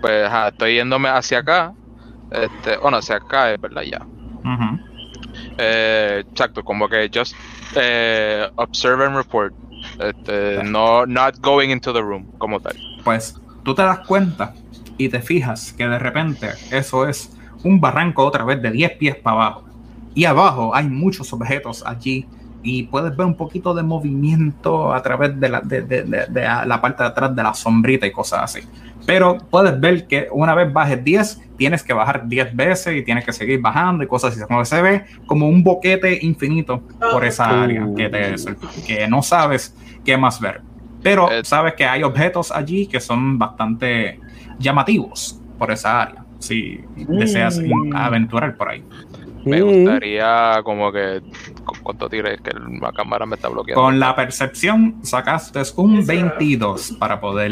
Pues 0.01 0.27
ajá, 0.27 0.49
estoy 0.49 0.75
yéndome 0.75 1.09
hacia 1.09 1.39
acá. 1.39 1.73
Este, 2.31 2.77
bueno, 2.77 2.97
hacia 2.97 3.17
acá 3.17 3.53
es 3.53 3.61
verdad 3.61 3.83
ya. 3.83 4.05
Eh, 5.57 6.23
exacto, 6.29 6.63
como 6.63 6.87
que 6.87 7.09
just 7.13 7.35
eh, 7.75 8.49
observe 8.55 9.05
and 9.05 9.15
report. 9.15 9.53
Este, 9.99 10.63
no, 10.63 11.05
not 11.05 11.39
going 11.41 11.69
into 11.69 11.93
the 11.93 12.01
room, 12.01 12.25
como 12.37 12.59
tal. 12.59 12.73
Pues 13.03 13.35
tú 13.63 13.75
te 13.75 13.81
das 13.83 13.99
cuenta 13.99 14.53
y 14.97 15.09
te 15.09 15.21
fijas 15.21 15.73
que 15.73 15.87
de 15.87 15.99
repente 15.99 16.49
eso 16.69 17.07
es 17.07 17.31
un 17.63 17.79
barranco 17.79 18.25
otra 18.25 18.43
vez 18.43 18.61
de 18.61 18.71
10 18.71 18.91
pies 18.97 19.15
para 19.17 19.35
abajo. 19.35 19.63
Y 20.13 20.25
abajo 20.25 20.75
hay 20.75 20.87
muchos 20.87 21.31
objetos 21.33 21.83
allí 21.85 22.25
y 22.63 22.83
puedes 22.83 23.15
ver 23.15 23.25
un 23.25 23.35
poquito 23.35 23.73
de 23.73 23.81
movimiento 23.83 24.93
a 24.93 25.01
través 25.01 25.39
de 25.39 25.49
la, 25.49 25.61
de, 25.61 25.81
de- 25.81 26.03
de- 26.03 26.41
la 26.65 26.79
parte 26.81 27.03
de 27.03 27.09
atrás 27.09 27.35
de 27.35 27.43
la 27.43 27.53
sombrita 27.53 28.05
y 28.05 28.11
cosas 28.11 28.41
así. 28.43 28.59
Pero 29.05 29.37
puedes 29.49 29.79
ver 29.79 30.07
que 30.07 30.27
una 30.31 30.53
vez 30.55 30.71
bajes 30.71 31.03
10, 31.03 31.41
tienes 31.57 31.83
que 31.83 31.93
bajar 31.93 32.27
10 32.27 32.55
veces 32.55 32.95
y 32.95 33.03
tienes 33.03 33.25
que 33.25 33.33
seguir 33.33 33.59
bajando 33.61 34.03
y 34.03 34.07
cosas 34.07 34.35
así. 34.35 34.45
Como 34.45 34.63
se 34.65 34.81
ve 34.81 35.05
como 35.25 35.47
un 35.47 35.63
boquete 35.63 36.19
infinito 36.25 36.81
por 37.11 37.25
esa 37.25 37.63
área 37.63 37.85
que, 37.95 38.09
te- 38.09 38.35
que 38.85 39.07
no 39.07 39.21
sabes 39.21 39.75
qué 40.05 40.17
más 40.17 40.39
ver. 40.39 40.61
Pero 41.03 41.31
Eh, 41.31 41.41
sabes 41.43 41.73
que 41.73 41.85
hay 41.85 42.03
objetos 42.03 42.51
allí 42.51 42.85
que 42.87 42.99
son 42.99 43.39
bastante 43.39 44.19
llamativos 44.59 45.39
por 45.57 45.71
esa 45.71 46.01
área. 46.03 46.23
Si 46.39 46.79
deseas 46.95 47.59
Mm. 47.59 47.95
aventurar 47.95 48.55
por 48.55 48.69
ahí. 48.69 48.83
Me 49.45 49.61
Mm. 49.61 49.65
gustaría 49.65 50.61
como 50.63 50.91
que 50.91 51.21
¿cu- 51.65 51.73
cuánto 51.81 52.07
tires 52.09 52.39
que 52.41 52.51
la 52.79 52.91
cámara 52.91 53.25
me 53.25 53.35
está 53.35 53.47
bloqueando. 53.49 53.81
Con 53.81 53.99
la 53.99 54.15
percepción 54.15 54.97
sacaste 55.03 55.59
un 55.77 56.05
22 56.05 56.95
para 56.99 57.19
poder 57.19 57.51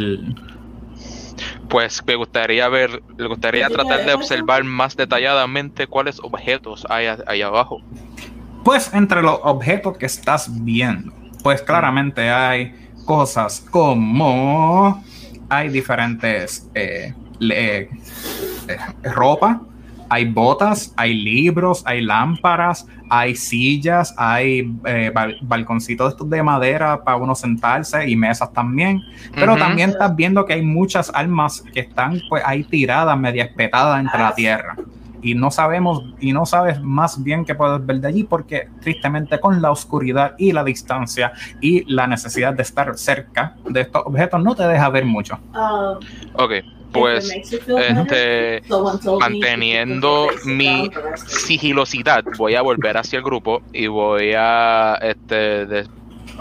Pues 1.70 2.02
me 2.06 2.16
gustaría 2.16 2.68
ver, 2.70 3.02
me 3.18 3.28
gustaría 3.28 3.68
¿Qué 3.68 3.74
tratar 3.74 4.06
de 4.06 4.14
observar 4.14 4.64
más 4.64 4.96
detalladamente 4.96 5.88
cuáles 5.88 6.20
objetos 6.20 6.86
hay 6.90 7.08
ahí 7.28 7.42
abajo. 7.42 7.82
Pues 8.64 8.94
entre 8.94 9.22
los 9.22 9.40
objetos 9.44 9.98
que 9.98 10.06
estás 10.06 10.48
viendo, 10.64 11.14
pues 11.44 11.62
claramente 11.62 12.30
hay 12.30 12.74
cosas 13.06 13.66
como 13.72 15.04
hay 15.50 15.70
diferentes 15.70 16.70
eh, 16.76 17.14
le- 17.40 17.80
eh, 17.82 17.90
ropa, 19.04 19.62
hay 20.10 20.26
botas, 20.26 20.94
hay 20.98 21.14
libros, 21.14 21.84
hay 21.86 22.02
lámparas, 22.02 22.88
hay 23.10 23.36
sillas, 23.36 24.14
hay 24.18 24.72
eh, 24.86 25.12
bal- 25.14 25.38
balconcitos 25.42 26.12
estos 26.14 26.30
de 26.30 26.42
madera 26.44 27.04
para 27.04 27.18
uno 27.18 27.36
sentarse 27.36 28.10
y 28.10 28.16
mesas 28.16 28.52
también. 28.52 29.02
Pero 29.36 29.56
también 29.60 29.92
estás 29.92 30.16
viendo 30.16 30.46
que 30.46 30.54
hay 30.54 30.62
muchas 30.64 31.12
almas 31.14 31.64
que 31.74 31.82
están 31.82 32.20
pues 32.28 32.44
ahí 32.46 32.64
tiradas, 32.64 33.18
media 33.18 33.44
espetadas 33.46 34.00
entre 34.00 34.20
la 34.20 34.34
tierra. 34.36 34.76
Y 35.22 35.36
no 35.36 35.52
sabemos, 35.52 36.02
y 36.22 36.32
no 36.32 36.46
sabes 36.46 36.82
más 36.82 37.22
bien 37.22 37.44
qué 37.44 37.54
puedes 37.54 37.86
ver 37.86 38.00
de 38.00 38.08
allí, 38.08 38.24
porque 38.24 38.70
tristemente 38.80 39.38
con 39.40 39.62
la 39.62 39.70
oscuridad 39.70 40.34
y 40.38 40.54
la 40.54 40.64
distancia 40.64 41.34
y 41.60 41.84
la 41.94 42.08
necesidad 42.08 42.54
de 42.54 42.62
estar 42.64 42.98
cerca 42.98 43.56
de 43.70 43.82
estos 43.82 44.02
objetos 44.06 44.42
no 44.42 44.56
te 44.56 44.64
deja 44.64 44.88
ver 44.90 45.04
mucho. 45.04 45.38
Um, 45.54 46.00
Ok, 46.36 46.52
pues 46.92 47.30
este 47.32 48.62
manteniendo 49.20 50.28
mi 50.46 50.90
sigilosidad, 51.28 52.24
voy 52.38 52.56
a 52.56 52.62
volver 52.62 52.98
hacia 52.98 53.18
el 53.18 53.24
grupo 53.24 53.62
y 53.74 53.88
voy 53.88 54.34
a 54.36 54.96
este 55.02 55.66
de- 55.66 55.88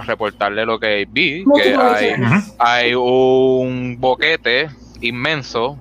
reportarle 0.06 0.64
lo 0.64 0.78
que 0.78 1.06
vi, 1.10 1.44
que 1.56 1.74
hay 1.74 2.14
hay 2.58 2.94
un 2.94 3.96
boquete 3.98 4.68
inmenso. 5.00 5.76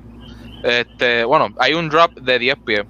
Este, 0.64 1.24
bueno, 1.24 1.50
hay 1.60 1.74
un 1.76 1.88
drop 1.88 2.14
de 2.16 2.40
10 2.40 2.58
pies. 2.66 2.82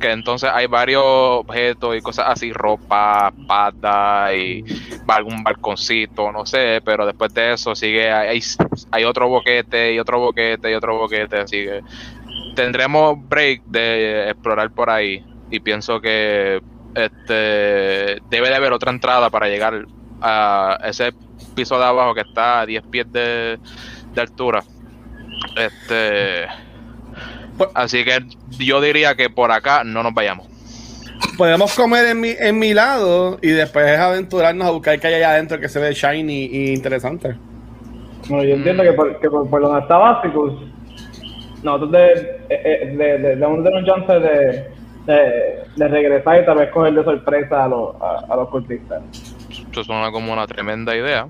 Que 0.00 0.12
entonces 0.12 0.50
hay 0.52 0.66
varios 0.66 1.02
objetos 1.04 1.96
y 1.96 2.00
cosas 2.02 2.26
así, 2.28 2.52
ropa, 2.52 3.32
pata 3.46 4.34
y 4.34 4.62
algún 5.08 5.42
balconcito, 5.42 6.30
no 6.32 6.44
sé, 6.44 6.82
pero 6.84 7.06
después 7.06 7.32
de 7.32 7.54
eso 7.54 7.74
sigue, 7.74 8.10
hay, 8.12 8.40
hay 8.90 9.04
otro 9.04 9.28
boquete 9.28 9.94
y 9.94 9.98
otro 9.98 10.20
boquete 10.20 10.70
y 10.70 10.74
otro 10.74 10.98
boquete, 10.98 11.38
así 11.38 11.64
que 11.64 11.80
tendremos 12.54 13.16
break 13.28 13.62
de 13.64 14.30
explorar 14.30 14.70
por 14.70 14.90
ahí 14.90 15.24
y 15.50 15.60
pienso 15.60 16.00
que 16.00 16.60
este 16.94 18.20
debe 18.30 18.48
de 18.48 18.54
haber 18.54 18.72
otra 18.72 18.90
entrada 18.90 19.30
para 19.30 19.48
llegar 19.48 19.86
a 20.20 20.78
ese 20.84 21.12
piso 21.54 21.78
de 21.78 21.84
abajo 21.84 22.14
que 22.14 22.22
está 22.22 22.60
a 22.60 22.66
10 22.66 22.82
pies 22.84 23.12
de, 23.12 23.58
de 24.14 24.20
altura. 24.20 24.62
Este. 25.56 26.65
Así 27.74 28.04
que 28.04 28.24
yo 28.58 28.80
diría 28.80 29.14
que 29.14 29.30
por 29.30 29.50
acá 29.50 29.84
no 29.84 30.02
nos 30.02 30.14
vayamos. 30.14 30.46
Podemos 31.38 31.74
comer 31.74 32.06
en 32.06 32.20
mi, 32.20 32.30
en 32.38 32.58
mi 32.58 32.74
lado 32.74 33.38
y 33.42 33.48
después 33.48 33.98
aventurarnos 33.98 34.66
a 34.66 34.70
buscar 34.70 34.98
que 35.00 35.06
hay 35.06 35.14
allá 35.14 35.30
adentro 35.30 35.58
que 35.58 35.68
se 35.68 35.78
ve 35.78 35.92
shiny 35.94 36.44
y 36.44 36.74
interesante. 36.74 37.36
No, 38.28 38.42
yo 38.42 38.54
entiendo 38.54 38.82
que 38.82 38.92
por, 38.92 39.18
que 39.20 39.30
por, 39.30 39.48
por 39.48 39.62
donde 39.62 39.80
está 39.80 39.96
Básicos, 39.96 40.54
nosotros 41.62 41.92
de, 41.92 42.12
eh, 42.12 42.46
eh, 42.50 42.94
de, 42.96 43.18
de, 43.18 43.36
de 43.36 43.46
un 43.46 43.64
de 43.64 43.70
un 43.70 43.84
chance 43.86 44.12
de, 44.12 44.70
de, 45.06 45.62
de 45.76 45.88
regresar 45.88 46.42
y 46.42 46.46
tal 46.46 46.58
vez 46.58 46.70
coger 46.70 46.94
de 46.94 47.04
sorpresa 47.04 47.64
a 47.64 47.68
los, 47.68 47.94
a, 48.00 48.24
a 48.28 48.36
los 48.36 48.48
cultistas. 48.48 49.02
Eso 49.70 49.84
suena 49.84 50.10
como 50.10 50.32
una 50.32 50.46
tremenda 50.46 50.94
idea. 50.96 51.28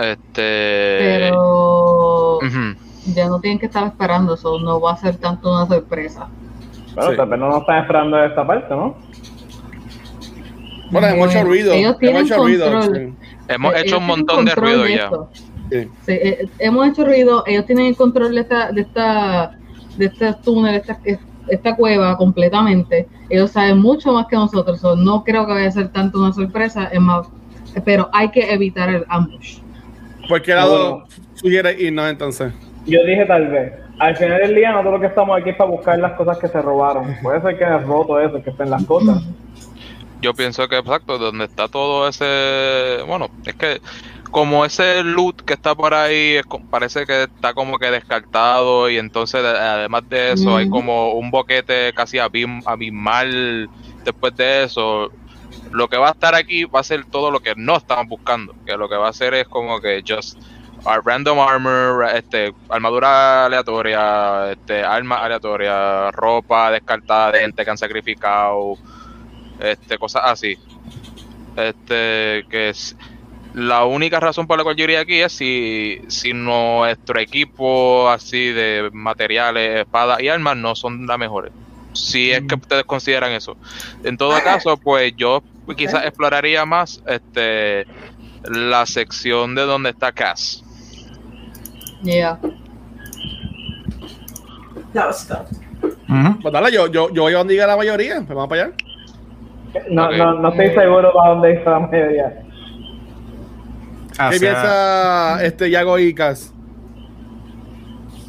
Este. 0.00 0.98
Pero 0.98 2.36
ujú. 2.38 2.76
Ya 3.14 3.28
no 3.28 3.40
tienen 3.40 3.58
que 3.58 3.66
estar 3.66 3.86
esperando, 3.86 4.34
eso 4.34 4.58
no 4.60 4.80
va 4.80 4.92
a 4.92 4.96
ser 4.96 5.16
tanto 5.16 5.50
una 5.50 5.66
sorpresa. 5.66 6.28
Bueno, 6.94 7.10
Sí. 7.10 7.16
tal 7.16 7.28
vez 7.28 7.38
no 7.38 7.48
nos 7.48 7.60
están 7.60 7.78
esperando 7.82 8.22
esta 8.24 8.46
parte, 8.46 8.74
¿no? 8.74 8.96
Bueno, 10.90 11.06
hemos 11.06 11.30
hecho 11.34 11.44
ruido. 11.44 11.72
Ellos 11.72 11.98
tienen 11.98 12.16
Hemos 12.18 12.30
hecho 12.30 12.42
ruido. 12.42 12.82
sí. 12.82 13.14
Hemos 13.48 13.74
Eh, 13.74 13.76
hecho 13.80 13.86
ellos 13.86 13.98
un 14.00 14.06
montón 14.06 14.44
de 14.44 14.54
ruido 14.54 14.82
de 14.82 14.96
ya. 14.96 15.04
esto. 15.04 15.30
Sí. 15.70 15.88
Sí, 16.04 16.12
eh, 16.12 16.48
hemos 16.58 16.88
hecho 16.88 17.04
ruido, 17.04 17.44
ellos 17.46 17.64
tienen 17.66 17.86
el 17.86 17.96
control 17.96 18.34
de 18.34 18.40
esta, 18.40 18.72
de 18.72 18.80
esta, 18.80 19.52
de 19.96 20.06
este 20.06 20.34
túnel, 20.44 20.74
esta, 20.76 20.98
esta 21.48 21.76
cueva 21.76 22.16
completamente. 22.16 23.08
Ellos 23.28 23.52
saben 23.52 23.78
mucho 23.78 24.12
más 24.12 24.26
que 24.26 24.34
nosotros, 24.34 24.80
so 24.80 24.96
no 24.96 25.22
creo 25.22 25.46
que 25.46 25.52
vaya 25.52 25.68
a 25.68 25.72
ser 25.72 25.88
tanto 25.92 26.18
una 26.18 26.32
sorpresa, 26.32 26.86
es 26.92 27.00
más, 27.00 27.28
pero 27.84 28.08
hay 28.12 28.30
que 28.30 28.52
evitar 28.52 28.88
el 28.88 29.04
ambush. 29.08 29.58
¿Por 30.28 30.42
qué 30.42 30.54
lado 30.54 31.04
sugiere 31.34 31.80
irnos 31.80 32.10
entonces? 32.10 32.52
Yo 32.86 33.04
dije 33.04 33.24
tal 33.26 33.48
vez. 33.48 33.72
Al 33.98 34.16
final 34.16 34.38
del 34.40 34.54
día, 34.54 34.72
nosotros 34.72 35.00
que 35.00 35.06
estamos 35.08 35.38
aquí 35.38 35.50
es 35.50 35.56
para 35.56 35.70
buscar 35.70 35.98
las 35.98 36.12
cosas 36.12 36.38
que 36.38 36.48
se 36.48 36.62
robaron. 36.62 37.16
Puede 37.22 37.40
ser 37.42 37.58
que 37.58 37.64
haya 37.64 37.78
roto 37.78 38.18
eso, 38.18 38.42
que 38.42 38.50
estén 38.50 38.70
las 38.70 38.84
cosas. 38.86 39.22
Yo 40.22 40.34
pienso 40.34 40.68
que 40.68 40.76
exacto, 40.78 41.18
donde 41.18 41.44
está 41.44 41.68
todo 41.68 42.06
ese, 42.08 43.02
bueno, 43.06 43.28
es 43.46 43.54
que 43.54 43.80
como 44.30 44.64
ese 44.64 45.02
loot 45.02 45.42
que 45.42 45.54
está 45.54 45.74
por 45.74 45.92
ahí 45.94 46.36
es 46.36 46.44
parece 46.70 47.04
que 47.06 47.24
está 47.24 47.52
como 47.54 47.78
que 47.78 47.90
descartado 47.90 48.88
y 48.90 48.98
entonces 48.98 49.42
de- 49.42 49.48
además 49.48 50.02
de 50.08 50.32
eso 50.32 50.56
hay 50.56 50.68
como 50.68 51.12
un 51.14 51.30
boquete 51.30 51.92
casi 51.94 52.18
abim- 52.18 52.62
abismal 52.66 53.68
después 54.04 54.36
de 54.36 54.64
eso. 54.64 55.10
Lo 55.72 55.88
que 55.88 55.96
va 55.96 56.08
a 56.08 56.12
estar 56.12 56.34
aquí 56.34 56.64
va 56.64 56.80
a 56.80 56.84
ser 56.84 57.04
todo 57.06 57.30
lo 57.30 57.40
que 57.40 57.54
no 57.56 57.76
estamos 57.76 58.06
buscando, 58.06 58.54
que 58.66 58.76
lo 58.76 58.88
que 58.88 58.96
va 58.96 59.06
a 59.06 59.10
hacer 59.10 59.34
es 59.34 59.48
como 59.48 59.80
que 59.80 60.02
just 60.06 60.38
random 61.04 61.38
armor, 61.38 62.06
este, 62.14 62.52
armadura 62.68 63.46
aleatoria, 63.46 64.52
este, 64.52 64.82
arma 64.82 65.16
aleatoria, 65.16 66.10
ropa 66.10 66.70
descartada 66.70 67.32
de 67.32 67.40
gente 67.40 67.64
que 67.64 67.70
han 67.70 67.78
sacrificado, 67.78 68.76
este, 69.60 69.98
cosas 69.98 70.22
así. 70.24 70.58
Este, 71.56 72.44
que 72.48 72.70
es, 72.70 72.96
La 73.54 73.84
única 73.84 74.20
razón 74.20 74.46
por 74.46 74.56
la 74.58 74.64
cual 74.64 74.76
yo 74.76 74.84
iría 74.84 75.00
aquí 75.00 75.20
es 75.20 75.32
si, 75.32 76.00
si 76.08 76.32
nuestro 76.32 77.18
equipo 77.18 78.08
así 78.08 78.52
de 78.52 78.90
materiales, 78.92 79.80
espadas 79.80 80.22
y 80.22 80.28
armas 80.28 80.56
no 80.56 80.74
son 80.74 81.06
las 81.06 81.18
mejores. 81.18 81.52
Si 81.92 82.30
es 82.30 82.42
que 82.42 82.54
ustedes 82.54 82.84
consideran 82.84 83.32
eso. 83.32 83.56
En 84.04 84.16
todo 84.16 84.40
caso, 84.44 84.76
pues 84.76 85.12
yo 85.16 85.42
quizás 85.76 86.04
exploraría 86.04 86.64
más 86.64 87.02
este 87.06 87.86
la 88.44 88.86
sección 88.86 89.54
de 89.54 89.62
donde 89.62 89.90
está 89.90 90.12
Cass. 90.12 90.64
Yeah. 92.02 92.38
Ujú. 96.08 96.40
Pues 96.42 96.52
dale, 96.52 96.72
yo, 96.72 96.86
yo, 96.88 97.10
yo 97.12 97.22
voy 97.22 97.34
a 97.34 97.38
donde 97.38 97.52
diga 97.54 97.66
la 97.66 97.76
mayoría. 97.76 98.16
Pues 98.16 98.28
vamos 98.28 98.48
para 98.48 98.64
allá. 98.64 98.74
No, 99.90 100.06
Ok. 100.06 100.16
no, 100.16 100.34
no 100.40 100.48
estoy 100.48 100.70
seguro 100.70 101.12
para 101.14 101.30
dónde 101.30 101.52
está 101.52 101.70
la 101.70 101.80
mayoría. 101.80 102.42
¿Qué 104.30 104.38
piensa 104.40 105.42
este 105.44 105.70
Yago 105.70 105.98
y 105.98 106.12
Cas? 106.14 106.52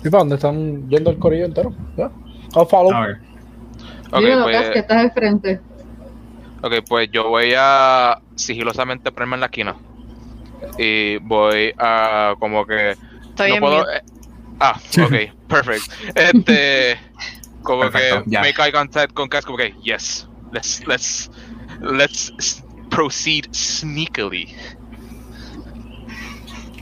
¿Y 0.03 0.10
para 0.10 0.19
dónde 0.19 0.35
están 0.35 0.88
yendo 0.89 1.10
el 1.10 1.18
corillo 1.18 1.45
entero? 1.45 1.73
¿Ya? 1.98 2.10
I'll 2.56 2.68
follow. 2.68 2.93
a 2.93 3.07
ver. 3.07 3.18
Ok, 4.11 4.19
Dilo, 4.19 4.43
pues- 4.43 4.57
Cas, 4.57 4.69
que 4.69 4.80
estás 4.80 4.98
al 4.98 5.11
frente. 5.11 5.60
Ok, 6.64 6.73
pues 6.88 7.10
yo 7.11 7.27
voy 7.30 7.53
a 7.57 8.19
sigilosamente 8.35 9.11
ponerme 9.11 9.35
en 9.35 9.39
la 9.41 9.45
esquina. 9.48 9.76
Y 10.77 11.18
voy 11.18 11.73
a 11.77 12.35
como 12.39 12.65
que... 12.65 12.95
Estoy 13.32 13.49
no 13.49 13.56
en 13.56 13.62
puedo... 13.62 13.78
mute. 13.80 13.98
eh, 13.98 14.02
ah, 14.60 14.76
ok, 15.03 15.48
perfect. 15.48 15.84
Este... 16.16 16.98
Como 17.64 17.82
Perfecto, 17.82 18.24
que 18.24 18.30
ya. 18.32 18.41
make 18.41 18.60
eye 18.60 18.72
contact 18.72 19.14
con 19.14 19.30
Cass, 19.30 19.45
como 19.45 19.56
que, 19.60 19.72
yes, 19.84 20.28
let's, 20.52 20.82
let's, 20.88 21.30
let's 21.80 22.64
proceed 22.90 23.45
sneakily. 23.53 24.48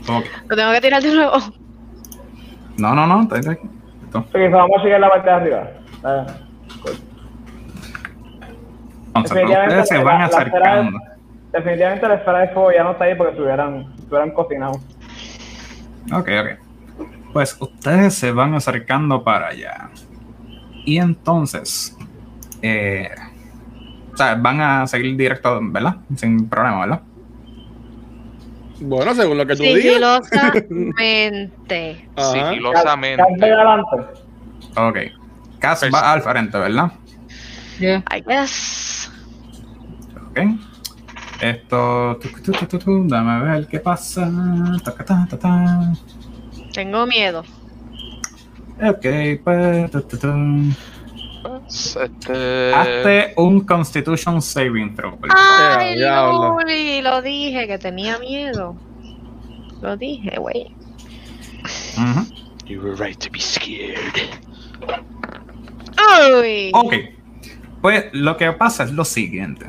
Ok. 0.08 0.24
Lo 0.48 0.56
tengo 0.56 0.72
que 0.72 0.80
tirar 0.80 1.02
de 1.02 1.14
nuevo. 1.14 1.32
No, 2.78 2.94
no, 2.94 3.06
no. 3.06 3.22
está- 3.34 3.50
aquí. 3.52 3.68
Vamos 4.10 4.78
a 4.78 4.82
seguir 4.82 4.98
la 5.00 5.10
parte 5.10 5.28
de 5.28 5.34
arriba. 5.36 5.70
Entonces, 9.08 9.32
pero 9.32 9.50
ustedes 9.50 9.88
se 9.88 9.94
la- 9.98 10.02
van 10.04 10.18
la 10.20 10.26
acercando. 10.26 10.98
Definitivamente 11.52 12.08
la 12.08 12.14
esfera 12.14 12.38
de 12.38 12.48
fuego 12.48 12.72
ya 12.72 12.84
no 12.84 12.92
está 12.92 13.04
ahí 13.04 13.14
porque 13.16 13.34
se 13.36 13.42
hubieran, 13.42 13.94
se 13.98 14.06
hubieran 14.06 14.30
cocinado. 14.30 14.80
Ok, 16.12 16.28
ok. 16.40 16.58
Pues 17.32 17.56
ustedes 17.60 18.14
se 18.14 18.32
van 18.32 18.54
acercando 18.54 19.22
para 19.22 19.48
allá. 19.48 19.90
Y 20.84 20.98
entonces, 20.98 21.96
eh, 22.62 23.08
o 24.12 24.16
sea, 24.16 24.34
van 24.34 24.60
a 24.60 24.86
seguir 24.86 25.16
directo, 25.16 25.58
¿verdad? 25.62 25.96
Sin 26.16 26.48
problema, 26.48 26.80
¿verdad? 26.80 27.02
Bueno, 28.80 29.14
según 29.14 29.36
lo 29.38 29.46
que 29.46 29.54
tú 29.56 29.62
digas. 29.62 30.26
Sigilosamente. 30.30 32.08
Ajá. 32.16 32.50
Sigilosamente. 32.50 33.22
Adelante. 33.22 33.96
Ok. 34.76 34.98
Pues- 35.60 35.92
va 35.94 36.12
al 36.12 36.22
frente, 36.22 36.58
¿verdad? 36.58 36.92
Yeah. 37.78 38.02
I 38.14 38.22
guess. 38.26 39.10
Ok. 40.30 40.40
Esto. 41.40 42.18
tu, 42.20 42.28
tu, 42.28 42.52
tu, 42.52 42.66
tu, 42.66 42.78
tu, 42.78 43.08
dame 43.08 43.42
ver 43.44 43.66
qué 43.66 43.80
pasa. 43.80 44.30
Ta, 44.84 44.92
ta, 44.92 45.04
ta, 45.04 45.26
ta, 45.30 45.38
ta. 45.38 45.92
Tengo 46.72 47.06
miedo. 47.06 47.44
Ok, 48.82 49.06
pues. 49.44 49.90
tu, 49.90 50.02
tu, 50.02 50.18
tu. 50.18 50.28
Este... 51.66 52.74
Hazte 52.74 53.32
un 53.36 53.60
Constitution 53.60 54.42
Saving 54.42 54.94
Throw. 54.94 55.18
Ay, 55.30 55.96
diablo. 55.96 56.60
Luli, 56.60 57.00
lo 57.00 57.22
dije 57.22 57.66
que 57.66 57.78
tenía 57.78 58.18
miedo. 58.18 58.76
Lo 59.80 59.96
dije, 59.96 60.36
güey. 60.38 60.74
Ujú. 61.96 62.26
You 62.66 62.80
were 62.80 62.94
right 62.94 63.18
to 63.18 63.30
be 63.30 63.40
scared. 63.40 64.28
Ay. 65.96 66.70
Ok. 66.74 66.94
Pues 67.80 68.04
lo 68.12 68.36
que 68.36 68.52
pasa 68.52 68.84
es 68.84 68.92
lo 68.92 69.04
siguiente. 69.04 69.66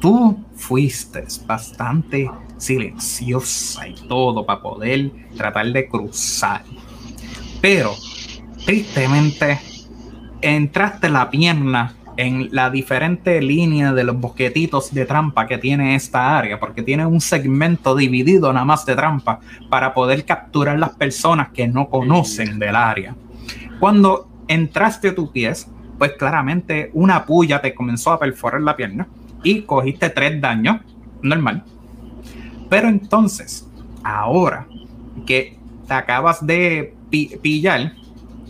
Tú 0.00 0.44
fuiste 0.54 1.24
bastante 1.46 2.30
silenciosa 2.56 3.88
y 3.88 3.94
todo 3.94 4.44
para 4.44 4.60
poder 4.60 5.10
tratar 5.36 5.66
de 5.72 5.88
cruzar. 5.88 6.62
Pero, 7.60 7.94
tristemente, 8.64 9.58
entraste 10.40 11.08
la 11.08 11.30
pierna 11.30 11.94
en 12.16 12.48
la 12.52 12.68
diferente 12.70 13.40
línea 13.40 13.92
de 13.92 14.02
los 14.02 14.18
bosquetitos 14.18 14.92
de 14.92 15.06
trampa 15.06 15.46
que 15.46 15.58
tiene 15.58 15.94
esta 15.94 16.36
área, 16.36 16.58
porque 16.58 16.82
tiene 16.82 17.06
un 17.06 17.20
segmento 17.20 17.94
dividido 17.94 18.52
nada 18.52 18.64
más 18.64 18.84
de 18.86 18.96
trampa 18.96 19.40
para 19.70 19.94
poder 19.94 20.24
capturar 20.24 20.78
las 20.78 20.90
personas 20.90 21.50
que 21.50 21.68
no 21.68 21.88
conocen 21.88 22.58
del 22.58 22.74
área. 22.74 23.14
Cuando 23.78 24.28
entraste 24.48 25.12
tu 25.12 25.30
pies, 25.30 25.68
pues 25.96 26.12
claramente 26.12 26.90
una 26.92 27.24
puya 27.24 27.60
te 27.60 27.74
comenzó 27.74 28.12
a 28.12 28.18
perforar 28.18 28.62
la 28.62 28.76
pierna 28.76 29.06
y 29.42 29.62
cogiste 29.62 30.10
tres 30.10 30.40
daños, 30.40 30.80
normal. 31.22 31.64
Pero 32.68 32.88
entonces, 32.88 33.66
ahora 34.04 34.66
que 35.26 35.58
te 35.86 35.94
acabas 35.94 36.46
de 36.46 36.94
pi- 37.10 37.36
pillar, 37.40 37.92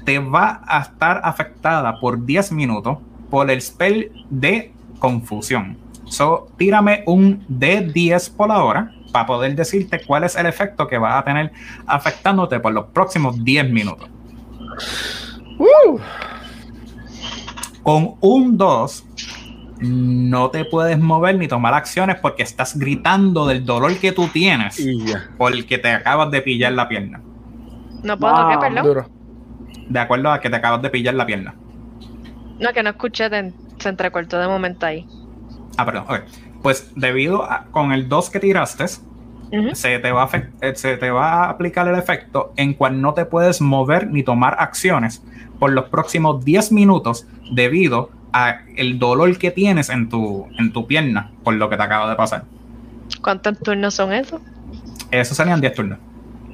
te 0.05 0.19
va 0.19 0.63
a 0.67 0.81
estar 0.81 1.21
afectada 1.23 2.01
por 2.01 2.25
10 2.25 2.53
minutos 2.53 2.99
por 3.31 3.51
el 3.51 3.61
spell 3.61 4.11
de 4.31 4.73
confusión. 4.99 5.77
So, 6.07 6.49
tírame 6.57 7.03
un 7.07 7.45
D10 7.49 8.35
por 8.35 8.49
la 8.49 8.65
hora 8.65 8.93
para 9.13 9.27
poder 9.27 9.55
decirte 9.55 10.01
cuál 10.07 10.25
es 10.25 10.35
el 10.37 10.47
efecto 10.47 10.87
que 10.89 10.97
va 10.99 11.19
a 11.19 11.25
tener 11.25 11.53
afectándote 11.87 12.59
por 12.61 12.73
los 12.73 12.87
próximos 12.87 13.43
10 13.45 13.71
minutos. 13.71 14.09
Woo. 15.59 16.01
Con 17.83 18.15
un 18.21 18.57
2 18.57 19.05
no 19.81 20.51
te 20.51 20.65
puedes 20.65 20.99
mover 20.99 21.37
ni 21.37 21.47
tomar 21.49 21.75
acciones 21.75 22.17
porque 22.21 22.43
estás 22.43 22.77
gritando 22.79 23.47
del 23.47 23.65
dolor 23.65 23.97
que 23.99 24.13
tú 24.13 24.27
tienes 24.29 24.85
porque 25.37 25.79
te 25.79 25.91
acabas 25.93 26.31
de 26.31 26.43
pillar 26.43 26.73
la 26.73 26.89
pierna. 26.89 27.21
No 28.03 28.19
puedo, 28.19 28.35
Wow. 28.35 28.51
¿qué, 28.51 28.59
perdón? 28.59 28.85
Duro. 28.85 29.07
De 29.89 29.99
acuerdo 30.01 30.31
a 30.33 30.41
que 30.41 30.51
te 30.51 30.57
acabas 30.57 30.83
de 30.83 30.91
pillar 30.91 31.15
la 31.15 31.27
pierna. 31.27 31.55
No, 32.61 32.73
que 32.73 32.83
no 32.83 32.91
escuché, 32.91 33.31
te- 33.31 33.53
se 33.79 33.89
entrecortó 33.89 34.39
de 34.39 34.49
momento 34.49 34.85
ahí. 34.87 35.07
Ah, 35.77 35.85
perdón. 35.85 36.05
ok. 36.09 36.21
Pues 36.63 36.93
debido 36.97 37.45
a 37.45 37.67
con 37.71 37.93
el 37.93 38.09
2 38.09 38.31
que 38.31 38.41
tiraste, 38.41 38.87
se 39.73 39.99
te, 40.01 40.13
va 40.13 40.25
a 40.25 40.29
eh, 40.61 40.75
se 40.75 40.97
te 40.97 41.11
va 41.11 41.45
a 41.45 41.51
aplicar 41.51 41.87
el 41.89 41.95
efecto 41.95 42.53
en 42.57 42.75
cual 42.75 43.01
no 43.01 43.15
te 43.15 43.25
puedes 43.25 43.61
mover 43.61 44.09
ni 44.11 44.23
tomar 44.25 44.57
acciones 44.59 45.23
por 45.59 45.71
los 45.73 45.87
próximos 45.89 46.45
10 46.45 46.73
minutos 46.73 47.27
debido 47.53 48.11
a 48.33 48.61
el 48.77 48.99
dolor 48.99 49.37
que 49.39 49.51
tienes 49.51 49.89
en 49.89 50.09
tu, 50.09 50.47
en 50.59 50.73
tu 50.73 50.87
pierna 50.87 51.31
por 51.45 51.55
lo 51.55 51.69
que 51.71 51.77
te 51.77 51.83
acaba 51.83 52.09
de 52.11 52.17
pasar. 52.17 52.45
¿Cuántos 53.23 53.59
turnos 53.61 53.95
son 53.95 54.13
esos? 54.13 54.41
Eso 55.11 55.35
serían 55.35 55.61
10 55.61 55.75
turnos. 55.75 55.99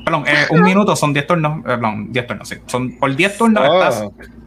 Perdón, 0.05 0.25
eh, 0.27 0.47
un 0.51 0.63
minuto 0.63 0.95
son 0.97 1.13
10 1.13 1.27
turnos. 1.27 1.59
eh, 1.61 1.63
perdón, 1.65 2.13
10 2.13 2.27
turnos, 2.27 2.49
sí. 2.49 2.57
Son, 2.67 2.93
por 2.99 3.15
10 3.15 3.37
turnos 3.39 3.63
Ah. 3.65 3.89
estás 3.89 4.05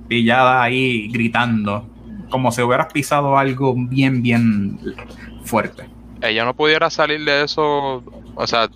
pillada 0.08 0.62
ahí 0.64 1.10
gritando. 1.12 1.86
Como 2.30 2.52
si 2.52 2.62
hubieras 2.62 2.92
pisado 2.92 3.38
algo 3.38 3.74
bien, 3.76 4.22
bien 4.22 4.80
fuerte. 5.44 5.84
Ella 6.22 6.46
no 6.46 6.54
pudiera 6.56 6.90
salir 6.90 7.24
de 7.24 7.44
eso, 7.44 8.04
o 8.36 8.48
sea, 8.48 8.70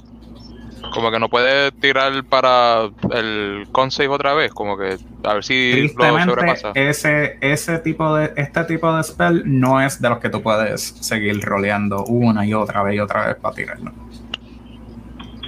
como 0.94 1.12
que 1.12 1.20
no 1.20 1.30
puede 1.30 1.72
tirar 1.72 2.24
para 2.24 2.90
el 3.12 3.68
consejo 3.72 4.14
otra 4.14 4.34
vez, 4.34 4.54
como 4.54 4.78
que 4.78 4.98
a 5.24 5.34
ver 5.36 5.44
si 5.44 5.94
lo 5.96 6.24
sobrepasa. 6.24 6.72
ese, 6.76 7.38
ese 7.42 7.80
tipo 7.80 8.16
de, 8.16 8.34
este 8.36 8.64
tipo 8.66 8.94
de 8.96 9.04
spell 9.04 9.44
no 9.46 9.82
es 9.82 10.02
de 10.02 10.10
los 10.10 10.20
que 10.20 10.30
tú 10.30 10.42
puedes 10.42 10.82
seguir 10.82 11.42
roleando 11.42 12.04
una 12.06 12.46
y 12.46 12.54
otra 12.54 12.84
vez 12.84 12.96
y 12.96 13.00
otra 13.00 13.28
vez 13.28 13.36
para 13.36 13.56
tirarlo. 13.56 13.92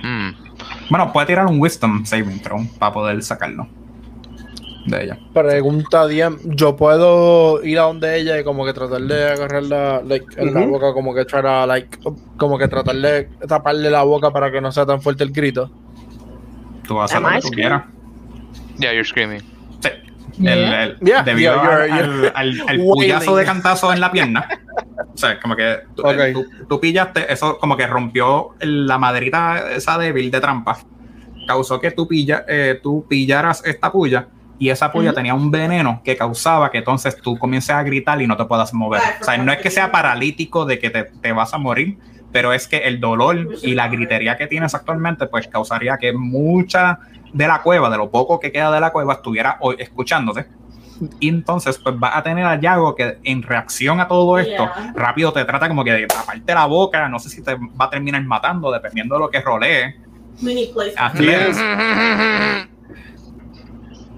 Mm. 0.04 0.30
Bueno, 0.90 1.12
puede 1.12 1.28
tirar 1.28 1.46
un 1.48 1.60
Wisdom 1.60 2.06
Saving 2.06 2.42
Throw 2.42 2.66
para 2.78 2.94
poder 2.94 3.24
sacarlo 3.24 3.68
de 4.86 5.04
ella. 5.04 5.18
Pregunta 5.34 6.08
Diem, 6.08 6.38
yo 6.44 6.76
puedo 6.76 7.64
ir 7.64 7.80
a 7.80 7.84
donde 7.84 8.18
ella 8.20 8.40
y 8.40 8.44
como 8.44 8.66
que 8.66 8.74
tratar 8.74 9.02
de 9.02 9.32
agarrarla 9.32 10.02
like, 10.06 10.26
en 10.38 10.54
la 10.54 10.66
boca, 10.66 10.94
como 10.94 11.14
que 11.14 11.26
to, 11.26 11.42
like, 11.68 12.00
como 12.38 12.58
que 12.58 12.68
tratar 12.68 12.96
de 12.96 13.30
taparle 13.48 13.90
la 13.90 14.04
boca 14.04 14.32
para 14.32 14.52
que 14.52 14.60
no 14.62 14.72
sea 14.72 14.86
tan 14.86 15.02
fuerte 15.02 15.24
el 15.24 15.32
grito. 15.32 15.72
Tú 16.88 16.96
vas 16.96 17.14
a 17.14 17.18
hacer 17.18 17.22
lo 17.22 17.36
que 17.42 17.42
tú 17.48 17.50
quieras. 17.54 17.84
Yeah, 18.80 18.92
you're 18.92 19.06
screaming. 19.06 19.40
Sí. 19.80 19.90
Yeah. 20.40 20.54
El- 20.54 20.74
el- 20.92 20.98
Yeah, 21.00 21.24
debido 21.24 21.54
yeah, 21.54 21.64
you're- 21.64 21.92
al, 21.92 21.92
al, 21.92 22.26
al- 22.36 22.62
al 22.70 22.80
Wailing. 22.80 22.86
puyazo 22.94 23.36
de 23.38 23.46
cantazo 23.46 23.94
en 23.94 24.02
la 24.02 24.12
pierna. 24.12 24.48
O 25.14 25.18
sea, 25.18 25.40
como 25.40 25.56
que 25.56 25.78
tú, 25.96 26.02
Ok. 26.06 26.16
tú- 26.34 26.46
tú 26.68 26.80
pillaste, 26.80 27.32
eso 27.32 27.58
como 27.60 27.78
que 27.78 27.86
rompió 27.88 28.50
la 28.60 28.98
maderita 28.98 29.72
esa 29.72 29.98
débil 29.98 30.30
de 30.32 30.42
trampa. 30.42 30.78
Causó 31.48 31.80
que 31.80 31.92
tú, 31.92 32.08
pilla, 32.08 32.46
eh, 32.48 32.80
tú 32.82 33.06
pillaras 33.08 33.64
esta 33.66 33.92
puya 33.92 34.28
y 34.60 34.70
esa 34.70 34.92
puya 34.92 35.10
Ujú. 35.10 35.16
tenía 35.16 35.34
un 35.34 35.50
veneno 35.52 36.02
que 36.04 36.16
causaba 36.16 36.72
que 36.72 36.78
entonces 36.80 37.18
tú 37.22 37.38
comiences 37.38 37.72
a 37.72 37.84
gritar 37.84 38.22
y 38.22 38.28
no 38.28 38.38
te 38.38 38.46
puedas 38.46 38.74
mover. 38.74 39.02
O 39.20 39.24
sea, 39.24 39.38
no 39.38 39.52
es 39.52 39.60
que 39.60 39.70
sea 39.72 39.92
paralítico 39.92 40.66
de 40.66 40.80
que 40.80 40.90
te, 40.90 41.04
te 41.04 41.32
vas 41.32 41.54
a 41.54 41.58
morir, 41.58 41.98
pero 42.32 42.54
es 42.54 42.68
que 42.68 42.78
el 42.78 43.00
dolor 43.00 43.48
y 43.62 43.74
la 43.76 43.88
gritería 43.90 44.38
que 44.38 44.48
tienes 44.48 44.74
actualmente, 44.74 45.28
pues 45.28 45.48
causaría 45.48 45.98
que 45.98 46.14
mucha 46.14 47.00
de 47.34 47.48
la 47.48 47.62
cueva, 47.62 47.90
de 47.90 47.98
lo 47.98 48.10
poco 48.10 48.40
que 48.40 48.52
queda 48.52 48.72
de 48.72 48.80
la 48.80 48.92
cueva, 48.92 49.14
estuviera 49.14 49.58
hoy 49.60 49.76
escuchándote. 49.80 50.46
Y 51.20 51.28
entonces, 51.30 51.78
pues 51.80 52.00
vas 52.00 52.16
a 52.16 52.24
tener 52.24 52.46
a 52.46 52.60
Yago 52.60 52.96
que 52.96 53.18
en 53.24 53.42
reacción 53.42 54.00
a 54.00 54.08
todo 54.08 54.38
esto, 54.40 54.70
Yeah. 54.76 54.94
rápido 54.96 55.34
te 55.34 55.44
trata 55.44 55.68
como 55.68 55.84
que 55.84 55.92
de 55.92 56.06
taparte 56.08 56.54
la 56.54 56.66
boca, 56.66 57.10
no 57.10 57.20
sé 57.20 57.30
si 57.30 57.44
te 57.44 57.56
va 57.56 57.86
a 57.86 57.90
terminar 57.90 58.24
matando, 58.24 58.72
dependiendo 58.72 59.16
de 59.16 59.20
lo 59.22 59.30
que 59.30 59.42
rolee. 59.42 59.96
Mini 60.42 60.68
place. 60.68 60.94
Así 60.96 61.28
es. 61.28 61.58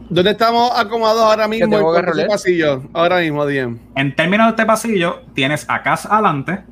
¿Dónde 0.10 0.32
estamos 0.32 0.72
acomodados 0.76 1.24
ahora 1.24 1.48
mismo 1.48 1.76
en 1.96 2.06
rolear? 2.06 2.28
pasillo? 2.28 2.84
Ahora 2.94 3.20
mismo, 3.20 3.46
Diem. 3.46 3.80
En 3.96 4.16
términos 4.16 4.48
de 4.48 4.50
este 4.52 4.66
pasillo, 4.66 5.22
tienes 5.34 5.66
a 5.70 5.82
Cass 5.82 6.06
adelante, 6.06 6.64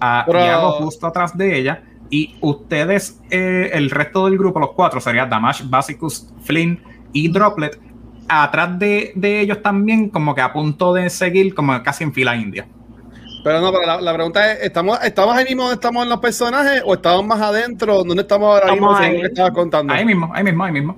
a 0.00 0.24
Pero- 0.26 0.42
Diago 0.42 0.72
justo 0.72 1.06
atrás 1.06 1.36
de 1.36 1.58
ella, 1.58 1.82
y 2.10 2.36
ustedes, 2.42 3.18
eh, 3.30 3.70
el 3.72 3.90
resto 3.90 4.26
del 4.26 4.36
grupo, 4.36 4.60
los 4.60 4.72
cuatro, 4.72 5.00
sería 5.00 5.24
Damash, 5.24 5.62
Basicus, 5.68 6.28
Flynn 6.42 6.82
y 7.14 7.28
Droplet, 7.32 7.80
atrás 8.28 8.78
de, 8.78 9.12
de 9.14 9.40
ellos 9.40 9.62
también, 9.62 10.10
como 10.10 10.34
que 10.34 10.42
a 10.42 10.52
punto 10.52 10.92
de 10.92 11.08
seguir, 11.08 11.54
como 11.54 11.82
casi 11.82 12.04
en 12.04 12.12
fila 12.12 12.36
india. 12.36 12.66
Pero 13.42 13.60
no, 13.60 13.72
pero 13.72 13.86
la, 13.86 14.00
la 14.00 14.14
pregunta 14.14 14.52
es, 14.52 14.60
¿estamos, 14.62 15.02
¿estamos 15.02 15.34
ahí 15.34 15.44
mismo 15.46 15.62
donde 15.62 15.74
estamos 15.74 16.02
en 16.04 16.10
los 16.10 16.20
personajes 16.20 16.82
o 16.84 16.94
estamos 16.94 17.24
más 17.26 17.40
adentro? 17.40 18.04
¿Dónde 18.04 18.22
estamos 18.22 18.46
ahora 18.48 18.66
Estamos 18.74 19.00
mismo? 19.00 19.04
ahí. 19.04 19.14
lo 19.16 19.20
que 19.22 19.26
estabas 19.28 19.52
contando. 19.52 19.92
Ahí 19.92 20.04
mismo, 20.04 20.30
ahí 20.34 20.44
mismo, 20.44 20.64
ahí 20.64 20.72
mismo. 20.72 20.96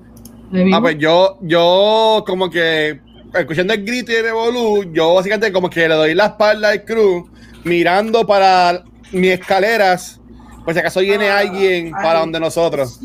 Ah, 0.73 0.81
pues 0.81 0.97
yo, 0.99 1.37
yo 1.43 2.23
como 2.27 2.49
que 2.49 3.01
escuchando 3.33 3.73
el 3.75 3.85
grito 3.85 4.13
y 4.13 4.17
el 4.17 4.23
revolú, 4.25 4.85
yo 4.93 5.15
básicamente 5.15 5.53
como 5.53 5.69
que 5.69 5.89
le 5.89 5.95
doy 5.95 6.15
la 6.15 6.27
espalda 6.27 6.69
al 6.71 6.85
crew, 6.85 7.29
mirando 7.65 8.25
para 8.27 8.85
mis 9.11 9.33
escaleras, 9.33 10.21
por 10.65 10.73
si 10.75 10.81
acaso 10.81 11.01
viene 11.01 11.29
Ah, 11.29 11.39
alguien 11.39 11.93
para 11.93 12.21
donde 12.21 12.39
nosotros. 12.39 13.01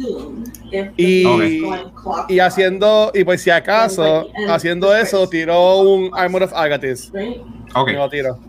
Y, 0.98 1.26
Ok. 1.26 1.42
is 1.44 1.62
going 1.62 1.80
clockwise, 2.02 2.26
y 2.36 2.40
haciendo, 2.40 3.12
y 3.16 3.24
pues 3.24 3.42
si 3.42 3.50
acaso, 3.50 4.28
haciendo 4.48 4.96
eso, 4.96 5.28
tiró 5.28 5.80
un 5.80 6.12
Armor 6.14 6.44
of 6.44 6.54
Agathis. 6.54 7.12
right? 7.14 7.38
Ok, 7.76 7.90
Y 7.90 7.94
lo 7.94 8.10
tiro. 8.10 8.40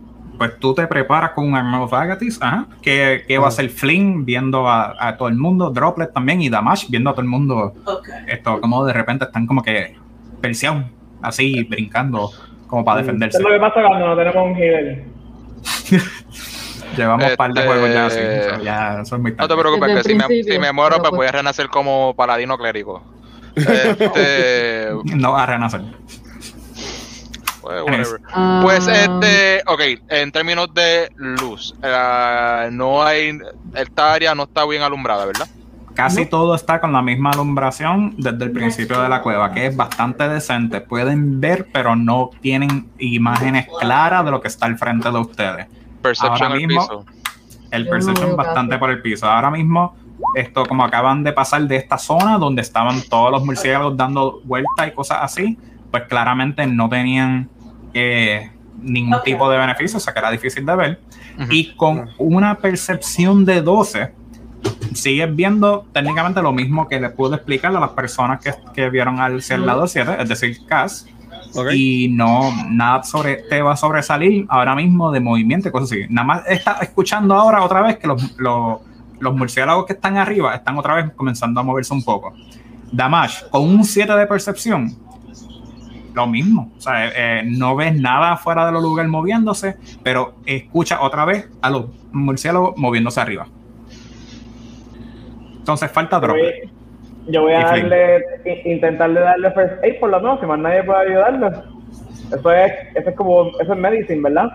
Pues 0.40 0.58
tú 0.58 0.72
te 0.74 0.86
preparas 0.86 1.32
con 1.32 1.44
un 1.48 1.54
Armor 1.54 1.82
of 1.82 1.92
Agathis, 1.92 2.40
ajá, 2.40 2.64
que, 2.80 3.24
que 3.28 3.36
va 3.36 3.44
a 3.44 3.48
Ajá. 3.48 3.56
ser 3.56 3.68
Flynn 3.68 4.24
viendo 4.24 4.66
a, 4.66 4.96
a 4.98 5.18
todo 5.18 5.28
el 5.28 5.34
mundo, 5.36 5.68
Droplet 5.68 6.14
también, 6.14 6.40
y 6.40 6.48
Damash 6.48 6.86
viendo 6.88 7.10
a 7.10 7.12
todo 7.12 7.20
el 7.20 7.28
mundo 7.28 7.74
Okay. 7.84 8.14
esto, 8.26 8.58
como 8.58 8.86
de 8.86 8.94
repente 8.94 9.26
están 9.26 9.46
como 9.46 9.62
que 9.62 9.96
perseados, 10.40 10.84
así 11.20 11.64
brincando, 11.64 12.30
como 12.68 12.82
para 12.86 13.00
Mm. 13.02 13.04
defenderse. 13.04 13.36
Eso 13.36 13.46
es 13.48 13.52
lo 13.52 13.60
que 13.60 13.60
pasa 13.68 13.86
cuando 13.86 14.06
no 14.06 14.16
tenemos 14.16 14.46
un 14.46 14.56
healer. 14.56 15.04
Llevamos 16.96 17.30
un 17.30 17.36
par 17.36 17.52
de 17.52 17.60
Este- 17.60 17.72
juegos 17.72 17.92
ya 17.92 18.06
así, 18.06 18.18
ya 18.64 19.00
eso 19.02 19.16
es 19.16 19.20
muy 19.22 19.32
No 19.32 19.36
te 19.36 19.48
tarde. 19.48 19.60
preocupes, 19.62 19.94
que 19.96 20.02
si 20.08 20.14
me, 20.14 20.24
si 20.42 20.58
me 20.58 20.72
muero, 20.72 20.96
pues 20.96 21.10
pues- 21.10 21.16
voy 21.18 21.26
a 21.26 21.32
renacer 21.32 21.68
como 21.68 22.14
paladino 22.16 22.56
clérigo. 22.56 23.02
Este. 23.56 24.88
No 25.16 25.36
a 25.36 25.44
renacer. 25.44 25.82
Pues, 27.60 27.82
whatever. 27.82 28.20
Pues 28.62 28.86
este, 28.86 29.62
ok, 29.66 29.80
en 30.08 30.32
términos 30.32 30.72
de 30.74 31.10
luz, 31.16 31.74
eh, 31.82 32.68
no 32.72 33.02
hay, 33.02 33.38
esta 33.74 34.12
área 34.12 34.34
no 34.34 34.44
está 34.44 34.64
bien 34.66 34.82
alumbrada, 34.82 35.26
¿verdad? 35.26 35.48
Casi 35.94 36.24
todo 36.24 36.54
está 36.54 36.80
con 36.80 36.92
la 36.92 37.02
misma 37.02 37.30
alumbración 37.30 38.14
desde 38.16 38.44
el 38.44 38.52
principio 38.52 39.02
de 39.02 39.08
la 39.08 39.20
cueva, 39.22 39.52
que 39.52 39.66
es 39.66 39.76
bastante 39.76 40.28
decente. 40.28 40.80
Pueden 40.80 41.40
ver, 41.40 41.66
pero 41.72 41.94
no 41.96 42.30
tienen 42.40 42.88
imágenes 42.98 43.66
claras 43.80 44.24
de 44.24 44.30
lo 44.30 44.40
que 44.40 44.48
está 44.48 44.66
al 44.66 44.78
frente 44.78 45.10
de 45.10 45.18
ustedes. 45.18 45.66
Perception 46.00 46.52
Ahora 46.52 46.54
mismo- 46.54 46.80
piso. 46.80 47.04
El 47.70 47.88
perception 47.88 48.34
bastante 48.34 48.78
por 48.78 48.90
el 48.90 49.02
piso. 49.02 49.26
Ahora 49.30 49.50
mismo, 49.50 49.94
esto 50.34 50.64
como 50.64 50.84
acaban 50.84 51.22
de 51.22 51.32
pasar 51.32 51.62
de 51.62 51.76
esta 51.76 51.98
zona 51.98 52.38
donde 52.38 52.62
estaban 52.62 53.02
todos 53.02 53.30
los 53.30 53.44
murciélagos 53.44 53.96
dando 53.96 54.40
vueltas 54.44 54.88
y 54.88 54.90
cosas 54.92 55.18
así, 55.22 55.58
pues 55.90 56.04
claramente 56.04 56.66
no 56.66 56.88
tenían 56.88 57.48
eh, 57.94 58.50
ningún 58.82 59.14
Ok. 59.14 59.24
tipo 59.24 59.50
de 59.50 59.58
beneficio, 59.58 59.96
o 59.98 60.00
sea 60.00 60.12
que 60.12 60.18
era 60.20 60.30
difícil 60.30 60.64
de 60.64 60.76
ver. 60.76 61.00
Ujú. 61.38 61.48
Y 61.52 61.74
con 61.74 62.08
una 62.18 62.56
percepción 62.58 63.44
de 63.44 63.62
12, 63.62 64.12
sigues 64.94 65.34
viendo 65.34 65.86
técnicamente 65.92 66.42
lo 66.42 66.52
mismo 66.52 66.88
que 66.88 67.00
le 67.00 67.10
pude 67.10 67.36
explicar 67.36 67.74
a 67.74 67.80
las 67.80 67.90
personas 67.90 68.40
que, 68.40 68.52
que 68.74 68.90
vieron 68.90 69.20
al 69.20 69.40
ser 69.42 69.60
lado 69.60 69.86
7, 69.86 70.16
es 70.18 70.28
decir, 70.28 70.58
Cass, 70.66 71.06
Ok. 71.54 71.68
y 71.74 72.08
no, 72.08 72.50
nada 72.68 73.02
sobre, 73.02 73.36
te 73.48 73.60
va 73.62 73.72
a 73.72 73.76
sobresalir 73.76 74.46
ahora 74.48 74.74
mismo 74.76 75.10
de 75.10 75.20
movimiento 75.20 75.68
y 75.68 75.72
cosas 75.72 75.92
así. 75.92 76.06
Nada 76.08 76.26
más 76.26 76.42
está 76.46 76.78
escuchando 76.82 77.34
ahora 77.34 77.62
otra 77.64 77.82
vez 77.82 77.98
que 77.98 78.06
los, 78.06 78.38
los, 78.38 78.78
los 79.18 79.34
murciélagos 79.36 79.86
que 79.86 79.94
están 79.94 80.16
arriba 80.16 80.54
están 80.54 80.76
otra 80.78 80.94
vez 80.94 81.10
comenzando 81.16 81.60
a 81.60 81.62
moverse 81.64 81.92
un 81.94 82.04
poco. 82.04 82.32
Damash, 82.92 83.42
con 83.50 83.62
un 83.62 83.84
7 83.84 84.12
de 84.14 84.26
percepción, 84.26 84.94
lo 86.20 86.26
mismo. 86.26 86.72
O 86.76 86.80
sea, 86.80 87.06
eh, 87.06 87.12
eh, 87.16 87.42
no 87.44 87.76
ves 87.76 87.94
nada 87.98 88.36
fuera 88.36 88.66
de 88.66 88.72
los 88.72 88.82
lugares 88.82 89.10
moviéndose, 89.10 89.76
pero 90.02 90.34
escucha 90.46 91.00
otra 91.00 91.24
vez 91.24 91.48
a 91.62 91.70
los 91.70 91.86
murciélagos 92.12 92.76
moviéndose 92.76 93.20
arriba. 93.20 93.46
Entonces 95.58 95.90
falta 95.90 96.18
drop. 96.18 96.36
yo 97.28 97.42
voy 97.42 97.52
a 97.52 97.60
darle, 97.60 98.24
intentarle 98.64 99.20
darle 99.20 99.50
first 99.52 99.84
aid 99.84 100.00
por 100.00 100.10
lo 100.10 100.20
menos, 100.20 100.40
si 100.40 100.46
más 100.46 100.58
nadie 100.58 100.82
puede 100.82 101.10
ayudarlo. 101.10 101.48
Eso 102.32 102.52
es, 102.52 102.72
eso 102.94 103.10
es 103.10 103.16
como, 103.16 103.48
eso 103.60 103.72
es 103.72 103.78
medicine, 103.78 104.22
¿verdad? 104.22 104.50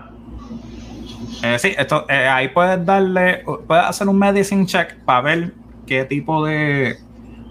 Eh, 1.44 1.60
sí, 1.60 1.74
esto, 1.78 2.06
eh, 2.10 2.28
ahí 2.28 2.48
puedes 2.50 2.84
darle, 2.86 3.44
puedes 3.68 3.86
hacer 3.86 4.08
un 4.08 4.18
medicine 4.18 4.66
check 4.66 4.96
para 5.06 5.22
ver 5.22 5.52
qué 5.86 6.06
tipo 6.06 6.46
de, 6.46 6.96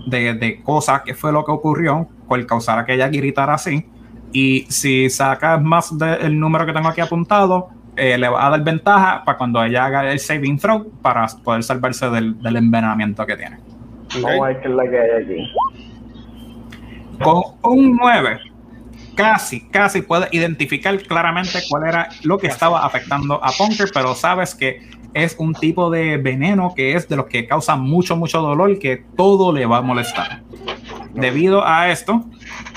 de, 0.07 0.35
de 0.35 0.63
cosas, 0.63 1.03
qué 1.05 1.15
fue 1.15 1.33
lo 1.33 1.45
que 1.45 1.53
ocurrió, 1.53 2.09
cuál 2.27 2.47
causara 2.47 2.85
que 2.85 2.95
ella 2.95 3.09
gritara 3.09 3.55
así. 3.55 3.87
Y 4.35 4.67
si 4.69 5.09
sacas 5.09 5.63
más 5.63 5.97
del 5.97 6.39
número 6.39 6.67
que 6.67 6.73
tengo 6.73 6.89
aquí 6.89 7.01
apuntado, 7.01 7.71
eh, 7.97 8.19
le 8.19 8.29
va 8.29 8.47
a 8.47 8.51
dar 8.51 8.65
ventaja 8.65 9.23
para 9.25 9.39
cuando 9.39 9.63
ella 9.63 9.85
haga 9.85 10.11
el 10.11 10.19
saving 10.19 10.59
throw 10.59 10.91
para 11.01 11.27
poder 11.45 11.63
salvarse 11.63 12.11
del, 12.11 12.37
del 12.43 12.57
envenenamiento 12.57 13.25
que 13.25 13.37
tiene. 13.37 13.59
Vamos 14.21 14.43
a 14.43 14.49
ver 14.49 14.61
qué 14.61 14.69
es 14.69 14.75
la 14.75 14.91
que 14.91 14.99
hay 14.99 15.23
aquí. 15.23 15.53
Con 17.23 17.43
un 17.63 17.97
9, 17.97 18.41
casi, 19.15 19.69
casi 19.69 20.03
puedes 20.03 20.29
identificar 20.35 21.01
claramente 21.03 21.61
cuál 21.69 21.85
era 21.87 22.09
lo 22.25 22.37
que 22.37 22.49
estaba 22.49 22.85
afectando 22.85 23.43
a 23.43 23.53
Punker, 23.57 23.91
pero 23.95 24.17
sabes 24.17 24.53
que 24.53 24.81
es 25.15 25.37
un 25.39 25.55
tipo 25.55 25.91
de 25.91 26.17
veneno 26.17 26.73
que 26.75 26.95
es 26.95 27.09
de 27.09 27.17
los 27.17 27.27
que 27.27 27.47
causa 27.47 27.77
mucho, 27.77 28.17
mucho 28.17 28.41
dolor 28.41 28.73
y 28.73 28.81
que 28.81 29.05
todo 29.17 29.53
le 29.53 29.65
va 29.65 29.79
a 29.79 29.83
molestar. 29.83 30.43
Debido 31.15 31.65
a 31.65 31.91
esto, 31.91 32.25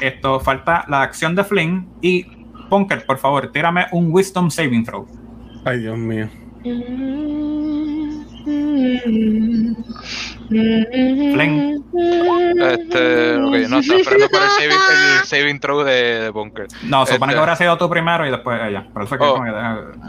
esto 0.01 0.39
falta 0.39 0.85
la 0.87 1.01
acción 1.01 1.35
de 1.35 1.43
Flynn 1.43 1.87
y 2.01 2.25
Punker, 2.69 3.05
por 3.05 3.17
favor, 3.17 3.51
tírame 3.51 3.85
un 3.91 4.11
Wisdom 4.11 4.49
Saving 4.51 4.83
Throw. 4.85 5.07
Ay, 5.65 5.79
Dios 5.79 5.97
mío. 5.97 6.29
Flynn. 10.49 11.83
Este, 12.59 13.35
ok, 13.37 13.55
no, 13.69 13.79
está 13.79 13.95
esperando 13.95 14.29
por 14.29 14.41
el 14.41 14.49
saving, 14.49 14.77
el 15.19 15.25
saving 15.25 15.59
throw 15.59 15.83
de, 15.83 16.21
de 16.21 16.29
Bunker. 16.29 16.67
No, 16.83 17.05
supone 17.05 17.31
Este- 17.31 17.35
que 17.35 17.39
habrá 17.39 17.55
sido 17.55 17.77
tú 17.77 17.89
primero 17.89 18.25
y 18.27 18.31
después 18.31 18.59
ella. 18.63 18.87
Por 18.93 19.03
eso 19.03 19.15
es 19.15 19.21
que 19.21 19.27
Oh. 19.27 19.43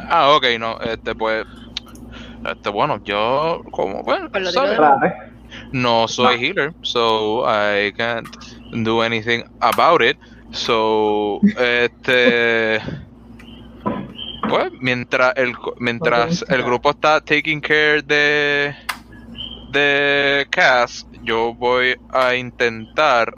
Ah, 0.09 0.31
ok, 0.37 0.45
no, 0.59 0.79
este, 0.81 1.15
pues, 1.15 1.45
este, 2.51 2.69
bueno, 2.71 3.01
yo, 3.05 3.63
como, 3.71 4.03
bueno, 4.03 4.29
Pues 4.31 4.53
¿sabes? 4.53 4.79
no 5.73 6.07
soy 6.09 6.37
healer, 6.45 6.73
so 6.83 7.45
I 7.49 7.93
can't 7.93 8.29
do 8.73 9.03
anything 9.03 9.45
about 9.61 10.03
it. 10.03 10.19
So, 10.53 11.41
este, 11.59 12.81
pues, 14.49 14.73
mientras 14.81 15.37
el, 15.37 15.55
mientras 15.79 16.45
el 16.49 16.63
grupo 16.63 16.91
está 16.91 17.21
taking 17.21 17.61
care 17.61 18.03
de, 18.03 18.75
de 19.71 20.47
Cass, 20.51 21.07
yo 21.23 21.53
voy 21.53 21.97
a 22.11 22.35
intentar 22.35 23.33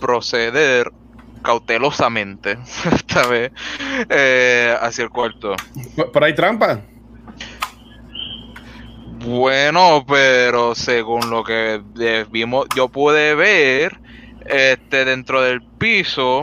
proceder 0.00 0.92
cautelosamente 1.42 2.58
esta 2.92 3.26
vez 3.26 3.52
eh, 4.08 4.76
hacia 4.80 5.04
el 5.04 5.10
cuarto. 5.10 5.54
Por, 6.12 6.22
ahí 6.22 6.34
trampa. 6.34 6.80
Bueno, 9.24 10.04
pero 10.06 10.76
según 10.76 11.28
lo 11.28 11.42
que 11.42 11.82
vimos, 12.30 12.66
yo 12.76 12.88
pude 12.88 13.34
ver 13.34 13.98
este 14.48 15.04
dentro 15.04 15.42
del 15.42 15.62
piso. 15.62 16.40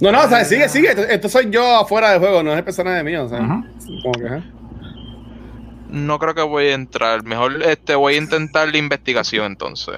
No, 0.00 0.12
no, 0.12 0.20
o 0.24 0.28
sea, 0.28 0.44
sigue, 0.44 0.68
sigue. 0.68 0.88
Esto, 0.90 1.02
esto 1.02 1.28
soy 1.28 1.50
yo 1.50 1.80
afuera 1.80 2.10
del 2.10 2.20
juego, 2.20 2.42
no 2.42 2.52
es 2.52 2.58
el 2.58 2.64
personaje 2.64 3.02
mío. 3.02 3.24
O 3.24 3.28
sea, 3.28 3.40
Ujú. 3.40 3.64
como 4.02 4.12
que, 4.12 4.26
ajá. 4.26 4.42
No 5.90 6.18
creo 6.20 6.34
que 6.34 6.42
voy 6.42 6.66
a 6.66 6.74
entrar. 6.74 7.24
Mejor 7.24 7.62
este 7.64 7.94
voy 7.96 8.14
a 8.14 8.18
intentar 8.18 8.68
la 8.68 8.76
investigación 8.78 9.46
entonces. 9.46 9.96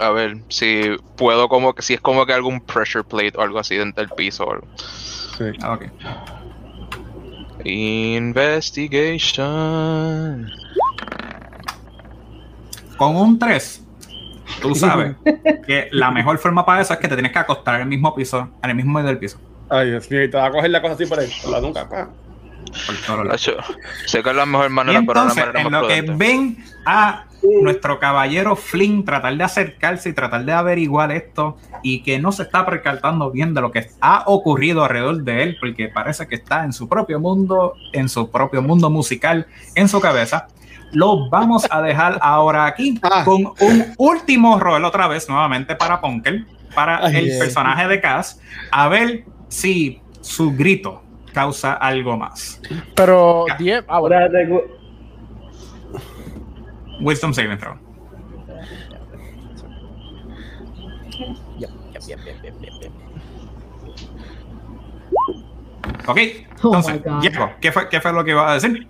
A 0.00 0.10
ver 0.10 0.38
si 0.48 0.96
puedo 1.16 1.48
como 1.48 1.74
que 1.74 1.82
si 1.82 1.94
es 1.94 2.00
como 2.00 2.24
que 2.24 2.32
algún 2.32 2.60
pressure 2.60 3.02
plate 3.04 3.32
o 3.36 3.42
algo 3.42 3.58
así 3.58 3.74
dentro 3.76 4.00
del 4.02 4.10
piso 4.14 4.44
o 4.44 4.52
algo. 4.52 4.66
Sí. 4.76 5.44
Ah, 5.60 5.72
ok. 5.74 5.86
Investigation. 7.64 10.48
Con 12.96 13.16
un 13.16 13.38
3, 13.38 13.84
tú 14.60 14.74
sabes 14.74 15.16
que 15.66 15.88
la 15.92 16.10
mejor 16.10 16.38
forma 16.38 16.64
para 16.64 16.80
eso 16.82 16.92
es 16.92 16.98
que 16.98 17.08
te 17.08 17.14
tienes 17.14 17.32
que 17.32 17.38
acostar 17.38 17.76
en 17.76 17.82
el 17.82 17.88
mismo 17.88 18.14
piso, 18.14 18.48
en 18.62 18.70
el 18.70 18.76
mismo 18.76 18.92
medio 18.92 19.08
del 19.08 19.18
piso. 19.18 19.38
Ay, 19.70 19.90
Dios 19.90 20.10
mío, 20.10 20.24
y 20.24 20.30
te 20.30 20.36
va 20.36 20.46
a 20.46 20.50
coger 20.50 20.70
la 20.70 20.80
cosa 20.80 20.94
así 20.94 21.06
por 21.06 21.18
ahí, 21.18 21.30
por 21.42 21.52
la 21.52 21.60
nuca. 21.60 21.88
pa. 21.88 22.08
por 22.86 22.96
todos 23.06 23.24
lados. 23.26 23.56
Sé 24.06 24.22
que 24.22 24.30
es 24.30 24.36
la 24.36 24.46
mejor 24.46 24.70
Y 24.70 24.72
manera, 24.72 25.00
pero 25.06 25.14
no 25.14 25.26
la 25.26 25.32
entonces, 25.32 25.46
manera 25.46 25.60
en 25.60 25.70
más 25.70 25.82
lo 25.82 25.88
que 25.88 26.02
ven 26.02 26.64
a 26.86 27.24
nuestro 27.62 27.98
caballero 27.98 28.56
Flynn 28.56 29.04
tratar 29.04 29.36
de 29.36 29.44
acercarse 29.44 30.08
y 30.08 30.12
tratar 30.12 30.44
de 30.44 30.52
averiguar 30.52 31.12
esto 31.12 31.56
y 31.82 32.02
que 32.02 32.18
no 32.18 32.32
se 32.32 32.42
está 32.42 32.66
percatando 32.66 33.30
bien 33.30 33.54
de 33.54 33.60
lo 33.60 33.70
que 33.70 33.88
ha 34.00 34.24
ocurrido 34.26 34.84
alrededor 34.84 35.22
de 35.22 35.42
él, 35.42 35.56
porque 35.60 35.88
parece 35.88 36.26
que 36.26 36.34
está 36.34 36.64
en 36.64 36.72
su 36.72 36.88
propio 36.88 37.20
mundo, 37.20 37.74
en 37.92 38.08
su 38.08 38.30
propio 38.30 38.62
mundo 38.62 38.90
musical, 38.90 39.46
en 39.74 39.88
su 39.88 40.00
cabeza. 40.00 40.48
Lo 40.92 41.28
vamos 41.28 41.66
a 41.70 41.82
dejar 41.82 42.18
ahora 42.22 42.66
aquí 42.66 42.98
Ah. 43.02 43.22
con 43.24 43.52
un 43.60 43.94
último 43.98 44.58
rol 44.58 44.84
otra 44.84 45.06
vez 45.08 45.28
nuevamente 45.28 45.76
para 45.76 46.00
Punker, 46.00 46.46
para 46.74 47.04
Ay, 47.04 47.16
el 47.30 47.38
personaje 47.38 47.86
de 47.88 48.00
Cass, 48.00 48.40
a 48.70 48.88
ver 48.88 49.24
si 49.48 50.00
su 50.20 50.52
grito 50.56 51.02
causa 51.32 51.74
algo 51.74 52.16
más. 52.16 52.60
Pero 52.94 53.44
Ya. 53.48 53.56
10. 53.56 53.86
Bueno. 53.86 53.92
Ahora 53.94 54.30
te 54.30 54.48
gu- 54.48 54.64
Wisdom 57.00 57.32
saving 57.32 57.58
throw. 57.58 57.76
Yep, 61.58 61.70
yep, 62.06 62.18
yep. 62.42 62.92
Ok, 66.06 66.18
Oh 66.62 66.68
entonces, 66.68 67.02
God. 67.04 67.20
Diego, 67.20 67.50
¿qué 67.60 67.70
fue, 67.72 67.88
¿qué 67.88 68.00
fue 68.00 68.12
lo 68.12 68.24
que 68.24 68.30
iba 68.30 68.50
a 68.50 68.54
decir? 68.54 68.86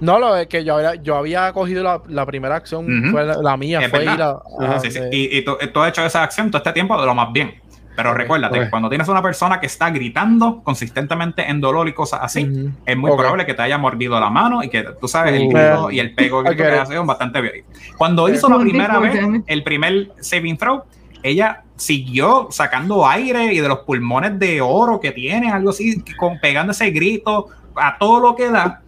No, 0.00 0.18
lo 0.18 0.36
es 0.36 0.46
que 0.48 0.64
yo 0.64 0.76
había, 0.76 0.94
yo 0.96 1.16
había 1.16 1.52
cogido 1.52 1.82
la, 1.82 2.00
la 2.08 2.26
primera 2.26 2.56
acción, 2.56 2.86
fue 3.10 3.24
la, 3.24 3.36
la 3.40 3.56
mía, 3.56 3.80
Es 3.80 3.90
fue 3.90 4.00
verdad. 4.00 4.14
ir 4.14 4.22
a. 4.22 4.66
Ajá, 4.66 4.76
a- 4.76 4.80
Sí, 4.80 4.90
sí. 4.90 5.00
de- 5.00 5.08
Y, 5.16 5.38
y 5.38 5.44
tú, 5.44 5.56
tú 5.72 5.80
has 5.80 5.88
hecho 5.90 6.04
esa 6.04 6.22
acción 6.22 6.50
todo 6.50 6.58
este 6.58 6.72
tiempo 6.72 6.98
de 7.00 7.06
lo 7.06 7.14
más 7.14 7.32
bien. 7.32 7.54
Pero 7.96 8.10
Ok, 8.10 8.16
recuérdate 8.16 8.58
que 8.58 8.70
cuando 8.70 8.88
tienes 8.88 9.06
una 9.06 9.22
persona 9.22 9.60
que 9.60 9.66
está 9.66 9.88
gritando 9.90 10.62
consistentemente 10.64 11.48
en 11.48 11.60
dolor 11.60 11.86
y 11.88 11.92
cosas 11.92 12.20
así, 12.24 12.40
es 12.84 12.96
muy 12.96 13.12
probable 13.16 13.46
que 13.46 13.54
te 13.54 13.62
haya 13.62 13.78
mordido 13.78 14.18
la 14.18 14.30
mano 14.30 14.64
y 14.64 14.68
que 14.68 14.84
tú 15.00 15.06
sabes, 15.06 15.32
el 15.34 15.46
Uh. 15.46 15.50
grito 15.50 15.90
y 15.92 16.00
el 16.00 16.12
pego 16.12 16.42
que 16.42 16.54
it. 16.54 16.60
hace 16.60 16.98
es 16.98 17.06
bastante 17.06 17.40
bien. 17.40 17.64
Cuando 17.96 18.28
hizo 18.28 18.48
la 18.48 18.58
primera 18.58 18.98
24 18.98 19.32
vez, 19.34 19.42
el 19.46 19.62
primer 19.62 20.08
saving 20.20 20.56
throw, 20.58 20.82
ella 21.22 21.62
siguió 21.76 22.48
sacando 22.50 23.06
aire 23.06 23.54
y 23.54 23.60
de 23.60 23.68
los 23.68 23.78
pulmones 23.80 24.40
de 24.40 24.60
oro 24.60 24.98
que 24.98 25.12
tiene, 25.12 25.52
algo 25.52 25.70
así, 25.70 26.02
con, 26.16 26.40
pegando 26.40 26.72
ese 26.72 26.90
grito 26.90 27.46
a 27.76 27.96
todo 27.96 28.18
lo 28.18 28.34
que 28.34 28.50
da, 28.50 28.82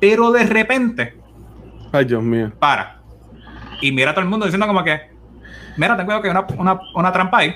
pero 0.00 0.30
de 0.30 0.44
repente 0.44 1.14
Ay, 1.92 2.04
Dios 2.04 2.22
mío. 2.22 2.52
para. 2.58 3.00
Y 3.80 3.92
mira 3.92 4.10
a 4.10 4.14
todo 4.14 4.22
el 4.24 4.28
mundo 4.30 4.46
diciendo 4.46 4.66
como 4.66 4.82
que 4.84 5.00
mira 5.76 5.96
ten 5.96 6.04
cuidado 6.06 6.22
que 6.22 6.28
hay 6.28 6.36
una, 6.36 6.46
una, 6.58 6.80
una 6.94 7.12
trampa 7.12 7.38
ahí 7.38 7.54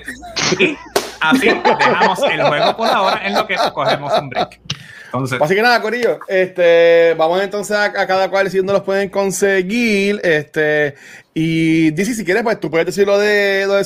y 0.59 0.75
así 1.19 1.47
dejamos 1.47 2.19
el 2.31 2.41
juego 2.43 2.77
por 2.77 2.87
ahora 2.87 3.25
en 3.27 3.33
lo 3.33 3.45
que 3.45 3.55
cogemos 3.73 4.13
un 4.19 4.29
break. 4.29 4.59
Entonces 5.05 5.39
Así 5.39 5.53
que 5.53 5.61
nada, 5.61 5.79
Corillo, 5.79 6.17
este, 6.27 7.13
vamos 7.15 7.39
entonces 7.43 7.75
a, 7.77 7.83
a 7.85 8.07
cada 8.07 8.29
cual 8.31 8.49
si 8.49 8.57
dónde 8.57 8.73
los 8.73 8.81
pueden 8.81 9.09
conseguir. 9.09 10.19
Este, 10.23 10.95
y 11.35 11.91
dice 11.91 12.15
si 12.15 12.25
quieres, 12.25 12.41
pues 12.41 12.59
tú 12.59 12.71
puedes 12.71 12.87
decir 12.87 13.05
lo 13.05 13.19
de 13.19 13.65
lo 13.67 13.73
de 13.73 13.83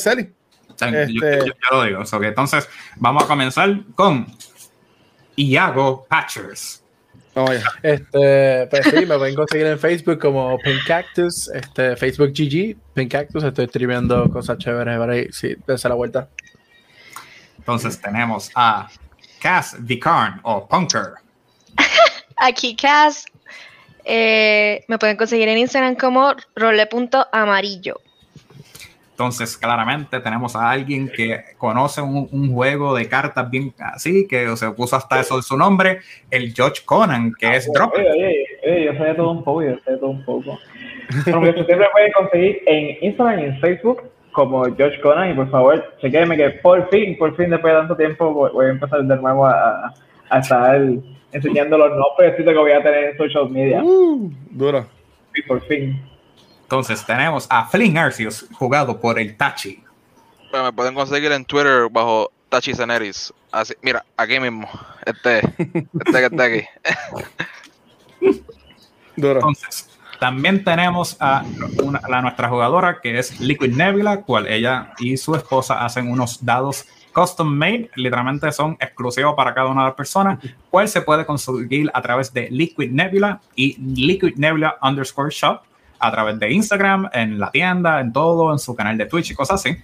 yo, 1.08 1.12
yo- 1.22 1.28
este- 1.28 1.46
yo 1.48 1.54
lo 1.78 1.84
digo. 1.84 2.06
So 2.06 2.20
que 2.20 2.28
entonces 2.28 2.70
vamos 2.96 3.24
a 3.24 3.28
comenzar 3.28 3.76
con 3.96 4.26
Iago 5.36 6.06
Patchers 6.10 6.84
Oye, 7.38 7.62
Este, 7.84 8.66
pues 8.66 8.86
sí, 8.86 9.06
me 9.06 9.16
pueden 9.16 9.36
conseguir 9.36 9.68
en 9.68 9.78
Facebook 9.78 10.18
como 10.18 10.58
Pink 10.58 10.88
Cactus, 10.88 11.48
este, 11.50 11.96
Facebook 11.96 12.30
GG, 12.30 12.76
Pink 12.96 13.12
Cactus, 13.12 13.44
estoy 13.44 13.66
escribiendo 13.66 14.28
cosas 14.32 14.58
chéveres 14.58 14.98
por 14.98 15.10
ahí, 15.12 15.28
sí, 15.32 15.56
dense 15.68 15.88
la 15.88 15.94
vuelta. 15.94 16.30
entonces 17.60 18.02
tenemos 18.02 18.50
a 18.56 18.90
Cass 19.40 19.76
Vicarn 19.80 20.40
o 20.42 20.68
Punker 20.68 21.14
Aquí, 22.38 22.76
Cass, 22.76 23.26
eh, 24.04 24.84
me 24.88 24.98
pueden 24.98 25.16
conseguir 25.16 25.48
en 25.48 25.60
Instagram 25.60 25.96
como 25.96 26.34
role.amarillo. 26.56 28.02
Entonces, 29.18 29.58
claramente 29.58 30.20
tenemos 30.20 30.56
a 30.56 30.70
alguien 30.70 31.10
que 31.10 31.44
conoce 31.58 32.04
un, 32.04 32.30
un 32.32 32.54
juego 32.54 32.94
de 32.96 33.10
cartas 33.10 33.50
bien 33.50 33.74
así, 33.80 34.28
que 34.28 34.56
se 34.56 34.70
puso 34.70 34.96
hasta 34.96 35.20
eso 35.20 35.38
en 35.38 35.42
su 35.42 35.58
nombre, 35.58 36.02
el 36.30 36.54
George 36.54 36.84
Conan, 36.86 37.34
que 37.34 37.56
es 37.56 37.68
Dropper. 37.74 38.06
Oye, 38.06 38.12
oye, 38.12 38.46
oye, 38.64 38.86
yo 38.86 38.94
sé 38.94 39.04
de 39.06 39.14
todo 39.16 39.32
un 39.32 39.44
poco, 39.44 39.64
yo 39.64 39.76
sé 39.84 39.94
de 39.94 39.98
todo 39.98 40.12
un 40.12 40.24
poco. 40.24 40.60
Pero 41.26 41.42
que 41.42 41.62
usted 41.62 41.80
me 41.80 41.88
puede 41.92 42.12
conseguir 42.12 42.62
en 42.68 42.98
Instagram 43.02 43.40
y 43.40 43.44
en 43.46 43.60
Facebook 43.60 44.04
como 44.34 44.64
George 44.76 45.02
Conan 45.02 45.32
y 45.32 45.34
por 45.34 45.50
favor, 45.50 45.84
chequenme 46.00 46.38
que 46.38 46.52
por 46.52 46.88
fin, 46.92 47.18
por 47.18 47.36
fin 47.36 47.50
después 47.50 47.74
de 47.74 47.80
tanto 47.80 47.98
tiempo 47.98 48.52
voy, 48.54 48.68
a 48.68 48.70
empezar 48.70 49.02
de 49.04 49.16
nuevo 49.16 49.48
a, 49.48 49.96
a 50.30 50.40
estar 50.40 50.80
enseñando 51.32 51.76
los 51.76 51.90
nombres 51.90 52.36
que 52.36 52.54
voy 52.54 52.72
a 52.72 52.84
tener 52.84 53.04
en 53.06 53.18
social 53.18 53.50
media. 53.50 53.82
uh, 53.84 54.32
duro. 54.52 54.86
Sí, 55.34 55.42
por 55.42 55.60
fin. 55.66 56.00
Entonces 56.68 57.06
tenemos 57.06 57.48
a 57.50 57.66
Flynn 57.66 57.98
Arceus, 57.98 58.46
jugado 58.52 59.00
por 59.00 59.18
el 59.18 59.38
Tachi. 59.38 59.82
Pues 60.52 60.64
me 60.64 60.74
pueden 60.74 60.94
conseguir 60.96 61.32
en 61.32 61.46
Twitter 61.46 61.88
bajo 61.90 62.30
Tachi 62.50 62.74
Ceneris. 62.74 63.34
Así, 63.54 63.74
mira, 63.82 64.04
aquí 64.18 64.38
mismo. 64.38 64.70
Este, 65.06 65.38
este 65.40 66.12
que 66.12 66.26
está 66.26 66.44
aquí. 66.44 66.64
Duro. 69.16 69.36
Entonces, 69.36 69.90
también 70.20 70.62
tenemos 70.66 71.16
a 71.22 71.44
una- 71.82 72.02
la, 72.08 72.22
nuestra 72.22 72.50
jugadora 72.50 73.00
que 73.02 73.18
es 73.18 73.40
Liquid 73.40 73.74
Nebula, 73.74 74.22
cual 74.22 74.48
ella 74.48 74.92
y 75.00 75.16
su 75.16 75.36
esposa 75.36 75.86
hacen 75.86 76.12
unos 76.12 76.44
dados 76.44 76.86
custom 77.14 77.48
made, 77.48 77.90
literalmente 77.96 78.52
son 78.52 78.78
exclusivos 78.80 79.34
para 79.36 79.54
cada 79.54 79.70
una 79.70 79.84
de 79.84 79.88
las 79.88 79.96
personas, 79.96 80.38
cual 80.70 80.88
se 80.88 81.02
puede 81.02 81.26
conseguir 81.26 81.90
a 81.94 82.02
través 82.02 82.32
de 82.32 82.48
Liquid 82.52 82.92
Nebula 82.92 83.40
y 83.56 83.76
Liquid 83.80 84.36
Nebula 84.36 84.78
underscore 84.84 85.32
shop 85.32 85.62
a 86.00 86.12
través 86.12 86.40
de 86.40 86.52
Instagram, 86.52 87.10
en 87.14 87.40
la 87.40 87.52
tienda, 87.52 88.00
en 88.00 88.14
todo, 88.14 88.52
en 88.52 88.60
su 88.60 88.76
canal 88.76 88.98
de 88.98 89.06
Twitch 89.06 89.32
y 89.32 89.36
cosas 89.36 89.62
así. 89.62 89.78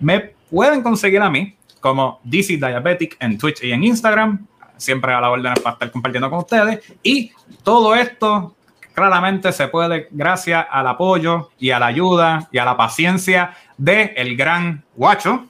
Me 0.00 0.32
pueden 0.50 0.82
conseguir 0.82 1.20
a 1.20 1.30
mí 1.30 1.56
como 1.80 2.20
DC 2.24 2.56
Diabetic 2.56 3.16
en 3.20 3.36
Twitch 3.38 3.62
y 3.64 3.72
en 3.72 3.84
Instagram, 3.84 4.46
siempre 4.76 5.12
a 5.12 5.20
la 5.20 5.30
orden 5.30 5.54
para 5.62 5.74
estar 5.74 5.90
compartiendo 5.90 6.30
con 6.30 6.38
ustedes. 6.40 6.80
Y 7.02 7.32
todo 7.62 7.94
esto 7.94 8.54
claramente 8.94 9.52
se 9.52 9.68
puede 9.68 10.08
gracias 10.10 10.66
al 10.70 10.86
apoyo 10.86 11.50
y 11.58 11.70
a 11.70 11.78
la 11.78 11.86
ayuda 11.86 12.48
y 12.52 12.58
a 12.58 12.64
la 12.64 12.76
paciencia 12.76 13.54
de 13.76 14.12
el 14.16 14.36
gran 14.36 14.84
Guacho. 14.94 15.46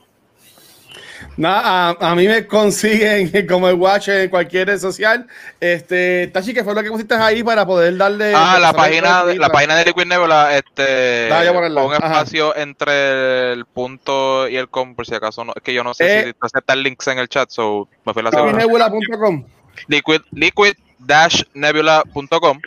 Nada, 1.35 1.95
a, 1.99 2.11
a 2.11 2.15
mí 2.15 2.27
me 2.27 2.45
consiguen 2.45 3.31
como 3.47 3.67
el 3.67 3.73
Watcher 3.75 4.21
en 4.21 4.29
cualquier 4.29 4.67
red 4.67 4.79
social. 4.79 5.25
Este, 5.59 6.27
Tachi, 6.27 6.53
¿qué 6.53 6.63
fue 6.63 6.75
lo 6.75 6.83
que 6.83 6.91
pusiste 6.91 7.15
ahí 7.15 7.43
para 7.43 7.65
poder 7.65 7.97
darle. 7.97 8.33
Ah, 8.35 8.59
la 8.59 8.71
página, 8.73 9.25
de, 9.25 9.37
la 9.37 9.49
página 9.49 9.75
de 9.77 9.85
Liquid 9.85 10.05
Nebula, 10.05 10.55
este, 10.55 11.29
un 11.31 11.93
Ajá. 11.93 12.05
espacio 12.07 12.55
entre 12.55 13.53
el 13.53 13.65
punto 13.65 14.47
y 14.47 14.55
el 14.57 14.69
com, 14.69 14.93
por 14.95 15.05
si 15.07 15.15
acaso 15.15 15.43
no, 15.43 15.53
es 15.55 15.63
que 15.63 15.73
yo 15.73 15.83
no 15.83 15.93
sé 15.93 16.19
Eh. 16.19 16.23
si 16.25 16.33
aceptan 16.39 16.83
links 16.83 17.07
en 17.07 17.17
el 17.19 17.27
chat, 17.27 17.49
so 17.49 17.87
me 18.05 18.13
fui 18.13 18.21
a 18.21 18.25
la 18.25 18.31
segunda. 18.31 18.57
Nebula.com. 18.59 19.43
Liquid, 19.87 20.21
liquid-nebula.com 20.31 22.59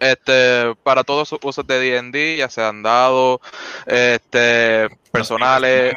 este, 0.00 0.74
para 0.82 1.04
todos 1.04 1.28
sus 1.28 1.38
usos 1.42 1.66
de 1.66 1.78
D&D, 1.80 2.36
ya 2.36 2.48
sean 2.50 2.82
dados, 2.82 3.40
este, 3.86 4.88
personales, 5.16 5.94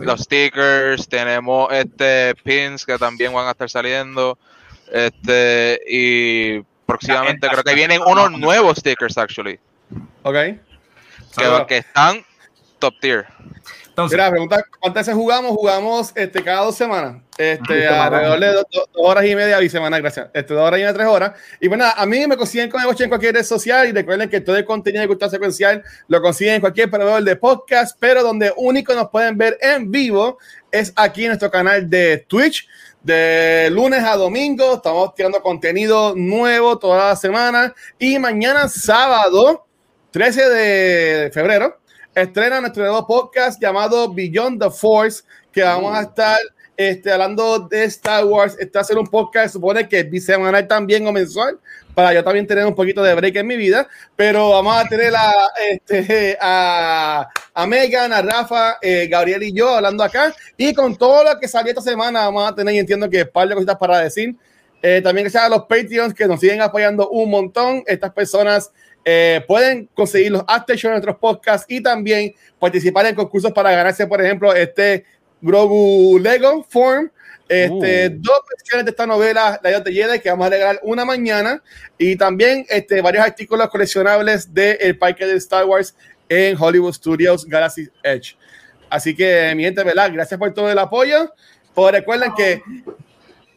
los 0.00 0.20
stickers, 0.20 1.08
tenemos 1.08 1.72
este 1.72 2.34
pins 2.42 2.84
que 2.84 2.98
también 2.98 3.32
van 3.32 3.46
a 3.48 3.52
estar 3.52 3.68
saliendo, 3.70 4.38
este, 4.92 5.80
y 5.88 6.60
próximamente 6.86 7.48
creo 7.48 7.62
que 7.62 7.74
vienen 7.74 8.00
unos 8.06 8.30
nuevos 8.32 8.78
stickers 8.78 9.16
actually, 9.18 9.58
Ok. 10.22 10.34
que, 10.34 11.64
que 11.68 11.76
están 11.78 12.24
top 12.78 12.94
tier. 13.00 13.26
Entonces, 13.92 14.16
Mira, 14.16 14.30
pregunta, 14.30 14.64
¿cuántas 14.80 15.06
veces 15.06 15.14
jugamos? 15.14 15.52
Jugamos 15.52 16.12
este, 16.14 16.42
cada 16.42 16.62
dos 16.64 16.74
semanas. 16.74 17.16
Este, 17.36 17.82
Semana. 17.82 18.04
alrededor 18.04 18.40
de 18.40 18.46
do- 18.46 18.66
do- 18.72 18.88
dos 18.92 19.02
horas 19.04 19.24
y 19.26 19.36
media 19.36 19.58
bisemana, 19.58 19.98
gracias. 19.98 20.28
Este, 20.32 20.54
dos 20.54 20.62
horas 20.66 20.78
y 20.78 20.82
media, 20.82 20.94
tres 20.94 21.06
horas. 21.06 21.32
Y 21.60 21.68
bueno, 21.68 21.84
a 21.94 22.06
mí 22.06 22.26
me 22.26 22.38
consiguen 22.38 22.70
con 22.70 22.82
Watch 22.86 23.02
en 23.02 23.10
cualquier 23.10 23.34
red 23.34 23.44
social 23.44 23.86
y 23.86 23.92
recuerden 23.92 24.30
que 24.30 24.40
todo 24.40 24.56
el 24.56 24.64
contenido 24.64 25.02
de 25.02 25.08
cultura 25.08 25.30
secuencial 25.30 25.82
lo 26.08 26.22
consiguen 26.22 26.54
en 26.54 26.60
cualquier 26.62 26.90
proveedor 26.90 27.22
de 27.22 27.36
podcast, 27.36 27.94
pero 28.00 28.22
donde 28.22 28.50
único 28.56 28.94
nos 28.94 29.10
pueden 29.10 29.36
ver 29.36 29.58
en 29.60 29.90
vivo 29.90 30.38
es 30.70 30.90
aquí 30.96 31.24
en 31.24 31.28
nuestro 31.28 31.50
canal 31.50 31.88
de 31.90 32.24
Twitch. 32.26 32.66
De 33.02 33.68
lunes 33.72 34.02
a 34.04 34.16
domingo 34.16 34.76
estamos 34.76 35.14
tirando 35.14 35.42
contenido 35.42 36.14
nuevo 36.16 36.78
toda 36.78 37.08
la 37.08 37.16
semana 37.16 37.74
y 37.98 38.18
mañana 38.18 38.68
sábado 38.68 39.66
13 40.12 40.48
de 40.48 41.30
febrero 41.32 41.78
estrena 42.14 42.60
nuestro 42.60 42.82
nuevo 42.82 43.06
podcast 43.06 43.60
llamado 43.60 44.12
Beyond 44.12 44.62
the 44.62 44.70
Force, 44.70 45.22
que 45.50 45.62
vamos 45.62 45.96
a 45.96 46.02
estar 46.02 46.38
este, 46.76 47.12
hablando 47.12 47.60
de 47.60 47.84
Star 47.84 48.24
Wars. 48.24 48.56
A 48.74 48.84
ser 48.84 48.98
un 48.98 49.06
podcast, 49.06 49.54
supone 49.54 49.88
que 49.88 50.02
bisemanal 50.02 50.66
también 50.66 51.06
o 51.06 51.12
mensual, 51.12 51.58
para 51.94 52.12
yo 52.12 52.24
también 52.24 52.46
tener 52.46 52.66
un 52.66 52.74
poquito 52.74 53.02
de 53.02 53.14
break 53.14 53.36
en 53.36 53.46
mi 53.46 53.56
vida. 53.56 53.88
Pero 54.16 54.50
vamos 54.50 54.76
a 54.76 54.84
tener 54.84 55.14
a, 55.16 55.32
este, 55.70 56.36
a, 56.40 57.28
a 57.54 57.66
Megan, 57.66 58.12
a 58.12 58.22
Rafa, 58.22 58.78
eh, 58.82 59.08
Gabriel 59.10 59.42
y 59.42 59.52
yo 59.52 59.74
hablando 59.74 60.04
acá. 60.04 60.34
Y 60.56 60.74
con 60.74 60.96
todo 60.96 61.24
lo 61.24 61.38
que 61.38 61.48
salió 61.48 61.70
esta 61.70 61.82
semana, 61.82 62.20
vamos 62.20 62.50
a 62.50 62.54
tener, 62.54 62.74
y 62.74 62.78
entiendo 62.78 63.08
que 63.08 63.24
par 63.26 63.48
de 63.48 63.54
cositas 63.54 63.76
para 63.76 63.98
decir. 63.98 64.36
Eh, 64.84 65.00
también 65.00 65.26
gracias 65.26 65.44
a 65.44 65.48
los 65.48 65.62
Patreons 65.66 66.12
que 66.12 66.26
nos 66.26 66.40
siguen 66.40 66.60
apoyando 66.60 67.08
un 67.08 67.30
montón. 67.30 67.84
Estas 67.86 68.12
personas 68.12 68.72
eh, 69.04 69.44
pueden 69.46 69.88
conseguir 69.94 70.32
los 70.32 70.44
after 70.46 70.76
show 70.76 70.90
en 70.90 70.94
nuestros 70.94 71.16
podcasts 71.16 71.66
y 71.68 71.82
también 71.82 72.34
participar 72.58 73.06
en 73.06 73.14
concursos 73.14 73.52
para 73.52 73.72
ganarse, 73.72 74.06
por 74.06 74.20
ejemplo, 74.20 74.54
este 74.54 75.04
Grogu 75.40 76.18
Lego 76.18 76.64
Form. 76.68 77.10
Este, 77.48 78.08
Dos 78.08 78.40
versiones 78.48 78.86
de 78.86 78.90
esta 78.92 79.06
novela, 79.06 79.60
La 79.62 79.70
Dios 79.70 79.84
de 79.84 79.92
Jedi, 79.92 80.20
que 80.20 80.30
vamos 80.30 80.46
a 80.46 80.50
regalar 80.50 80.80
una 80.84 81.04
mañana. 81.04 81.62
Y 81.98 82.16
también 82.16 82.64
este, 82.68 83.02
varios 83.02 83.24
artículos 83.24 83.68
coleccionables 83.68 84.54
del 84.54 84.96
parque 84.96 85.26
de 85.26 85.34
Star 85.36 85.66
Wars 85.66 85.94
en 86.28 86.56
Hollywood 86.58 86.94
Studios 86.94 87.44
Galaxy 87.44 87.88
Edge. 88.02 88.36
Así 88.88 89.14
que, 89.14 89.52
mi 89.54 89.64
gente, 89.64 89.82
¿verdad? 89.84 90.10
Gracias 90.12 90.38
por 90.38 90.54
todo 90.54 90.70
el 90.70 90.78
apoyo. 90.78 91.32
Pues 91.74 91.92
recuerden 91.92 92.32
que 92.34 92.62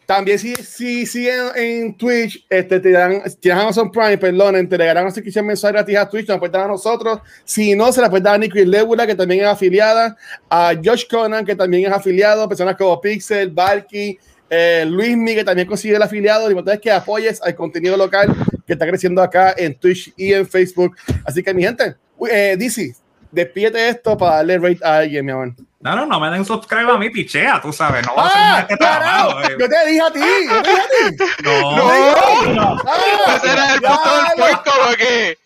también 0.06 0.38
si, 0.38 0.56
si 0.56 1.06
siguen 1.06 1.48
en 1.56 1.98
Twitch, 1.98 2.46
este, 2.50 2.80
te 2.80 2.92
dan, 2.92 3.24
tienes 3.40 3.62
Amazon 3.62 3.92
Prime, 3.92 4.18
perdón, 4.18 4.68
te 4.70 4.76
una 4.76 5.12
suscripción 5.12 5.46
mensual 5.46 5.74
gratis 5.74 5.98
a 5.98 6.10
Twitch, 6.10 6.28
nos 6.28 6.40
pueden 6.40 6.54
dar 6.54 6.66
a 6.66 6.68
nosotros. 6.68 7.20
Si 7.44 7.76
no, 7.76 7.92
se 7.92 8.02
la 8.02 8.10
puede 8.10 8.24
dar 8.24 8.36
a 8.36 8.38
Nicky 8.38 8.66
Lebula, 8.66 9.08
que 9.08 9.16
también 9.16 9.42
es 9.42 9.48
afiliada, 9.48 10.16
a 10.50 10.74
Josh 10.84 11.08
Conan, 11.10 11.46
que 11.46 11.56
también 11.56 11.86
es 11.86 11.92
afiliado, 11.92 12.48
personas 12.48 12.76
como 12.76 13.02
Pixel, 13.02 13.50
Valky, 13.50 14.20
eh, 14.50 14.86
Luismi, 14.88 15.34
que 15.34 15.44
también 15.44 15.68
consigue 15.68 15.96
el 15.96 16.02
afiliado. 16.02 16.50
Lo 16.50 16.72
es 16.72 16.80
que 16.80 16.92
apoyes 16.92 17.42
al 17.42 17.56
contenido 17.56 17.98
local 17.98 18.34
que 18.66 18.74
está 18.74 18.88
creciendo 18.88 19.22
acá 19.22 19.56
en 19.58 19.76
Twitch 19.76 20.14
y 20.16 20.34
en 20.34 20.48
Facebook. 20.48 20.96
Así 21.24 21.42
que, 21.42 21.54
mi 21.54 21.64
gente, 21.64 21.96
eh, 22.30 22.56
DC, 22.58 22.96
despídete 23.36 23.90
esto 23.90 24.18
para 24.18 24.38
darle 24.38 24.58
rate 24.58 24.80
a 24.84 24.98
alguien, 24.98 25.26
mi 25.26 25.32
amor. 25.32 25.52
No, 25.82 25.96
no, 25.96 26.06
no 26.08 26.20
me 26.20 26.32
den 26.32 26.44
subscribe 26.44 26.92
a 26.92 26.98
mi 26.98 27.12
pichea, 27.12 27.62
tú 27.62 27.72
sabes. 27.72 28.04
No 28.08 28.16
va 28.16 28.24
a 28.26 28.32
¡Ah! 28.34 28.56
ser 28.56 28.62
este 28.64 28.78
carajo! 28.78 29.28
trabajo. 29.30 29.42
eh. 29.52 29.58
Yo 29.60 29.70
te 29.70 29.86
dije 29.86 30.02
a 30.02 30.12
ti, 30.12 30.20
yo 30.50 30.62
te 30.64 30.70
dije 30.70 30.82
a 30.82 30.88
ti. 30.88 31.24
No, 31.44 31.76
te 31.76 31.82
a 31.82 32.16
ti. 32.16 32.82
¡Ah! 32.88 33.36
Ese 33.36 33.52
era 33.52 33.74
el 33.76 33.82
punto 33.82 34.10
del 34.16 34.24
diablo. 34.36 34.36
puerco, 34.64 34.72
porque. 34.88 35.38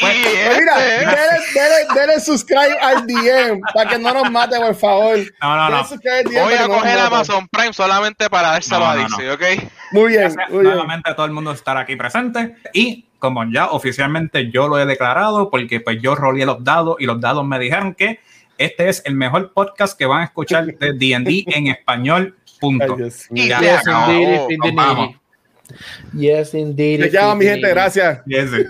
Pues 0.00 0.14
mira, 0.16 0.56
este, 0.56 1.06
dele, 1.10 1.40
dele, 1.54 2.00
dele 2.00 2.20
subscribe 2.20 2.78
al 2.80 3.06
DM 3.06 3.60
para 3.74 3.90
que 3.90 3.98
no 3.98 4.14
nos 4.14 4.30
mate, 4.30 4.56
por 4.58 4.74
favor. 4.74 5.18
no, 5.42 5.56
no. 5.56 5.70
No. 5.70 5.88
voy 6.44 6.54
a 6.54 6.66
no 6.66 6.74
coger. 6.74 6.98
Amazon 6.98 7.46
Prime 7.48 7.72
solamente 7.74 8.30
para 8.30 8.52
dárselo 8.52 8.80
No, 8.80 8.86
a 8.86 8.96
no, 8.96 9.02
DC, 9.18 9.30
¿ok? 9.32 9.42
Muy 9.92 10.08
bien, 10.08 10.22
Gracias 10.22 10.48
muy 10.50 10.60
bien. 10.60 10.72
nuevamente 10.72 11.10
a 11.10 11.14
todo 11.16 11.26
el 11.26 11.32
mundo 11.32 11.52
estar 11.52 11.76
aquí 11.76 11.96
presente 11.96 12.56
y 12.72 13.04
como 13.18 13.44
ya 13.52 13.66
oficialmente 13.70 14.50
yo 14.50 14.68
lo 14.68 14.78
he 14.78 14.86
declarado 14.86 15.50
porque 15.50 15.80
pues 15.80 16.00
yo 16.00 16.14
roleé 16.14 16.46
los 16.46 16.64
dados 16.64 16.96
y 16.98 17.04
los 17.04 17.20
dados 17.20 17.44
me 17.44 17.58
dijeron 17.58 17.94
que 17.94 18.20
este 18.56 18.88
es 18.88 19.02
el 19.04 19.14
mejor 19.14 19.52
podcast 19.52 19.98
que 19.98 20.06
van 20.06 20.22
a 20.22 20.24
escuchar 20.24 20.64
de 20.66 20.92
D&D 20.94 21.44
en 21.48 21.66
español, 21.66 22.36
punto. 22.60 22.94
Ay, 22.94 22.98
Dios 22.98 23.26
Ya, 23.30 23.58
se 23.58 23.64
Yes, 23.64 23.80
acabó. 23.86 24.12
indeed, 24.12 24.58
nos 24.58 24.74
vamos. 24.74 25.16
Yes, 26.12 26.54
indeed. 26.54 27.00
Te 27.00 27.10
llamo, 27.10 27.36
mi 27.36 27.44
gente, 27.44 27.68
gracias. 27.68 28.20
Y 28.26 28.36
ese. 28.36 28.66